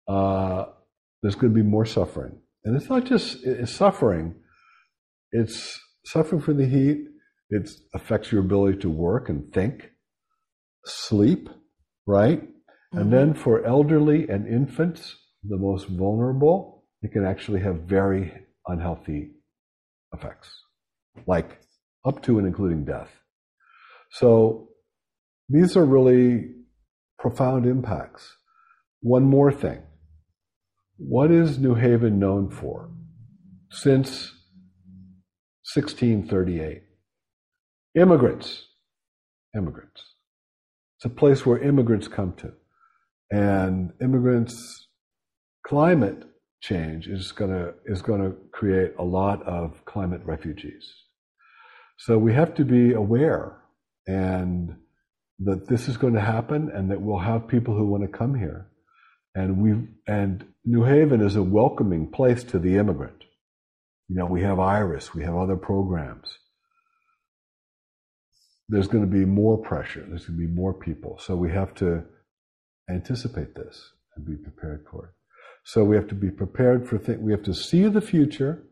uh, 0.07 0.67
there's 1.23 1.35
going 1.35 1.55
to 1.55 1.63
be 1.63 1.67
more 1.67 1.87
suffering. 1.87 2.41
And 2.65 2.77
it's 2.77 2.91
not 2.91 3.07
just 3.07 3.43
it's 3.43 3.73
suffering, 3.73 4.35
it's 5.31 5.81
suffering 6.05 6.43
from 6.43 6.59
the 6.59 6.67
heat. 6.67 7.07
It 7.49 7.71
affects 7.95 8.33
your 8.33 8.43
ability 8.43 8.81
to 8.81 8.91
work 8.91 9.31
and 9.31 9.51
think, 9.51 9.93
sleep, 10.85 11.49
right? 12.07 12.43
And 12.93 13.11
then 13.11 13.33
for 13.33 13.65
elderly 13.65 14.29
and 14.29 14.47
infants, 14.47 15.17
the 15.43 15.57
most 15.57 15.89
vulnerable, 15.89 16.85
it 17.01 17.13
can 17.13 17.25
actually 17.25 17.61
have 17.61 17.85
very 17.85 18.33
unhealthy 18.67 19.31
effects, 20.13 20.51
like 21.27 21.61
up 22.05 22.23
to 22.23 22.39
and 22.39 22.47
including 22.47 22.85
death. 22.85 23.11
So 24.13 24.69
these 25.49 25.77
are 25.77 25.85
really 25.85 26.51
profound 27.19 27.67
impacts. 27.67 28.37
One 29.01 29.25
more 29.25 29.53
thing. 29.53 29.83
What 30.97 31.31
is 31.31 31.59
New 31.59 31.75
Haven 31.75 32.19
known 32.19 32.51
for? 32.51 32.91
Since 33.71 34.33
1638. 35.75 36.83
Immigrants. 37.95 38.67
Immigrants. 39.57 40.03
It's 40.99 41.05
a 41.07 41.09
place 41.09 41.45
where 41.45 41.59
immigrants 41.59 42.09
come 42.09 42.35
to. 42.35 42.53
And 43.31 43.93
immigrants, 44.01 44.89
climate 45.67 46.25
change 46.63 47.09
is 47.09 47.33
gonna 47.33 47.75
is 47.85 48.01
gonna 48.01 48.33
create 48.53 48.95
a 48.99 49.05
lot 49.05 49.43
of 49.43 49.85
climate 49.85 50.23
refugees. 50.25 50.95
So 51.99 52.17
we 52.19 52.33
have 52.33 52.55
to 52.55 52.65
be 52.65 52.95
aware 52.95 53.59
and 54.07 54.77
that 55.39 55.69
this 55.69 55.89
is 55.89 55.97
going 55.97 56.15
to 56.15 56.21
happen 56.21 56.71
and 56.75 56.91
that 56.91 57.01
we'll 57.01 57.19
have 57.19 57.49
people 57.49 57.77
who 57.77 57.87
want 57.87 58.03
to 58.03 58.09
come 58.09 58.35
here. 58.35 58.69
And 59.35 59.59
we 59.59 59.89
and 60.07 60.45
New 60.65 60.85
Haven 60.85 61.21
is 61.21 61.37
a 61.37 61.43
welcoming 61.43 62.11
place 62.11 62.45
to 62.45 62.59
the 62.59 62.77
immigrant. 62.77 63.25
You 64.09 64.17
know, 64.17 64.27
we 64.27 64.43
have 64.43 64.59
Iris, 64.59 65.15
we 65.15 65.23
have 65.25 65.37
other 65.37 65.57
programs. 65.57 66.39
There's 68.69 68.89
going 68.89 69.05
to 69.05 69.11
be 69.11 69.25
more 69.25 69.59
pressure. 69.59 70.05
There's 70.09 70.27
going 70.27 70.39
to 70.39 70.47
be 70.47 70.53
more 70.53 70.75
people. 70.75 71.19
So 71.21 71.37
we 71.37 71.51
have 71.51 71.75
to 71.77 72.05
anticipate 72.89 73.55
this 73.55 73.91
and 74.17 74.25
be 74.25 74.37
prepared 74.37 74.87
for 74.91 75.07
it. 75.07 75.22
So 75.65 75.85
we 75.85 75.97
have 75.97 76.09
to 76.09 76.15
be 76.15 76.31
prepared 76.31 76.89
for 76.89 76.99
things. 76.99 77.21
We 77.21 77.33
have 77.33 77.45
to 77.45 77.55
see 77.55 77.87
the 77.89 78.01
future, 78.01 78.63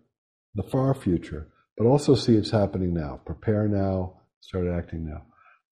the 0.54 0.62
far 0.64 0.92
future, 0.94 1.48
but 1.76 1.86
also 1.86 2.14
see 2.14 2.34
it's 2.36 2.50
happening 2.50 2.92
now. 2.92 3.20
Prepare 3.24 3.68
now, 3.68 4.20
start 4.40 4.66
acting 4.66 5.06
now. 5.06 5.22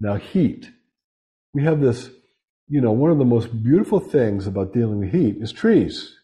Now, 0.00 0.14
heat. 0.14 0.70
We 1.54 1.64
have 1.64 1.80
this, 1.80 2.10
you 2.68 2.80
know, 2.80 2.92
one 2.92 3.10
of 3.10 3.18
the 3.18 3.24
most 3.24 3.62
beautiful 3.64 3.98
things 3.98 4.46
about 4.46 4.72
dealing 4.72 5.00
with 5.00 5.10
heat 5.12 5.36
is 5.40 5.52
trees. 5.52 6.14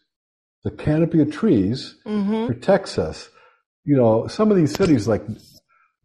The 0.63 0.71
canopy 0.71 1.21
of 1.21 1.31
trees 1.31 1.95
Mm-hmm. 2.05 2.45
protects 2.47 2.97
us. 2.97 3.29
You 3.83 3.97
know, 3.97 4.27
some 4.27 4.49
of 4.49 4.57
these 4.57 4.73
cities 4.73 5.07
like 5.07 5.23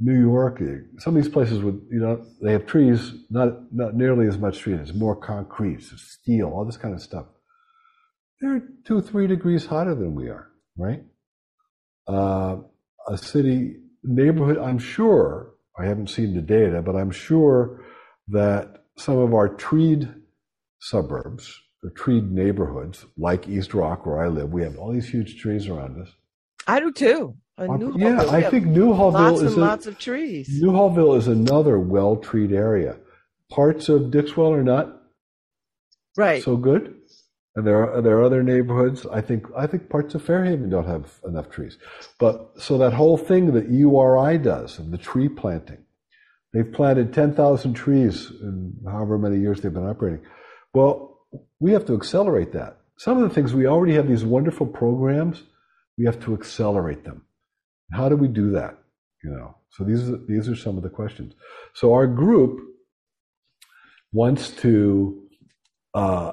New 0.01 0.19
York, 0.21 0.61
some 0.99 1.17
of 1.17 1.23
these 1.23 1.33
places 1.33 1.61
with, 1.61 1.81
you 1.91 2.01
know, 2.01 2.27
they 2.43 2.53
have 2.53 2.67
trees, 2.67 3.13
not, 3.31 3.73
not 3.73 3.95
nearly 3.95 4.27
as 4.27 4.37
much 4.37 4.59
trees. 4.59 4.81
It's 4.81 4.95
more 4.95 5.15
concrete, 5.17 5.83
steel, 5.83 6.49
all 6.49 6.65
this 6.65 6.77
kind 6.77 6.95
of 6.95 7.01
stuff. 7.01 7.27
They're 8.41 8.63
two, 8.87 9.01
three 9.03 9.27
degrees 9.27 9.67
hotter 9.67 9.95
than 9.95 10.15
we 10.15 10.29
are, 10.29 10.51
right? 10.77 11.03
Uh, 12.09 12.57
a 13.09 13.19
city 13.19 13.77
neighborhood, 14.03 14.59
I'm 14.59 14.79
sure, 14.79 15.53
I 15.79 15.85
haven't 15.87 16.09
seen 16.11 16.35
the 16.35 16.41
data, 16.43 16.83
but 16.83 16.97
I'm 16.97 17.11
sure 17.11 17.85
that 18.29 18.85
some 18.97 19.19
of 19.19 19.35
our 19.35 19.49
treed 19.49 20.09
suburbs, 20.81 21.55
the 21.83 21.91
treed 21.91 22.31
neighborhoods, 22.33 23.05
like 23.17 23.49
East 23.49 23.75
Rock, 23.75 24.07
where 24.07 24.25
I 24.25 24.29
live, 24.29 24.51
we 24.53 24.63
have 24.63 24.79
all 24.79 24.93
these 24.93 25.09
huge 25.09 25.41
trees 25.41 25.69
around 25.69 26.01
us. 26.01 26.09
I 26.67 26.81
do 26.81 26.93
too. 26.93 27.37
Our- 27.59 27.79
yeah, 27.99 28.23
I 28.31 28.43
think 28.43 28.67
Newhallville 28.67 29.13
lots 29.13 29.41
is 29.43 29.53
and 29.53 29.63
a, 29.63 29.67
lots 29.67 29.87
of 29.87 29.99
trees. 29.99 30.63
Newhallville 30.63 31.19
is 31.19 31.29
another 31.29 31.79
well-treed 31.79 32.53
area. 32.53 32.97
Parts 33.51 33.91
of 33.91 34.11
Dixwell 34.11 34.53
are 34.55 34.63
not 34.63 34.97
right. 36.17 36.43
so 36.43 36.57
good, 36.57 36.95
and 37.57 37.67
there 37.67 37.91
are 37.91 38.01
there 38.01 38.19
are 38.19 38.25
other 38.25 38.43
neighborhoods. 38.43 39.07
I 39.07 39.21
think 39.21 39.47
I 39.57 39.67
think 39.67 39.89
parts 39.89 40.15
of 40.15 40.23
Fairhaven 40.23 40.71
don't 40.71 40.87
have 40.87 41.21
enough 41.27 41.51
trees. 41.51 41.79
But 42.19 42.53
so 42.59 42.79
that 42.79 42.93
whole 42.93 43.17
thing 43.17 43.53
that 43.55 43.69
URI 43.69 44.39
does 44.39 44.79
of 44.79 44.91
the 44.91 44.99
tree 44.99 45.29
planting, 45.29 45.85
they've 46.53 46.73
planted 46.73 47.13
ten 47.13 47.35
thousand 47.35 47.75
trees 47.75 48.31
in 48.31 48.75
however 48.87 49.19
many 49.19 49.39
years 49.39 49.61
they've 49.61 49.75
been 49.75 49.89
operating. 49.89 50.25
Well, 50.73 51.19
we 51.59 51.73
have 51.73 51.85
to 51.87 51.95
accelerate 51.95 52.53
that. 52.53 52.79
Some 52.97 53.21
of 53.21 53.29
the 53.29 53.35
things 53.35 53.53
we 53.53 53.67
already 53.67 53.95
have 53.95 54.09
these 54.09 54.25
wonderful 54.25 54.67
programs. 54.67 55.43
We 55.99 56.07
have 56.07 56.21
to 56.25 56.33
accelerate 56.35 57.05
them. 57.05 57.27
How 57.93 58.09
do 58.09 58.17
we 58.17 58.29
do 58.29 58.53
that? 58.53 58.79
You 59.25 59.31
know. 59.31 59.57
So 59.71 59.85
these 59.85 60.09
are 60.09 60.19
these 60.29 60.49
are 60.49 60.57
some 60.57 60.77
of 60.77 60.83
the 60.85 60.89
questions. 60.89 61.35
So 61.75 61.95
our 61.95 62.07
group 62.07 62.61
wants 64.13 64.51
to 64.51 65.29
uh, 65.95 66.33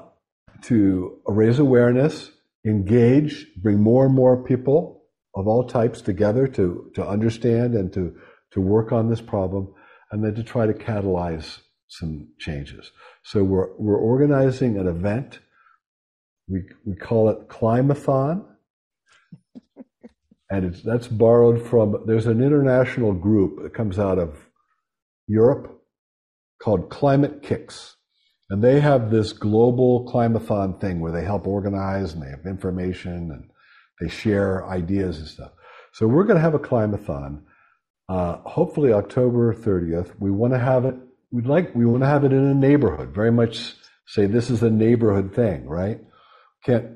to 0.62 1.18
raise 1.26 1.58
awareness, 1.58 2.30
engage, 2.66 3.46
bring 3.56 3.80
more 3.80 4.06
and 4.06 4.14
more 4.14 4.42
people 4.42 5.02
of 5.34 5.46
all 5.46 5.64
types 5.64 6.00
together 6.02 6.46
to 6.48 6.90
to 6.94 7.06
understand 7.06 7.74
and 7.74 7.92
to 7.92 8.16
to 8.52 8.60
work 8.60 8.92
on 8.92 9.08
this 9.08 9.20
problem, 9.20 9.72
and 10.10 10.24
then 10.24 10.34
to 10.34 10.42
try 10.42 10.66
to 10.66 10.72
catalyze 10.72 11.60
some 11.88 12.28
changes. 12.38 12.92
So 13.22 13.44
we're 13.44 13.76
we're 13.78 13.98
organizing 13.98 14.78
an 14.78 14.88
event. 14.88 15.40
We 16.48 16.62
we 16.84 16.96
call 16.96 17.28
it 17.28 17.48
Climathon. 17.48 18.44
And 20.50 20.64
it's, 20.64 20.80
that's 20.82 21.08
borrowed 21.08 21.60
from, 21.68 22.04
there's 22.06 22.24
an 22.24 22.42
international 22.42 23.12
group 23.12 23.62
that 23.62 23.74
comes 23.74 23.98
out 23.98 24.18
of 24.18 24.48
Europe 25.26 25.82
called 26.58 26.88
Climate 26.88 27.42
Kicks. 27.42 27.97
And 28.50 28.64
they 28.64 28.80
have 28.80 29.10
this 29.10 29.32
global 29.32 30.10
climathon 30.10 30.80
thing 30.80 31.00
where 31.00 31.12
they 31.12 31.24
help 31.24 31.46
organize 31.46 32.14
and 32.14 32.22
they 32.22 32.30
have 32.30 32.46
information 32.46 33.30
and 33.30 33.50
they 34.00 34.08
share 34.08 34.66
ideas 34.66 35.18
and 35.18 35.26
stuff. 35.26 35.50
So 35.92 36.06
we're 36.06 36.24
going 36.24 36.36
to 36.36 36.42
have 36.42 36.54
a 36.54 36.58
climathon, 36.58 37.42
uh, 38.08 38.36
hopefully 38.44 38.92
October 38.92 39.54
30th. 39.54 40.14
We 40.18 40.30
want 40.30 40.54
to 40.54 40.58
have 40.58 40.84
it, 40.84 40.94
we'd 41.30 41.46
like, 41.46 41.74
we 41.74 41.84
want 41.84 42.02
to 42.02 42.08
have 42.08 42.24
it 42.24 42.32
in 42.32 42.44
a 42.44 42.54
neighborhood, 42.54 43.14
very 43.14 43.32
much 43.32 43.74
say 44.06 44.24
this 44.24 44.48
is 44.48 44.62
a 44.62 44.70
neighborhood 44.70 45.34
thing, 45.34 45.66
right? 45.66 46.00
Can't, 46.64 46.86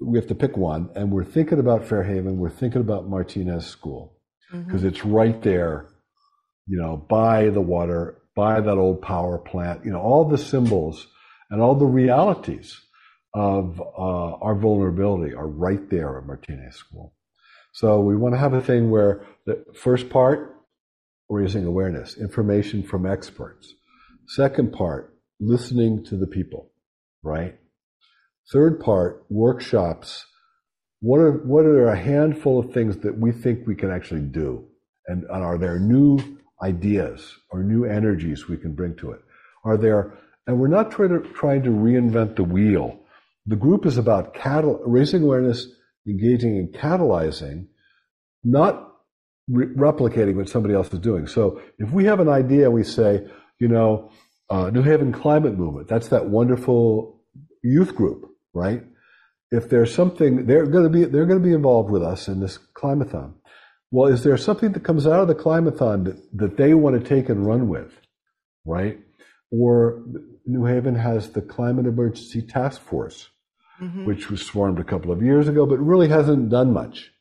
we 0.00 0.18
have 0.18 0.26
to 0.26 0.34
pick 0.34 0.56
one. 0.56 0.90
And 0.96 1.12
we're 1.12 1.24
thinking 1.24 1.60
about 1.60 1.84
Fairhaven, 1.84 2.38
we're 2.38 2.50
thinking 2.50 2.80
about 2.80 3.08
Martinez 3.08 3.66
School 3.66 4.16
because 4.50 4.82
it's 4.82 5.04
right 5.04 5.40
there, 5.42 5.88
you 6.66 6.80
know, 6.80 6.96
by 6.96 7.50
the 7.50 7.60
water, 7.60 8.17
by 8.38 8.60
that 8.60 8.78
old 8.78 9.02
power 9.02 9.36
plant, 9.36 9.84
you 9.84 9.90
know, 9.90 10.00
all 10.00 10.24
the 10.24 10.38
symbols 10.38 11.08
and 11.50 11.60
all 11.60 11.74
the 11.74 11.84
realities 11.84 12.80
of 13.34 13.80
uh, 13.80 14.34
our 14.46 14.54
vulnerability 14.54 15.34
are 15.34 15.48
right 15.48 15.90
there 15.90 16.16
at 16.16 16.24
Martinez 16.24 16.76
School. 16.76 17.12
So 17.72 17.98
we 17.98 18.14
want 18.14 18.36
to 18.36 18.38
have 18.38 18.54
a 18.54 18.60
thing 18.60 18.90
where 18.90 19.26
the 19.44 19.64
first 19.74 20.08
part, 20.08 20.54
raising 21.28 21.64
awareness, 21.64 22.16
information 22.16 22.84
from 22.84 23.06
experts. 23.06 23.74
Second 24.28 24.72
part, 24.72 25.18
listening 25.40 26.04
to 26.04 26.16
the 26.16 26.28
people, 26.28 26.70
right? 27.24 27.56
Third 28.52 28.78
part, 28.78 29.24
workshops. 29.28 30.24
What 31.00 31.18
are 31.18 31.32
what 31.32 31.64
are 31.64 31.88
a 31.88 31.98
handful 31.98 32.60
of 32.60 32.72
things 32.72 32.98
that 32.98 33.18
we 33.18 33.32
think 33.32 33.66
we 33.66 33.74
can 33.74 33.90
actually 33.90 34.26
do, 34.42 34.68
and, 35.08 35.24
and 35.24 35.42
are 35.42 35.58
there 35.58 35.80
new 35.80 36.37
ideas 36.62 37.36
or 37.50 37.62
new 37.62 37.84
energies 37.84 38.48
we 38.48 38.56
can 38.56 38.74
bring 38.74 38.96
to 38.96 39.12
it? 39.12 39.20
are 39.64 39.76
there, 39.76 40.14
and 40.46 40.58
we're 40.58 40.68
not 40.68 40.90
trying 40.90 41.10
to, 41.10 41.20
trying 41.32 41.62
to 41.62 41.70
reinvent 41.70 42.36
the 42.36 42.44
wheel. 42.44 42.98
The 43.46 43.56
group 43.56 43.86
is 43.86 43.98
about 43.98 44.34
catal- 44.34 44.80
raising 44.84 45.22
awareness, 45.22 45.66
engaging 46.06 46.58
and 46.58 46.72
catalyzing, 46.72 47.66
not 48.44 48.92
re- 49.48 49.66
replicating 49.66 50.36
what 50.36 50.48
somebody 50.48 50.74
else 50.74 50.92
is 50.92 51.00
doing. 51.00 51.26
So 51.26 51.60
if 51.78 51.90
we 51.90 52.04
have 52.04 52.20
an 52.20 52.28
idea, 52.28 52.70
we 52.70 52.84
say, 52.84 53.26
you 53.58 53.68
know, 53.68 54.10
uh, 54.50 54.70
New 54.70 54.82
Haven 54.82 55.12
Climate 55.12 55.58
Movement, 55.58 55.88
that's 55.88 56.08
that 56.08 56.28
wonderful 56.28 57.20
youth 57.62 57.94
group, 57.94 58.30
right? 58.54 58.82
If 59.50 59.68
there's 59.68 59.94
something, 59.94 60.46
they're 60.46 60.66
going 60.66 60.84
to 60.84 60.90
be, 60.90 61.04
they're 61.04 61.26
going 61.26 61.40
to 61.42 61.46
be 61.46 61.54
involved 61.54 61.90
with 61.90 62.02
us 62.02 62.28
in 62.28 62.40
this 62.40 62.58
climathon. 62.74 63.34
Well, 63.90 64.12
is 64.12 64.22
there 64.22 64.36
something 64.36 64.72
that 64.72 64.84
comes 64.84 65.06
out 65.06 65.20
of 65.20 65.28
the 65.28 65.34
climathon 65.34 66.04
that, 66.04 66.16
that 66.38 66.56
they 66.56 66.74
want 66.74 67.02
to 67.02 67.08
take 67.08 67.28
and 67.28 67.46
run 67.46 67.68
with, 67.68 67.92
right? 68.66 68.98
Or 69.50 70.02
New 70.44 70.64
Haven 70.66 70.94
has 70.94 71.30
the 71.30 71.40
Climate 71.40 71.86
Emergency 71.86 72.42
Task 72.42 72.80
Force, 72.82 73.28
Mhm. 73.80 74.06
which 74.06 74.28
was 74.30 74.42
formed 74.42 74.78
a 74.78 74.84
couple 74.84 75.10
of 75.12 75.22
years 75.22 75.48
ago, 75.48 75.64
but 75.64 75.78
really 75.78 76.08
hasn't 76.08 76.48
done 76.50 76.72
much. 76.72 77.12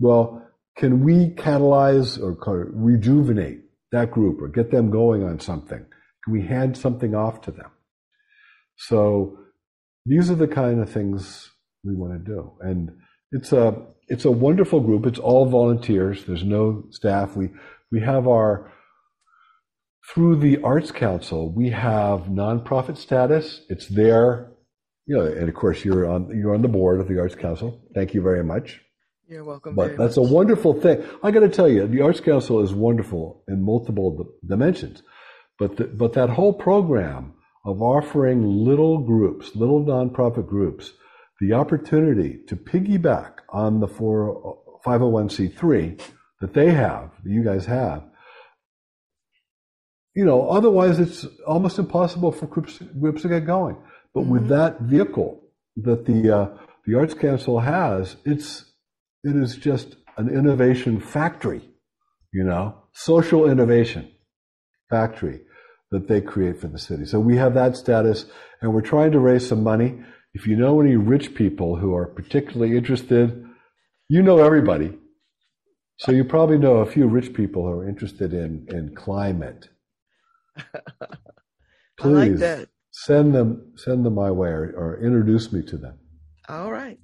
Well, 0.00 0.46
can 0.76 1.02
we 1.04 1.30
catalyze 1.34 2.18
or 2.22 2.36
rejuvenate 2.72 3.64
that 3.90 4.10
group 4.12 4.40
or 4.40 4.48
get 4.48 4.70
them 4.70 4.90
going 4.90 5.24
on 5.24 5.40
something? 5.40 5.84
Can 6.24 6.32
we 6.32 6.42
hand 6.42 6.76
something 6.76 7.14
off 7.14 7.40
to 7.42 7.50
them? 7.50 7.70
So 8.76 9.38
these 10.06 10.30
are 10.30 10.36
the 10.36 10.46
kind 10.48 10.80
of 10.80 10.88
things 10.88 11.50
we 11.84 11.94
want 11.96 12.12
to 12.12 12.32
do. 12.32 12.52
And 12.60 12.96
it's 13.32 13.52
a 13.52 13.84
it's 14.08 14.24
a 14.24 14.30
wonderful 14.30 14.80
group. 14.80 15.06
It's 15.06 15.18
all 15.18 15.46
volunteers. 15.46 16.24
There's 16.24 16.44
no 16.44 16.84
staff. 16.90 17.36
We 17.36 17.50
we 17.90 18.00
have 18.00 18.26
our 18.26 18.72
through 20.08 20.36
the 20.36 20.60
Arts 20.62 20.90
Council, 20.90 21.52
we 21.52 21.70
have 21.70 22.22
nonprofit 22.22 22.96
status. 22.96 23.60
It's 23.68 23.86
there, 23.88 24.52
you 25.06 25.16
know, 25.16 25.24
and 25.26 25.48
of 25.48 25.54
course 25.54 25.84
you're 25.84 26.08
on 26.08 26.34
you're 26.36 26.54
on 26.54 26.62
the 26.62 26.68
board 26.68 27.00
of 27.00 27.08
the 27.08 27.20
Arts 27.20 27.34
Council. 27.34 27.80
Thank 27.94 28.14
you 28.14 28.22
very 28.22 28.42
much. 28.42 28.80
You're 29.28 29.44
welcome. 29.44 29.74
But 29.74 29.98
that's 29.98 30.16
a 30.16 30.22
wonderful 30.22 30.80
thing. 30.80 31.04
I 31.22 31.30
got 31.30 31.40
to 31.40 31.50
tell 31.50 31.68
you, 31.68 31.86
the 31.86 32.00
Arts 32.00 32.20
Council 32.20 32.60
is 32.60 32.72
wonderful 32.72 33.44
in 33.46 33.62
multiple 33.62 34.26
dimensions. 34.46 35.02
But 35.58 35.76
the, 35.76 35.84
but 35.84 36.14
that 36.14 36.30
whole 36.30 36.54
program 36.54 37.34
of 37.66 37.82
offering 37.82 38.42
little 38.64 38.98
groups, 38.98 39.54
little 39.54 39.84
nonprofit 39.84 40.46
groups, 40.48 40.92
the 41.40 41.52
opportunity 41.52 42.40
to 42.48 42.56
piggyback 42.56 43.38
on 43.50 43.80
the 43.80 43.88
four, 43.88 44.58
501c3 44.84 46.00
that 46.40 46.54
they 46.54 46.72
have, 46.72 47.10
that 47.22 47.30
you 47.30 47.44
guys 47.44 47.66
have, 47.66 48.04
you 50.18 50.24
know, 50.24 50.48
otherwise 50.48 50.98
it's 50.98 51.24
almost 51.46 51.78
impossible 51.78 52.32
for 52.32 52.46
groups, 52.46 52.78
groups 53.00 53.22
to 53.22 53.28
get 53.28 53.46
going. 53.46 53.76
But 54.12 54.22
with 54.22 54.48
that 54.48 54.80
vehicle 54.80 55.40
that 55.76 56.06
the 56.06 56.36
uh, 56.36 56.48
the 56.86 56.98
Arts 56.98 57.14
Council 57.14 57.60
has, 57.60 58.16
it's 58.24 58.64
it 59.22 59.36
is 59.36 59.56
just 59.56 59.94
an 60.16 60.28
innovation 60.28 61.00
factory, 61.00 61.62
you 62.32 62.42
know, 62.42 62.82
social 62.92 63.48
innovation 63.48 64.10
factory 64.90 65.42
that 65.92 66.08
they 66.08 66.20
create 66.20 66.60
for 66.60 66.66
the 66.66 66.80
city. 66.80 67.04
So 67.04 67.20
we 67.20 67.36
have 67.36 67.54
that 67.54 67.76
status, 67.76 68.26
and 68.60 68.74
we're 68.74 68.80
trying 68.80 69.12
to 69.12 69.20
raise 69.20 69.48
some 69.48 69.62
money. 69.62 70.02
If 70.38 70.46
you 70.46 70.54
know 70.54 70.80
any 70.80 70.94
rich 70.94 71.34
people 71.34 71.74
who 71.74 71.96
are 71.96 72.06
particularly 72.06 72.76
interested, 72.76 73.44
you 74.08 74.22
know 74.22 74.38
everybody. 74.38 74.96
So 75.96 76.12
you 76.12 76.22
probably 76.22 76.58
know 76.58 76.76
a 76.76 76.86
few 76.86 77.08
rich 77.08 77.34
people 77.34 77.64
who 77.64 77.72
are 77.72 77.88
interested 77.88 78.32
in, 78.32 78.64
in 78.68 78.94
climate. 78.94 79.68
I 80.56 80.62
like 82.06 82.28
Please 82.28 82.38
that. 82.38 82.68
send 82.92 83.34
them 83.34 83.72
send 83.74 84.06
them 84.06 84.14
my 84.14 84.30
way 84.30 84.50
or, 84.50 84.72
or 84.76 85.00
introduce 85.04 85.52
me 85.52 85.60
to 85.62 85.76
them. 85.76 85.98
All 86.48 86.70
right. 86.70 87.00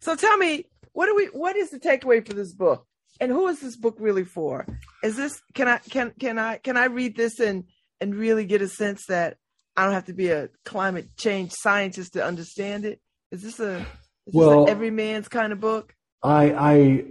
So 0.00 0.16
tell 0.16 0.38
me, 0.38 0.64
what 0.94 1.04
do 1.04 1.14
we? 1.14 1.26
What 1.26 1.56
is 1.56 1.68
the 1.68 1.78
takeaway 1.78 2.26
for 2.26 2.32
this 2.32 2.54
book? 2.54 2.86
And 3.20 3.30
who 3.30 3.46
is 3.48 3.60
this 3.60 3.76
book 3.76 3.96
really 3.98 4.24
for? 4.24 4.64
Is 5.04 5.18
this 5.18 5.42
can 5.52 5.68
I 5.68 5.78
can 5.90 6.14
can 6.18 6.38
I 6.38 6.56
can 6.56 6.78
I 6.78 6.86
read 6.86 7.14
this 7.14 7.40
and 7.40 7.64
and 8.00 8.14
really 8.14 8.46
get 8.46 8.62
a 8.62 8.68
sense 8.68 9.04
that 9.08 9.36
I 9.80 9.84
don't 9.84 9.94
have 9.94 10.04
to 10.06 10.12
be 10.12 10.28
a 10.28 10.50
climate 10.66 11.08
change 11.16 11.52
scientist 11.52 12.12
to 12.12 12.22
understand 12.22 12.84
it? 12.84 13.00
Is 13.32 13.42
this 13.42 13.58
a 13.60 13.78
is 13.78 14.34
Well- 14.34 14.50
this 14.50 14.64
an 14.64 14.68
every 14.76 14.90
man's 14.90 15.26
kind 15.28 15.54
of 15.54 15.60
book? 15.60 15.94
I, 16.22 16.52
I 16.52 17.04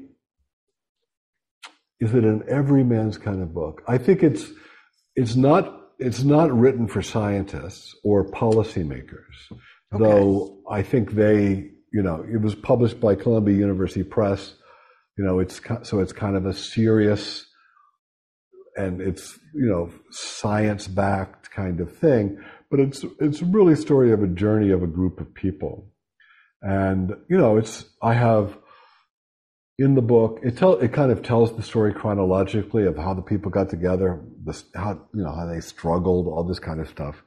is 1.99 2.13
it 2.13 2.23
an 2.23 2.43
everyman's 2.47 3.17
kind 3.17 3.41
of 3.41 3.55
book? 3.55 3.81
I 3.87 3.97
think 3.97 4.21
it's 4.21 4.45
it's 5.15 5.35
not 5.35 5.81
it's 5.97 6.23
not 6.23 6.55
written 6.55 6.87
for 6.87 7.01
scientists 7.01 7.95
or 8.03 8.29
policymakers, 8.29 9.33
Okay. 9.51 10.03
though 10.03 10.59
I 10.69 10.83
think 10.83 11.13
they 11.13 11.71
you 11.91 12.03
know 12.03 12.23
it 12.31 12.39
was 12.39 12.53
published 12.53 12.99
by 12.99 13.15
Columbia 13.15 13.57
University 13.57 14.03
Press. 14.03 14.53
You 15.17 15.25
know, 15.25 15.39
it's 15.39 15.59
so 15.81 15.99
it's 16.01 16.13
kind 16.13 16.35
of 16.37 16.45
a 16.45 16.53
serious 16.53 17.47
and 18.77 19.01
it's 19.01 19.37
you 19.55 19.65
know 19.65 19.89
science 20.11 20.87
backed 20.87 21.49
kind 21.51 21.81
of 21.81 21.97
thing, 21.97 22.39
but 22.69 22.79
it's 22.79 23.05
it's 23.19 23.41
really 23.41 23.73
a 23.73 23.77
story 23.77 24.11
of 24.11 24.21
a 24.23 24.27
journey 24.27 24.71
of 24.71 24.83
a 24.83 24.87
group 24.87 25.19
of 25.19 25.33
people, 25.33 25.89
and 26.61 27.13
you 27.29 27.37
know 27.37 27.57
it's 27.57 27.85
I 28.01 28.13
have 28.13 28.57
in 29.77 29.95
the 29.95 30.01
book 30.01 30.39
it 30.43 30.57
tell 30.57 30.73
it 30.73 30.91
kind 30.93 31.11
of 31.11 31.23
tells 31.23 31.55
the 31.55 31.63
story 31.63 31.93
chronologically 31.93 32.85
of 32.85 32.97
how 32.97 33.13
the 33.13 33.21
people 33.21 33.49
got 33.49 33.69
together 33.69 34.21
this 34.45 34.65
how 34.75 34.91
you 35.13 35.23
know 35.23 35.31
how 35.31 35.45
they 35.45 35.61
struggled 35.61 36.27
all 36.27 36.43
this 36.43 36.59
kind 36.59 36.79
of 36.79 36.89
stuff. 36.89 37.23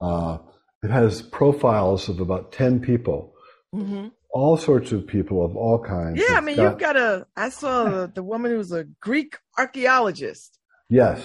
Uh, 0.00 0.38
it 0.82 0.90
has 0.90 1.22
profiles 1.22 2.08
of 2.08 2.20
about 2.20 2.52
10 2.52 2.80
people. 2.80 3.32
Hmm 3.72 4.08
all 4.34 4.56
sorts 4.56 4.90
of 4.90 5.06
people 5.06 5.44
of 5.44 5.56
all 5.56 5.78
kinds 5.78 6.18
Yeah, 6.20 6.36
I 6.36 6.40
mean, 6.40 6.56
got- 6.56 6.62
you've 6.72 6.78
got 6.80 6.96
a. 6.96 7.24
I 7.36 7.50
saw 7.50 7.84
the, 7.84 8.10
the 8.12 8.22
woman 8.24 8.50
who 8.50 8.58
was 8.58 8.72
a 8.72 8.82
Greek 9.00 9.38
archaeologist. 9.56 10.58
yes. 10.90 11.20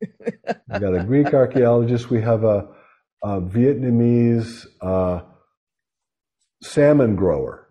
We 0.18 0.78
got 0.78 0.94
a 0.96 1.04
greek 1.04 1.32
archaeologist. 1.34 2.08
We 2.10 2.20
have 2.22 2.42
a, 2.44 2.68
a 3.22 3.40
vietnamese 3.40 4.66
uh, 4.80 5.20
salmon 6.62 7.16
grower 7.16 7.68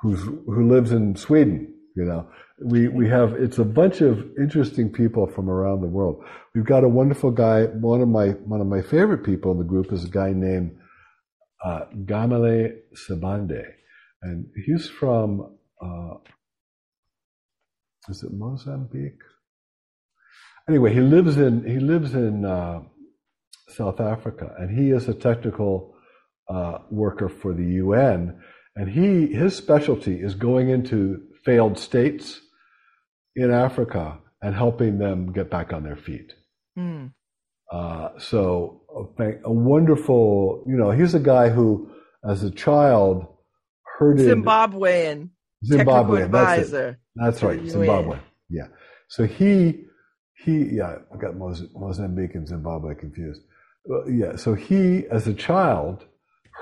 who's 0.00 0.22
who 0.22 0.68
lives 0.68 0.92
in 0.92 1.16
sweden 1.16 1.74
you 1.94 2.04
know. 2.04 2.28
We 2.64 2.88
we 2.88 3.08
have 3.08 3.34
it's 3.34 3.58
a 3.58 3.64
bunch 3.64 4.00
of 4.00 4.24
interesting 4.38 4.90
people 4.92 5.26
from 5.26 5.48
around 5.50 5.80
the 5.80 5.88
world. 5.88 6.24
We've 6.54 6.64
got 6.64 6.84
a 6.84 6.88
wonderful 6.88 7.30
guy 7.30 7.64
one 7.64 8.00
of 8.00 8.08
my 8.08 8.28
one 8.28 8.60
of 8.60 8.66
my 8.66 8.82
favorite 8.82 9.24
people 9.24 9.52
in 9.52 9.58
the 9.58 9.64
group 9.64 9.92
is 9.92 10.04
a 10.04 10.08
guy 10.08 10.32
named 10.32 10.76
uh, 11.64 11.86
gamale 12.04 12.76
sabande 13.08 13.64
and 14.22 14.46
he's 14.66 14.88
from 14.88 15.56
uh, 15.82 16.14
is 18.08 18.22
it 18.22 18.32
mozambique? 18.32 19.22
Anyway 20.68 20.92
he 20.92 21.00
lives 21.00 21.36
in 21.36 21.64
he 21.64 21.78
lives 21.80 22.14
in 22.14 22.44
uh, 22.44 22.80
south 23.76 24.00
africa 24.00 24.54
and 24.58 24.76
he 24.78 24.90
is 24.90 25.08
a 25.08 25.14
technical 25.14 25.94
uh, 26.48 26.78
worker 26.90 27.28
for 27.28 27.52
the 27.54 27.64
un 27.64 28.40
and 28.76 28.90
he 28.90 29.32
his 29.34 29.56
specialty 29.56 30.20
is 30.20 30.34
going 30.34 30.68
into 30.68 31.22
failed 31.44 31.78
states 31.78 32.40
in 33.36 33.50
Africa 33.50 34.18
and 34.42 34.54
helping 34.54 34.98
them 34.98 35.32
get 35.32 35.50
back 35.50 35.72
on 35.72 35.82
their 35.82 35.96
feet. 35.96 36.32
Hmm. 36.76 37.06
Uh, 37.70 38.10
so 38.18 38.82
a, 39.18 39.32
a 39.44 39.52
wonderful, 39.52 40.64
you 40.66 40.76
know, 40.76 40.90
he's 40.90 41.14
a 41.14 41.20
guy 41.20 41.48
who, 41.48 41.90
as 42.28 42.42
a 42.42 42.50
child, 42.50 43.26
herded 43.98 44.26
Zimbabwean 44.26 45.30
Zimbabwe. 45.64 46.22
technical 46.22 46.30
That's. 46.30 46.96
That's 47.16 47.42
right. 47.42 47.66
Zimbabwe. 47.66 48.18
Yeah. 48.50 48.66
So 49.08 49.24
he 49.24 49.84
he 50.44 50.68
yeah, 50.72 50.96
I 51.12 51.16
got 51.16 51.34
Moz- 51.34 51.68
Mozambique 51.74 52.34
and 52.34 52.46
Zimbabwe 52.46 52.94
confused. 52.94 53.42
Uh, 53.90 54.06
yeah. 54.06 54.36
So 54.36 54.54
he, 54.54 55.06
as 55.10 55.26
a 55.26 55.34
child, 55.34 56.04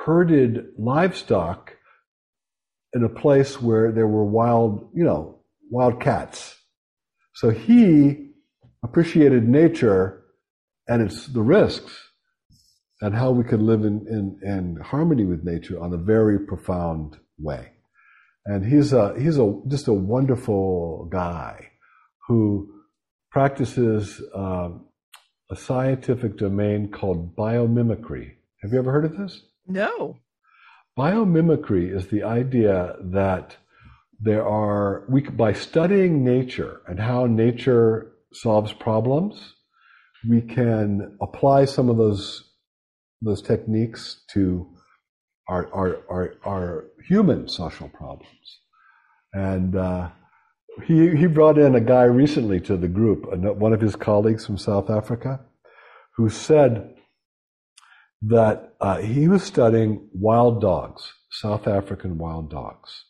herded 0.05 0.67
livestock 0.79 1.77
in 2.95 3.05
a 3.05 3.09
place 3.09 3.61
where 3.61 3.93
there 3.93 4.09
were 4.09 4.25
wild, 4.25 4.91
you 4.95 5.05
know, 5.05 5.39
wild 5.71 6.01
cats. 6.01 6.57
So 7.35 7.51
he 7.51 8.33
appreciated 8.83 9.49
nature 9.49 10.25
and 10.89 11.03
its 11.03 11.27
the 11.27 11.41
risks 11.41 12.09
and 13.01 13.15
how 13.15 13.31
we 13.31 13.45
could 13.45 13.63
live 13.63 13.85
in, 13.85 14.07
in, 14.09 14.39
in 14.49 14.77
harmony 14.83 15.25
with 15.25 15.45
nature 15.45 15.81
on 15.81 15.93
a 15.93 15.97
very 15.97 16.39
profound 16.39 17.19
way. 17.39 17.73
And 18.45 18.65
he's 18.65 18.93
a 18.93 19.15
he's 19.19 19.39
a 19.39 19.61
just 19.69 19.87
a 19.87 19.93
wonderful 19.93 21.09
guy 21.11 21.69
who 22.27 22.73
practices 23.31 24.21
um, 24.35 24.87
a 25.51 25.57
scientific 25.57 26.39
domain 26.39 26.91
called 26.91 27.37
biomimicry. 27.37 28.33
Have 28.63 28.73
you 28.73 28.79
ever 28.79 28.93
heard 28.93 29.05
of 29.05 29.17
this? 29.17 29.43
No. 29.67 30.19
Biomimicry 30.99 31.95
is 31.95 32.09
the 32.09 32.23
idea 32.23 32.97
that 33.01 33.57
there 34.21 34.47
are 34.47 35.05
we 35.09 35.23
by 35.23 35.53
studying 35.53 36.25
nature 36.25 36.81
and 36.87 37.01
how 37.01 37.27
nature 37.27 38.13
solves 38.33 38.73
problems, 38.73 39.55
we 40.29 40.41
can 40.41 41.17
apply 41.21 41.65
some 41.65 41.89
of 41.89 41.97
those 41.97 42.51
those 43.21 43.43
techniques 43.43 44.23
to 44.33 44.69
our 45.49 45.73
our 45.75 45.99
our, 46.09 46.35
our 46.45 46.85
human 47.09 47.49
social 47.49 47.89
problems. 47.89 48.61
And 49.33 49.77
uh, 49.77 50.11
he 50.85 51.17
he 51.17 51.27
brought 51.27 51.59
in 51.59 51.75
a 51.75 51.81
guy 51.81 52.05
recently 52.05 52.61
to 52.61 52.77
the 52.77 52.89
group, 52.89 53.27
one 53.57 53.73
of 53.73 53.81
his 53.81 53.97
colleagues 53.97 54.47
from 54.47 54.59
South 54.59 54.91
Africa, 54.91 55.41
who 56.17 56.29
said 56.29 56.95
that 58.23 58.75
uh, 58.81 58.99
he 58.99 59.29
was 59.29 59.43
studying 59.43 60.09
wild 60.13 60.61
dogs, 60.61 61.13
South 61.31 61.67
African 61.67 62.19
wild 62.19 62.51
dogs, 62.51 63.05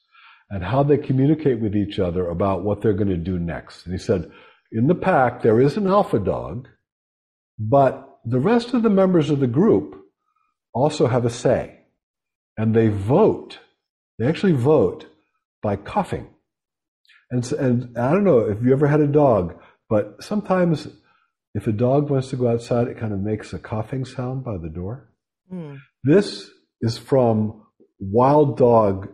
and 0.50 0.64
how 0.64 0.82
they 0.82 0.96
communicate 0.96 1.60
with 1.60 1.76
each 1.76 1.98
other 1.98 2.28
about 2.28 2.64
what 2.64 2.80
they're 2.80 2.92
going 2.92 3.08
to 3.08 3.16
do 3.16 3.38
next. 3.38 3.84
And 3.84 3.92
he 3.92 3.98
said, 3.98 4.30
in 4.70 4.86
the 4.86 4.94
pack, 4.94 5.42
there 5.42 5.60
is 5.60 5.76
an 5.76 5.86
alpha 5.86 6.18
dog, 6.18 6.68
but 7.58 8.18
the 8.24 8.40
rest 8.40 8.72
of 8.72 8.82
the 8.82 8.90
members 8.90 9.28
of 9.28 9.40
the 9.40 9.46
group 9.46 10.02
also 10.72 11.06
have 11.06 11.24
a 11.24 11.30
say. 11.30 11.80
And 12.56 12.74
they 12.74 12.88
vote. 12.88 13.58
They 14.18 14.26
actually 14.26 14.52
vote 14.52 15.06
by 15.62 15.76
coughing. 15.76 16.28
And, 17.32 17.50
and 17.52 17.98
I 17.98 18.12
don't 18.12 18.24
know 18.24 18.40
if 18.40 18.62
you 18.62 18.72
ever 18.72 18.86
had 18.86 19.00
a 19.00 19.06
dog, 19.06 19.58
but 19.88 20.22
sometimes 20.22 20.86
if 21.54 21.66
a 21.66 21.72
dog 21.72 22.10
wants 22.10 22.28
to 22.28 22.36
go 22.36 22.48
outside, 22.48 22.88
it 22.88 22.98
kind 22.98 23.14
of 23.14 23.20
makes 23.20 23.54
a 23.54 23.58
coughing 23.58 24.04
sound 24.04 24.44
by 24.44 24.58
the 24.58 24.68
door. 24.68 25.08
Hmm. 25.50 25.76
This 26.04 26.50
is 26.82 26.98
from 26.98 27.62
wild 27.98 28.58
dog 28.58 29.08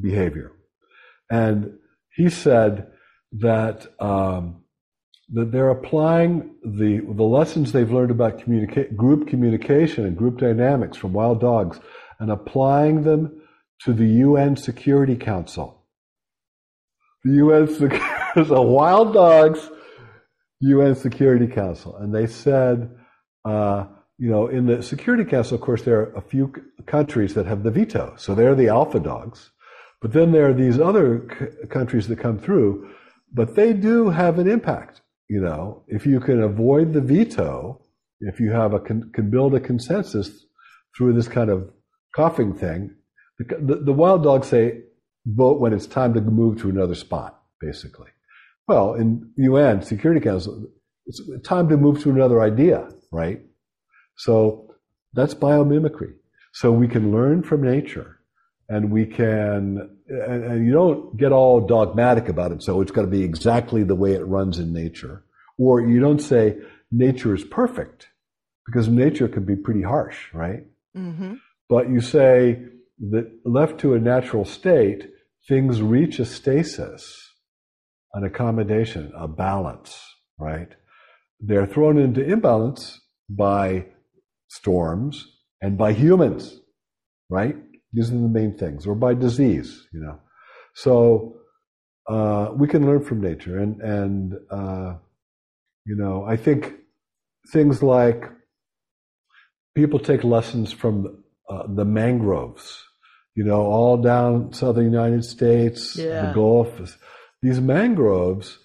behavior. 0.00 0.50
And 1.30 1.78
he 2.16 2.30
said 2.30 2.88
that, 3.38 3.86
um, 4.00 4.64
that 5.32 5.52
they're 5.52 5.70
applying 5.70 6.56
the, 6.64 7.00
the 7.14 7.22
lessons 7.22 7.70
they've 7.70 7.92
learned 7.92 8.10
about 8.10 8.40
communica- 8.40 8.94
group 8.96 9.28
communication 9.28 10.04
and 10.04 10.16
group 10.16 10.38
dynamics 10.38 10.96
from 10.96 11.12
wild 11.12 11.40
dogs 11.40 11.78
and 12.18 12.28
applying 12.28 13.04
them 13.04 13.40
to 13.84 13.92
the 13.92 14.06
UN 14.06 14.56
Security 14.56 15.14
Council. 15.14 15.81
The 17.24 17.32
UN, 17.34 18.46
so 18.46 18.62
wild 18.62 19.14
dogs, 19.14 19.70
UN 20.60 20.94
Security 20.94 21.46
Council. 21.46 21.96
And 21.96 22.14
they 22.14 22.26
said, 22.26 22.90
uh, 23.44 23.86
you 24.18 24.30
know, 24.30 24.48
in 24.48 24.66
the 24.66 24.82
Security 24.82 25.24
Council, 25.24 25.56
of 25.56 25.60
course, 25.60 25.82
there 25.82 26.00
are 26.00 26.12
a 26.14 26.20
few 26.20 26.52
countries 26.86 27.34
that 27.34 27.46
have 27.46 27.62
the 27.62 27.70
veto. 27.70 28.14
So 28.16 28.34
they're 28.34 28.54
the 28.54 28.68
alpha 28.68 29.00
dogs. 29.00 29.50
But 30.00 30.12
then 30.12 30.32
there 30.32 30.48
are 30.48 30.54
these 30.54 30.80
other 30.80 31.28
c- 31.38 31.66
countries 31.68 32.08
that 32.08 32.18
come 32.18 32.38
through, 32.38 32.90
but 33.32 33.54
they 33.54 33.72
do 33.72 34.10
have 34.10 34.38
an 34.38 34.48
impact. 34.48 35.00
You 35.28 35.40
know, 35.40 35.84
if 35.88 36.04
you 36.06 36.20
can 36.20 36.42
avoid 36.42 36.92
the 36.92 37.00
veto, 37.00 37.80
if 38.20 38.38
you 38.40 38.50
have 38.50 38.74
a 38.74 38.80
con- 38.80 39.10
can 39.14 39.30
build 39.30 39.54
a 39.54 39.60
consensus 39.60 40.44
through 40.96 41.14
this 41.14 41.28
kind 41.28 41.50
of 41.50 41.70
coughing 42.14 42.52
thing, 42.54 42.94
the, 43.38 43.76
the 43.84 43.92
wild 43.92 44.24
dogs 44.24 44.48
say 44.48 44.82
vote 45.26 45.60
when 45.60 45.72
it's 45.72 45.86
time 45.86 46.14
to 46.14 46.20
move 46.20 46.60
to 46.62 46.68
another 46.68 46.94
spot, 46.94 47.40
basically. 47.60 48.08
Well, 48.68 48.94
in 48.94 49.30
UN 49.36 49.82
Security 49.82 50.20
Council, 50.20 50.66
it's 51.06 51.20
time 51.44 51.68
to 51.68 51.76
move 51.76 52.02
to 52.02 52.10
another 52.10 52.40
idea, 52.40 52.88
right? 53.10 53.40
So 54.16 54.74
that's 55.12 55.34
biomimicry. 55.34 56.14
So 56.52 56.70
we 56.70 56.88
can 56.88 57.12
learn 57.12 57.42
from 57.42 57.62
nature 57.62 58.18
and 58.68 58.90
we 58.90 59.06
can, 59.06 59.98
and, 60.08 60.44
and 60.44 60.66
you 60.66 60.72
don't 60.72 61.16
get 61.16 61.32
all 61.32 61.60
dogmatic 61.60 62.28
about 62.28 62.52
it. 62.52 62.62
So 62.62 62.80
it's 62.80 62.92
got 62.92 63.02
to 63.02 63.08
be 63.08 63.22
exactly 63.22 63.82
the 63.82 63.94
way 63.94 64.12
it 64.12 64.26
runs 64.26 64.58
in 64.58 64.72
nature. 64.72 65.24
Or 65.58 65.80
you 65.80 66.00
don't 66.00 66.20
say 66.20 66.56
nature 66.90 67.34
is 67.34 67.44
perfect 67.44 68.08
because 68.66 68.88
nature 68.88 69.28
can 69.28 69.44
be 69.44 69.56
pretty 69.56 69.82
harsh, 69.82 70.32
right? 70.32 70.64
Mm-hmm. 70.96 71.34
But 71.68 71.90
you 71.90 72.00
say 72.00 72.64
that 73.10 73.30
left 73.44 73.80
to 73.80 73.94
a 73.94 74.00
natural 74.00 74.44
state, 74.44 75.10
things 75.48 75.82
reach 75.82 76.18
a 76.18 76.24
stasis, 76.24 77.30
an 78.14 78.24
accommodation, 78.24 79.12
a 79.16 79.28
balance, 79.28 80.00
right? 80.38 80.68
They're 81.40 81.66
thrown 81.66 81.98
into 81.98 82.24
imbalance 82.24 83.00
by 83.28 83.86
storms 84.48 85.26
and 85.60 85.76
by 85.76 85.92
humans, 85.92 86.60
right? 87.30 87.56
These 87.92 88.10
are 88.10 88.14
the 88.14 88.28
main 88.28 88.56
things, 88.56 88.86
or 88.86 88.94
by 88.94 89.14
disease, 89.14 89.86
you 89.92 90.00
know. 90.00 90.18
So 90.74 91.36
uh, 92.08 92.50
we 92.54 92.68
can 92.68 92.86
learn 92.86 93.04
from 93.04 93.20
nature, 93.20 93.58
and 93.58 93.80
and 93.82 94.34
uh, 94.50 94.94
you 95.86 95.96
know, 95.96 96.24
I 96.24 96.36
think 96.36 96.74
things 97.52 97.82
like 97.82 98.24
people 99.74 99.98
take 99.98 100.24
lessons 100.24 100.72
from 100.72 101.22
uh, 101.48 101.64
the 101.68 101.84
mangroves, 101.84 102.82
you 103.34 103.44
know, 103.44 103.62
all 103.62 103.96
down 103.96 104.52
southern 104.52 104.84
United 104.84 105.24
States, 105.24 105.96
Yeah. 105.96 106.26
the 106.26 106.32
Gulf. 106.34 106.98
These 107.42 107.60
mangroves 107.60 108.58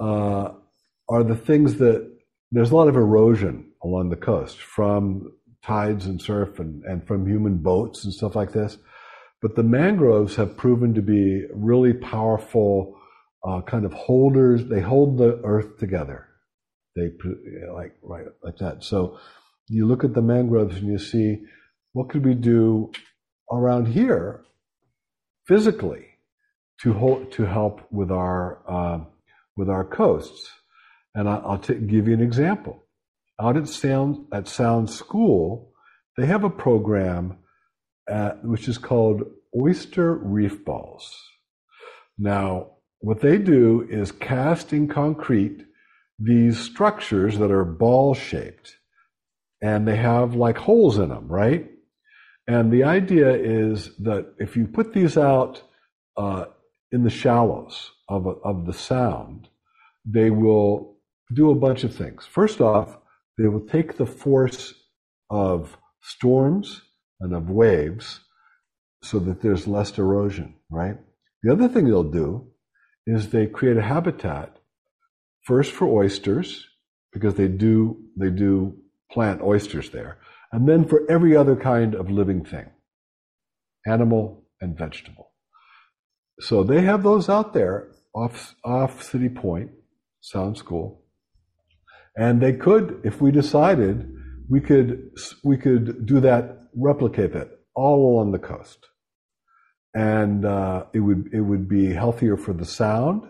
uh, 0.00 0.52
are 1.08 1.22
the 1.24 1.36
things 1.36 1.76
that 1.78 2.10
there's 2.50 2.70
a 2.70 2.76
lot 2.76 2.88
of 2.88 2.96
erosion 2.96 3.70
along 3.82 4.10
the 4.10 4.16
coast 4.16 4.58
from 4.58 5.32
tides 5.64 6.06
and 6.06 6.20
surf 6.20 6.58
and, 6.58 6.82
and 6.84 7.06
from 7.06 7.26
human 7.26 7.58
boats 7.58 8.04
and 8.04 8.12
stuff 8.12 8.34
like 8.34 8.52
this. 8.52 8.78
But 9.40 9.56
the 9.56 9.62
mangroves 9.62 10.36
have 10.36 10.56
proven 10.56 10.94
to 10.94 11.02
be 11.02 11.44
really 11.52 11.92
powerful 11.92 12.96
uh, 13.44 13.60
kind 13.62 13.84
of 13.84 13.92
holders. 13.92 14.66
They 14.66 14.80
hold 14.80 15.18
the 15.18 15.40
earth 15.44 15.78
together. 15.78 16.28
They 16.94 17.10
like 17.74 17.94
right 18.02 18.26
like 18.42 18.58
that. 18.58 18.84
So 18.84 19.18
you 19.68 19.86
look 19.86 20.04
at 20.04 20.14
the 20.14 20.22
mangroves 20.22 20.76
and 20.76 20.86
you 20.86 20.98
see 20.98 21.42
what 21.92 22.08
could 22.08 22.24
we 22.24 22.34
do 22.34 22.92
around 23.52 23.86
here 23.86 24.44
physically 25.46 26.06
to 26.80 26.92
hold, 26.92 27.30
to 27.32 27.44
help 27.44 27.82
with 27.90 28.10
our 28.10 28.58
um, 28.70 29.06
with 29.56 29.68
our 29.68 29.84
coasts. 29.84 30.50
And 31.14 31.28
I, 31.28 31.36
I'll 31.36 31.58
t- 31.58 31.74
give 31.74 32.08
you 32.08 32.14
an 32.14 32.22
example. 32.22 32.82
Out 33.40 33.56
at 33.56 33.68
Sound 33.68 34.26
at 34.32 34.48
Sound 34.48 34.90
School, 34.90 35.72
they 36.16 36.26
have 36.26 36.44
a 36.44 36.50
program 36.50 37.38
uh, 38.10 38.32
which 38.42 38.68
is 38.68 38.78
called 38.78 39.22
Oyster 39.54 40.14
Reef 40.14 40.64
Balls. 40.64 41.14
Now, 42.18 42.72
what 43.00 43.20
they 43.20 43.38
do 43.38 43.86
is 43.90 44.12
cast 44.12 44.72
in 44.72 44.88
concrete 44.88 45.64
these 46.18 46.58
structures 46.58 47.38
that 47.38 47.50
are 47.50 47.64
ball 47.64 48.14
shaped, 48.14 48.76
and 49.60 49.86
they 49.86 49.96
have 49.96 50.34
like 50.34 50.56
holes 50.56 50.98
in 50.98 51.08
them, 51.08 51.26
right? 51.28 51.71
And 52.46 52.72
the 52.72 52.84
idea 52.84 53.32
is 53.34 53.96
that 53.98 54.34
if 54.38 54.56
you 54.56 54.66
put 54.66 54.92
these 54.92 55.16
out 55.16 55.62
uh, 56.16 56.46
in 56.90 57.04
the 57.04 57.10
shallows 57.10 57.92
of, 58.08 58.26
of 58.44 58.66
the 58.66 58.72
sound, 58.72 59.48
they 60.04 60.30
will 60.30 60.96
do 61.32 61.50
a 61.50 61.54
bunch 61.54 61.84
of 61.84 61.94
things. 61.94 62.26
First 62.26 62.60
off, 62.60 62.98
they 63.38 63.46
will 63.46 63.66
take 63.66 63.96
the 63.96 64.06
force 64.06 64.74
of 65.30 65.76
storms 66.02 66.82
and 67.20 67.34
of 67.34 67.48
waves 67.48 68.20
so 69.02 69.18
that 69.20 69.40
there's 69.40 69.66
less 69.66 69.96
erosion, 69.98 70.54
right? 70.70 70.98
The 71.42 71.52
other 71.52 71.68
thing 71.68 71.86
they'll 71.86 72.02
do 72.02 72.48
is 73.06 73.30
they 73.30 73.46
create 73.46 73.76
a 73.76 73.82
habitat 73.82 74.56
first 75.42 75.72
for 75.72 75.86
oysters 75.86 76.66
because 77.12 77.34
they 77.34 77.48
do 77.48 77.96
they 78.16 78.30
do 78.30 78.76
plant 79.10 79.42
oysters 79.42 79.90
there 79.90 80.18
and 80.52 80.68
then 80.68 80.86
for 80.86 81.10
every 81.10 81.36
other 81.36 81.56
kind 81.56 81.94
of 81.94 82.10
living 82.10 82.44
thing 82.44 82.70
animal 83.86 84.44
and 84.60 84.76
vegetable. 84.78 85.32
So 86.40 86.62
they 86.62 86.82
have 86.82 87.02
those 87.02 87.28
out 87.28 87.52
there 87.54 87.88
off 88.14 88.54
off 88.64 89.02
city 89.02 89.28
point 89.28 89.70
sound 90.20 90.56
school. 90.56 91.02
And 92.16 92.40
they 92.40 92.52
could 92.52 93.00
if 93.04 93.20
we 93.20 93.30
decided 93.30 94.12
we 94.48 94.60
could 94.60 95.10
we 95.42 95.56
could 95.56 96.06
do 96.06 96.20
that 96.20 96.68
replicate 96.74 97.32
that 97.32 97.48
all 97.74 98.14
along 98.14 98.32
the 98.32 98.38
coast. 98.38 98.86
And 99.94 100.44
uh, 100.44 100.84
it 100.92 101.00
would 101.00 101.30
it 101.32 101.40
would 101.40 101.68
be 101.68 101.92
healthier 101.92 102.36
for 102.36 102.52
the 102.52 102.64
sound. 102.64 103.22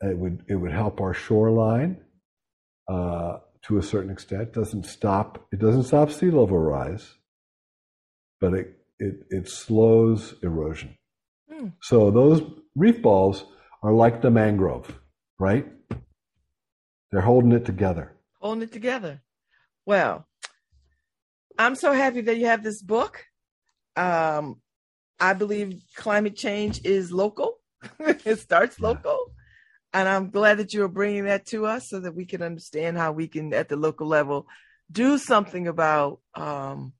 It 0.00 0.16
would 0.16 0.44
it 0.48 0.56
would 0.56 0.72
help 0.72 1.00
our 1.00 1.14
shoreline. 1.14 2.00
Uh, 2.88 3.38
to 3.66 3.78
a 3.78 3.82
certain 3.82 4.10
extent. 4.10 4.52
Doesn't 4.52 4.84
stop 4.86 5.46
it 5.52 5.58
doesn't 5.58 5.84
stop 5.84 6.10
sea 6.10 6.30
level 6.30 6.58
rise, 6.58 7.14
but 8.40 8.54
it 8.54 8.76
it 8.98 9.14
it 9.30 9.48
slows 9.48 10.34
erosion. 10.42 10.96
Hmm. 11.50 11.68
So 11.82 12.10
those 12.10 12.42
reef 12.76 13.00
balls 13.02 13.44
are 13.82 13.92
like 13.92 14.22
the 14.22 14.30
mangrove, 14.30 14.98
right? 15.38 15.66
They're 17.10 17.20
holding 17.22 17.52
it 17.52 17.64
together. 17.64 18.12
holding 18.40 18.62
it 18.62 18.72
together. 18.72 19.22
Well, 19.86 20.26
I'm 21.58 21.74
so 21.74 21.92
happy 21.92 22.20
that 22.22 22.36
you 22.38 22.46
have 22.46 22.62
this 22.62 22.82
book. 22.82 23.24
Um, 23.96 24.60
I 25.18 25.32
believe 25.34 25.82
climate 25.96 26.36
change 26.36 26.80
is 26.84 27.10
local. 27.12 27.58
it 27.98 28.38
starts 28.38 28.78
Yeah. 28.78 28.88
local. 28.88 29.32
And 29.92 30.08
I'm 30.08 30.30
glad 30.30 30.58
that 30.58 30.72
you 30.72 30.84
are 30.84 30.88
bringing 30.88 31.24
that 31.24 31.46
to 31.46 31.66
us 31.66 31.88
so 31.88 32.00
that 32.00 32.14
we 32.14 32.24
can 32.24 32.42
understand 32.42 32.96
how 32.96 33.12
we 33.12 33.26
can, 33.28 33.52
at 33.52 33.68
the 33.68 33.76
local 33.76 34.06
level, 34.06 34.46
do 34.90 35.18
something 35.18 35.66
about 35.68 36.20
um, 36.34 36.92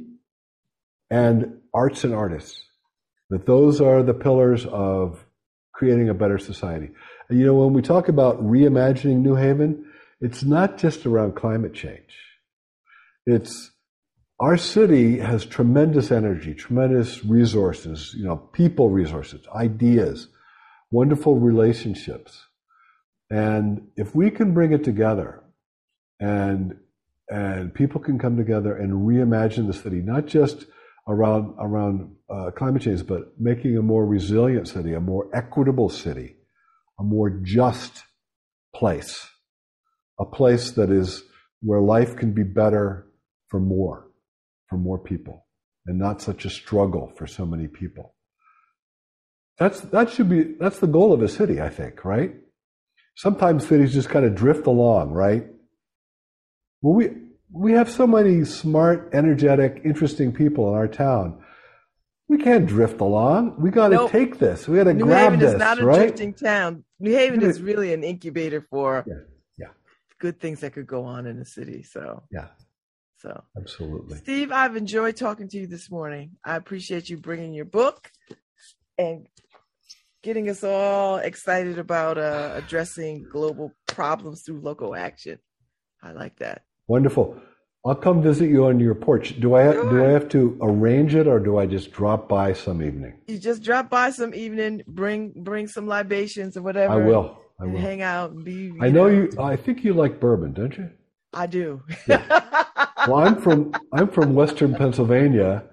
and 1.11 1.59
arts 1.73 2.05
and 2.05 2.13
artists 2.13 2.63
that 3.29 3.45
those 3.45 3.81
are 3.81 4.01
the 4.03 4.13
pillars 4.13 4.65
of 4.67 5.25
creating 5.73 6.07
a 6.07 6.13
better 6.13 6.37
society. 6.37 6.89
And 7.29 7.37
you 7.37 7.45
know, 7.45 7.55
when 7.55 7.73
we 7.73 7.81
talk 7.81 8.07
about 8.07 8.41
reimagining 8.41 9.17
New 9.17 9.35
Haven, 9.35 9.85
it's 10.21 10.43
not 10.43 10.77
just 10.77 11.05
around 11.05 11.35
climate 11.35 11.73
change. 11.73 12.28
It's 13.29 13.71
our 14.39 14.57
city 14.57 15.19
has 15.19 15.45
tremendous 15.45 16.11
energy, 16.11 16.55
tremendous 16.55 17.23
resources, 17.23 18.15
you 18.17 18.23
know, 18.23 18.37
people 18.37 18.89
resources, 18.89 19.45
ideas, 19.55 20.29
wonderful 20.89 21.35
relationships. 21.35 22.47
And 23.29 23.89
if 23.95 24.15
we 24.15 24.31
can 24.31 24.55
bring 24.55 24.73
it 24.73 24.83
together 24.83 25.43
and 26.19 26.75
and 27.29 27.71
people 27.71 28.01
can 28.01 28.17
come 28.17 28.35
together 28.35 28.75
and 28.75 29.07
reimagine 29.07 29.67
the 29.67 29.73
city, 29.73 30.01
not 30.01 30.25
just 30.25 30.65
around 31.07 31.53
around 31.59 32.15
uh, 32.31 32.49
climate 32.57 32.81
change, 32.81 33.05
but 33.05 33.39
making 33.39 33.77
a 33.77 33.83
more 33.83 34.07
resilient 34.07 34.67
city, 34.67 34.93
a 34.93 34.99
more 34.99 35.29
equitable 35.35 35.89
city, 35.89 36.37
a 36.99 37.03
more 37.03 37.29
just 37.29 38.01
place, 38.73 39.29
a 40.19 40.25
place 40.25 40.71
that 40.71 40.89
is 40.89 41.21
where 41.61 41.81
life 41.81 42.15
can 42.15 42.31
be 42.33 42.43
better 42.43 43.05
for 43.49 43.59
more, 43.59 44.07
for 44.67 44.77
more 44.77 44.97
people, 44.99 45.45
and 45.85 45.97
not 45.99 46.21
such 46.21 46.45
a 46.45 46.49
struggle 46.49 47.11
for 47.15 47.27
so 47.27 47.45
many 47.45 47.67
people. 47.67 48.15
That's 49.57 49.81
that 49.81 50.09
should 50.09 50.29
be 50.29 50.55
that's 50.59 50.79
the 50.79 50.87
goal 50.87 51.11
of 51.11 51.21
a 51.21 51.27
city, 51.27 51.59
I 51.61 51.69
think, 51.69 52.05
right? 52.05 52.33
Sometimes 53.15 53.67
cities 53.67 53.93
just 53.93 54.09
kind 54.09 54.25
of 54.25 54.33
drift 54.35 54.65
along, 54.67 55.11
right? 55.11 55.45
Well, 56.81 56.93
we 56.93 57.09
we 57.51 57.73
have 57.73 57.89
so 57.89 58.07
many 58.07 58.45
smart, 58.45 59.09
energetic, 59.13 59.81
interesting 59.83 60.31
people 60.31 60.69
in 60.69 60.75
our 60.75 60.87
town. 60.87 61.43
We 62.29 62.37
can't 62.37 62.67
drift 62.67 63.01
along. 63.01 63.55
We 63.59 63.71
got 63.71 63.89
to 63.89 63.95
Nope. 63.95 64.11
take 64.11 64.37
this. 64.37 64.67
We 64.67 64.77
got 64.77 64.83
to 64.83 64.93
grab 64.93 65.33
Haven 65.33 65.39
this, 65.39 65.53
New 65.53 65.55
Haven 65.55 65.55
is 65.55 65.59
not 65.59 65.79
a 65.79 65.85
right? 65.85 65.97
drifting 66.09 66.33
town. 66.35 66.83
New 66.99 67.11
Haven 67.11 67.41
is 67.41 67.59
really 67.59 67.91
an 67.91 68.03
incubator 68.03 68.61
for 68.61 69.03
Yeah, 69.07 69.15
yeah. 69.57 69.67
good 70.19 70.39
things 70.39 70.59
that 70.59 70.73
could 70.73 70.85
go 70.85 71.03
on 71.05 71.25
in 71.25 71.39
the 71.39 71.45
city. 71.45 71.81
So, 71.81 72.21
Yeah, 72.31 72.47
so 73.19 73.43
absolutely. 73.57 74.17
Steve, 74.17 74.51
I've 74.51 74.75
enjoyed 74.75 75.17
talking 75.17 75.49
to 75.49 75.57
you 75.57 75.67
this 75.67 75.91
morning. 75.91 76.31
I 76.45 76.55
appreciate 76.55 77.09
you 77.09 77.17
bringing 77.17 77.53
your 77.53 77.65
book 77.65 78.11
and 78.97 79.27
getting 80.23 80.49
us 80.49 80.63
all 80.63 81.17
excited 81.17 81.79
about 81.79 82.17
uh, 82.17 82.51
addressing 82.55 83.25
global 83.31 83.73
problems 83.87 84.43
through 84.43 84.61
local 84.61 84.95
action. 84.95 85.39
I 86.01 86.11
like 86.11 86.37
that. 86.39 86.63
Wonderful. 86.87 87.41
I'll 87.85 87.95
come 87.95 88.21
visit 88.21 88.49
you 88.49 88.65
on 88.65 88.79
your 88.79 88.95
porch. 88.95 89.39
Do 89.39 89.55
I 89.55 89.61
have, 89.61 89.89
do 89.89 90.03
I 90.03 90.09
have 90.09 90.27
to 90.29 90.57
arrange 90.61 91.15
it, 91.15 91.27
or 91.27 91.39
do 91.39 91.57
I 91.57 91.65
just 91.65 91.91
drop 91.91 92.27
by 92.27 92.51
some 92.51 92.81
evening? 92.81 93.13
You 93.27 93.37
just 93.37 93.63
drop 93.63 93.89
by 93.89 94.11
some 94.11 94.35
evening, 94.35 94.83
bring 94.85 95.31
bring 95.35 95.67
some 95.67 95.87
libations 95.87 96.57
or 96.57 96.61
whatever. 96.61 96.93
I 96.93 96.97
will. 96.97 97.39
I 97.59 97.65
will. 97.65 97.79
hang 97.79 98.01
out 98.01 98.31
and 98.31 98.43
be. 98.43 98.73
I 98.81 98.89
know 98.89 99.07
you. 99.07 99.31
I 99.39 99.55
think 99.55 99.85
you 99.85 99.93
like 99.93 100.19
bourbon, 100.19 100.51
don't 100.53 100.77
you? 100.77 100.89
I 101.33 101.45
do. 101.47 101.83
Well, 103.07 103.15
I'm 103.15 103.41
from 103.41 103.73
I'm 103.93 104.09
from 104.09 104.33
Western 104.35 104.75
Pennsylvania, 104.75 105.63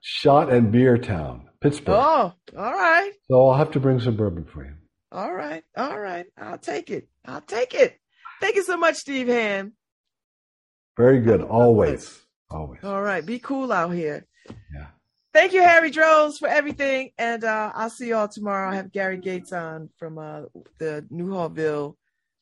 shot 0.00 0.50
and 0.52 0.72
beer 0.72 0.96
town, 0.96 1.48
Pittsburgh. 1.60 1.96
oh, 1.98 2.32
all 2.56 2.72
right. 2.72 3.12
So 3.28 3.48
I'll 3.48 3.58
have 3.58 3.70
to 3.72 3.80
bring 3.80 4.00
some 4.00 4.16
bourbon 4.16 4.44
for 4.44 4.64
you. 4.64 4.72
All 5.12 5.32
right. 5.32 5.62
All 5.76 5.98
right. 5.98 6.26
I'll 6.38 6.58
take 6.58 6.90
it. 6.90 7.08
I'll 7.26 7.40
take 7.40 7.74
it. 7.74 7.98
Thank 8.40 8.56
you 8.56 8.62
so 8.62 8.76
much, 8.76 8.96
Steve 8.96 9.28
Hamm. 9.28 9.72
Very 10.96 11.20
good. 11.20 11.40
Always. 11.60 12.20
Always. 12.50 12.82
All 12.84 13.02
right. 13.02 13.24
Be 13.24 13.38
cool 13.38 13.72
out 13.72 13.90
here. 13.90 14.26
Yeah. 14.74 14.86
Thank 15.32 15.52
you, 15.52 15.62
Harry 15.62 15.90
Droz, 15.90 16.38
for 16.38 16.48
everything. 16.48 17.10
And 17.18 17.44
uh, 17.44 17.70
I'll 17.74 17.90
see 17.90 18.08
y'all 18.08 18.28
tomorrow. 18.28 18.70
I 18.70 18.76
have 18.76 18.92
Gary 18.92 19.18
Gates 19.18 19.52
on 19.52 19.88
from 19.98 20.18
uh, 20.18 20.42
the 20.78 21.04
Newhallville 21.12 21.94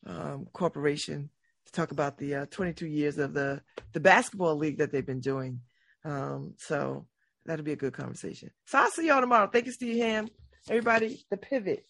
um, 0.06 0.46
Corporation 0.52 1.30
to 1.68 1.72
talk 1.72 1.92
about 1.92 2.18
the 2.18 2.34
uh, 2.34 2.46
22 2.50 2.86
years 2.86 3.18
of 3.18 3.34
the, 3.34 3.60
the 3.92 4.00
basketball 4.00 4.56
league 4.56 4.78
that 4.78 4.90
they've 4.90 5.06
been 5.06 5.20
doing. 5.20 5.60
Um, 6.04 6.54
so 6.56 7.06
that'll 7.44 7.64
be 7.64 7.72
a 7.72 7.76
good 7.76 7.92
conversation. 7.92 8.50
So 8.66 8.78
I'll 8.78 8.90
see 8.90 9.06
y'all 9.06 9.20
tomorrow. 9.20 9.48
Thank 9.52 9.66
you, 9.66 9.72
Steve 9.72 10.02
Hamm. 10.02 10.28
Everybody, 10.68 11.24
the 11.30 11.36
pivot, 11.36 11.86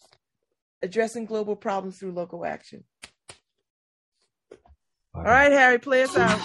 addressing 0.82 1.26
global 1.26 1.56
problems 1.56 1.98
through 1.98 2.12
local 2.12 2.44
action. 2.44 2.84
All 5.14 5.22
right, 5.22 5.50
Harry, 5.50 5.78
play 5.78 6.04
us 6.04 6.16
out. 6.16 6.38